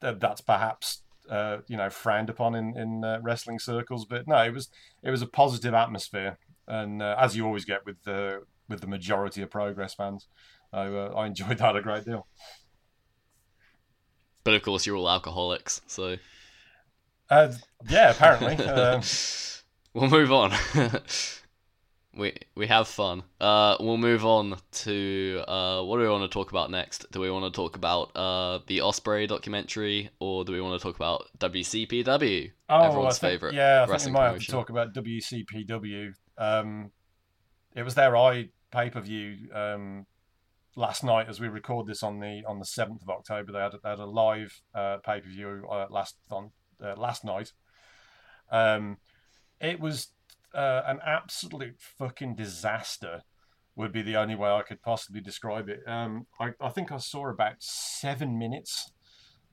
th- 0.00 0.16
that's 0.20 0.40
perhaps 0.40 1.02
uh, 1.28 1.58
you 1.66 1.76
know 1.76 1.90
frowned 1.90 2.30
upon 2.30 2.54
in 2.54 2.76
in 2.78 3.04
uh, 3.04 3.18
wrestling 3.22 3.58
circles. 3.58 4.06
But 4.06 4.28
no, 4.28 4.36
it 4.44 4.54
was 4.54 4.68
it 5.02 5.10
was 5.10 5.20
a 5.20 5.26
positive 5.26 5.74
atmosphere, 5.74 6.38
and 6.68 7.02
uh, 7.02 7.16
as 7.18 7.36
you 7.36 7.44
always 7.44 7.64
get 7.64 7.84
with 7.84 8.02
the 8.04 8.42
with 8.68 8.80
the 8.80 8.86
majority 8.86 9.42
of 9.42 9.50
progress 9.50 9.94
fans, 9.94 10.28
I, 10.72 10.86
uh, 10.86 11.12
I 11.16 11.26
enjoyed 11.26 11.58
that 11.58 11.74
a 11.74 11.82
great 11.82 12.04
deal. 12.04 12.26
But 14.44 14.54
of 14.54 14.62
course, 14.62 14.86
you're 14.86 14.96
all 14.96 15.10
alcoholics, 15.10 15.80
so 15.86 16.16
Uh, 17.30 17.52
yeah, 17.88 18.10
apparently. 18.10 18.64
um, 18.66 19.02
we'll 19.94 20.10
move 20.10 20.32
on. 20.32 20.52
we 22.14 22.34
we 22.54 22.66
have 22.66 22.88
fun. 22.88 23.22
Uh, 23.40 23.76
we'll 23.80 23.96
move 23.96 24.24
on 24.24 24.58
to 24.72 25.42
uh, 25.46 25.82
what 25.82 25.96
do 25.96 26.02
we 26.02 26.08
want 26.08 26.30
to 26.30 26.34
talk 26.34 26.50
about 26.50 26.70
next? 26.70 27.10
Do 27.10 27.20
we 27.20 27.30
want 27.30 27.52
to 27.52 27.56
talk 27.56 27.76
about 27.76 28.14
uh 28.16 28.60
the 28.66 28.78
Ospreay 28.78 29.26
documentary, 29.28 30.10
or 30.20 30.44
do 30.44 30.52
we 30.52 30.60
want 30.60 30.80
to 30.80 30.86
talk 30.86 30.96
about 30.96 31.26
WCPW, 31.38 32.50
oh, 32.68 32.80
everyone's 32.80 33.18
think, 33.18 33.32
favorite 33.32 33.54
Yeah, 33.54 33.86
I 33.88 33.98
think 33.98 34.06
we 34.06 34.12
might 34.12 34.32
have 34.32 34.40
to 34.40 34.46
talk 34.46 34.70
about 34.70 34.94
WCPW. 34.94 36.12
Um, 36.38 36.92
it 37.74 37.82
was 37.82 37.94
their 37.94 38.16
i 38.16 38.48
pay 38.70 38.90
per 38.90 39.00
view 39.00 39.48
um, 39.54 40.06
last 40.76 41.02
night 41.02 41.28
as 41.28 41.40
we 41.40 41.48
record 41.48 41.86
this 41.86 42.02
on 42.02 42.20
the 42.20 42.42
on 42.46 42.58
the 42.58 42.64
seventh 42.64 43.02
of 43.02 43.08
October. 43.08 43.52
They 43.52 43.58
had, 43.58 43.72
they 43.82 43.90
had 43.90 43.98
a 43.98 44.06
live 44.06 44.62
uh, 44.74 44.98
pay 45.04 45.20
per 45.20 45.28
view 45.28 45.66
uh, 45.70 45.86
last 45.90 46.16
on 46.30 46.50
uh, 46.82 46.94
last 46.96 47.24
night. 47.24 47.52
Um, 48.50 48.98
it 49.60 49.80
was 49.80 50.08
uh, 50.54 50.82
an 50.86 51.00
absolute 51.04 51.76
fucking 51.78 52.36
disaster. 52.36 53.22
Would 53.76 53.92
be 53.92 54.02
the 54.02 54.16
only 54.16 54.34
way 54.34 54.50
I 54.50 54.62
could 54.62 54.82
possibly 54.82 55.20
describe 55.20 55.68
it. 55.68 55.80
Um, 55.86 56.26
I, 56.40 56.50
I 56.60 56.68
think 56.70 56.90
I 56.90 56.96
saw 56.96 57.28
about 57.28 57.56
seven 57.60 58.36
minutes 58.36 58.90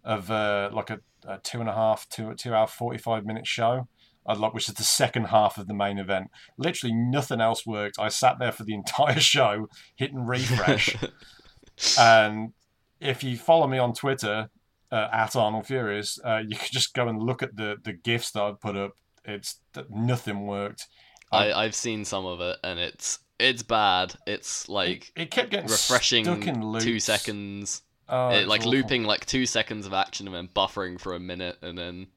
of 0.04 0.32
uh, 0.32 0.72
like 0.74 0.90
a, 0.90 1.00
a 1.28 1.38
two 1.38 1.60
and 1.60 1.70
a 1.70 1.74
half, 1.74 2.10
two 2.10 2.34
two 2.36 2.54
hour 2.54 2.68
forty 2.68 2.98
five 2.98 3.26
minute 3.26 3.46
show. 3.46 3.88
I'd 4.28 4.38
like, 4.38 4.54
which 4.54 4.68
is 4.68 4.76
the 4.76 4.84
second 4.84 5.26
half 5.26 5.58
of 5.58 5.68
the 5.68 5.74
main 5.74 5.98
event. 6.00 6.28
Literally 6.58 6.94
nothing 6.94 7.42
else 7.42 7.66
worked. 7.66 7.98
I 8.00 8.08
sat 8.10 8.40
there 8.40 8.52
for 8.52 8.64
the 8.64 8.74
entire 8.82 9.20
show, 9.20 9.68
hitting 9.96 10.26
refresh. 10.26 10.96
and 12.00 12.54
if 13.00 13.24
you 13.24 13.38
follow 13.38 13.68
me 13.68 13.78
on 13.78 13.94
Twitter 13.94 14.50
uh, 14.92 15.08
at 15.12 15.36
Arnold 15.36 15.68
Furious, 15.68 16.20
uh, 16.24 16.42
you 16.48 16.58
could 16.58 16.72
just 16.72 16.94
go 16.94 17.08
and 17.08 17.22
look 17.22 17.44
at 17.44 17.56
the 17.56 17.78
the 17.84 17.94
gifs 17.94 18.32
that 18.32 18.44
I've 18.44 18.62
put 18.62 18.76
up. 18.76 18.92
It's 19.24 19.60
nothing 19.90 20.46
worked. 20.46 20.88
I 21.32 21.52
I've 21.52 21.76
seen 21.76 22.06
some 22.06 22.26
of 22.26 22.40
it, 22.42 22.58
and 22.64 22.80
it's 22.80 23.20
it's 23.40 23.64
bad. 23.64 24.16
It's 24.26 24.70
like 24.70 25.12
It 25.16 25.32
kept 25.32 25.50
getting 25.52 25.70
refreshing 25.70 26.24
stuck 26.26 26.48
in 26.48 26.66
loops. 26.66 26.86
two 26.86 27.00
seconds. 27.00 27.82
Oh, 28.08 28.30
it, 28.30 28.48
like 28.48 28.62
awful. 28.62 28.72
looping 28.72 29.04
like 29.04 29.26
two 29.26 29.48
seconds 29.48 29.88
of 29.88 29.94
action 29.94 30.28
and 30.28 30.36
then 30.36 30.48
buffering 30.56 31.00
for 31.00 31.16
a 31.16 31.20
minute 31.20 31.58
and 31.64 31.76
then 31.76 32.08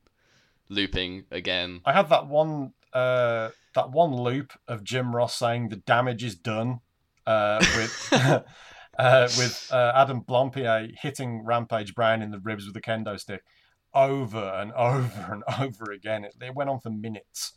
looping 0.69 1.24
again. 1.31 1.81
I 1.85 1.93
had 1.93 2.09
that 2.11 2.27
one 2.27 2.73
uh, 2.93 3.51
that 3.74 3.90
one 3.90 4.15
loop 4.15 4.53
of 4.66 4.85
Jim 4.85 5.15
Ross 5.15 5.35
saying 5.35 5.69
the 5.69 5.77
damage 5.77 6.24
is 6.24 6.35
done 6.35 6.81
uh, 7.27 7.59
with 7.77 8.09
uh, 8.99 9.28
with 9.39 9.69
uh, 9.73 9.93
Adam 9.95 10.23
Blampied 10.23 10.95
hitting 11.01 11.45
Rampage 11.45 11.95
Brown 11.95 12.23
in 12.23 12.31
the 12.31 12.40
ribs 12.40 12.66
with 12.66 12.77
a 12.77 12.81
kendo 12.81 13.19
stick 13.19 13.43
over 13.95 14.39
and 14.39 14.73
over 14.73 15.28
and 15.32 15.43
over 15.61 15.93
again. 15.93 16.24
It, 16.24 16.35
it 16.40 16.55
went 16.55 16.70
on 16.70 16.81
for 16.81 16.90
minutes. 16.90 17.53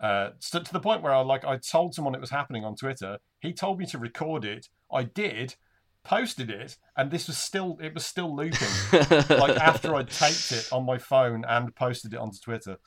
Uh, 0.00 0.30
to 0.50 0.72
the 0.72 0.80
point 0.80 1.02
where 1.02 1.12
I 1.12 1.20
like 1.20 1.44
I 1.44 1.58
told 1.58 1.94
someone 1.94 2.14
it 2.14 2.20
was 2.20 2.30
happening 2.30 2.64
on 2.64 2.74
Twitter. 2.74 3.18
He 3.40 3.52
told 3.52 3.78
me 3.78 3.86
to 3.86 3.98
record 3.98 4.44
it. 4.44 4.68
I 4.92 5.04
did, 5.04 5.54
posted 6.04 6.50
it, 6.50 6.76
and 6.96 7.10
this 7.10 7.26
was 7.26 7.38
still 7.38 7.78
it 7.80 7.94
was 7.94 8.04
still 8.04 8.34
looping 8.34 8.68
like 8.92 9.56
after 9.56 9.94
I'd 9.94 10.10
taped 10.10 10.52
it 10.52 10.68
on 10.72 10.84
my 10.84 10.98
phone 10.98 11.44
and 11.48 11.74
posted 11.74 12.14
it 12.14 12.18
onto 12.18 12.38
Twitter, 12.38 12.78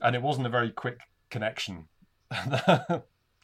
and 0.00 0.14
it 0.14 0.22
wasn't 0.22 0.46
a 0.46 0.50
very 0.50 0.70
quick 0.70 1.00
connection 1.30 1.88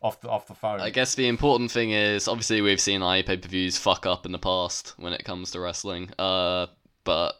off 0.03 0.21
the 0.21 0.29
off 0.29 0.47
the 0.47 0.55
phone. 0.55 0.81
I 0.81 0.91
guess 0.91 1.15
the 1.15 1.29
important 1.29 1.71
thing 1.71 1.91
is 1.91 2.29
obviously 2.29 2.61
we've 2.61 2.81
seen 2.81 3.03
i 3.03 3.23
pay 3.23 3.37
per 3.37 3.49
views 3.49 3.79
fuck 3.79 4.07
up 4.07 4.27
in 4.27 4.33
the 4.33 4.39
past 4.39 4.95
when 4.99 5.13
it 5.13 5.25
comes 5.25 5.51
to 5.53 5.61
wrestling. 5.61 6.11
Uh, 6.19 6.67
but 7.05 7.35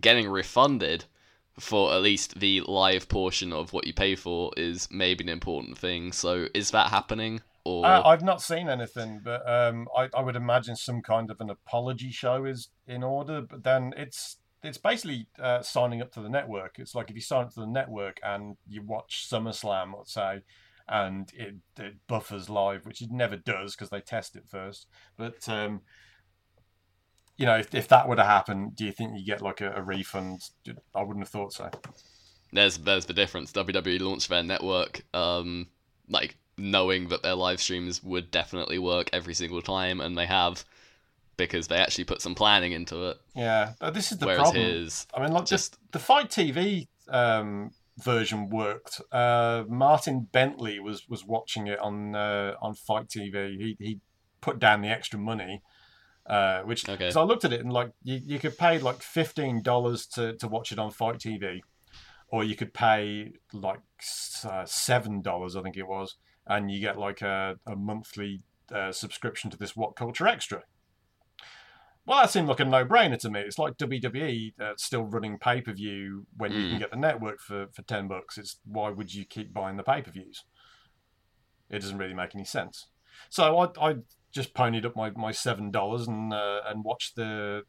getting 0.00 0.28
refunded 0.28 1.04
for 1.58 1.92
at 1.92 2.02
least 2.02 2.38
the 2.40 2.60
live 2.62 3.08
portion 3.08 3.52
of 3.52 3.72
what 3.72 3.86
you 3.86 3.92
pay 3.92 4.16
for 4.16 4.50
is 4.56 4.88
maybe 4.90 5.22
an 5.22 5.30
important 5.30 5.78
thing. 5.78 6.12
So 6.12 6.48
is 6.52 6.72
that 6.72 6.88
happening? 6.90 7.40
Or 7.64 7.86
Uh, 7.86 8.02
I've 8.02 8.22
not 8.22 8.42
seen 8.42 8.68
anything, 8.68 9.20
but 9.24 9.48
um, 9.48 9.88
I, 9.96 10.08
I 10.14 10.20
would 10.20 10.36
imagine 10.36 10.76
some 10.76 11.00
kind 11.00 11.30
of 11.30 11.40
an 11.40 11.50
apology 11.50 12.10
show 12.10 12.44
is 12.44 12.68
in 12.86 13.02
order. 13.02 13.40
But 13.40 13.64
then 13.64 13.94
it's 13.96 14.36
it's 14.62 14.78
basically 14.78 15.28
uh, 15.38 15.62
signing 15.62 16.00
up 16.02 16.12
to 16.12 16.20
the 16.20 16.28
network. 16.28 16.78
It's 16.78 16.94
like 16.94 17.10
if 17.10 17.16
you 17.16 17.22
sign 17.22 17.44
up 17.44 17.54
to 17.54 17.60
the 17.60 17.66
network 17.66 18.18
and 18.22 18.56
you 18.68 18.82
watch 18.82 19.26
SummerSlam, 19.30 19.96
let's 19.96 20.12
say, 20.14 20.42
and 20.88 21.30
it, 21.34 21.54
it 21.78 21.94
buffers 22.06 22.48
live, 22.48 22.86
which 22.86 23.02
it 23.02 23.10
never 23.10 23.36
does 23.36 23.74
because 23.74 23.90
they 23.90 24.00
test 24.00 24.36
it 24.36 24.44
first. 24.46 24.86
But 25.16 25.48
um, 25.48 25.82
you 27.36 27.46
know, 27.46 27.56
if, 27.58 27.74
if 27.74 27.88
that 27.88 28.08
were 28.08 28.16
to 28.16 28.24
happen, 28.24 28.72
do 28.74 28.84
you 28.84 28.92
think 28.92 29.12
you 29.18 29.24
get 29.24 29.42
like 29.42 29.60
a, 29.60 29.72
a 29.72 29.82
refund? 29.82 30.42
I 30.94 31.02
wouldn't 31.02 31.24
have 31.24 31.30
thought 31.30 31.52
so. 31.52 31.70
there's 32.52 32.78
there's 32.78 33.06
the 33.06 33.14
difference. 33.14 33.52
WWE 33.52 34.00
launched 34.00 34.28
their 34.28 34.42
network, 34.42 35.02
um, 35.14 35.68
like 36.08 36.36
knowing 36.56 37.08
that 37.08 37.22
their 37.22 37.34
live 37.34 37.60
streams 37.60 38.02
would 38.02 38.30
definitely 38.30 38.78
work 38.78 39.10
every 39.12 39.34
single 39.34 39.62
time, 39.62 40.00
and 40.00 40.16
they 40.16 40.26
have 40.26 40.64
because 41.36 41.66
they 41.66 41.76
actually 41.76 42.04
put 42.04 42.22
some 42.22 42.34
planning 42.34 42.72
into 42.72 43.08
it. 43.08 43.16
Yeah, 43.34 43.72
but 43.80 43.92
this 43.94 44.12
is 44.12 44.18
the 44.18 44.26
Whereas 44.26 44.42
problem. 44.42 44.62
his 44.64 45.06
I 45.14 45.20
mean, 45.22 45.32
like 45.32 45.46
just- 45.46 45.72
just 45.72 45.92
the 45.92 45.98
Fight 45.98 46.30
TV 46.30 46.86
um, 47.08 47.70
version 47.98 48.48
worked. 48.50 49.00
Uh, 49.10 49.64
Martin 49.68 50.28
Bentley 50.30 50.78
was 50.80 51.08
was 51.08 51.24
watching 51.24 51.66
it 51.66 51.78
on 51.80 52.14
uh, 52.14 52.54
on 52.62 52.74
Fight 52.74 53.08
TV. 53.08 53.56
He 53.58 53.76
he 53.80 54.00
put 54.40 54.58
down 54.60 54.80
the 54.82 54.88
extra 54.88 55.18
money, 55.18 55.62
uh, 56.26 56.60
which 56.62 56.88
Okay. 56.88 56.96
because 56.98 57.16
I 57.16 57.22
looked 57.22 57.44
at 57.44 57.52
it 57.52 57.60
and 57.60 57.72
like 57.72 57.90
you, 58.04 58.20
you 58.24 58.38
could 58.38 58.56
pay 58.56 58.78
like 58.78 59.02
fifteen 59.02 59.60
dollars 59.60 60.06
to 60.14 60.34
to 60.36 60.46
watch 60.46 60.70
it 60.70 60.78
on 60.78 60.92
Fight 60.92 61.16
TV, 61.18 61.62
or 62.28 62.44
you 62.44 62.54
could 62.54 62.72
pay 62.72 63.32
like 63.52 63.80
uh, 64.44 64.64
seven 64.66 65.20
dollars, 65.20 65.56
I 65.56 65.62
think 65.62 65.76
it 65.76 65.86
was, 65.88 66.14
and 66.46 66.70
you 66.70 66.80
get 66.80 66.98
like 66.98 67.22
a 67.22 67.56
a 67.66 67.76
monthly 67.76 68.42
uh, 68.72 68.92
subscription 68.92 69.50
to 69.50 69.56
this 69.56 69.76
What 69.76 69.96
Culture 69.96 70.26
Extra. 70.26 70.62
Well, 72.06 72.20
that 72.20 72.30
seemed 72.30 72.48
like 72.48 72.60
a 72.60 72.66
no-brainer 72.66 73.18
to 73.20 73.30
me. 73.30 73.40
It's 73.40 73.58
like 73.58 73.78
WWE 73.78 74.52
uh, 74.60 74.72
still 74.76 75.04
running 75.04 75.38
pay-per-view 75.38 76.26
when 76.36 76.52
you 76.52 76.68
can 76.68 76.76
Mm. 76.76 76.78
get 76.80 76.90
the 76.90 76.98
network 76.98 77.40
for, 77.40 77.68
for 77.72 77.80
ten 77.82 78.08
bucks. 78.08 78.36
It's 78.36 78.60
why 78.66 78.90
would 78.90 79.14
you 79.14 79.24
keep 79.24 79.54
buying 79.54 79.78
the 79.78 79.82
pay-per-views? 79.82 80.44
It 81.70 81.78
doesn't 81.80 81.96
really 81.96 82.12
make 82.14 82.34
any 82.34 82.44
sense. 82.44 82.88
So 83.30 83.58
I, 83.58 83.90
I 83.90 83.94
just 84.32 84.52
ponied 84.52 84.84
up 84.84 84.94
my, 84.96 85.10
my 85.12 85.30
seven 85.32 85.70
dollars 85.70 86.06
and 86.06 86.32
uh, 86.32 86.60
and 86.68 86.84
watched 86.84 87.16
the 87.16 87.62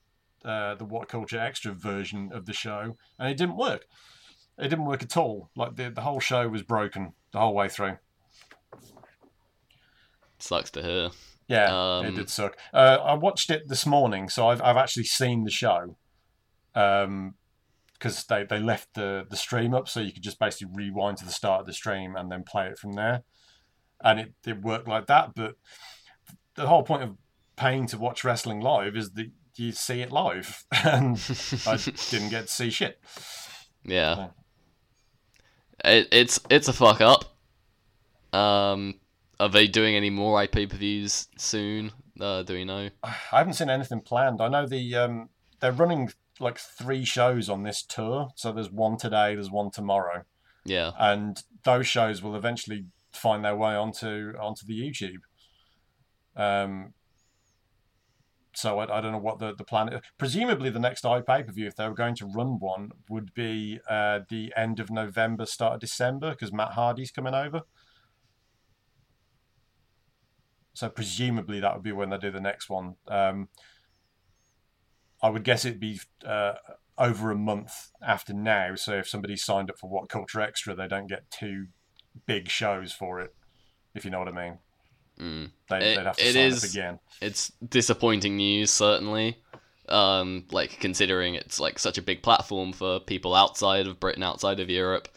uh, 0.43 0.75
the 0.75 0.85
What 0.85 1.07
Culture 1.07 1.39
Extra 1.39 1.71
version 1.71 2.31
of 2.33 2.45
the 2.45 2.53
show, 2.53 2.97
and 3.17 3.29
it 3.29 3.37
didn't 3.37 3.55
work. 3.57 3.85
It 4.57 4.67
didn't 4.67 4.85
work 4.85 5.01
at 5.01 5.15
all. 5.15 5.49
Like 5.55 5.75
the 5.77 5.89
the 5.89 6.01
whole 6.01 6.19
show 6.19 6.49
was 6.49 6.61
broken 6.63 7.13
the 7.31 7.39
whole 7.39 7.53
way 7.55 7.69
through. 7.69 7.97
Sucks 10.45 10.71
to 10.71 10.81
hear. 10.81 11.09
Yeah, 11.47 11.65
it 12.01 12.07
Um, 12.07 12.15
did 12.15 12.29
suck. 12.29 12.57
Uh, 12.73 12.97
I 13.03 13.13
watched 13.13 13.49
it 13.51 13.67
this 13.67 13.85
morning, 13.85 14.29
so 14.29 14.47
I've 14.47 14.61
I've 14.61 14.77
actually 14.77 15.03
seen 15.03 15.43
the 15.43 15.51
show. 15.51 15.97
Um, 16.73 17.35
because 17.93 18.25
they, 18.25 18.43
they 18.43 18.59
left 18.59 18.93
the, 18.93 19.25
the 19.29 19.37
stream 19.37 19.73
up, 19.73 19.87
so 19.87 20.01
you 20.01 20.11
could 20.11 20.21
just 20.21 20.37
basically 20.37 20.67
rewind 20.73 21.17
to 21.17 21.25
the 21.25 21.31
start 21.31 21.61
of 21.61 21.65
the 21.65 21.71
stream 21.71 22.15
and 22.17 22.29
then 22.29 22.43
play 22.43 22.67
it 22.67 22.77
from 22.77 22.91
there, 22.91 23.23
and 24.03 24.19
it, 24.19 24.33
it 24.45 24.61
worked 24.61 24.85
like 24.87 25.07
that. 25.07 25.33
But 25.33 25.55
the 26.55 26.67
whole 26.67 26.83
point 26.83 27.03
of 27.03 27.15
paying 27.55 27.87
to 27.87 27.97
watch 27.97 28.25
wrestling 28.25 28.59
live 28.59 28.97
is 28.97 29.11
that 29.11 29.31
you 29.55 29.71
see 29.71 30.01
it 30.01 30.11
live, 30.11 30.65
and 30.83 31.17
I 31.65 31.77
didn't 32.09 32.29
get 32.29 32.47
to 32.47 32.53
see 32.53 32.69
shit. 32.69 32.99
Yeah. 33.85 34.27
It, 35.85 36.09
it's 36.11 36.39
it's 36.49 36.67
a 36.67 36.73
fuck 36.73 36.99
up. 36.99 37.23
Um, 38.33 38.95
are 39.39 39.49
they 39.49 39.67
doing 39.67 39.95
any 39.95 40.09
more 40.09 40.41
IP 40.43 40.69
per 40.69 40.77
views 40.77 41.27
soon? 41.37 41.91
Uh, 42.19 42.43
do 42.43 42.53
we 42.53 42.65
know? 42.65 42.89
I 43.03 43.09
haven't 43.31 43.53
seen 43.53 43.69
anything 43.69 44.01
planned. 44.01 44.41
I 44.41 44.47
know 44.47 44.65
the 44.65 44.95
um, 44.95 45.29
they're 45.59 45.71
running 45.71 46.11
like 46.39 46.57
three 46.57 47.05
shows 47.05 47.49
on 47.49 47.63
this 47.63 47.83
tour, 47.83 48.29
so 48.35 48.51
there's 48.51 48.71
one 48.71 48.97
today, 48.97 49.35
there's 49.35 49.51
one 49.51 49.71
tomorrow. 49.71 50.23
Yeah. 50.67 50.91
and 50.99 51.43
those 51.63 51.85
shows 51.85 52.23
will 52.23 52.35
eventually 52.35 52.85
find 53.11 53.45
their 53.45 53.55
way 53.55 53.75
onto 53.75 54.33
onto 54.39 54.65
the 54.65 54.79
YouTube. 54.79 55.21
Um, 56.35 56.93
so 58.53 58.79
I, 58.79 58.97
I 58.97 59.01
don't 59.01 59.11
know 59.11 59.19
what 59.19 59.39
the, 59.39 59.53
the 59.53 59.63
plan 59.63 59.93
is. 59.93 60.01
Presumably, 60.17 60.69
the 60.69 60.79
next 60.79 61.05
i 61.05 61.21
pay 61.21 61.43
per 61.43 61.51
view, 61.51 61.67
if 61.67 61.75
they 61.75 61.87
were 61.87 61.93
going 61.93 62.15
to 62.15 62.25
run 62.25 62.59
one, 62.59 62.91
would 63.09 63.33
be 63.33 63.79
uh, 63.89 64.21
the 64.29 64.53
end 64.55 64.79
of 64.79 64.89
November, 64.89 65.45
start 65.45 65.75
of 65.75 65.79
December, 65.81 66.31
because 66.31 66.53
Matt 66.53 66.71
Hardy's 66.71 67.11
coming 67.11 67.33
over. 67.33 67.61
So 70.75 70.89
presumably 70.89 71.59
that 71.61 71.73
would 71.73 71.83
be 71.83 71.93
when 71.93 72.09
they 72.11 72.17
do 72.17 72.29
the 72.31 72.39
next 72.41 72.69
one. 72.69 72.95
Um, 73.07 73.47
I 75.23 75.29
would 75.29 75.43
guess 75.43 75.65
it'd 75.65 75.79
be 75.79 75.99
uh, 76.23 76.53
over 76.97 77.31
a 77.31 77.35
month 77.35 77.91
after 78.05 78.33
now. 78.33 78.75
So 78.75 78.93
if 78.99 79.07
somebody 79.07 79.37
signed 79.37 79.69
up 79.71 79.79
for 79.79 79.89
What 79.89 80.09
Culture 80.09 80.41
Extra, 80.41 80.75
they 80.75 80.87
don't 80.87 81.07
get 81.07 81.31
two 81.31 81.67
big 82.27 82.49
shows 82.49 82.91
for 82.91 83.21
it. 83.21 83.33
If 83.95 84.03
you 84.05 84.11
know 84.11 84.19
what 84.19 84.27
I 84.27 84.31
mean. 84.31 84.57
Mm. 85.19 85.51
They, 85.69 85.77
It- 85.93 85.97
would 85.97 86.05
have 86.05 86.17
to 86.17 86.27
it 86.27 86.33
sign 86.33 86.43
is- 86.43 86.63
up 86.63 86.69
again. 86.69 86.99
It's 87.21 87.51
disappointing 87.67 88.35
news, 88.35 88.69
certainly. 88.69 89.37
Um, 89.87 90.45
like 90.51 90.79
considering 90.81 91.35
it's 91.35 91.59
like 91.59 91.79
such 91.79 91.97
a 91.97 92.01
big 92.01 92.21
platform 92.21 92.73
for 92.73 92.99
people 92.99 93.33
outside 93.33 93.87
of 93.87 93.99
Britain, 93.99 94.23
outside 94.23 94.59
of 94.59 94.69
Europe, 94.69 95.07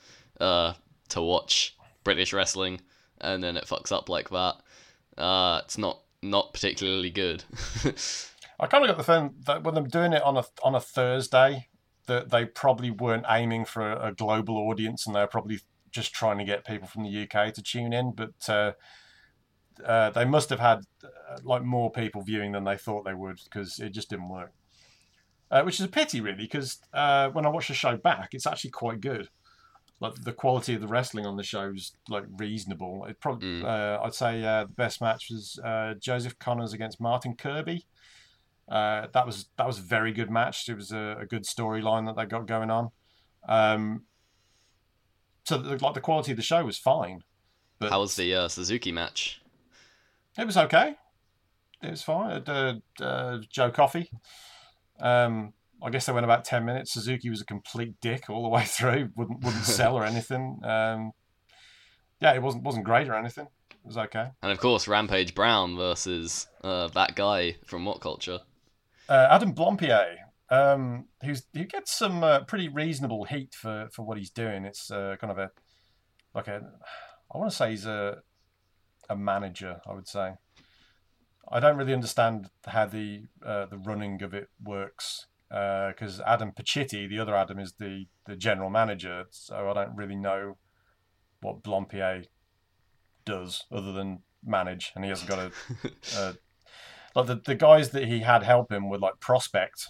uh, 0.40 0.74
to 1.08 1.22
watch 1.22 1.74
British 2.04 2.32
wrestling, 2.32 2.80
and 3.20 3.42
then 3.42 3.56
it 3.56 3.64
fucks 3.64 3.90
up 3.90 4.08
like 4.10 4.28
that. 4.30 4.56
Uh, 5.18 5.60
it's 5.64 5.76
not 5.78 6.02
not 6.22 6.52
particularly 6.52 7.10
good. 7.10 7.44
I 8.60 8.66
kind 8.66 8.84
of 8.84 8.88
got 8.88 8.96
the 8.96 9.04
feeling 9.04 9.34
that 9.46 9.62
when 9.62 9.74
they're 9.74 9.84
doing 9.84 10.12
it 10.12 10.22
on 10.22 10.36
a 10.36 10.44
on 10.62 10.74
a 10.74 10.80
Thursday, 10.80 11.68
that 12.06 12.30
they 12.30 12.44
probably 12.44 12.90
weren't 12.90 13.26
aiming 13.28 13.64
for 13.64 13.92
a, 13.92 14.08
a 14.08 14.12
global 14.12 14.56
audience, 14.56 15.06
and 15.06 15.14
they're 15.14 15.26
probably 15.26 15.60
just 15.90 16.12
trying 16.12 16.38
to 16.38 16.44
get 16.44 16.66
people 16.66 16.88
from 16.88 17.04
the 17.04 17.22
UK 17.22 17.52
to 17.54 17.62
tune 17.62 17.92
in. 17.92 18.12
But 18.12 18.48
uh, 18.48 18.72
uh, 19.84 20.10
they 20.10 20.24
must 20.24 20.50
have 20.50 20.60
had 20.60 20.80
uh, 21.04 21.38
like 21.42 21.62
more 21.62 21.90
people 21.90 22.22
viewing 22.22 22.52
than 22.52 22.64
they 22.64 22.76
thought 22.76 23.04
they 23.04 23.14
would 23.14 23.38
because 23.44 23.78
it 23.78 23.90
just 23.90 24.10
didn't 24.10 24.28
work. 24.28 24.52
Uh, 25.50 25.62
which 25.62 25.80
is 25.80 25.86
a 25.86 25.88
pity, 25.88 26.20
really, 26.20 26.42
because 26.42 26.78
uh, 26.92 27.30
when 27.30 27.46
I 27.46 27.48
watch 27.48 27.68
the 27.68 27.74
show 27.74 27.96
back, 27.96 28.34
it's 28.34 28.46
actually 28.46 28.70
quite 28.70 29.00
good. 29.00 29.28
Like 30.00 30.14
the 30.22 30.32
quality 30.32 30.74
of 30.74 30.80
the 30.80 30.86
wrestling 30.86 31.26
on 31.26 31.36
the 31.36 31.42
show 31.42 31.72
is 31.74 31.92
like 32.08 32.24
reasonable. 32.36 33.04
It 33.06 33.18
probably, 33.20 33.62
Mm. 33.62 33.64
uh, 33.64 34.00
I'd 34.04 34.14
say, 34.14 34.44
uh, 34.44 34.64
the 34.64 34.72
best 34.72 35.00
match 35.00 35.26
was 35.30 35.58
uh, 35.64 35.94
Joseph 35.98 36.38
Connors 36.38 36.72
against 36.72 37.00
Martin 37.00 37.34
Kirby. 37.34 37.84
Uh, 38.68 39.08
that 39.12 39.26
was 39.26 39.48
that 39.56 39.66
was 39.66 39.78
a 39.78 39.82
very 39.82 40.12
good 40.12 40.30
match. 40.30 40.68
It 40.68 40.74
was 40.76 40.92
a, 40.92 41.16
a 41.20 41.26
good 41.26 41.44
storyline 41.44 42.06
that 42.06 42.16
they 42.16 42.26
got 42.26 42.46
going 42.46 42.70
on. 42.70 42.90
Um, 43.48 44.04
so 45.44 45.58
the, 45.58 45.82
like 45.84 45.94
the 45.94 46.00
quality 46.00 46.30
of 46.32 46.36
the 46.36 46.42
show 46.42 46.64
was 46.64 46.76
fine, 46.78 47.22
but 47.78 47.90
How 47.90 48.00
was 48.00 48.14
the 48.16 48.34
uh, 48.34 48.48
Suzuki 48.48 48.92
match? 48.92 49.40
it 50.38 50.44
was 50.44 50.56
okay. 50.56 50.94
It 51.82 51.90
was 51.90 52.02
fine. 52.02 52.42
Uh, 52.46 52.74
uh, 53.00 53.38
Joe 53.50 53.70
Coffey. 53.70 54.10
Um, 55.00 55.54
I 55.82 55.90
guess 55.90 56.06
they 56.06 56.12
went 56.12 56.24
about 56.24 56.44
ten 56.44 56.64
minutes. 56.64 56.92
Suzuki 56.92 57.30
was 57.30 57.40
a 57.40 57.44
complete 57.44 57.94
dick 58.00 58.28
all 58.28 58.42
the 58.42 58.48
way 58.48 58.64
through. 58.66 59.10
wouldn't 59.16 59.44
wouldn't 59.44 59.64
sell 59.78 59.96
or 59.96 60.04
anything. 60.04 60.60
Um, 60.64 61.12
yeah, 62.20 62.34
it 62.34 62.42
wasn't 62.42 62.64
wasn't 62.64 62.84
great 62.84 63.08
or 63.08 63.14
anything. 63.14 63.46
It 63.70 63.86
was 63.86 63.98
okay. 63.98 64.28
And 64.42 64.52
of 64.52 64.58
course, 64.58 64.88
Rampage 64.88 65.34
Brown 65.34 65.76
versus 65.76 66.46
uh, 66.64 66.88
that 66.88 67.14
guy 67.14 67.56
from 67.64 67.84
What 67.84 68.00
Culture. 68.00 68.40
Uh, 69.08 69.28
Adam 69.30 69.54
Blampied, 69.54 70.16
um, 70.50 71.06
who's 71.22 71.44
who 71.54 71.64
gets 71.64 71.96
some 71.96 72.22
uh, 72.22 72.40
pretty 72.44 72.68
reasonable 72.68 73.24
heat 73.24 73.54
for, 73.54 73.88
for 73.92 74.04
what 74.04 74.18
he's 74.18 74.30
doing. 74.30 74.64
It's 74.64 74.90
uh, 74.90 75.16
kind 75.20 75.30
of 75.30 75.38
a 75.38 75.50
like 76.34 76.48
a 76.48 76.60
I 77.32 77.38
want 77.38 77.50
to 77.50 77.56
say 77.56 77.70
he's 77.70 77.86
a 77.86 78.18
a 79.08 79.16
manager. 79.16 79.80
I 79.88 79.94
would 79.94 80.08
say 80.08 80.34
I 81.50 81.60
don't 81.60 81.76
really 81.76 81.94
understand 81.94 82.50
how 82.66 82.86
the 82.86 83.22
uh, 83.44 83.66
the 83.66 83.78
running 83.78 84.22
of 84.22 84.34
it 84.34 84.48
works 84.62 85.26
because 85.48 86.20
Adam 86.26 86.52
Pacitti, 86.52 87.08
the 87.08 87.18
other 87.18 87.34
Adam, 87.34 87.58
is 87.58 87.74
the 87.78 88.06
the 88.26 88.36
general 88.36 88.70
manager. 88.70 89.24
So 89.30 89.70
I 89.70 89.74
don't 89.74 89.96
really 89.96 90.16
know 90.16 90.58
what 91.40 91.62
Blampied 91.62 92.26
does 93.24 93.64
other 93.70 93.92
than 93.92 94.20
manage, 94.44 94.92
and 94.94 95.04
he 95.04 95.10
hasn't 95.10 95.28
got 95.28 95.38
a, 95.38 95.52
a 96.18 96.34
like 97.14 97.26
the, 97.26 97.40
the 97.44 97.54
guys 97.54 97.90
that 97.90 98.06
he 98.06 98.20
had 98.20 98.42
help 98.42 98.70
him 98.70 98.88
were 98.88 98.98
like 98.98 99.20
Prospect, 99.20 99.88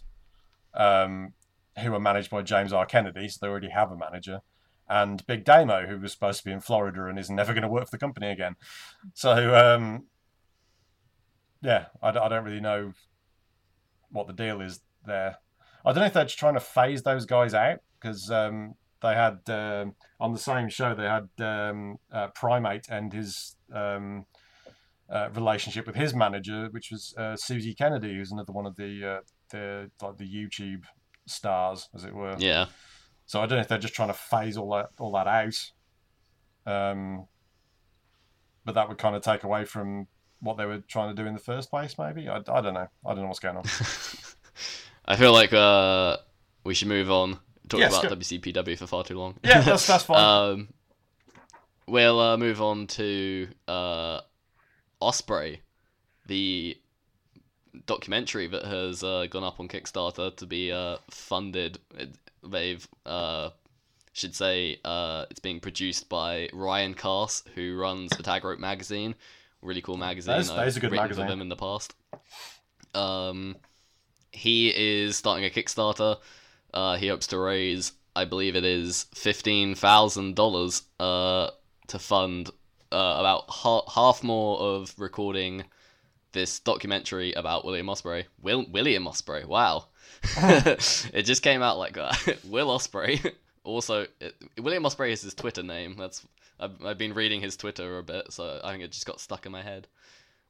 um, 0.74 1.34
who 1.82 1.92
were 1.92 2.00
managed 2.00 2.30
by 2.30 2.42
James 2.42 2.72
R. 2.72 2.86
Kennedy, 2.86 3.28
so 3.28 3.38
they 3.40 3.48
already 3.48 3.70
have 3.70 3.90
a 3.90 3.96
manager, 3.96 4.40
and 4.88 5.26
Big 5.26 5.44
Damo, 5.44 5.86
who 5.86 5.98
was 5.98 6.12
supposed 6.12 6.38
to 6.38 6.44
be 6.44 6.52
in 6.52 6.60
Florida 6.60 7.06
and 7.06 7.18
is 7.18 7.30
never 7.30 7.52
going 7.52 7.62
to 7.62 7.68
work 7.68 7.84
for 7.86 7.90
the 7.90 7.98
company 7.98 8.30
again. 8.30 8.56
So, 9.14 9.54
um, 9.54 10.06
yeah, 11.60 11.86
I 12.02 12.12
don't 12.12 12.44
really 12.44 12.60
know 12.60 12.92
what 14.10 14.26
the 14.26 14.32
deal 14.32 14.60
is 14.60 14.80
there. 15.04 15.38
I 15.88 15.92
don't 15.92 16.02
know 16.02 16.06
if 16.06 16.12
they're 16.12 16.24
just 16.24 16.38
trying 16.38 16.52
to 16.52 16.60
phase 16.60 17.02
those 17.02 17.24
guys 17.24 17.54
out 17.54 17.78
because 17.98 18.30
um, 18.30 18.74
they 19.00 19.14
had 19.14 19.38
um, 19.48 19.94
on 20.20 20.34
the 20.34 20.38
same 20.38 20.68
show 20.68 20.94
they 20.94 21.04
had 21.04 21.30
um, 21.40 21.96
uh, 22.12 22.28
Primate 22.34 22.88
and 22.90 23.10
his 23.10 23.56
um, 23.72 24.26
uh, 25.08 25.30
relationship 25.32 25.86
with 25.86 25.96
his 25.96 26.14
manager, 26.14 26.68
which 26.72 26.90
was 26.90 27.14
uh, 27.16 27.36
Susie 27.36 27.72
Kennedy, 27.72 28.14
who's 28.14 28.30
another 28.30 28.52
one 28.52 28.66
of 28.66 28.76
the 28.76 29.02
uh, 29.02 29.20
the 29.50 29.90
like 30.02 30.18
the 30.18 30.30
YouTube 30.30 30.82
stars, 31.26 31.88
as 31.94 32.04
it 32.04 32.14
were. 32.14 32.36
Yeah. 32.38 32.66
So 33.24 33.40
I 33.40 33.46
don't 33.46 33.56
know 33.56 33.62
if 33.62 33.68
they're 33.68 33.78
just 33.78 33.94
trying 33.94 34.08
to 34.08 34.14
phase 34.14 34.58
all 34.58 34.70
that 34.72 34.90
all 34.98 35.12
that 35.12 35.26
out. 35.26 35.72
Um, 36.70 37.28
but 38.66 38.74
that 38.74 38.90
would 38.90 38.98
kind 38.98 39.16
of 39.16 39.22
take 39.22 39.42
away 39.42 39.64
from 39.64 40.06
what 40.40 40.58
they 40.58 40.66
were 40.66 40.80
trying 40.80 41.16
to 41.16 41.22
do 41.22 41.26
in 41.26 41.32
the 41.32 41.40
first 41.40 41.70
place. 41.70 41.96
Maybe 41.98 42.28
I, 42.28 42.36
I 42.36 42.60
don't 42.60 42.74
know. 42.74 42.88
I 43.06 43.14
don't 43.14 43.22
know 43.22 43.28
what's 43.28 43.40
going 43.40 43.56
on. 43.56 43.64
I 45.08 45.16
feel 45.16 45.32
like 45.32 45.52
uh, 45.54 46.18
we 46.64 46.74
should 46.74 46.88
move 46.88 47.10
on. 47.10 47.38
Talk 47.68 47.80
Yes, 47.80 47.98
about 47.98 48.10
go- 48.10 48.16
WCPW 48.16 48.78
for 48.78 48.86
far 48.86 49.04
too 49.04 49.18
long. 49.18 49.34
Yeah, 49.42 49.62
that's 49.62 49.86
that's 49.86 50.04
fine. 50.04 50.18
um, 50.52 50.68
we'll 51.86 52.20
uh, 52.20 52.36
move 52.36 52.60
on 52.62 52.86
to 52.88 53.48
uh, 53.66 54.20
Ospreay, 55.02 55.58
the 56.26 56.76
documentary 57.86 58.46
that 58.48 58.64
has 58.64 59.02
uh, 59.02 59.26
gone 59.30 59.44
up 59.44 59.60
on 59.60 59.68
Kickstarter 59.68 60.34
to 60.36 60.46
be 60.46 60.70
uh, 60.72 60.98
funded. 61.10 61.78
It, 61.96 62.10
they've 62.46 62.86
uh, 63.06 63.50
should 64.12 64.34
say 64.34 64.78
uh, 64.84 65.24
it's 65.30 65.40
being 65.40 65.60
produced 65.60 66.08
by 66.08 66.48
Ryan 66.52 66.92
Cass, 66.94 67.42
who 67.54 67.76
runs 67.78 68.10
the 68.16 68.22
Tag 68.22 68.44
Rope 68.44 68.58
magazine. 68.60 69.14
Really 69.62 69.80
cool 69.82 69.96
magazine. 69.96 70.32
That 70.34 70.40
is- 70.40 70.48
that 70.48 70.66
is 70.68 70.76
a 70.76 70.78
I've 70.78 70.80
good 70.82 70.90
written 70.92 71.04
magazine. 71.04 71.26
them 71.28 71.40
in 71.40 71.48
the 71.48 71.56
past. 71.56 71.94
Um, 72.94 73.56
he 74.38 74.72
is 74.74 75.16
starting 75.16 75.44
a 75.44 75.50
Kickstarter. 75.50 76.16
Uh, 76.72 76.96
he 76.96 77.08
hopes 77.08 77.26
to 77.28 77.38
raise, 77.38 77.92
I 78.14 78.24
believe 78.24 78.56
it 78.56 78.64
is 78.64 79.06
fifteen 79.14 79.74
thousand 79.74 80.36
dollars, 80.36 80.82
uh, 81.00 81.50
to 81.88 81.98
fund 81.98 82.50
uh, 82.92 83.16
about 83.18 83.44
ha- 83.48 83.86
half 83.88 84.22
more 84.22 84.58
of 84.58 84.94
recording 84.98 85.64
this 86.32 86.60
documentary 86.60 87.32
about 87.32 87.64
William 87.64 87.86
Ospreay. 87.86 88.24
Will 88.40 88.64
William 88.70 89.04
Ospreay? 89.04 89.44
Wow, 89.44 89.86
it 90.36 91.22
just 91.22 91.42
came 91.42 91.62
out 91.62 91.78
like 91.78 91.94
that. 91.94 92.38
Will 92.44 92.68
Ospreay. 92.68 93.32
Also, 93.64 94.06
it, 94.18 94.34
William 94.58 94.84
Ospreay 94.84 95.10
is 95.10 95.20
his 95.20 95.34
Twitter 95.34 95.62
name. 95.62 95.94
That's 95.98 96.26
I've, 96.58 96.82
I've 96.82 96.96
been 96.96 97.12
reading 97.12 97.42
his 97.42 97.54
Twitter 97.54 97.98
a 97.98 98.02
bit, 98.02 98.32
so 98.32 98.60
I 98.64 98.70
think 98.70 98.82
it 98.82 98.92
just 98.92 99.04
got 99.04 99.20
stuck 99.20 99.44
in 99.44 99.52
my 99.52 99.60
head. 99.62 99.86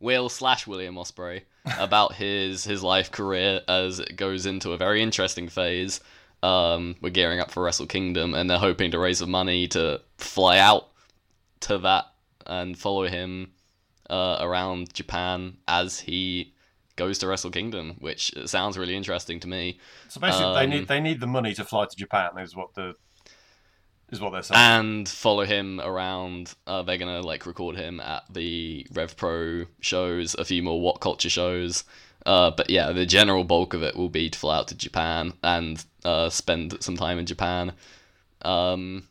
Will 0.01 0.29
slash 0.29 0.67
William 0.67 0.95
Ospreay 0.95 1.43
about 1.79 2.15
his 2.15 2.65
his 2.65 2.83
life 2.83 3.11
career 3.11 3.61
as 3.69 3.99
it 3.99 4.17
goes 4.17 4.47
into 4.47 4.73
a 4.73 4.77
very 4.77 5.03
interesting 5.03 5.49
phase. 5.49 6.01
Um, 6.43 6.97
we're 7.01 7.11
gearing 7.11 7.41
up 7.41 7.51
for 7.51 7.63
Wrestle 7.65 7.87
Kingdom, 7.87 8.35
and 8.35 8.49
they're 8.49 8.59
hoping 8.59 8.93
to 8.93 8.99
raise 8.99 9.19
the 9.19 9.27
money 9.27 9.67
to 9.69 10.01
fly 10.17 10.59
out 10.59 10.89
to 11.61 11.79
that 11.79 12.05
and 12.47 12.79
follow 12.79 13.09
him 13.09 13.53
uh, 14.09 14.39
around 14.41 14.95
Japan 14.95 15.57
as 15.67 16.01
he 16.01 16.55
goes 16.97 17.19
to 17.19 17.27
Wrestle 17.27 17.51
Kingdom, 17.51 17.97
which 17.99 18.33
sounds 18.47 18.79
really 18.79 18.95
interesting 18.95 19.41
to 19.41 19.49
me. 19.49 19.79
So 20.09 20.21
basically, 20.21 20.55
they 20.55 20.65
um, 20.65 20.71
need 20.71 20.89
they 20.89 21.01
need 21.01 21.21
the 21.21 21.27
money 21.27 21.55
to 21.55 21.65
fly 21.65 21.87
to 21.87 21.97
Japan. 21.97 22.31
Is 22.39 22.55
what 22.55 22.75
the 22.75 22.95
is 24.11 24.21
what 24.21 24.31
they're 24.31 24.43
saying. 24.43 24.59
and 24.59 25.09
follow 25.09 25.45
him 25.45 25.81
around. 25.81 26.55
Uh, 26.67 26.83
they're 26.83 26.99
gonna 26.99 27.21
like 27.21 27.47
record 27.47 27.77
him 27.77 28.01
at 28.01 28.25
the 28.31 28.87
Rev 28.93 29.17
Pro 29.17 29.65
shows, 29.81 30.35
a 30.35 30.45
few 30.45 30.63
more 30.63 30.81
What 30.81 31.01
Culture 31.01 31.31
shows. 31.31 31.85
Uh, 32.27 32.51
but 32.51 32.69
yeah, 32.69 32.93
the 32.93 33.07
general 33.07 33.45
bulk 33.45 33.75
of 33.75 33.83
it 33.83 33.97
will 33.97 34.09
be 34.09 34.29
to 34.29 34.39
fly 34.39 34.57
out 34.57 34.69
to 34.69 34.75
Japan 34.75 35.33
and 35.43 35.85
uh, 36.05 36.29
spend 36.31 36.77
some 36.83 36.97
time 36.97 37.19
in 37.19 37.27
Japan, 37.27 37.73
um, 38.43 39.07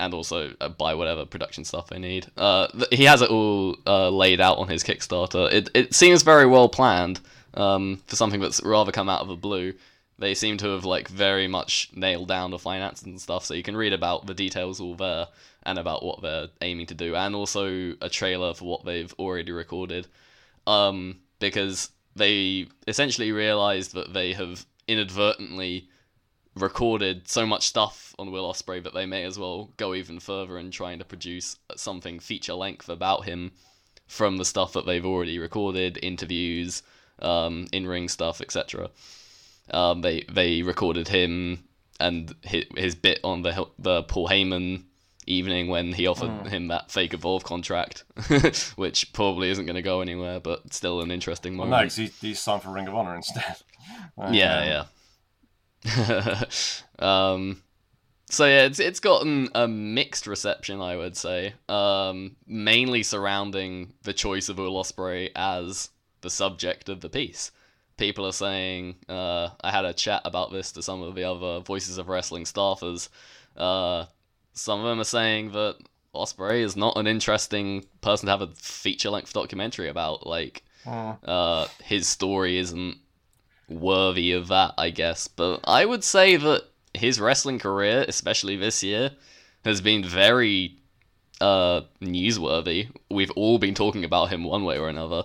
and 0.00 0.12
also 0.14 0.54
uh, 0.60 0.68
buy 0.68 0.94
whatever 0.94 1.24
production 1.24 1.64
stuff 1.64 1.88
they 1.88 1.98
need. 1.98 2.26
Uh, 2.36 2.66
th- 2.68 2.88
he 2.90 3.04
has 3.04 3.22
it 3.22 3.30
all 3.30 3.76
uh, 3.86 4.10
laid 4.10 4.40
out 4.40 4.58
on 4.58 4.68
his 4.68 4.84
Kickstarter. 4.84 5.50
It 5.52 5.70
it 5.74 5.94
seems 5.94 6.22
very 6.22 6.46
well 6.46 6.68
planned 6.68 7.20
um, 7.54 8.02
for 8.06 8.16
something 8.16 8.40
that's 8.40 8.62
rather 8.62 8.92
come 8.92 9.08
out 9.08 9.20
of 9.20 9.28
the 9.28 9.36
blue 9.36 9.74
they 10.18 10.34
seem 10.34 10.56
to 10.58 10.68
have 10.68 10.84
like 10.84 11.08
very 11.08 11.46
much 11.48 11.90
nailed 11.94 12.28
down 12.28 12.50
the 12.50 12.58
finances 12.58 13.04
and 13.04 13.20
stuff 13.20 13.44
so 13.44 13.54
you 13.54 13.62
can 13.62 13.76
read 13.76 13.92
about 13.92 14.26
the 14.26 14.34
details 14.34 14.80
all 14.80 14.94
there 14.94 15.28
and 15.64 15.78
about 15.78 16.04
what 16.04 16.22
they're 16.22 16.48
aiming 16.60 16.86
to 16.86 16.94
do 16.94 17.14
and 17.14 17.34
also 17.34 17.94
a 18.00 18.08
trailer 18.08 18.54
for 18.54 18.64
what 18.64 18.84
they've 18.84 19.14
already 19.18 19.52
recorded 19.52 20.06
um 20.66 21.16
because 21.38 21.90
they 22.16 22.66
essentially 22.86 23.32
realized 23.32 23.94
that 23.94 24.12
they 24.12 24.32
have 24.32 24.66
inadvertently 24.88 25.88
recorded 26.56 27.28
so 27.28 27.46
much 27.46 27.68
stuff 27.68 28.14
on 28.18 28.32
Will 28.32 28.50
Ospreay 28.52 28.82
that 28.82 28.94
they 28.94 29.06
may 29.06 29.22
as 29.24 29.38
well 29.38 29.70
go 29.76 29.94
even 29.94 30.18
further 30.18 30.58
in 30.58 30.70
trying 30.70 30.98
to 30.98 31.04
produce 31.04 31.56
something 31.76 32.18
feature 32.18 32.54
length 32.54 32.88
about 32.88 33.24
him 33.24 33.52
from 34.08 34.38
the 34.38 34.44
stuff 34.44 34.72
that 34.72 34.86
they've 34.86 35.04
already 35.04 35.38
recorded, 35.38 35.98
interviews, 36.02 36.82
um, 37.20 37.66
in 37.72 37.86
ring 37.86 38.08
stuff, 38.08 38.40
etc. 38.40 38.90
Um, 39.72 40.00
they 40.02 40.22
they 40.30 40.62
recorded 40.62 41.08
him 41.08 41.64
and 42.00 42.34
his, 42.42 42.64
his 42.76 42.94
bit 42.94 43.20
on 43.24 43.42
the 43.42 43.66
the 43.78 44.02
Paul 44.04 44.28
Heyman 44.28 44.84
evening 45.26 45.68
when 45.68 45.92
he 45.92 46.06
offered 46.06 46.30
Mm. 46.30 46.48
him 46.48 46.68
that 46.68 46.90
fake 46.90 47.12
evolve 47.12 47.44
contract, 47.44 48.04
which 48.76 49.12
probably 49.12 49.50
isn't 49.50 49.66
going 49.66 49.76
to 49.76 49.82
go 49.82 50.00
anywhere, 50.00 50.40
but 50.40 50.72
still 50.72 51.02
an 51.02 51.10
interesting 51.10 51.54
moment. 51.54 51.70
Well, 51.70 51.80
no, 51.80 51.84
no, 51.84 51.88
'cause 51.88 52.20
he's, 52.22 52.38
signed 52.40 52.62
for 52.62 52.70
Ring 52.70 52.88
of 52.88 52.94
Honor 52.94 53.14
instead. 53.16 53.56
Yeah, 54.30 54.84
yeah. 55.84 56.44
um, 56.98 57.62
so 58.30 58.44
yeah, 58.46 58.64
it's 58.66 58.78
it's 58.80 59.00
gotten 59.00 59.48
a 59.54 59.66
mixed 59.68 60.26
reception, 60.26 60.80
I 60.80 60.96
would 60.96 61.16
say. 61.16 61.54
Um, 61.68 62.36
mainly 62.46 63.02
surrounding 63.02 63.92
the 64.02 64.12
choice 64.12 64.48
of 64.48 64.58
Will 64.58 64.74
Ospreay 64.74 65.30
as 65.36 65.90
the 66.20 66.30
subject 66.30 66.88
of 66.88 67.00
the 67.00 67.08
piece. 67.08 67.50
People 67.98 68.26
are 68.26 68.32
saying, 68.32 68.96
uh, 69.08 69.50
I 69.60 69.70
had 69.70 69.84
a 69.84 69.92
chat 69.92 70.22
about 70.24 70.52
this 70.52 70.72
to 70.72 70.82
some 70.82 71.02
of 71.02 71.14
the 71.14 71.24
other 71.24 71.60
Voices 71.60 71.98
of 71.98 72.08
Wrestling 72.08 72.44
staffers. 72.44 73.08
Uh, 73.56 74.06
some 74.52 74.80
of 74.80 74.86
them 74.86 75.00
are 75.00 75.04
saying 75.04 75.50
that 75.52 75.76
Ospreay 76.14 76.62
is 76.62 76.76
not 76.76 76.96
an 76.96 77.06
interesting 77.06 77.84
person 78.00 78.26
to 78.26 78.30
have 78.30 78.40
a 78.40 78.54
feature-length 78.54 79.32
documentary 79.32 79.88
about. 79.88 80.26
Like, 80.26 80.62
uh, 81.24 81.66
his 81.82 82.08
story 82.08 82.58
isn't 82.58 82.96
worthy 83.68 84.32
of 84.32 84.48
that, 84.48 84.74
I 84.78 84.90
guess. 84.90 85.28
But 85.28 85.60
I 85.64 85.84
would 85.84 86.04
say 86.04 86.36
that 86.36 86.62
his 86.94 87.20
wrestling 87.20 87.58
career, 87.58 88.04
especially 88.08 88.56
this 88.56 88.82
year, 88.82 89.10
has 89.64 89.80
been 89.80 90.04
very 90.04 90.76
uh, 91.40 91.82
newsworthy. 92.00 92.90
We've 93.10 93.32
all 93.32 93.58
been 93.58 93.74
talking 93.74 94.04
about 94.04 94.30
him 94.30 94.44
one 94.44 94.64
way 94.64 94.78
or 94.78 94.88
another. 94.88 95.24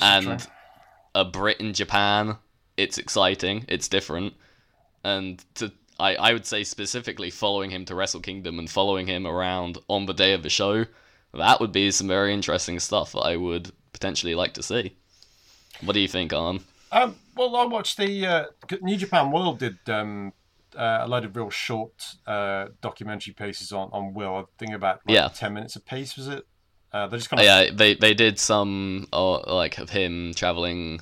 And 0.00 0.26
true. 0.40 0.52
A 1.14 1.24
Brit 1.24 1.60
in 1.60 1.72
Japan, 1.74 2.36
it's 2.76 2.98
exciting, 2.98 3.64
it's 3.68 3.88
different. 3.88 4.34
And 5.04 5.44
to 5.56 5.72
I, 5.98 6.16
I 6.16 6.32
would 6.32 6.46
say 6.46 6.64
specifically 6.64 7.30
following 7.30 7.70
him 7.70 7.84
to 7.84 7.94
Wrestle 7.94 8.20
Kingdom 8.20 8.58
and 8.58 8.68
following 8.68 9.06
him 9.06 9.26
around 9.26 9.78
on 9.88 10.06
the 10.06 10.12
day 10.14 10.32
of 10.32 10.42
the 10.42 10.50
show, 10.50 10.86
that 11.32 11.60
would 11.60 11.72
be 11.72 11.90
some 11.90 12.08
very 12.08 12.32
interesting 12.34 12.80
stuff 12.80 13.12
that 13.12 13.20
I 13.20 13.36
would 13.36 13.70
potentially 13.92 14.34
like 14.34 14.54
to 14.54 14.62
see. 14.62 14.96
What 15.82 15.92
do 15.92 16.00
you 16.00 16.08
think, 16.08 16.32
Arn? 16.32 16.60
Um, 16.90 17.16
well, 17.36 17.54
I 17.56 17.64
watched 17.64 17.96
the 17.96 18.26
uh, 18.26 18.44
New 18.80 18.96
Japan 18.96 19.30
World 19.30 19.58
did 19.58 19.78
um, 19.88 20.32
uh, 20.76 21.00
a 21.02 21.08
load 21.08 21.24
of 21.24 21.36
real 21.36 21.50
short 21.50 22.16
uh, 22.26 22.66
documentary 22.80 23.34
pieces 23.34 23.72
on, 23.72 23.90
on 23.92 24.14
Will. 24.14 24.34
I 24.36 24.44
think 24.58 24.72
about 24.72 25.00
like, 25.06 25.14
Yeah. 25.14 25.28
ten 25.28 25.54
minutes 25.54 25.76
a 25.76 25.80
piece. 25.80 26.16
Was 26.16 26.28
it? 26.28 26.46
Uh, 26.94 27.08
they 27.08 27.18
just 27.18 27.30
kind 27.30 27.38
Oh, 27.38 27.42
of 27.42 27.44
yeah, 27.44 27.70
they 27.72 27.94
they 27.94 28.14
did 28.14 28.38
some 28.38 29.08
uh, 29.12 29.40
like 29.52 29.78
of 29.78 29.90
him 29.90 30.32
traveling 30.34 31.00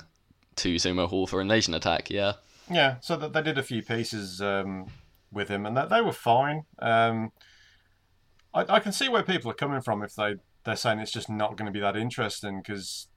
to 0.57 0.75
Sumo 0.75 1.07
Hall 1.07 1.27
for 1.27 1.41
Invasion 1.41 1.73
Attack. 1.73 2.09
Yeah, 2.09 2.33
Yeah, 2.69 2.97
so 3.01 3.17
th- 3.17 3.31
they 3.33 3.41
did 3.41 3.57
a 3.57 3.63
few 3.63 3.83
pieces 3.83 4.41
um, 4.41 4.87
with 5.31 5.49
him, 5.49 5.65
and 5.65 5.75
that 5.77 5.89
they 5.89 6.01
were 6.01 6.13
fine. 6.13 6.63
Um, 6.79 7.31
I, 8.53 8.65
I 8.75 8.79
can 8.79 8.91
see 8.91 9.09
where 9.09 9.23
people 9.23 9.51
are 9.51 9.55
coming 9.55 9.81
from 9.81 10.03
if 10.03 10.15
they 10.15 10.35
they're 10.65 10.75
saying 10.75 10.99
it's 10.99 11.11
just 11.11 11.29
not 11.29 11.57
going 11.57 11.65
to 11.65 11.71
be 11.71 11.81
that 11.81 11.97
interesting 11.97 12.61
because 12.61 13.07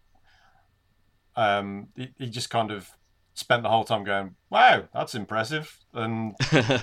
um, 1.36 1.88
he, 1.96 2.08
he 2.18 2.30
just 2.30 2.50
kind 2.50 2.70
of 2.70 2.88
spent 3.34 3.62
the 3.62 3.68
whole 3.68 3.84
time 3.84 4.04
going, 4.04 4.36
"Wow, 4.50 4.88
that's 4.92 5.14
impressive," 5.14 5.76
and 5.92 6.34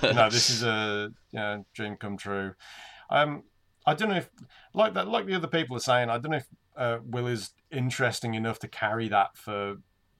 you 0.06 0.14
know, 0.14 0.30
this 0.30 0.50
is 0.50 0.62
a 0.64 1.10
you 1.32 1.38
know, 1.38 1.64
dream 1.74 1.96
come 1.96 2.16
true. 2.16 2.54
Um, 3.10 3.44
I 3.86 3.94
don't 3.94 4.08
know 4.08 4.16
if 4.16 4.28
like 4.72 4.94
that, 4.94 5.08
like 5.08 5.26
the 5.26 5.34
other 5.34 5.48
people 5.48 5.76
are 5.76 5.80
saying, 5.80 6.10
I 6.10 6.18
don't 6.18 6.30
know 6.30 6.38
if 6.38 6.48
uh, 6.76 6.98
Will 7.04 7.26
is 7.26 7.50
interesting 7.70 8.34
enough 8.34 8.58
to 8.60 8.68
carry 8.68 9.08
that 9.08 9.36
for 9.36 9.76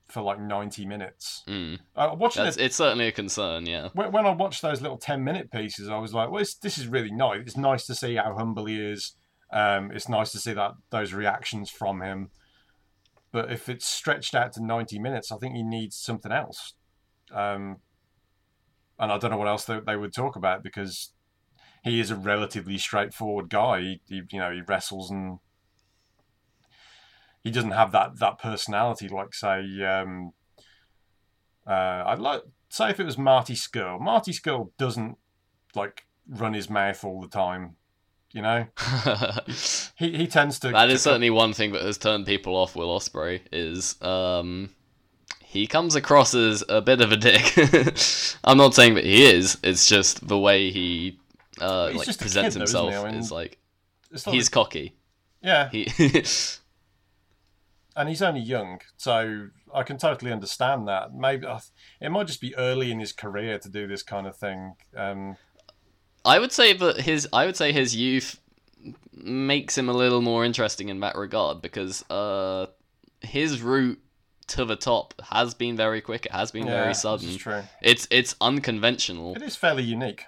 for 0.08 0.20
like 0.20 0.38
ninety 0.38 0.84
minutes. 0.84 1.42
mm. 1.48 1.78
Uh, 1.96 2.14
watching 2.16 2.44
it 2.44 2.58
it's 2.58 2.76
certainly 2.76 3.08
a 3.08 3.12
concern. 3.12 3.66
Yeah, 3.66 3.88
when, 3.94 4.12
when 4.12 4.26
I 4.26 4.32
watched 4.32 4.62
those 4.62 4.82
little 4.82 4.98
10 4.98 5.24
minute 5.24 5.50
pieces, 5.50 5.88
I 5.88 5.98
was 5.98 6.12
like, 6.12 6.30
well, 6.30 6.42
it's, 6.42 6.54
this 6.54 6.76
is 6.76 6.86
really 6.86 7.10
nice. 7.10 7.40
It's 7.40 7.56
nice 7.56 7.86
to 7.86 7.94
see 7.94 8.16
how 8.16 8.34
humble 8.36 8.66
he 8.66 8.80
is. 8.80 9.14
Um, 9.50 9.90
it's 9.92 10.08
nice 10.08 10.30
to 10.32 10.38
see 10.38 10.52
that 10.52 10.72
those 10.90 11.12
reactions 11.14 11.70
from 11.70 12.02
him. 12.02 12.30
But 13.32 13.50
if 13.50 13.68
it's 13.68 13.86
stretched 13.86 14.34
out 14.34 14.52
to 14.52 14.64
90 14.64 14.98
minutes, 14.98 15.32
I 15.32 15.36
think 15.38 15.56
he 15.56 15.62
needs 15.62 15.96
something 15.96 16.30
else. 16.30 16.74
Um, 17.32 17.78
and 18.98 19.10
I 19.10 19.18
don't 19.18 19.30
know 19.30 19.38
what 19.38 19.48
else 19.48 19.64
they, 19.64 19.80
they 19.80 19.96
would 19.96 20.12
talk 20.12 20.36
about 20.36 20.62
because 20.62 21.13
he 21.84 22.00
is 22.00 22.10
a 22.10 22.16
relatively 22.16 22.78
straightforward 22.78 23.50
guy. 23.50 23.80
He, 23.80 24.00
he, 24.08 24.22
you 24.30 24.38
know, 24.38 24.50
he 24.50 24.62
wrestles 24.62 25.10
and 25.10 25.38
he 27.42 27.50
doesn't 27.50 27.72
have 27.72 27.92
that, 27.92 28.18
that 28.18 28.38
personality 28.38 29.06
like, 29.06 29.34
say, 29.34 29.84
um, 29.84 30.32
uh, 31.66 32.04
I'd 32.06 32.18
like 32.18 32.42
say 32.68 32.90
if 32.90 33.00
it 33.00 33.04
was 33.04 33.18
Marty 33.18 33.54
Scurll. 33.54 34.00
Marty 34.00 34.32
Scurll 34.32 34.70
doesn't 34.78 35.16
like 35.74 36.06
run 36.28 36.54
his 36.54 36.68
mouth 36.68 37.04
all 37.04 37.20
the 37.20 37.28
time. 37.28 37.76
You 38.32 38.42
know, 38.42 38.66
he 39.96 40.16
he 40.16 40.26
tends 40.26 40.58
to. 40.60 40.70
that 40.70 40.86
to 40.86 40.92
is 40.92 41.02
certainly 41.02 41.30
one 41.30 41.52
thing 41.52 41.70
that 41.72 41.82
has 41.82 41.96
turned 41.96 42.26
people 42.26 42.56
off 42.56 42.74
Will 42.74 42.98
Ospreay 42.98 43.40
is 43.52 44.00
um 44.02 44.70
he 45.40 45.68
comes 45.68 45.94
across 45.94 46.34
as 46.34 46.64
a 46.68 46.82
bit 46.82 47.00
of 47.00 47.12
a 47.12 47.16
dick. 47.16 47.54
I'm 48.44 48.58
not 48.58 48.74
saying 48.74 48.94
that 48.94 49.04
he 49.04 49.24
is. 49.24 49.56
It's 49.62 49.86
just 49.86 50.26
the 50.26 50.38
way 50.38 50.70
he 50.70 51.20
uh 51.60 51.88
He's 51.88 52.06
like 52.08 52.18
presents 52.18 52.56
kid, 52.56 52.66
though, 52.66 52.88
himself 52.88 53.04
I 53.06 53.10
mean, 53.10 53.20
is 53.20 53.30
like 53.32 53.58
he's 54.26 54.48
cocky. 54.48 54.96
yeah, 55.42 55.68
He 55.70 55.88
and 57.96 58.08
he's 58.08 58.22
only 58.22 58.40
young, 58.40 58.80
so 58.96 59.48
I 59.72 59.82
can 59.82 59.98
totally 59.98 60.32
understand 60.32 60.88
that. 60.88 61.14
Maybe 61.14 61.46
uh, 61.46 61.60
it 62.00 62.10
might 62.10 62.26
just 62.26 62.40
be 62.40 62.56
early 62.56 62.90
in 62.90 63.00
his 63.00 63.12
career 63.12 63.58
to 63.58 63.68
do 63.68 63.86
this 63.86 64.02
kind 64.02 64.26
of 64.26 64.36
thing. 64.36 64.74
Um, 64.96 65.36
I 66.24 66.38
would 66.38 66.52
say 66.52 66.72
that 66.72 67.00
his 67.00 67.28
I 67.32 67.46
would 67.46 67.56
say 67.56 67.72
his 67.72 67.94
youth 67.94 68.40
makes 69.12 69.78
him 69.78 69.88
a 69.88 69.92
little 69.92 70.20
more 70.20 70.44
interesting 70.44 70.88
in 70.88 71.00
that 71.00 71.16
regard 71.16 71.62
because 71.62 72.08
uh 72.10 72.66
his 73.20 73.62
route 73.62 74.00
to 74.46 74.64
the 74.64 74.76
top 74.76 75.14
has 75.30 75.54
been 75.54 75.76
very 75.76 76.00
quick. 76.00 76.26
It 76.26 76.32
has 76.32 76.50
been 76.50 76.66
yeah, 76.66 76.82
very 76.82 76.94
sudden. 76.94 77.36
true. 77.36 77.62
It's 77.82 78.06
it's 78.10 78.34
unconventional. 78.40 79.34
It 79.36 79.42
is 79.42 79.56
fairly 79.56 79.82
unique. 79.82 80.24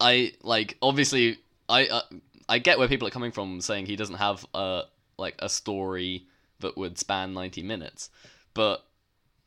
I 0.00 0.32
like 0.42 0.76
obviously 0.82 1.38
I 1.68 1.86
uh, 1.86 2.02
I 2.48 2.58
get 2.58 2.78
where 2.78 2.88
people 2.88 3.08
are 3.08 3.12
coming 3.12 3.32
from 3.32 3.60
saying 3.60 3.86
he 3.86 3.96
doesn't 3.96 4.16
have 4.16 4.44
a 4.54 4.82
like 5.18 5.34
a 5.38 5.48
story 5.48 6.26
that 6.60 6.76
would 6.76 6.98
span 6.98 7.34
90 7.34 7.62
minutes. 7.62 8.10
But 8.54 8.84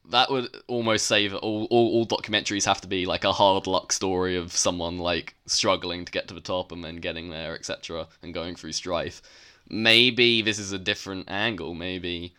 that 0.10 0.32
would 0.32 0.56
almost 0.68 1.06
say 1.06 1.28
that 1.28 1.38
all, 1.40 1.68
all, 1.70 1.90
all 1.90 2.08
documentaries 2.08 2.66
have 2.66 2.82
to 2.82 2.88
be 2.88 3.06
like 3.06 3.24
a 3.24 3.32
hard 3.32 3.68
luck 3.68 3.92
story 3.92 4.36
of 4.38 4.52
someone 4.52 4.98
like 4.98 5.36
struggling 5.46 6.06
to 6.06 6.12
get 6.12 6.28
to 6.28 6.34
the 6.34 6.42
top 6.42 6.72
and 6.72 6.84
then 6.84 6.98
getting 6.98 7.30
there, 7.30 7.56
etc., 7.56 8.08
and 8.24 8.34
going 8.34 8.56
through 8.56 8.72
strife. 8.72 9.22
Maybe 9.70 10.42
this 10.42 10.58
is 10.58 10.72
a 10.72 10.80
different 10.80 11.30
angle. 11.30 11.76
Maybe 11.76 12.34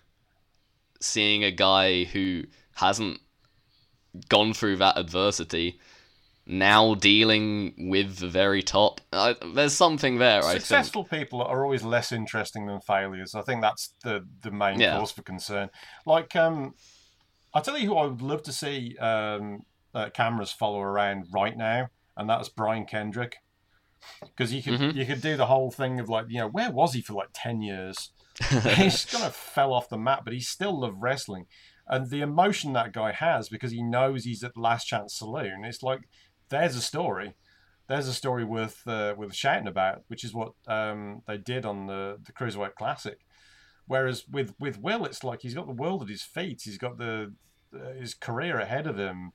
seeing 1.01 1.45
a 1.45 1.53
guy 1.53 2.05
who 2.05 2.45
hasn't 2.75 3.21
gone 4.29 4.53
through 4.53 4.77
that 4.77 4.99
adversity 4.99 5.79
now 6.51 6.95
dealing 6.95 7.89
with 7.91 8.19
the 8.19 8.29
very 8.29 8.63
top. 8.63 9.01
I, 9.13 9.37
there's 9.55 9.73
something 9.73 10.19
there, 10.19 10.41
I 10.41 10.53
think. 10.53 10.61
Successful 10.61 11.05
people 11.05 11.41
are 11.43 11.65
always 11.65 11.83
less 11.85 12.11
interesting 12.13 12.67
than 12.67 12.81
failures. 12.81 13.35
I 13.35 13.43
think 13.43 13.63
that's 13.63 13.95
the 14.03 14.27
the 14.43 14.51
main 14.51 14.81
Yeah. 14.81 14.99
cause 14.99 15.13
for 15.13 15.23
concern. 15.23 15.71
Like, 16.05 16.35
um, 16.37 16.75
I'll 17.55 17.63
tell 17.63 17.79
you 17.79 17.87
who 17.89 17.97
I 17.97 18.07
would 18.07 18.23
love 18.23 18.43
to 18.45 18.53
see 18.53 18.97
um, 18.99 19.61
uh, 19.95 20.11
cameras 20.11 20.51
follow 20.53 20.81
around 20.81 21.27
right 21.33 21.57
now, 21.57 21.89
and 22.17 22.29
that's 22.29 22.49
Brian 22.49 22.85
Kendrick. 22.85 23.37
Because 24.21 24.53
you 24.53 24.63
could 24.63 24.81
Mhm. 24.81 24.95
you 24.95 25.05
could 25.05 25.21
do 25.21 25.37
the 25.37 25.47
whole 25.47 25.71
thing 25.71 26.01
of 26.01 26.09
like 26.09 26.27
you 26.29 26.39
know 26.39 26.49
where 26.49 26.71
was 26.71 26.95
he 26.95 27.03
for 27.03 27.13
like 27.13 27.29
ten 27.35 27.61
years? 27.63 28.11
he's 28.49 29.05
kind 29.05 29.25
of 29.25 29.37
fell 29.37 29.73
off 29.75 29.89
the 29.91 29.99
map, 29.99 30.25
but 30.25 30.33
he 30.33 30.41
still 30.41 30.81
loved 30.81 30.97
wrestling, 31.01 31.47
and 31.87 32.09
the 32.09 32.23
emotion 32.23 32.73
that 32.73 32.93
guy 32.93 33.13
has 33.13 33.51
because 33.51 33.73
he 33.73 33.83
knows 33.83 34.25
he's 34.25 34.43
at 34.43 34.55
the 34.55 34.61
Last 34.61 34.87
Chance 34.87 35.15
Saloon. 35.19 35.65
It's 35.65 35.83
like 35.83 36.09
there's 36.51 36.77
a 36.77 36.83
story 36.83 37.35
there's 37.91 38.07
a 38.07 38.15
story 38.15 38.45
worth 38.45 38.87
uh, 38.87 39.15
worth 39.17 39.35
shouting 39.35 39.67
about, 39.67 40.03
which 40.07 40.23
is 40.23 40.33
what 40.33 40.53
um, 40.69 41.23
they 41.27 41.37
did 41.37 41.67
on 41.67 41.89
the 41.89 42.19
the 42.25 42.33
Cruiserweight 42.33 42.77
Classic. 42.77 43.19
Whereas 43.89 44.29
with 44.29 44.55
with 44.61 44.79
Will, 44.79 45.05
it's 45.05 45.25
like 45.25 45.43
he's 45.43 45.55
got 45.55 45.67
the 45.67 45.73
world 45.73 46.03
at 46.03 46.09
his 46.09 46.23
feet. 46.23 46.63
He's 46.65 46.79
got 46.79 46.99
the 46.99 47.33
uh, 47.75 47.95
his 47.99 48.15
career 48.15 48.61
ahead 48.61 48.87
of 48.87 48.97
him. 48.97 49.33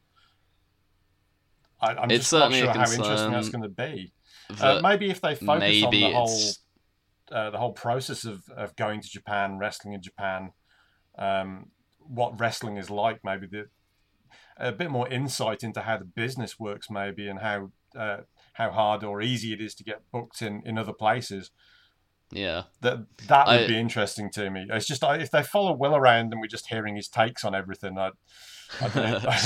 I, 1.81 1.95
I'm 1.95 2.09
It's 2.09 2.29
just 2.29 2.33
not 2.33 2.53
sure 2.53 2.71
how 2.71 2.89
interesting 2.89 3.31
that's 3.31 3.49
going 3.49 3.63
to 3.63 3.67
be. 3.67 4.13
Uh, 4.61 4.79
maybe 4.81 5.09
if 5.09 5.19
they 5.19 5.35
focus 5.35 5.83
on 5.83 5.91
the 5.91 6.11
whole 6.13 6.41
uh, 7.33 7.49
the 7.49 7.57
whole 7.57 7.73
process 7.73 8.23
of, 8.23 8.47
of 8.55 8.73
going 8.77 9.01
to 9.01 9.09
Japan, 9.09 9.57
wrestling 9.57 9.95
in 9.95 10.01
Japan, 10.01 10.51
um, 11.17 11.71
what 11.99 12.39
wrestling 12.39 12.77
is 12.77 12.89
like, 12.89 13.19
maybe 13.25 13.47
the 13.47 13.65
a 14.57 14.71
bit 14.71 14.89
more 14.91 15.07
insight 15.09 15.63
into 15.63 15.81
how 15.81 15.97
the 15.97 16.05
business 16.05 16.59
works, 16.59 16.89
maybe, 16.89 17.27
and 17.27 17.39
how 17.39 17.71
uh, 17.97 18.17
how 18.53 18.71
hard 18.71 19.03
or 19.03 19.21
easy 19.21 19.53
it 19.53 19.61
is 19.61 19.75
to 19.75 19.83
get 19.83 20.01
booked 20.11 20.41
in 20.41 20.61
in 20.65 20.77
other 20.77 20.93
places. 20.93 21.51
Yeah, 22.31 22.63
That 22.81 23.05
that 23.27 23.47
would 23.47 23.61
I- 23.61 23.67
be 23.67 23.79
interesting 23.79 24.31
to 24.31 24.49
me. 24.49 24.65
It's 24.69 24.87
just 24.87 25.03
if 25.03 25.31
they 25.31 25.43
follow 25.43 25.73
Will 25.73 25.95
around 25.95 26.31
and 26.33 26.41
we're 26.41 26.47
just 26.47 26.67
hearing 26.67 26.95
his 26.95 27.07
takes 27.07 27.43
on 27.45 27.53
everything, 27.53 27.97
I 27.97 28.11
I 28.81 28.87
don't 28.89 29.23
know. 29.23 29.29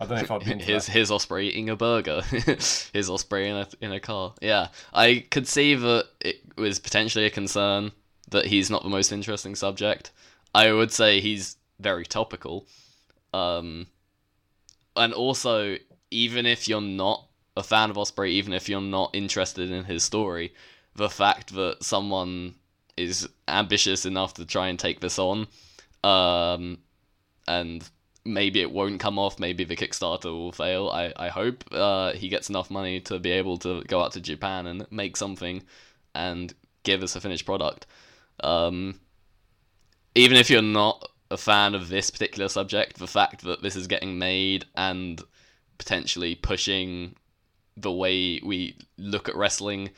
I 0.00 0.06
don't 0.06 0.10
know 0.16 0.22
if 0.22 0.30
I'd 0.30 0.44
be 0.44 0.52
into 0.52 0.64
Here's 0.64 0.86
that. 0.86 0.92
here's 0.92 1.10
Ospreay 1.10 1.44
eating 1.44 1.68
a 1.70 1.76
burger. 1.76 2.22
his 2.30 3.10
Ospreay 3.10 3.46
in 3.46 3.56
a 3.56 3.68
in 3.84 3.92
a 3.92 4.00
car. 4.00 4.34
Yeah, 4.40 4.68
I 4.94 5.26
could 5.30 5.46
see 5.48 5.74
that 5.74 6.06
it 6.20 6.36
was 6.56 6.78
potentially 6.78 7.26
a 7.26 7.30
concern 7.30 7.92
that 8.30 8.46
he's 8.46 8.70
not 8.70 8.82
the 8.84 8.88
most 8.88 9.10
interesting 9.12 9.54
subject. 9.54 10.10
I 10.54 10.72
would 10.72 10.92
say 10.92 11.20
he's 11.20 11.56
very 11.80 12.06
topical, 12.06 12.66
um, 13.34 13.86
and 14.98 15.14
also 15.14 15.76
even 16.10 16.46
if 16.46 16.68
you're 16.68 16.80
not 16.80 17.26
a 17.56 17.62
fan 17.62 17.90
of 17.90 17.96
Ospreay, 17.96 18.28
even 18.30 18.52
if 18.52 18.68
you're 18.68 18.80
not 18.80 19.10
interested 19.14 19.70
in 19.70 19.84
his 19.84 20.02
story, 20.04 20.54
the 20.94 21.08
fact 21.08 21.54
that 21.54 21.82
someone 21.82 22.54
is 22.96 23.28
ambitious 23.46 24.04
enough 24.06 24.34
to 24.34 24.44
try 24.44 24.68
and 24.68 24.78
take 24.78 25.00
this 25.00 25.18
on, 25.18 25.46
um, 26.04 26.78
and 27.46 27.88
maybe 28.24 28.60
it 28.60 28.70
won't 28.70 29.00
come 29.00 29.18
off. 29.18 29.38
Maybe 29.38 29.64
the 29.64 29.76
Kickstarter 29.76 30.26
will 30.26 30.52
fail. 30.52 30.90
I, 30.90 31.12
I 31.16 31.28
hope 31.28 31.64
uh, 31.72 32.12
he 32.12 32.28
gets 32.28 32.48
enough 32.48 32.70
money 32.70 33.00
to 33.02 33.18
be 33.18 33.30
able 33.32 33.58
to 33.58 33.82
go 33.84 34.02
out 34.02 34.12
to 34.12 34.20
Japan 34.20 34.66
and 34.66 34.86
make 34.90 35.16
something 35.16 35.62
and 36.14 36.52
give 36.82 37.02
us 37.02 37.16
a 37.16 37.20
finished 37.20 37.46
product. 37.46 37.86
Um, 38.40 39.00
even 40.14 40.36
if 40.36 40.50
you're 40.50 40.62
not 40.62 41.08
a 41.30 41.36
fan 41.36 41.74
of 41.74 41.88
this 41.88 42.10
particular 42.10 42.48
subject, 42.48 42.98
the 42.98 43.06
fact 43.06 43.42
that 43.42 43.62
this 43.62 43.76
is 43.76 43.86
getting 43.86 44.18
made 44.18 44.64
and 44.74 45.20
potentially 45.76 46.34
pushing 46.34 47.14
the 47.76 47.92
way 47.92 48.40
we 48.44 48.76
look 48.96 49.28
at 49.28 49.36
wrestling 49.36 49.90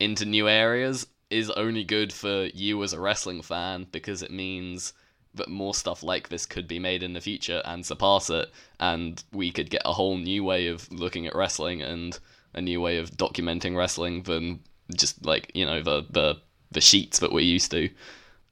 into 0.00 0.24
new 0.24 0.48
areas 0.48 1.06
is 1.30 1.50
only 1.50 1.84
good 1.84 2.12
for 2.12 2.46
you 2.54 2.82
as 2.82 2.92
a 2.92 3.00
wrestling 3.00 3.40
fan 3.40 3.86
because 3.92 4.22
it 4.22 4.30
means 4.30 4.92
that 5.34 5.48
more 5.48 5.74
stuff 5.74 6.02
like 6.02 6.28
this 6.28 6.44
could 6.44 6.68
be 6.68 6.78
made 6.78 7.02
in 7.02 7.14
the 7.14 7.20
future 7.20 7.62
and 7.64 7.86
surpass 7.86 8.28
it, 8.28 8.50
and 8.80 9.24
we 9.32 9.50
could 9.50 9.70
get 9.70 9.82
a 9.84 9.92
whole 9.92 10.18
new 10.18 10.44
way 10.44 10.66
of 10.66 10.90
looking 10.92 11.26
at 11.26 11.34
wrestling 11.34 11.80
and 11.80 12.18
a 12.54 12.60
new 12.60 12.80
way 12.80 12.98
of 12.98 13.10
documenting 13.12 13.74
wrestling 13.74 14.22
than 14.24 14.60
just 14.94 15.24
like 15.24 15.50
you 15.54 15.64
know 15.64 15.82
the 15.82 16.04
the 16.10 16.36
the 16.70 16.80
sheets 16.80 17.18
that 17.20 17.32
we're 17.32 17.40
used 17.40 17.70
to. 17.70 17.88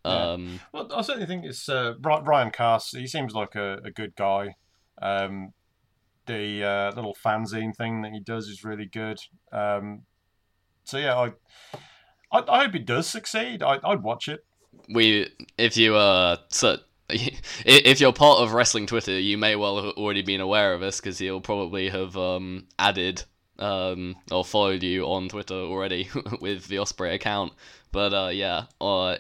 Yeah. 0.05 0.31
Um, 0.33 0.61
Well, 0.73 0.89
I 0.95 1.03
certainly 1.03 1.27
think 1.27 1.45
it's 1.45 1.69
uh, 1.69 1.95
Ry- 2.01 2.21
Ryan 2.21 2.51
Cass. 2.51 2.91
He 2.91 3.07
seems 3.07 3.35
like 3.35 3.55
a, 3.55 3.79
a 3.85 3.91
good 3.91 4.15
guy. 4.17 4.57
Um, 5.03 5.53
the 6.27 6.65
uh, 6.65 6.93
little 6.95 7.15
fanzine 7.25 7.75
thing 7.77 8.03
that 8.03 8.13
he 8.13 8.21
does 8.21 8.47
is 8.49 8.65
really 8.65 8.87
good. 8.87 9.19
Um, 9.53 10.03
so 10.85 10.99
yeah, 10.99 11.17
I, 11.17 11.33
I 12.33 12.43
I 12.49 12.65
hope 12.65 12.73
he 12.73 12.79
does 12.79 13.07
succeed. 13.09 13.63
I, 13.63 13.79
I'd 13.85 14.03
watch 14.03 14.29
it. 14.29 14.45
we 14.89 15.29
if 15.59 15.77
you 15.77 15.97
uh 15.97 16.37
so 16.49 16.77
if 17.11 18.01
you're 18.01 18.13
part 18.13 18.39
of 18.41 18.53
wrestling 18.53 18.87
Twitter, 18.87 19.19
you 19.19 19.37
may 19.37 19.57
well 19.57 19.83
have 19.83 19.95
already 19.97 20.23
been 20.23 20.41
aware 20.41 20.73
of 20.73 20.81
this 20.81 21.01
because 21.01 21.19
he'll 21.19 21.41
probably 21.41 21.89
have 21.89 22.17
um 22.17 22.67
added 22.79 23.25
um 23.59 24.17
or 24.31 24.45
followed 24.45 24.83
you 24.83 25.05
on 25.05 25.29
Twitter 25.29 25.55
already 25.55 26.09
with 26.41 26.69
the 26.69 26.77
Ospreay 26.77 27.15
account. 27.15 27.53
But 27.93 28.15
uh 28.15 28.29
yeah, 28.29 28.65
uh 28.81 29.17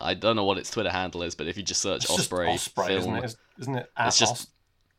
I 0.00 0.14
don't 0.14 0.36
know 0.36 0.44
what 0.44 0.58
its 0.58 0.70
Twitter 0.70 0.90
handle 0.90 1.22
is, 1.22 1.34
but 1.34 1.46
if 1.46 1.56
you 1.56 1.62
just 1.62 1.80
search 1.80 2.04
It's 2.04 2.14
just 2.16 2.30
Ospreay, 2.30 2.54
Ospreay, 2.54 2.86
film 2.88 2.98
isn't 2.98 3.16
it? 3.16 3.24
Is- 3.24 3.36
Isn't 3.60 3.74
it? 3.76 3.90
At 3.96 4.06
It's 4.08 4.18
just- 4.18 4.32
Os- 4.32 4.46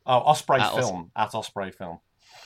oh, 0.06 0.32
Ospreay 0.32 0.60
at 0.60 0.72
Os- 0.72 0.78
film 0.90 1.10
at 1.14 1.32
Ospreay 1.32 1.74
film. 1.74 1.98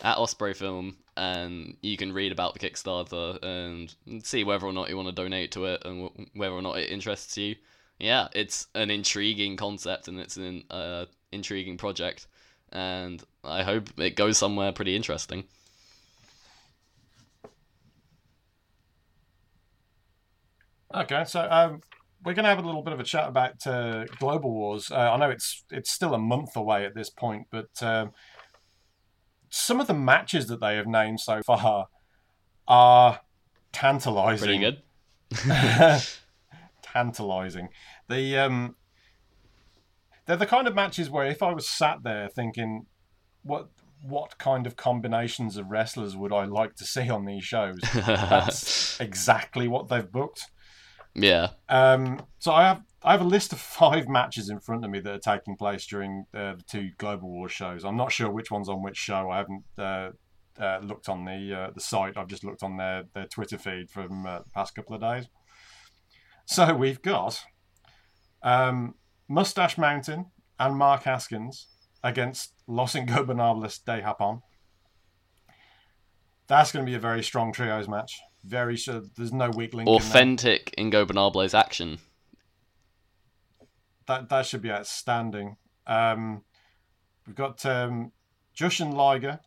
at 0.03 0.17
Ospreay 0.17 0.57
Film, 0.57 0.97
and 1.17 1.77
you 1.83 1.97
can 1.97 2.12
read 2.12 2.33
about 2.33 2.55
the 2.55 2.61
Kickstarter 2.61 3.39
and 3.45 4.25
see 4.25 4.45
whether 4.45 4.67
or 4.67 4.73
not 4.73 4.89
you 4.89 4.97
want 4.97 5.09
to 5.09 5.15
donate 5.15 5.53
to 5.53 5.67
it 5.67 5.83
and 5.85 6.11
wh- 6.11 6.37
whether 6.37 6.55
or 6.55 6.62
not 6.62 6.79
it 6.79 6.91
interests 6.91 7.37
you. 7.37 7.55
Yeah, 7.99 8.29
it's 8.33 8.67
an 8.75 8.91
intriguing 8.91 9.57
concept 9.57 10.09
and 10.09 10.19
it's 10.19 10.37
an 10.39 10.65
uh, 10.71 11.05
intriguing 11.33 11.77
project, 11.77 12.27
and 12.73 13.23
I 13.45 13.62
hope 13.62 13.91
it 14.01 14.17
goes 14.17 14.39
somewhere 14.39 14.73
pretty 14.73 14.97
interesting. 14.97 15.45
Okay, 20.95 21.25
so 21.25 21.47
um, 21.51 21.81
we're 22.25 22.35
going 22.35 22.45
to 22.45 22.51
have 22.51 22.63
a 22.63 22.67
little 22.67 22.83
bit 22.83 22.93
of 22.93 23.01
a 23.01 23.05
chat 23.05 23.29
about 23.29 23.67
uh, 23.67 24.05
Global 24.19 24.53
Wars. 24.53 24.91
Uh, 24.91 25.13
I 25.13 25.17
know 25.17 25.31
it's 25.31 25.65
it's 25.71 25.91
still 25.91 26.15
a 26.15 26.19
month 26.19 26.57
away 26.57 26.85
at 26.85 26.95
this 26.95 27.11
point, 27.11 27.47
but 27.51 27.71
um, 27.83 28.13
some 29.49 29.81
of 29.81 29.87
the 29.87 29.95
matches 29.95 30.47
that 30.49 30.61
they 30.61 30.77
have 30.77 30.87
named 30.87 31.21
so 31.21 31.43
far 31.43 31.89
are 32.69 33.21
tantalizing. 33.73 34.47
Pretty 34.47 34.59
good. 34.59 34.83
tantalizing. 36.83 37.69
The 38.09 38.39
um, 38.39 38.77
they're 40.27 40.37
the 40.37 40.47
kind 40.47 40.69
of 40.69 40.75
matches 40.75 41.09
where 41.09 41.27
if 41.27 41.43
I 41.43 41.53
was 41.53 41.69
sat 41.69 42.03
there 42.03 42.29
thinking, 42.29 42.87
what 43.43 43.69
what 44.03 44.39
kind 44.39 44.67
of 44.67 44.77
combinations 44.77 45.57
of 45.57 45.71
wrestlers 45.71 46.17
would 46.17 46.33
I 46.33 46.45
like 46.45 46.77
to 46.77 46.85
see 46.85 47.11
on 47.11 47.25
these 47.25 47.45
shows? 47.45 47.79
That's 47.95 49.01
exactly 49.01 49.69
what 49.69 49.89
they've 49.89 50.11
booked. 50.11 50.51
Yeah, 51.15 51.49
Um, 51.69 52.23
so 52.39 52.53
I 52.53 52.62
have 52.65 52.82
I 53.03 53.12
have 53.12 53.20
a 53.20 53.24
list 53.24 53.53
of 53.53 53.61
five 53.81 54.09
matches 54.09 54.49
in 54.49 54.61
front 54.61 54.85
of 54.85 54.91
me 54.91 55.01
that 55.01 55.12
are 55.12 55.37
taking 55.37 55.57
place 55.57 55.87
during 55.87 56.27
uh, 56.35 56.55
the 56.55 56.65
two 56.69 56.91
Global 56.99 57.31
War 57.31 57.49
shows. 57.49 57.85
I'm 57.85 57.97
not 57.97 58.12
sure 58.12 58.31
which 58.31 58.51
one's 58.51 58.69
on 58.69 58.82
which 58.82 58.97
show. 58.97 59.31
I 59.31 59.39
haven't 59.39 59.65
uh, 59.78 60.11
uh, 60.59 60.78
looked 60.82 61.09
on 61.09 61.24
the 61.24 61.55
uh, 61.55 61.70
the 61.74 61.81
site. 61.81 62.16
I've 62.16 62.28
just 62.28 62.45
looked 62.45 62.62
on 62.62 62.77
their 62.77 63.05
their 63.15 63.27
Twitter 63.27 63.59
feed 63.59 63.91
from 63.91 64.27
uh, 64.27 64.41
the 64.41 64.51
past 64.55 64.74
couple 64.74 64.95
of 64.95 65.01
days. 65.01 65.28
So 66.47 66.74
we've 66.74 67.03
got 67.03 67.41
um, 68.43 68.95
Moustache 69.28 69.78
Mountain 69.78 70.27
and 70.59 70.77
Mark 70.77 71.05
Haskins 71.05 71.69
against 72.03 72.55
Los 72.66 72.95
Ingobernables 72.95 73.85
de 73.85 74.03
Japón. 74.03 74.43
That's 76.47 76.73
going 76.73 76.85
to 76.85 76.91
be 76.91 76.97
a 76.97 77.01
very 77.01 77.23
strong 77.23 77.53
trios 77.53 77.89
match. 77.89 78.20
Very 78.45 78.77
sure. 78.77 79.03
There's 79.17 79.33
no 79.33 79.51
weak 79.51 79.75
link. 79.75 79.89
in 79.89 79.93
there. 79.93 80.03
authentic 80.03 80.75
Ingobernables 80.79 81.59
action. 81.59 81.99
that 84.07 84.29
that 84.29 84.47
should 84.47 84.62
be 84.62 84.71
outstanding. 84.71 85.57
Um, 85.87 86.43
we've 87.27 87.37
got 87.37 87.65
um, 87.65 88.12
Jushin 88.57 88.93
Liger 88.95 89.41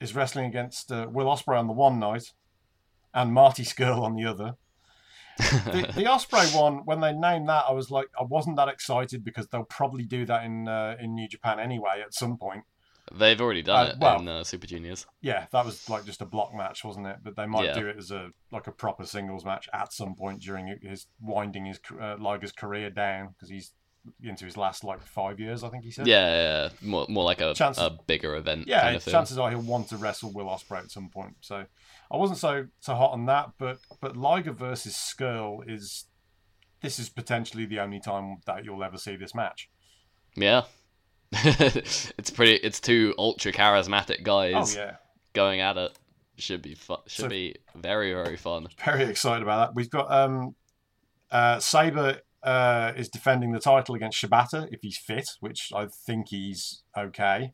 is 0.00 0.14
wrestling 0.14 0.46
against 0.46 0.90
uh, 0.90 1.06
Will 1.10 1.26
Ospreay 1.26 1.58
on 1.58 1.66
the 1.66 1.72
one 1.72 1.98
night, 1.98 2.32
and 3.12 3.32
Marty 3.32 3.64
Scurll 3.64 4.02
on 4.02 4.14
the 4.14 4.24
other. 4.24 4.54
the, 5.38 5.92
the 5.94 6.04
Ospreay 6.04 6.56
one, 6.58 6.84
when 6.84 7.00
they 7.00 7.12
named 7.12 7.48
that, 7.48 7.64
I 7.68 7.72
was 7.72 7.90
like, 7.90 8.06
I 8.18 8.22
wasn't 8.22 8.56
that 8.56 8.68
excited 8.68 9.24
because 9.24 9.48
they'll 9.48 9.64
probably 9.64 10.04
do 10.04 10.24
that 10.26 10.44
in 10.44 10.68
uh, 10.68 10.96
in 11.00 11.14
New 11.14 11.28
Japan 11.28 11.58
anyway 11.60 12.02
at 12.04 12.14
some 12.14 12.36
point. 12.38 12.64
They've 13.12 13.40
already 13.40 13.62
done 13.62 13.86
Uh, 13.86 13.90
it 13.90 13.98
well- 13.98 14.20
in 14.20 14.28
uh, 14.28 14.44
Super 14.44 14.66
Juniors. 14.66 15.06
Yeah, 15.20 15.46
that 15.52 15.64
was 15.64 15.88
like 15.90 16.04
just 16.06 16.22
a 16.22 16.26
block 16.26 16.54
match, 16.54 16.84
wasn't 16.84 17.06
it? 17.06 17.16
But 17.22 17.36
they 17.36 17.46
might 17.46 17.64
Yeah. 17.66 17.74
do 17.74 17.86
it 17.86 17.96
as 17.98 18.10
a 18.10 18.30
like 18.50 18.66
a 18.66 18.72
proper 18.72 19.04
singles 19.06 19.44
match 19.44 19.68
at 19.72 19.92
some 19.92 20.14
point 20.14 20.40
during 20.40 20.78
his 20.82 21.06
winding 21.20 21.66
his 21.66 21.80
uh, 22.00 22.16
Liger's 22.18 22.52
career 22.52 22.90
down 22.90 23.28
because 23.28 23.50
he's 23.50 23.72
into 24.22 24.44
his 24.44 24.56
last 24.56 24.84
like 24.84 25.00
five 25.02 25.40
years, 25.40 25.64
I 25.64 25.70
think 25.70 25.82
he 25.84 25.90
said. 25.90 26.06
Yeah, 26.06 26.26
yeah, 26.28 26.62
yeah. 26.64 26.68
more 26.88 27.06
more 27.08 27.24
like 27.24 27.40
a, 27.40 27.54
Chances- 27.54 27.82
a 27.82 27.90
bigger 28.06 28.36
event 28.36 28.66
yeah, 28.66 28.82
kind 28.82 28.96
of 28.96 29.04
chances 29.04 29.38
are 29.38 29.50
he'll 29.50 29.60
want 29.60 29.88
to 29.90 29.96
wrestle 29.96 30.30
Will 30.32 30.46
Ospreay 30.46 30.78
at 30.80 30.90
some 30.90 31.08
point. 31.08 31.36
So 31.40 31.64
I 32.10 32.16
wasn't 32.16 32.38
so 32.38 32.66
so 32.80 32.94
hot 32.94 33.12
on 33.12 33.26
that, 33.26 33.52
but 33.58 33.78
but 34.00 34.16
Liger 34.16 34.52
versus 34.52 34.94
Scurll 34.94 35.62
is 35.68 36.06
this 36.80 36.98
is 36.98 37.08
potentially 37.08 37.64
the 37.64 37.80
only 37.80 37.98
time 38.00 38.38
that 38.46 38.64
you'll 38.64 38.84
ever 38.84 38.98
see 38.98 39.16
this 39.16 39.34
match. 39.34 39.70
Yeah. 40.36 40.62
it's 42.18 42.30
pretty. 42.30 42.54
It's 42.56 42.80
two 42.80 43.14
ultra 43.18 43.52
charismatic 43.52 44.22
guys 44.22 44.76
Oh 44.76 44.80
yeah, 44.80 44.96
going 45.32 45.60
at 45.60 45.76
it. 45.76 45.98
Should 46.36 46.62
be 46.62 46.74
fu- 46.74 46.96
Should 47.06 47.22
So- 47.24 47.28
be 47.28 47.56
very 47.76 48.12
very 48.12 48.36
fun. 48.36 48.66
very 48.84 49.04
excited 49.04 49.42
about 49.42 49.68
that. 49.68 49.74
We've 49.74 49.90
got 49.90 50.10
um 50.12 50.54
uh 51.30 51.58
Sabre 51.60 52.20
uh 52.42 52.92
is 52.96 53.08
defending 53.08 53.52
the 53.52 53.60
title 53.60 53.94
against 53.94 54.20
Shibata 54.22 54.68
if 54.72 54.80
he's 54.82 54.98
fit, 54.98 55.28
which 55.40 55.70
I 55.74 55.86
think 56.06 56.28
he's 56.28 56.82
okay. 56.96 57.52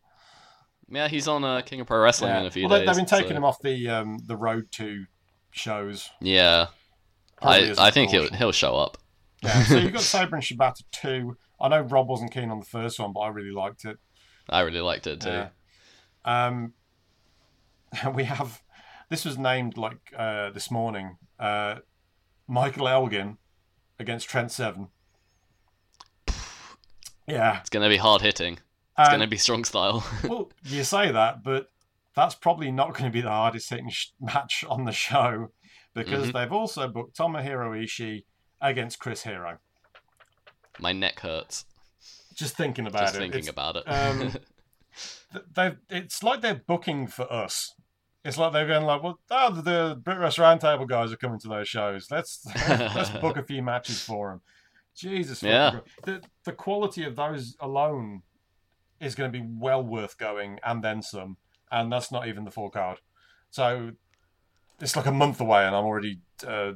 Yeah, 0.93 1.07
he's 1.09 1.29
on 1.29 1.45
uh, 1.45 1.61
King 1.61 1.81
of 1.83 1.87
Pro 1.87 2.01
Wrestling 2.01 2.35
in 2.35 2.47
a 2.47 2.51
few 2.51 2.67
well, 2.69 2.79
days. 2.81 2.87
they've 2.89 2.97
been 2.97 3.07
taking 3.07 3.29
so- 3.29 3.35
him 3.37 3.45
off 3.45 3.61
the 3.63 3.89
um 3.89 4.19
the 4.27 4.37
road 4.37 4.73
to 4.73 5.05
shows. 5.53 6.11
Yeah, 6.21 6.67
probably 7.41 7.77
I 7.79 7.87
I 7.89 7.91
think 7.91 8.11
he'll 8.11 8.29
he'll 8.33 8.53
show 8.53 8.77
up. 8.77 8.97
Yeah, 9.43 9.63
so 9.65 9.77
you've 9.79 9.93
got 9.93 10.03
Sabre 10.15 10.37
and 10.37 10.45
Shibata 10.45 10.83
too. 10.93 11.37
I 11.61 11.69
know 11.69 11.81
Rob 11.83 12.09
wasn't 12.09 12.33
keen 12.33 12.51
on 12.51 12.59
the 12.61 12.67
first 12.67 12.99
one, 12.99 13.13
but 13.13 13.21
I 13.21 13.29
really 13.29 13.51
liked 13.53 13.85
it. 13.85 13.99
I 14.49 14.61
really 14.61 14.81
liked 14.81 15.07
it 15.07 15.21
too. 15.21 15.29
Yeah. 15.29 15.49
Um, 16.25 16.73
we 18.15 18.25
have 18.25 18.63
this 19.09 19.25
was 19.25 19.37
named 19.39 19.77
like 19.77 20.13
uh, 20.17 20.51
this 20.51 20.71
morning. 20.71 21.17
Uh, 21.39 21.77
Michael 22.47 22.89
Elgin 22.89 23.39
against 23.99 24.29
Trent 24.29 24.51
Seven 24.51 24.89
Yeah, 27.27 27.61
It's 27.61 27.71
gonna 27.71 27.89
be 27.89 27.97
hard 27.97 28.23
hitting. 28.23 28.55
It's 28.55 29.09
And- 29.09 29.11
gonna 29.13 29.27
be 29.29 29.37
strong 29.37 29.65
style. 29.65 30.05
well, 30.25 30.51
you 30.65 30.85
say 30.85 31.11
that, 31.13 31.43
but 31.45 31.69
that's 32.15 32.35
probably 32.35 32.73
not 32.73 32.93
going 32.93 33.05
to 33.05 33.11
be 33.11 33.21
the 33.21 33.31
hardest 33.31 33.71
hitting 33.71 33.89
sh- 33.89 34.09
match 34.21 34.65
on 34.69 34.85
the 34.85 34.91
show 34.93 35.53
because 35.95 36.29
Mhm. 36.29 36.33
they've 36.33 36.53
also 36.53 36.89
booked 36.89 37.17
Tomohiro 37.17 37.71
Ishii 37.85 38.25
against 38.61 38.99
Chris 38.99 39.23
Hero. 39.23 39.59
My 40.81 40.93
neck 40.93 41.21
hurts 41.21 41.65
Just 42.35 42.57
thinking 42.57 42.87
about 42.87 43.03
it. 43.03 43.05
just 43.07 43.17
it, 43.17 43.19
thinking 43.19 43.39
it's, 43.41 43.49
about 43.49 43.77
it. 43.77 43.83
um, 43.87 44.33
they've 45.55 45.77
it's 45.89 46.23
like 46.23 46.41
they're 46.41 46.63
booking 46.67 47.07
for 47.07 47.31
us. 47.33 47.75
It's 48.25 48.37
like 48.37 48.53
they're 48.53 48.67
going 48.67 48.85
like, 48.85 49.03
well, 49.03 49.19
oh, 49.31 49.51
the, 49.51 49.63
the 49.63 49.97
BritWres 49.97 50.39
Roundtable 50.39 50.87
guys 50.87 51.11
are 51.11 51.17
coming 51.17 51.39
to 51.41 51.49
those 51.49 51.69
shows. 51.69 52.09
Let's 52.11 52.45
let's 52.69 53.11
book 53.11 53.37
a 53.37 53.43
few 53.43 53.63
matches 53.63 54.03
for 54.03 54.31
them. 54.31 54.41
Jesus, 54.95 55.43
Yeah. 55.43 55.81
The 56.05 56.23
the 56.45 56.53
quality 56.53 57.05
of 57.05 57.17
those 57.17 57.57
alone 57.61 58.23
is 59.01 59.15
going 59.15 59.33
to 59.33 59.39
be 59.39 59.47
well 59.47 59.83
worth 59.83 60.19
going, 60.19 60.59
and 60.65 60.83
then 60.85 61.01
some. 61.03 61.39
And 61.71 61.91
that's 61.91 62.11
not 62.13 62.27
even 62.29 62.45
the 62.45 62.51
full 62.51 62.69
card. 62.69 62.99
So 63.51 63.93
it's 64.81 64.97
like 64.97 65.07
a 65.07 65.13
month 65.13 65.41
away, 65.41 65.65
and 65.65 65.75
I'm 65.75 65.85
already 65.85 66.21
uh, 66.47 66.73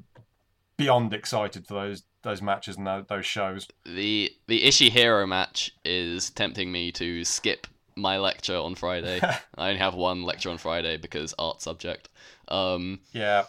beyond 0.76 1.12
excited 1.12 1.66
for 1.66 1.74
those 1.74 2.02
those 2.22 2.40
matches 2.42 2.76
and 2.76 3.06
those 3.08 3.26
shows. 3.26 3.68
the 3.84 4.32
the 4.48 4.62
Ishii 4.62 4.90
Hero 4.90 5.26
match 5.26 5.72
is 5.84 6.30
tempting 6.30 6.72
me 6.72 6.90
to 6.92 7.24
skip 7.24 7.66
my 7.96 8.18
lecture 8.18 8.56
on 8.56 8.74
Friday. 8.74 9.20
I 9.58 9.68
only 9.68 9.78
have 9.78 9.94
one 9.94 10.22
lecture 10.22 10.50
on 10.50 10.58
Friday 10.58 10.96
because 10.96 11.34
art 11.38 11.62
subject. 11.62 12.08
Um, 12.48 13.00
Yeah. 13.12 13.44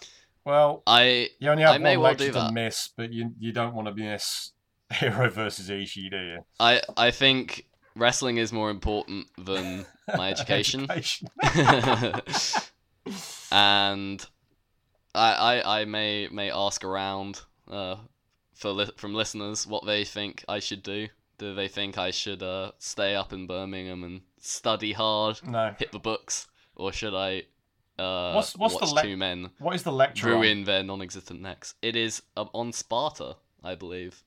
Well, 0.45 0.84
I 0.85 1.30
You 1.39 1.49
only 1.49 1.64
I 1.64 1.73
have 1.73 1.81
may 1.81 1.97
one 1.97 2.03
well 2.03 2.11
lecture 2.11 2.27
do 2.27 2.34
to 2.34 2.52
miss, 2.52 2.89
but 2.95 3.11
you 3.11 3.31
you 3.39 3.52
don't 3.52 3.73
want 3.73 3.88
to 3.88 3.95
miss 3.95 4.52
Hero 4.93 5.30
versus 5.30 5.69
Ishii, 5.69 6.11
do 6.11 6.18
you? 6.18 6.45
I 6.60 6.81
I 6.95 7.11
think 7.11 7.65
wrestling 7.95 8.38
is 8.38 8.53
more 8.53 8.69
important 8.69 9.27
than 9.38 9.85
my 10.15 10.30
education. 10.31 10.85
Education. 10.89 11.30
and 13.52 14.26
I, 15.15 15.33
I 15.61 15.81
I 15.81 15.85
may 15.85 16.27
may 16.29 16.51
ask 16.51 16.83
around 16.83 17.41
uh 17.69 17.95
for 18.53 18.71
li- 18.71 18.91
from 18.97 19.13
listeners 19.13 19.65
what 19.65 19.85
they 19.85 20.03
think 20.05 20.43
I 20.47 20.59
should 20.59 20.83
do. 20.83 21.07
Do 21.37 21.53
they 21.55 21.67
think 21.67 21.97
I 21.97 22.11
should 22.11 22.41
uh 22.43 22.71
stay 22.79 23.15
up 23.15 23.33
in 23.33 23.47
Birmingham 23.47 24.03
and 24.03 24.21
study 24.39 24.93
hard, 24.93 25.39
No. 25.45 25.73
hit 25.77 25.91
the 25.91 25.99
books, 25.99 26.47
or 26.75 26.91
should 26.93 27.13
I 27.13 27.43
uh 28.01 28.33
What's- 28.33 28.55
what's 28.57 28.77
the 28.79 28.85
le- 28.93 29.01
two 29.01 29.17
men 29.17 29.49
What 29.59 29.75
is 29.75 29.83
the 29.83 29.91
lecture 29.91 30.27
on? 30.33 30.41
ruin 30.41 30.63
their 30.65 30.83
non-existent 30.83 31.41
necks? 31.41 31.75
It 31.81 31.95
is 31.95 32.21
uh, 32.37 32.45
on 32.53 32.71
Sparta, 32.73 33.37
I 33.63 33.75
believe. 33.75 34.23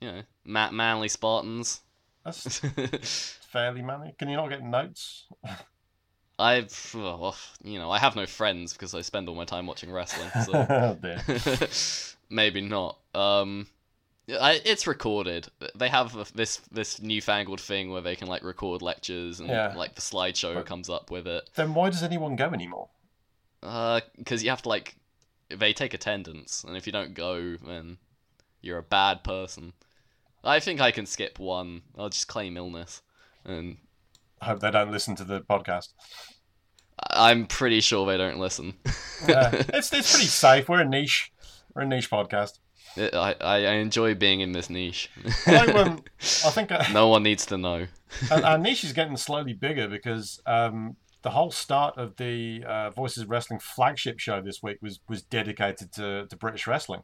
You 0.00 0.12
know, 0.12 0.22
ma- 0.44 0.70
manly 0.70 1.08
Spartans. 1.08 1.80
That's 2.24 2.58
fairly 3.50 3.82
manly. 3.82 4.14
Can 4.18 4.28
you 4.28 4.36
not 4.36 4.48
get 4.50 4.62
notes? 4.62 5.26
I've, 6.38 6.90
well, 6.94 7.34
you 7.64 7.78
know, 7.78 7.90
I 7.90 7.98
have 7.98 8.14
no 8.14 8.26
friends 8.26 8.72
because 8.72 8.94
I 8.94 9.00
spend 9.00 9.28
all 9.28 9.34
my 9.34 9.44
time 9.46 9.66
watching 9.66 9.90
wrestling. 9.90 10.30
So. 10.44 10.52
oh. 11.02 11.66
Maybe 12.30 12.60
not. 12.60 12.98
Um, 13.14 13.68
I, 14.28 14.60
it's 14.64 14.86
recorded. 14.86 15.46
They 15.76 15.88
have 15.88 16.32
this 16.34 16.56
this 16.70 17.00
newfangled 17.00 17.60
thing 17.60 17.90
where 17.90 18.02
they 18.02 18.16
can 18.16 18.26
like 18.26 18.42
record 18.42 18.82
lectures 18.82 19.38
and 19.40 19.48
Yeah. 19.48 19.72
like 19.76 19.94
the 19.94 20.00
slideshow 20.00 20.54
But- 20.54 20.66
comes 20.66 20.90
up 20.90 21.10
with 21.10 21.26
it. 21.26 21.48
Then 21.54 21.72
why 21.74 21.90
does 21.90 22.02
anyone 22.02 22.36
go 22.36 22.50
anymore? 22.50 22.88
Uh, 23.62 24.00
because 24.18 24.44
you 24.44 24.50
have 24.50 24.62
to 24.62 24.68
like, 24.68 24.96
they 25.48 25.72
take 25.72 25.94
attendance, 25.94 26.62
and 26.64 26.76
if 26.76 26.86
you 26.86 26.92
don't 26.92 27.14
go, 27.14 27.56
then 27.66 27.96
you're 28.60 28.78
a 28.78 28.82
bad 28.82 29.24
person. 29.24 29.72
I 30.44 30.60
think 30.60 30.80
I 30.80 30.90
can 30.90 31.06
skip 31.06 31.38
one. 31.38 31.82
I'll 31.96 32.08
just 32.10 32.28
claim 32.28 32.56
illness, 32.56 33.02
and 33.44 33.78
I 34.40 34.46
hope 34.46 34.60
they 34.60 34.70
don't 34.70 34.92
listen 34.92 35.16
to 35.16 35.24
the 35.24 35.40
podcast. 35.40 35.88
I- 36.98 37.30
I'm 37.30 37.46
pretty 37.46 37.80
sure 37.80 38.06
they 38.06 38.16
don't 38.16 38.38
listen. 38.38 38.74
Yeah, 39.28 39.50
it's 39.74 39.92
it's 39.92 40.12
pretty 40.12 40.28
safe. 40.28 40.68
We're 40.68 40.80
a 40.80 40.84
niche. 40.88 41.32
We're 41.74 41.82
a 41.82 41.86
niche 41.86 42.10
podcast. 42.10 42.58
I, 42.96 43.34
I 43.40 43.56
I 43.64 43.72
enjoy 43.74 44.14
being 44.14 44.40
in 44.40 44.52
this 44.52 44.70
niche. 44.70 45.10
Although, 45.46 45.82
um, 45.82 46.04
I 46.18 46.50
think 46.50 46.72
uh, 46.72 46.84
no 46.92 47.08
one 47.08 47.22
needs 47.22 47.44
to 47.46 47.58
know. 47.58 47.86
our, 48.30 48.42
our 48.44 48.58
niche 48.58 48.84
is 48.84 48.92
getting 48.92 49.16
slowly 49.16 49.52
bigger 49.52 49.88
because 49.88 50.40
um, 50.46 50.96
the 51.22 51.30
whole 51.30 51.50
start 51.50 51.98
of 51.98 52.16
the 52.16 52.64
uh, 52.66 52.90
Voices 52.90 53.24
of 53.24 53.30
Wrestling 53.30 53.60
flagship 53.60 54.18
show 54.18 54.40
this 54.40 54.62
week 54.62 54.78
was 54.80 55.00
was 55.08 55.22
dedicated 55.22 55.92
to, 55.92 56.26
to 56.26 56.36
British 56.36 56.66
wrestling. 56.66 57.02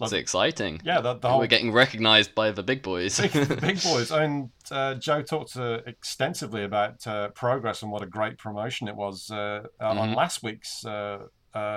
It's 0.00 0.12
exciting. 0.12 0.80
Yeah, 0.84 1.00
the, 1.00 1.14
the 1.14 1.28
whole 1.28 1.38
We're 1.40 1.46
getting 1.46 1.72
recognised 1.72 2.34
by 2.34 2.50
the 2.50 2.62
big 2.62 2.82
boys. 2.82 3.20
big, 3.20 3.32
big 3.60 3.82
boys. 3.82 4.10
I 4.10 4.26
mean, 4.26 4.50
uh, 4.70 4.94
Joe 4.94 5.22
talked 5.22 5.56
uh, 5.56 5.80
extensively 5.86 6.64
about 6.64 7.06
uh, 7.06 7.28
progress 7.28 7.82
and 7.82 7.90
what 7.92 8.02
a 8.02 8.06
great 8.06 8.38
promotion 8.38 8.88
it 8.88 8.96
was 8.96 9.30
uh, 9.30 9.62
uh, 9.80 9.84
on 9.84 10.10
Mhm. 10.10 10.16
last 10.16 10.42
week's 10.42 10.84
uh, 10.84 11.18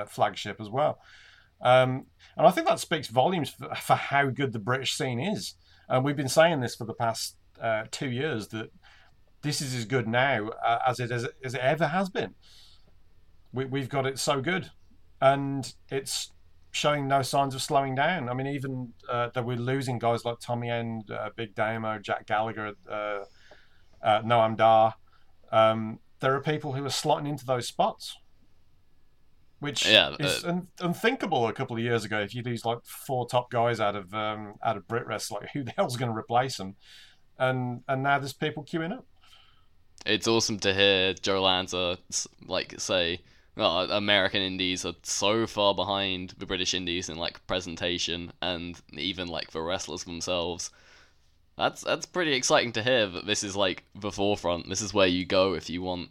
flagship 0.07 0.59
as 0.61 0.69
well. 0.69 0.99
Um, 1.61 2.07
and 2.37 2.45
I 2.45 2.51
think 2.51 2.67
that 2.67 2.79
speaks 2.79 3.07
volumes 3.07 3.49
for, 3.49 3.73
for 3.75 3.95
how 3.95 4.27
good 4.29 4.51
the 4.53 4.59
British 4.59 4.93
scene 4.93 5.19
is. 5.19 5.55
And 5.87 6.03
we've 6.03 6.17
been 6.17 6.27
saying 6.27 6.59
this 6.59 6.75
for 6.75 6.85
the 6.85 6.93
past 6.93 7.37
uh, 7.61 7.83
two 7.91 8.09
years 8.09 8.49
that 8.49 8.69
this 9.43 9.61
is 9.61 9.73
as 9.75 9.85
good 9.85 10.07
now 10.07 10.49
uh, 10.65 10.79
as 10.87 10.99
it 10.99 11.11
as, 11.11 11.25
as 11.43 11.53
it 11.53 11.61
ever 11.61 11.87
has 11.87 12.09
been. 12.09 12.33
We, 13.53 13.65
we've 13.65 13.89
got 13.89 14.05
it 14.05 14.19
so 14.19 14.41
good, 14.41 14.71
and 15.21 15.73
it's 15.89 16.31
showing 16.73 17.07
no 17.07 17.21
signs 17.21 17.55
of 17.55 17.61
slowing 17.61 17.95
down. 17.95 18.27
I 18.27 18.33
mean, 18.33 18.47
even 18.47 18.91
uh, 19.07 19.29
that 19.33 19.45
we're 19.45 19.55
losing 19.57 19.97
guys 19.99 20.25
like 20.25 20.39
Tommy 20.41 20.69
End, 20.69 21.09
uh, 21.09 21.29
Big 21.35 21.55
Damo, 21.55 21.99
Jack 21.99 22.25
Gallagher, 22.25 22.73
uh, 22.89 23.19
uh, 24.01 24.21
Noam 24.23 24.57
Dar. 24.57 24.95
Um, 25.51 25.99
there 26.19 26.35
are 26.35 26.41
people 26.41 26.73
who 26.73 26.83
are 26.83 26.89
slotting 26.89 27.29
into 27.29 27.45
those 27.45 27.67
spots, 27.67 28.17
which 29.59 29.85
Yeah, 29.87 30.15
is 30.19 30.43
un- 30.43 30.67
unthinkable 30.79 31.47
a 31.47 31.53
couple 31.53 31.77
of 31.77 31.83
years 31.83 32.03
ago. 32.05 32.19
If 32.19 32.33
you 32.35 32.41
lose 32.43 32.65
like 32.65 32.79
four 32.85 33.27
top 33.27 33.49
guys 33.51 33.79
out 33.79 33.95
of 33.95 34.13
um, 34.13 34.55
out 34.63 34.75
of 34.75 34.87
BritWres, 34.87 35.31
like 35.31 35.49
who 35.53 35.63
the 35.63 35.71
hell's 35.77 35.95
going 35.95 36.11
to 36.11 36.17
replace 36.17 36.57
them? 36.57 36.75
And 37.37 37.81
and 37.87 38.03
now 38.03 38.19
there's 38.19 38.33
people 38.33 38.63
queuing 38.65 38.93
up. 38.93 39.05
it's 40.05 40.27
awesome 40.27 40.59
to 40.59 40.73
hear 40.73 41.13
Joe 41.13 41.41
Lanza 41.41 41.97
like 42.45 42.75
say, 42.79 43.21
"Oh, 43.57 43.87
American 43.89 44.41
indies 44.41 44.85
are 44.85 44.95
so 45.03 45.45
far 45.47 45.75
behind 45.75 46.35
the 46.37 46.45
British 46.45 46.73
indies 46.73 47.09
in 47.09 47.17
like 47.17 47.45
presentation 47.47 48.33
and 48.41 48.81
even 48.93 49.27
like 49.27 49.51
the 49.51 49.61
wrestlers 49.61 50.03
themselves." 50.03 50.71
That's 51.57 51.81
that's 51.81 52.05
pretty 52.05 52.33
exciting 52.33 52.71
to 52.73 52.83
hear 52.83 53.07
that 53.07 53.25
this 53.27 53.43
is 53.43 53.55
like 53.55 53.83
the 53.93 54.11
forefront. 54.11 54.69
This 54.69 54.81
is 54.81 54.93
where 54.93 55.07
you 55.07 55.25
go 55.25 55.53
if 55.53 55.69
you 55.69 55.81
want 55.81 56.09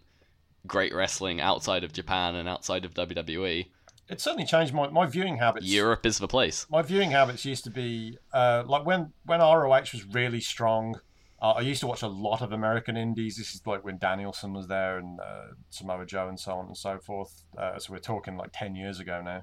great 0.67 0.95
wrestling 0.95 1.41
outside 1.41 1.85
of 1.85 1.93
Japan 1.93 2.37
and 2.37 2.49
outside 2.49 2.85
of 2.85 2.95
WWE. 2.95 3.67
It 4.09 4.21
certainly 4.21 4.45
changed 4.47 4.75
my, 4.75 4.89
my 4.89 5.07
viewing 5.07 5.39
habits. 5.39 5.67
Europe 5.67 6.07
is 6.07 6.19
the 6.19 6.29
place. 6.29 6.67
my 6.71 6.83
viewing 6.83 7.11
habits 7.11 7.45
used 7.45 7.65
to 7.65 7.71
be 7.71 8.19
uh, 8.33 8.63
like 8.67 8.85
when 8.85 9.13
when 9.25 9.41
ROH 9.41 9.87
was 9.93 10.05
really 10.05 10.41
strong. 10.41 11.01
Uh, 11.43 11.55
I 11.57 11.61
used 11.63 11.81
to 11.81 11.89
watch 11.89 12.03
a 12.03 12.09
lot 12.09 12.41
of 12.41 12.53
American 12.53 12.97
indies. 12.97 13.37
This 13.37 13.53
is 13.53 13.67
like 13.67 13.85
when 13.85 13.99
Danielson 13.99 14.53
was 14.53 14.69
there 14.69 14.99
and 14.99 15.19
uh, 15.19 15.47
Samoa 15.71 16.07
Joe 16.07 16.29
and 16.29 16.39
so 16.39 16.53
on 16.53 16.67
and 16.67 16.77
so 16.77 16.99
forth. 16.99 17.45
Uh, 17.59 17.79
so 17.81 17.93
we're 17.93 17.99
talking 17.99 18.37
like 18.37 18.51
ten 18.53 18.77
years 18.77 19.01
ago 19.01 19.21
now. 19.21 19.43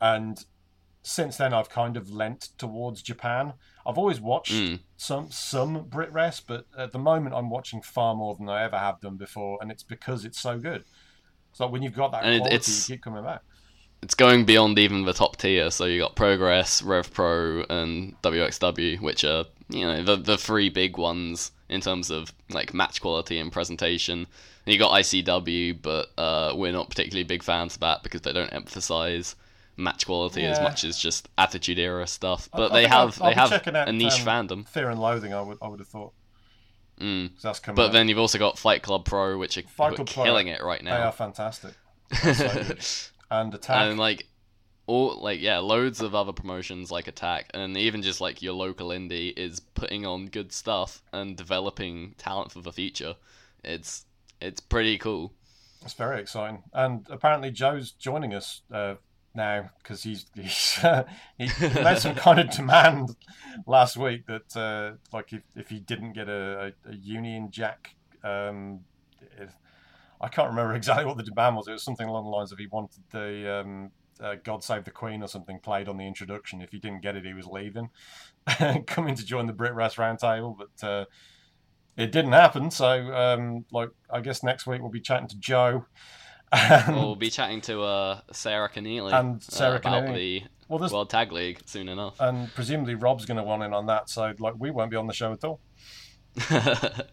And 0.00 0.42
since 1.02 1.36
then, 1.36 1.52
I've 1.52 1.70
kind 1.70 1.96
of 1.96 2.08
lent 2.10 2.50
towards 2.56 3.02
Japan. 3.02 3.54
I've 3.84 3.98
always 3.98 4.20
watched 4.20 4.52
Mm. 4.52 4.80
some 4.96 5.30
some 5.32 5.86
BritWres, 5.86 6.42
but 6.46 6.66
at 6.76 6.92
the 6.92 6.98
moment, 7.00 7.34
I'm 7.34 7.50
watching 7.50 7.82
far 7.82 8.14
more 8.14 8.36
than 8.36 8.48
I 8.48 8.62
ever 8.62 8.78
have 8.78 9.00
done 9.00 9.16
before, 9.16 9.58
and 9.60 9.72
it's 9.72 9.82
because 9.82 10.24
it's 10.24 10.38
so 10.40 10.56
good. 10.58 10.84
So 11.52 11.66
when 11.66 11.82
you've 11.82 11.96
got 11.96 12.12
that 12.12 12.24
And 12.24 12.40
quality, 12.42 12.70
you 12.70 12.82
keep 12.86 13.02
coming 13.02 13.24
back. 13.24 13.42
It's 14.02 14.14
going 14.14 14.44
beyond 14.44 14.78
even 14.78 15.04
the 15.04 15.12
top 15.12 15.36
tier. 15.36 15.70
So 15.70 15.84
you 15.84 16.00
got 16.00 16.14
Progress, 16.16 16.82
Rev 16.82 17.12
Pro, 17.12 17.64
and 17.68 18.20
WXW, 18.22 19.00
which 19.00 19.24
are 19.24 19.44
you 19.68 19.82
know 19.84 20.02
the 20.02 20.16
the 20.16 20.38
three 20.38 20.68
big 20.68 20.96
ones 20.96 21.52
in 21.68 21.80
terms 21.80 22.10
of 22.10 22.32
like 22.50 22.72
match 22.72 23.00
quality 23.00 23.38
and 23.38 23.52
presentation. 23.52 24.26
And 24.66 24.72
you 24.72 24.78
got 24.78 24.92
ICW, 24.92 25.80
but 25.80 26.08
uh, 26.18 26.52
we're 26.54 26.72
not 26.72 26.90
particularly 26.90 27.24
big 27.24 27.42
fans 27.42 27.74
of 27.74 27.80
that 27.80 28.02
because 28.02 28.20
they 28.22 28.32
don't 28.32 28.52
emphasize 28.52 29.34
match 29.76 30.06
quality 30.06 30.44
as 30.44 30.60
much 30.60 30.84
as 30.84 30.98
just 30.98 31.28
Attitude 31.38 31.78
Era 31.78 32.06
stuff. 32.06 32.48
But 32.52 32.72
I 32.72 32.74
they 32.74 32.82
think 32.82 32.92
I'll- 32.94 33.06
have 33.08 33.22
I'll 33.22 33.28
they 33.30 33.34
have 33.34 33.52
out, 33.76 33.88
a 33.88 33.92
niche 33.92 34.26
um, 34.26 34.48
fandom. 34.48 34.68
Fear 34.68 34.90
and 34.90 35.00
Loathing, 35.00 35.32
I 35.34 35.40
would 35.40 35.58
I 35.62 35.68
would 35.68 35.78
have 35.80 35.88
thought. 35.88 36.12
Mm. 37.00 37.30
But 37.74 37.78
up. 37.86 37.92
then 37.92 38.08
you've 38.08 38.18
also 38.18 38.38
got 38.38 38.58
Fight 38.58 38.82
Club 38.82 39.04
Pro, 39.04 39.38
which 39.38 39.56
are, 39.56 39.62
Fight 39.62 39.94
Club 39.94 40.08
Pro, 40.08 40.24
killing 40.24 40.48
it 40.48 40.62
right 40.62 40.82
now. 40.82 40.96
they 40.96 41.02
are 41.04 41.12
fantastic. 41.12 41.74
They're 43.30 43.36
so 43.36 43.40
good. 43.40 43.44
and 43.44 43.54
Attack. 43.54 43.76
and 43.90 43.98
like 43.98 44.26
all 44.86 45.20
like 45.22 45.40
yeah 45.40 45.58
loads 45.58 46.00
of 46.00 46.14
other 46.14 46.32
promotions 46.32 46.90
like 46.90 47.08
attack 47.08 47.50
and 47.52 47.76
even 47.76 48.00
just 48.02 48.20
like 48.20 48.40
your 48.40 48.54
local 48.54 48.88
indie 48.88 49.36
is 49.36 49.60
putting 49.60 50.06
on 50.06 50.26
good 50.26 50.50
stuff 50.52 51.02
and 51.12 51.36
developing 51.36 52.14
talent 52.16 52.50
for 52.52 52.60
the 52.62 52.72
future 52.72 53.14
it's 53.64 54.06
it's 54.40 54.60
pretty 54.60 54.96
cool 54.98 55.32
It's 55.82 55.94
very 55.94 56.20
exciting. 56.20 56.62
And 56.72 57.06
apparently 57.10 57.50
Joe's 57.50 57.92
joining 57.92 58.34
us 58.34 58.62
uh, 58.72 58.94
now 59.34 59.70
because 59.82 60.02
he's 60.02 60.26
he's 60.34 60.78
uh, 60.82 61.04
he, 61.36 61.48
made 61.82 61.98
some 61.98 62.14
kind 62.14 62.40
of 62.40 62.50
demand 62.50 63.14
last 63.66 63.96
week 63.96 64.26
that 64.26 64.56
uh, 64.56 64.96
like 65.12 65.32
if, 65.32 65.42
if 65.54 65.68
he 65.68 65.80
didn't 65.80 66.14
get 66.14 66.28
a, 66.28 66.72
a, 66.86 66.90
a 66.90 66.94
Union 66.94 67.50
Jack, 67.50 67.94
um, 68.24 68.80
if, 69.38 69.54
I 70.20 70.28
can't 70.28 70.48
remember 70.48 70.74
exactly 70.76 71.04
what 71.06 71.16
the 71.16 71.22
demand 71.22 71.56
was. 71.56 71.68
It 71.68 71.72
was 71.72 71.82
something 71.84 72.08
along 72.08 72.24
the 72.24 72.30
lines 72.30 72.52
of 72.52 72.58
he 72.58 72.66
wanted 72.66 73.02
the 73.10 73.60
um, 73.60 73.90
uh, 74.20 74.34
God 74.42 74.62
Save 74.64 74.84
the 74.84 74.90
Queen 74.90 75.22
or 75.22 75.28
something 75.28 75.58
played 75.60 75.88
on 75.88 75.96
the 75.96 76.06
introduction. 76.06 76.60
If 76.60 76.70
he 76.72 76.78
didn't 76.78 77.02
get 77.02 77.16
it, 77.16 77.24
he 77.24 77.34
was 77.34 77.46
leaving, 77.46 77.90
coming 78.86 79.14
to 79.14 79.24
join 79.24 79.46
the 79.46 79.52
BritWres 79.52 79.94
Roundtable, 79.96 80.56
but. 80.58 80.86
Uh, 80.88 81.04
it 81.96 82.12
didn't 82.12 82.30
happen, 82.30 82.70
so 82.70 83.12
um, 83.12 83.64
like 83.72 83.88
I 84.08 84.20
guess 84.20 84.44
next 84.44 84.68
week 84.68 84.80
we'll 84.80 84.88
be 84.92 85.00
chatting 85.00 85.26
to 85.26 85.36
Joe, 85.36 85.84
and, 86.52 86.94
we'll 86.94 87.16
be 87.16 87.28
chatting 87.28 87.60
to 87.62 87.82
uh, 87.82 88.20
Sarah 88.30 88.68
Keneally 88.70 89.12
and 89.12 89.42
Sarah 89.42 89.74
uh, 89.74 89.78
about 89.78 90.04
Keneally. 90.04 90.14
the 90.14 90.42
Well, 90.68 90.78
there's- 90.78 90.92
World 90.92 91.10
Tag 91.10 91.32
League 91.32 91.60
soon 91.66 91.88
enough. 91.88 92.14
and 92.20 92.54
presumably 92.54 92.94
Rob's 92.94 93.26
going 93.26 93.38
to 93.38 93.42
want 93.42 93.64
in 93.64 93.74
on 93.74 93.86
that. 93.86 94.08
So 94.10 94.32
like 94.38 94.54
we 94.58 94.70
won't 94.70 94.92
be 94.92 94.96
on 94.96 95.08
the 95.08 95.12
show 95.12 95.32
at 95.32 95.42
all. 95.42 95.58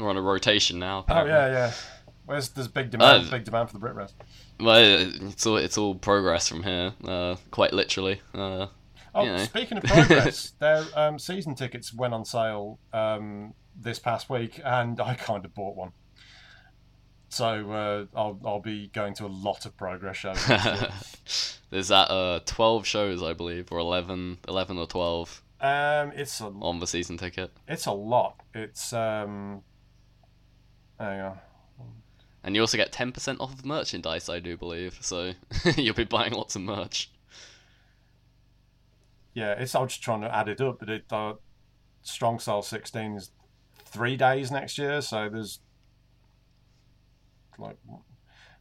We're 0.00 0.10
on 0.10 0.16
a 0.16 0.22
rotation 0.22 0.78
now. 0.78 1.04
Oh 1.08 1.24
yeah, 1.24 1.46
yeah. 1.48 1.72
Where's 2.24 2.48
there's 2.50 2.68
big 2.68 2.90
demand? 2.90 3.26
Uh, 3.26 3.30
big 3.30 3.44
demand 3.44 3.70
for 3.70 3.78
the 3.78 3.86
BritWres. 3.86 4.12
Well, 4.58 4.78
it's 4.78 5.46
all 5.46 5.56
it's 5.56 5.76
all 5.78 5.94
progress 5.94 6.48
from 6.48 6.62
here, 6.62 6.92
uh, 7.04 7.36
quite 7.50 7.72
literally. 7.72 8.20
Uh, 8.34 8.66
Oh, 9.12 9.24
you 9.24 9.32
know. 9.32 9.38
speaking 9.38 9.76
of 9.78 9.82
progress, 9.84 10.50
their 10.60 10.84
um, 10.94 11.18
season 11.18 11.56
tickets 11.56 11.92
went 11.92 12.14
on 12.14 12.24
sale 12.24 12.78
um, 12.92 13.54
this 13.74 13.98
past 13.98 14.30
week, 14.30 14.60
and 14.64 15.00
I 15.00 15.14
kind 15.14 15.44
of 15.44 15.52
bought 15.52 15.74
one. 15.74 15.90
So 17.28 17.70
uh, 17.70 18.04
I'll 18.16 18.38
I'll 18.44 18.60
be 18.60 18.88
going 18.88 19.14
to 19.14 19.26
a 19.26 19.28
lot 19.28 19.66
of 19.66 19.76
progress 19.76 20.16
shows. 20.16 20.44
There's 21.70 21.88
that 21.88 22.10
uh, 22.10 22.40
12 22.46 22.86
shows, 22.86 23.22
I 23.22 23.32
believe, 23.32 23.70
or 23.70 23.78
11, 23.78 24.38
11 24.48 24.78
or 24.78 24.86
12 24.86 25.42
um, 25.60 26.12
it's 26.16 26.40
a 26.40 26.46
on 26.46 26.80
the 26.80 26.86
season 26.86 27.18
ticket. 27.18 27.52
it's 27.68 27.86
a 27.86 27.92
lot. 27.92 28.40
It's 28.54 28.92
um, 28.92 29.62
hang 31.00 31.20
on. 31.20 31.38
And 32.42 32.54
you 32.54 32.62
also 32.62 32.76
get 32.76 32.92
10% 32.92 33.40
off 33.40 33.52
of 33.52 33.64
merchandise, 33.64 34.28
I 34.28 34.38
do 34.38 34.56
believe. 34.56 34.98
So 35.00 35.32
you'll 35.76 35.94
be 35.94 36.04
buying 36.04 36.32
lots 36.32 36.56
of 36.56 36.62
merch. 36.62 37.10
Yeah, 39.34 39.52
it's. 39.52 39.74
I'm 39.74 39.86
just 39.86 40.02
trying 40.02 40.22
to 40.22 40.34
add 40.34 40.48
it 40.48 40.60
up, 40.60 40.80
but 40.80 40.88
it 40.88 41.04
uh, 41.12 41.34
Strong 42.02 42.40
Style 42.40 42.62
16 42.62 43.16
is 43.16 43.30
three 43.84 44.16
days 44.16 44.50
next 44.50 44.76
year, 44.76 45.00
so 45.00 45.28
there's 45.28 45.60
like, 47.58 47.76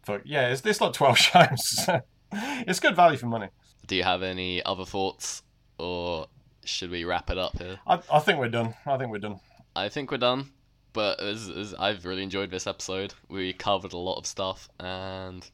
for 0.03 0.22
yeah, 0.26 0.49
it's 0.49 0.61
this 0.61 0.80
like 0.80 0.94
12 0.94 1.18
shows. 1.18 1.90
it's 2.32 2.80
good 2.80 2.95
value 2.95 3.18
for 3.18 3.26
money. 3.26 3.48
Do 3.88 3.95
you 3.95 4.03
have 4.03 4.22
any 4.22 4.64
other 4.64 4.86
thoughts, 4.86 5.41
or 5.80 6.28
should 6.66 6.91
we 6.91 7.03
wrap 7.03 7.32
it 7.32 7.38
up 7.40 7.57
here? 7.57 7.80
I, 7.88 7.99
I 8.11 8.20
think 8.20 8.38
we're 8.38 8.49
done. 8.49 8.76
I 8.86 8.98
think 8.98 9.10
we're 9.10 9.18
done. 9.18 9.40
I 9.76 9.90
think 9.90 10.11
we're 10.11 10.18
done. 10.18 10.52
But 10.94 11.22
as, 11.22 11.49
as 11.49 11.74
I've 11.74 12.06
really 12.06 12.24
enjoyed 12.24 12.52
this 12.52 12.68
episode. 12.68 13.14
We 13.28 13.53
covered 13.53 13.94
a 13.94 13.98
lot 13.98 14.18
of 14.18 14.26
stuff, 14.26 14.70
and 14.80 15.48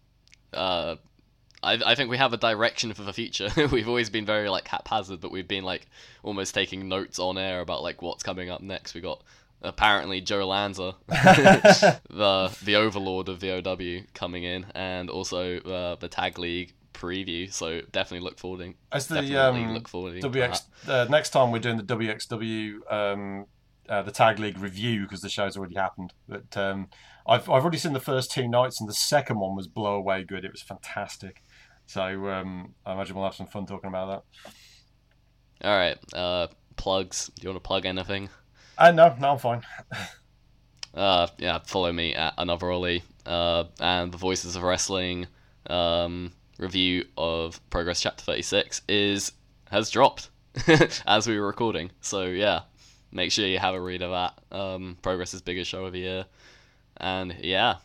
uh, 0.54 0.96
I, 1.66 1.80
I 1.86 1.96
think 1.96 2.10
we 2.10 2.18
have 2.18 2.34
a 2.34 2.38
direction 2.38 2.94
for 2.94 3.04
the 3.04 3.14
future. 3.14 3.50
we've 3.72 3.90
always 3.90 4.10
been 4.10 4.26
very 4.26 4.50
like 4.50 4.68
haphazard, 4.68 5.20
but 5.20 5.32
we've 5.32 5.48
been 5.48 5.64
like 5.64 5.88
almost 6.24 6.54
taking 6.54 6.88
notes 6.88 7.20
on 7.20 7.38
air 7.38 7.62
about 7.62 7.82
like 7.82 8.02
what's 8.02 8.24
coming 8.24 8.50
up 8.50 8.62
next. 8.62 8.94
We 8.94 9.02
got 9.02 9.24
apparently 9.62 10.22
Joe 10.22 10.48
Lanza, 10.48 10.96
the 11.08 12.56
the 12.64 12.76
overlord 12.76 13.30
of 13.30 13.40
the 13.40 13.52
OW, 13.52 14.06
coming 14.14 14.44
in, 14.44 14.68
and 14.76 15.10
also 15.10 15.60
uh, 15.60 15.96
the 15.96 16.08
tag 16.08 16.38
league 16.38 16.74
preview. 16.94 17.52
So 17.52 17.82
definitely 17.92 18.24
look 18.24 18.38
forward. 18.38 18.76
As 18.92 19.08
the 19.08 19.36
um, 19.38 19.74
look 19.74 19.88
forward. 19.88 20.22
to 20.22 20.30
WX 20.30 20.62
uh, 20.88 21.08
next 21.10 21.32
time 21.32 21.52
we're 21.52 21.60
doing 21.60 21.78
the 21.78 21.84
WXW 21.84 22.92
um, 22.92 23.48
uh, 23.90 24.02
the 24.02 24.12
tag 24.12 24.40
league 24.40 24.58
review 24.58 25.04
because 25.04 25.22
the 25.22 25.30
show's 25.30 25.58
already 25.58 25.76
happened. 25.76 26.14
But 26.28 26.56
um, 26.58 26.88
I've 27.28 27.50
I've 27.50 27.64
already 27.64 27.78
seen 27.78 27.94
the 27.94 28.00
first 28.00 28.32
two 28.32 28.48
nights, 28.48 28.80
and 28.80 28.90
the 28.90 28.94
second 28.94 29.40
one 29.40 29.56
was 29.56 29.68
blow 29.68 29.96
away 29.96 30.24
good. 30.24 30.46
It 30.46 30.52
was 30.52 30.62
fantastic. 30.62 31.42
So 31.88 32.30
um, 32.30 32.74
I 32.86 32.94
imagine 32.94 33.16
we'll 33.16 33.26
have 33.26 33.36
some 33.36 33.48
fun 33.48 33.66
talking 33.66 33.90
about 33.90 34.24
that. 34.42 35.68
All 35.68 35.78
right. 35.78 35.98
Uh, 36.14 36.48
plugs. 36.76 37.32
Do 37.36 37.44
you 37.44 37.50
want 37.50 37.64
to 37.64 37.68
plug 37.68 37.86
anything? 37.86 38.30
Uh, 38.78 38.92
no, 38.92 39.16
no, 39.20 39.32
I'm 39.32 39.38
fine. 39.38 39.62
uh, 40.94 41.28
yeah, 41.38 41.60
follow 41.66 41.92
me 41.92 42.14
at 42.14 42.34
another 42.38 42.72
Ollie, 42.72 43.04
uh, 43.26 43.66
and 43.80 44.12
the 44.12 44.18
Voices 44.18 44.56
of 44.56 44.64
Wrestling 44.64 45.28
um, 45.68 46.32
review 46.58 47.06
of 47.18 47.62
Progress 47.70 48.02
Chapter 48.02 48.24
Thirty 48.24 48.42
Six 48.42 48.82
is 48.90 49.32
has 49.72 49.90
dropped 49.90 50.30
as 51.08 51.28
we 51.28 51.40
were 51.40 51.48
recording. 51.48 51.92
So 52.02 52.26
yeah, 52.26 52.62
make 53.16 53.32
sure 53.32 53.48
you 53.48 53.58
have 53.58 53.74
a 53.74 53.82
read 53.82 54.02
of 54.02 54.12
that. 54.12 54.56
Um, 54.56 54.98
Progress's 55.02 55.42
biggest 55.42 55.72
show 55.72 55.86
of 55.86 55.94
the 55.94 56.00
year, 56.00 56.26
and 56.98 57.36
yeah, 57.40 57.78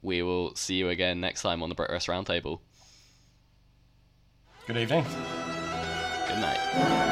we 0.00 0.22
will 0.22 0.54
see 0.56 0.74
you 0.74 0.88
again 0.88 1.20
next 1.20 1.42
time 1.42 1.62
on 1.62 1.68
the 1.68 1.74
BritWres 1.74 2.08
Roundtable. 2.08 2.60
Good 4.66 4.78
evening. 4.78 5.04
Good 5.04 6.40
night. 6.40 7.11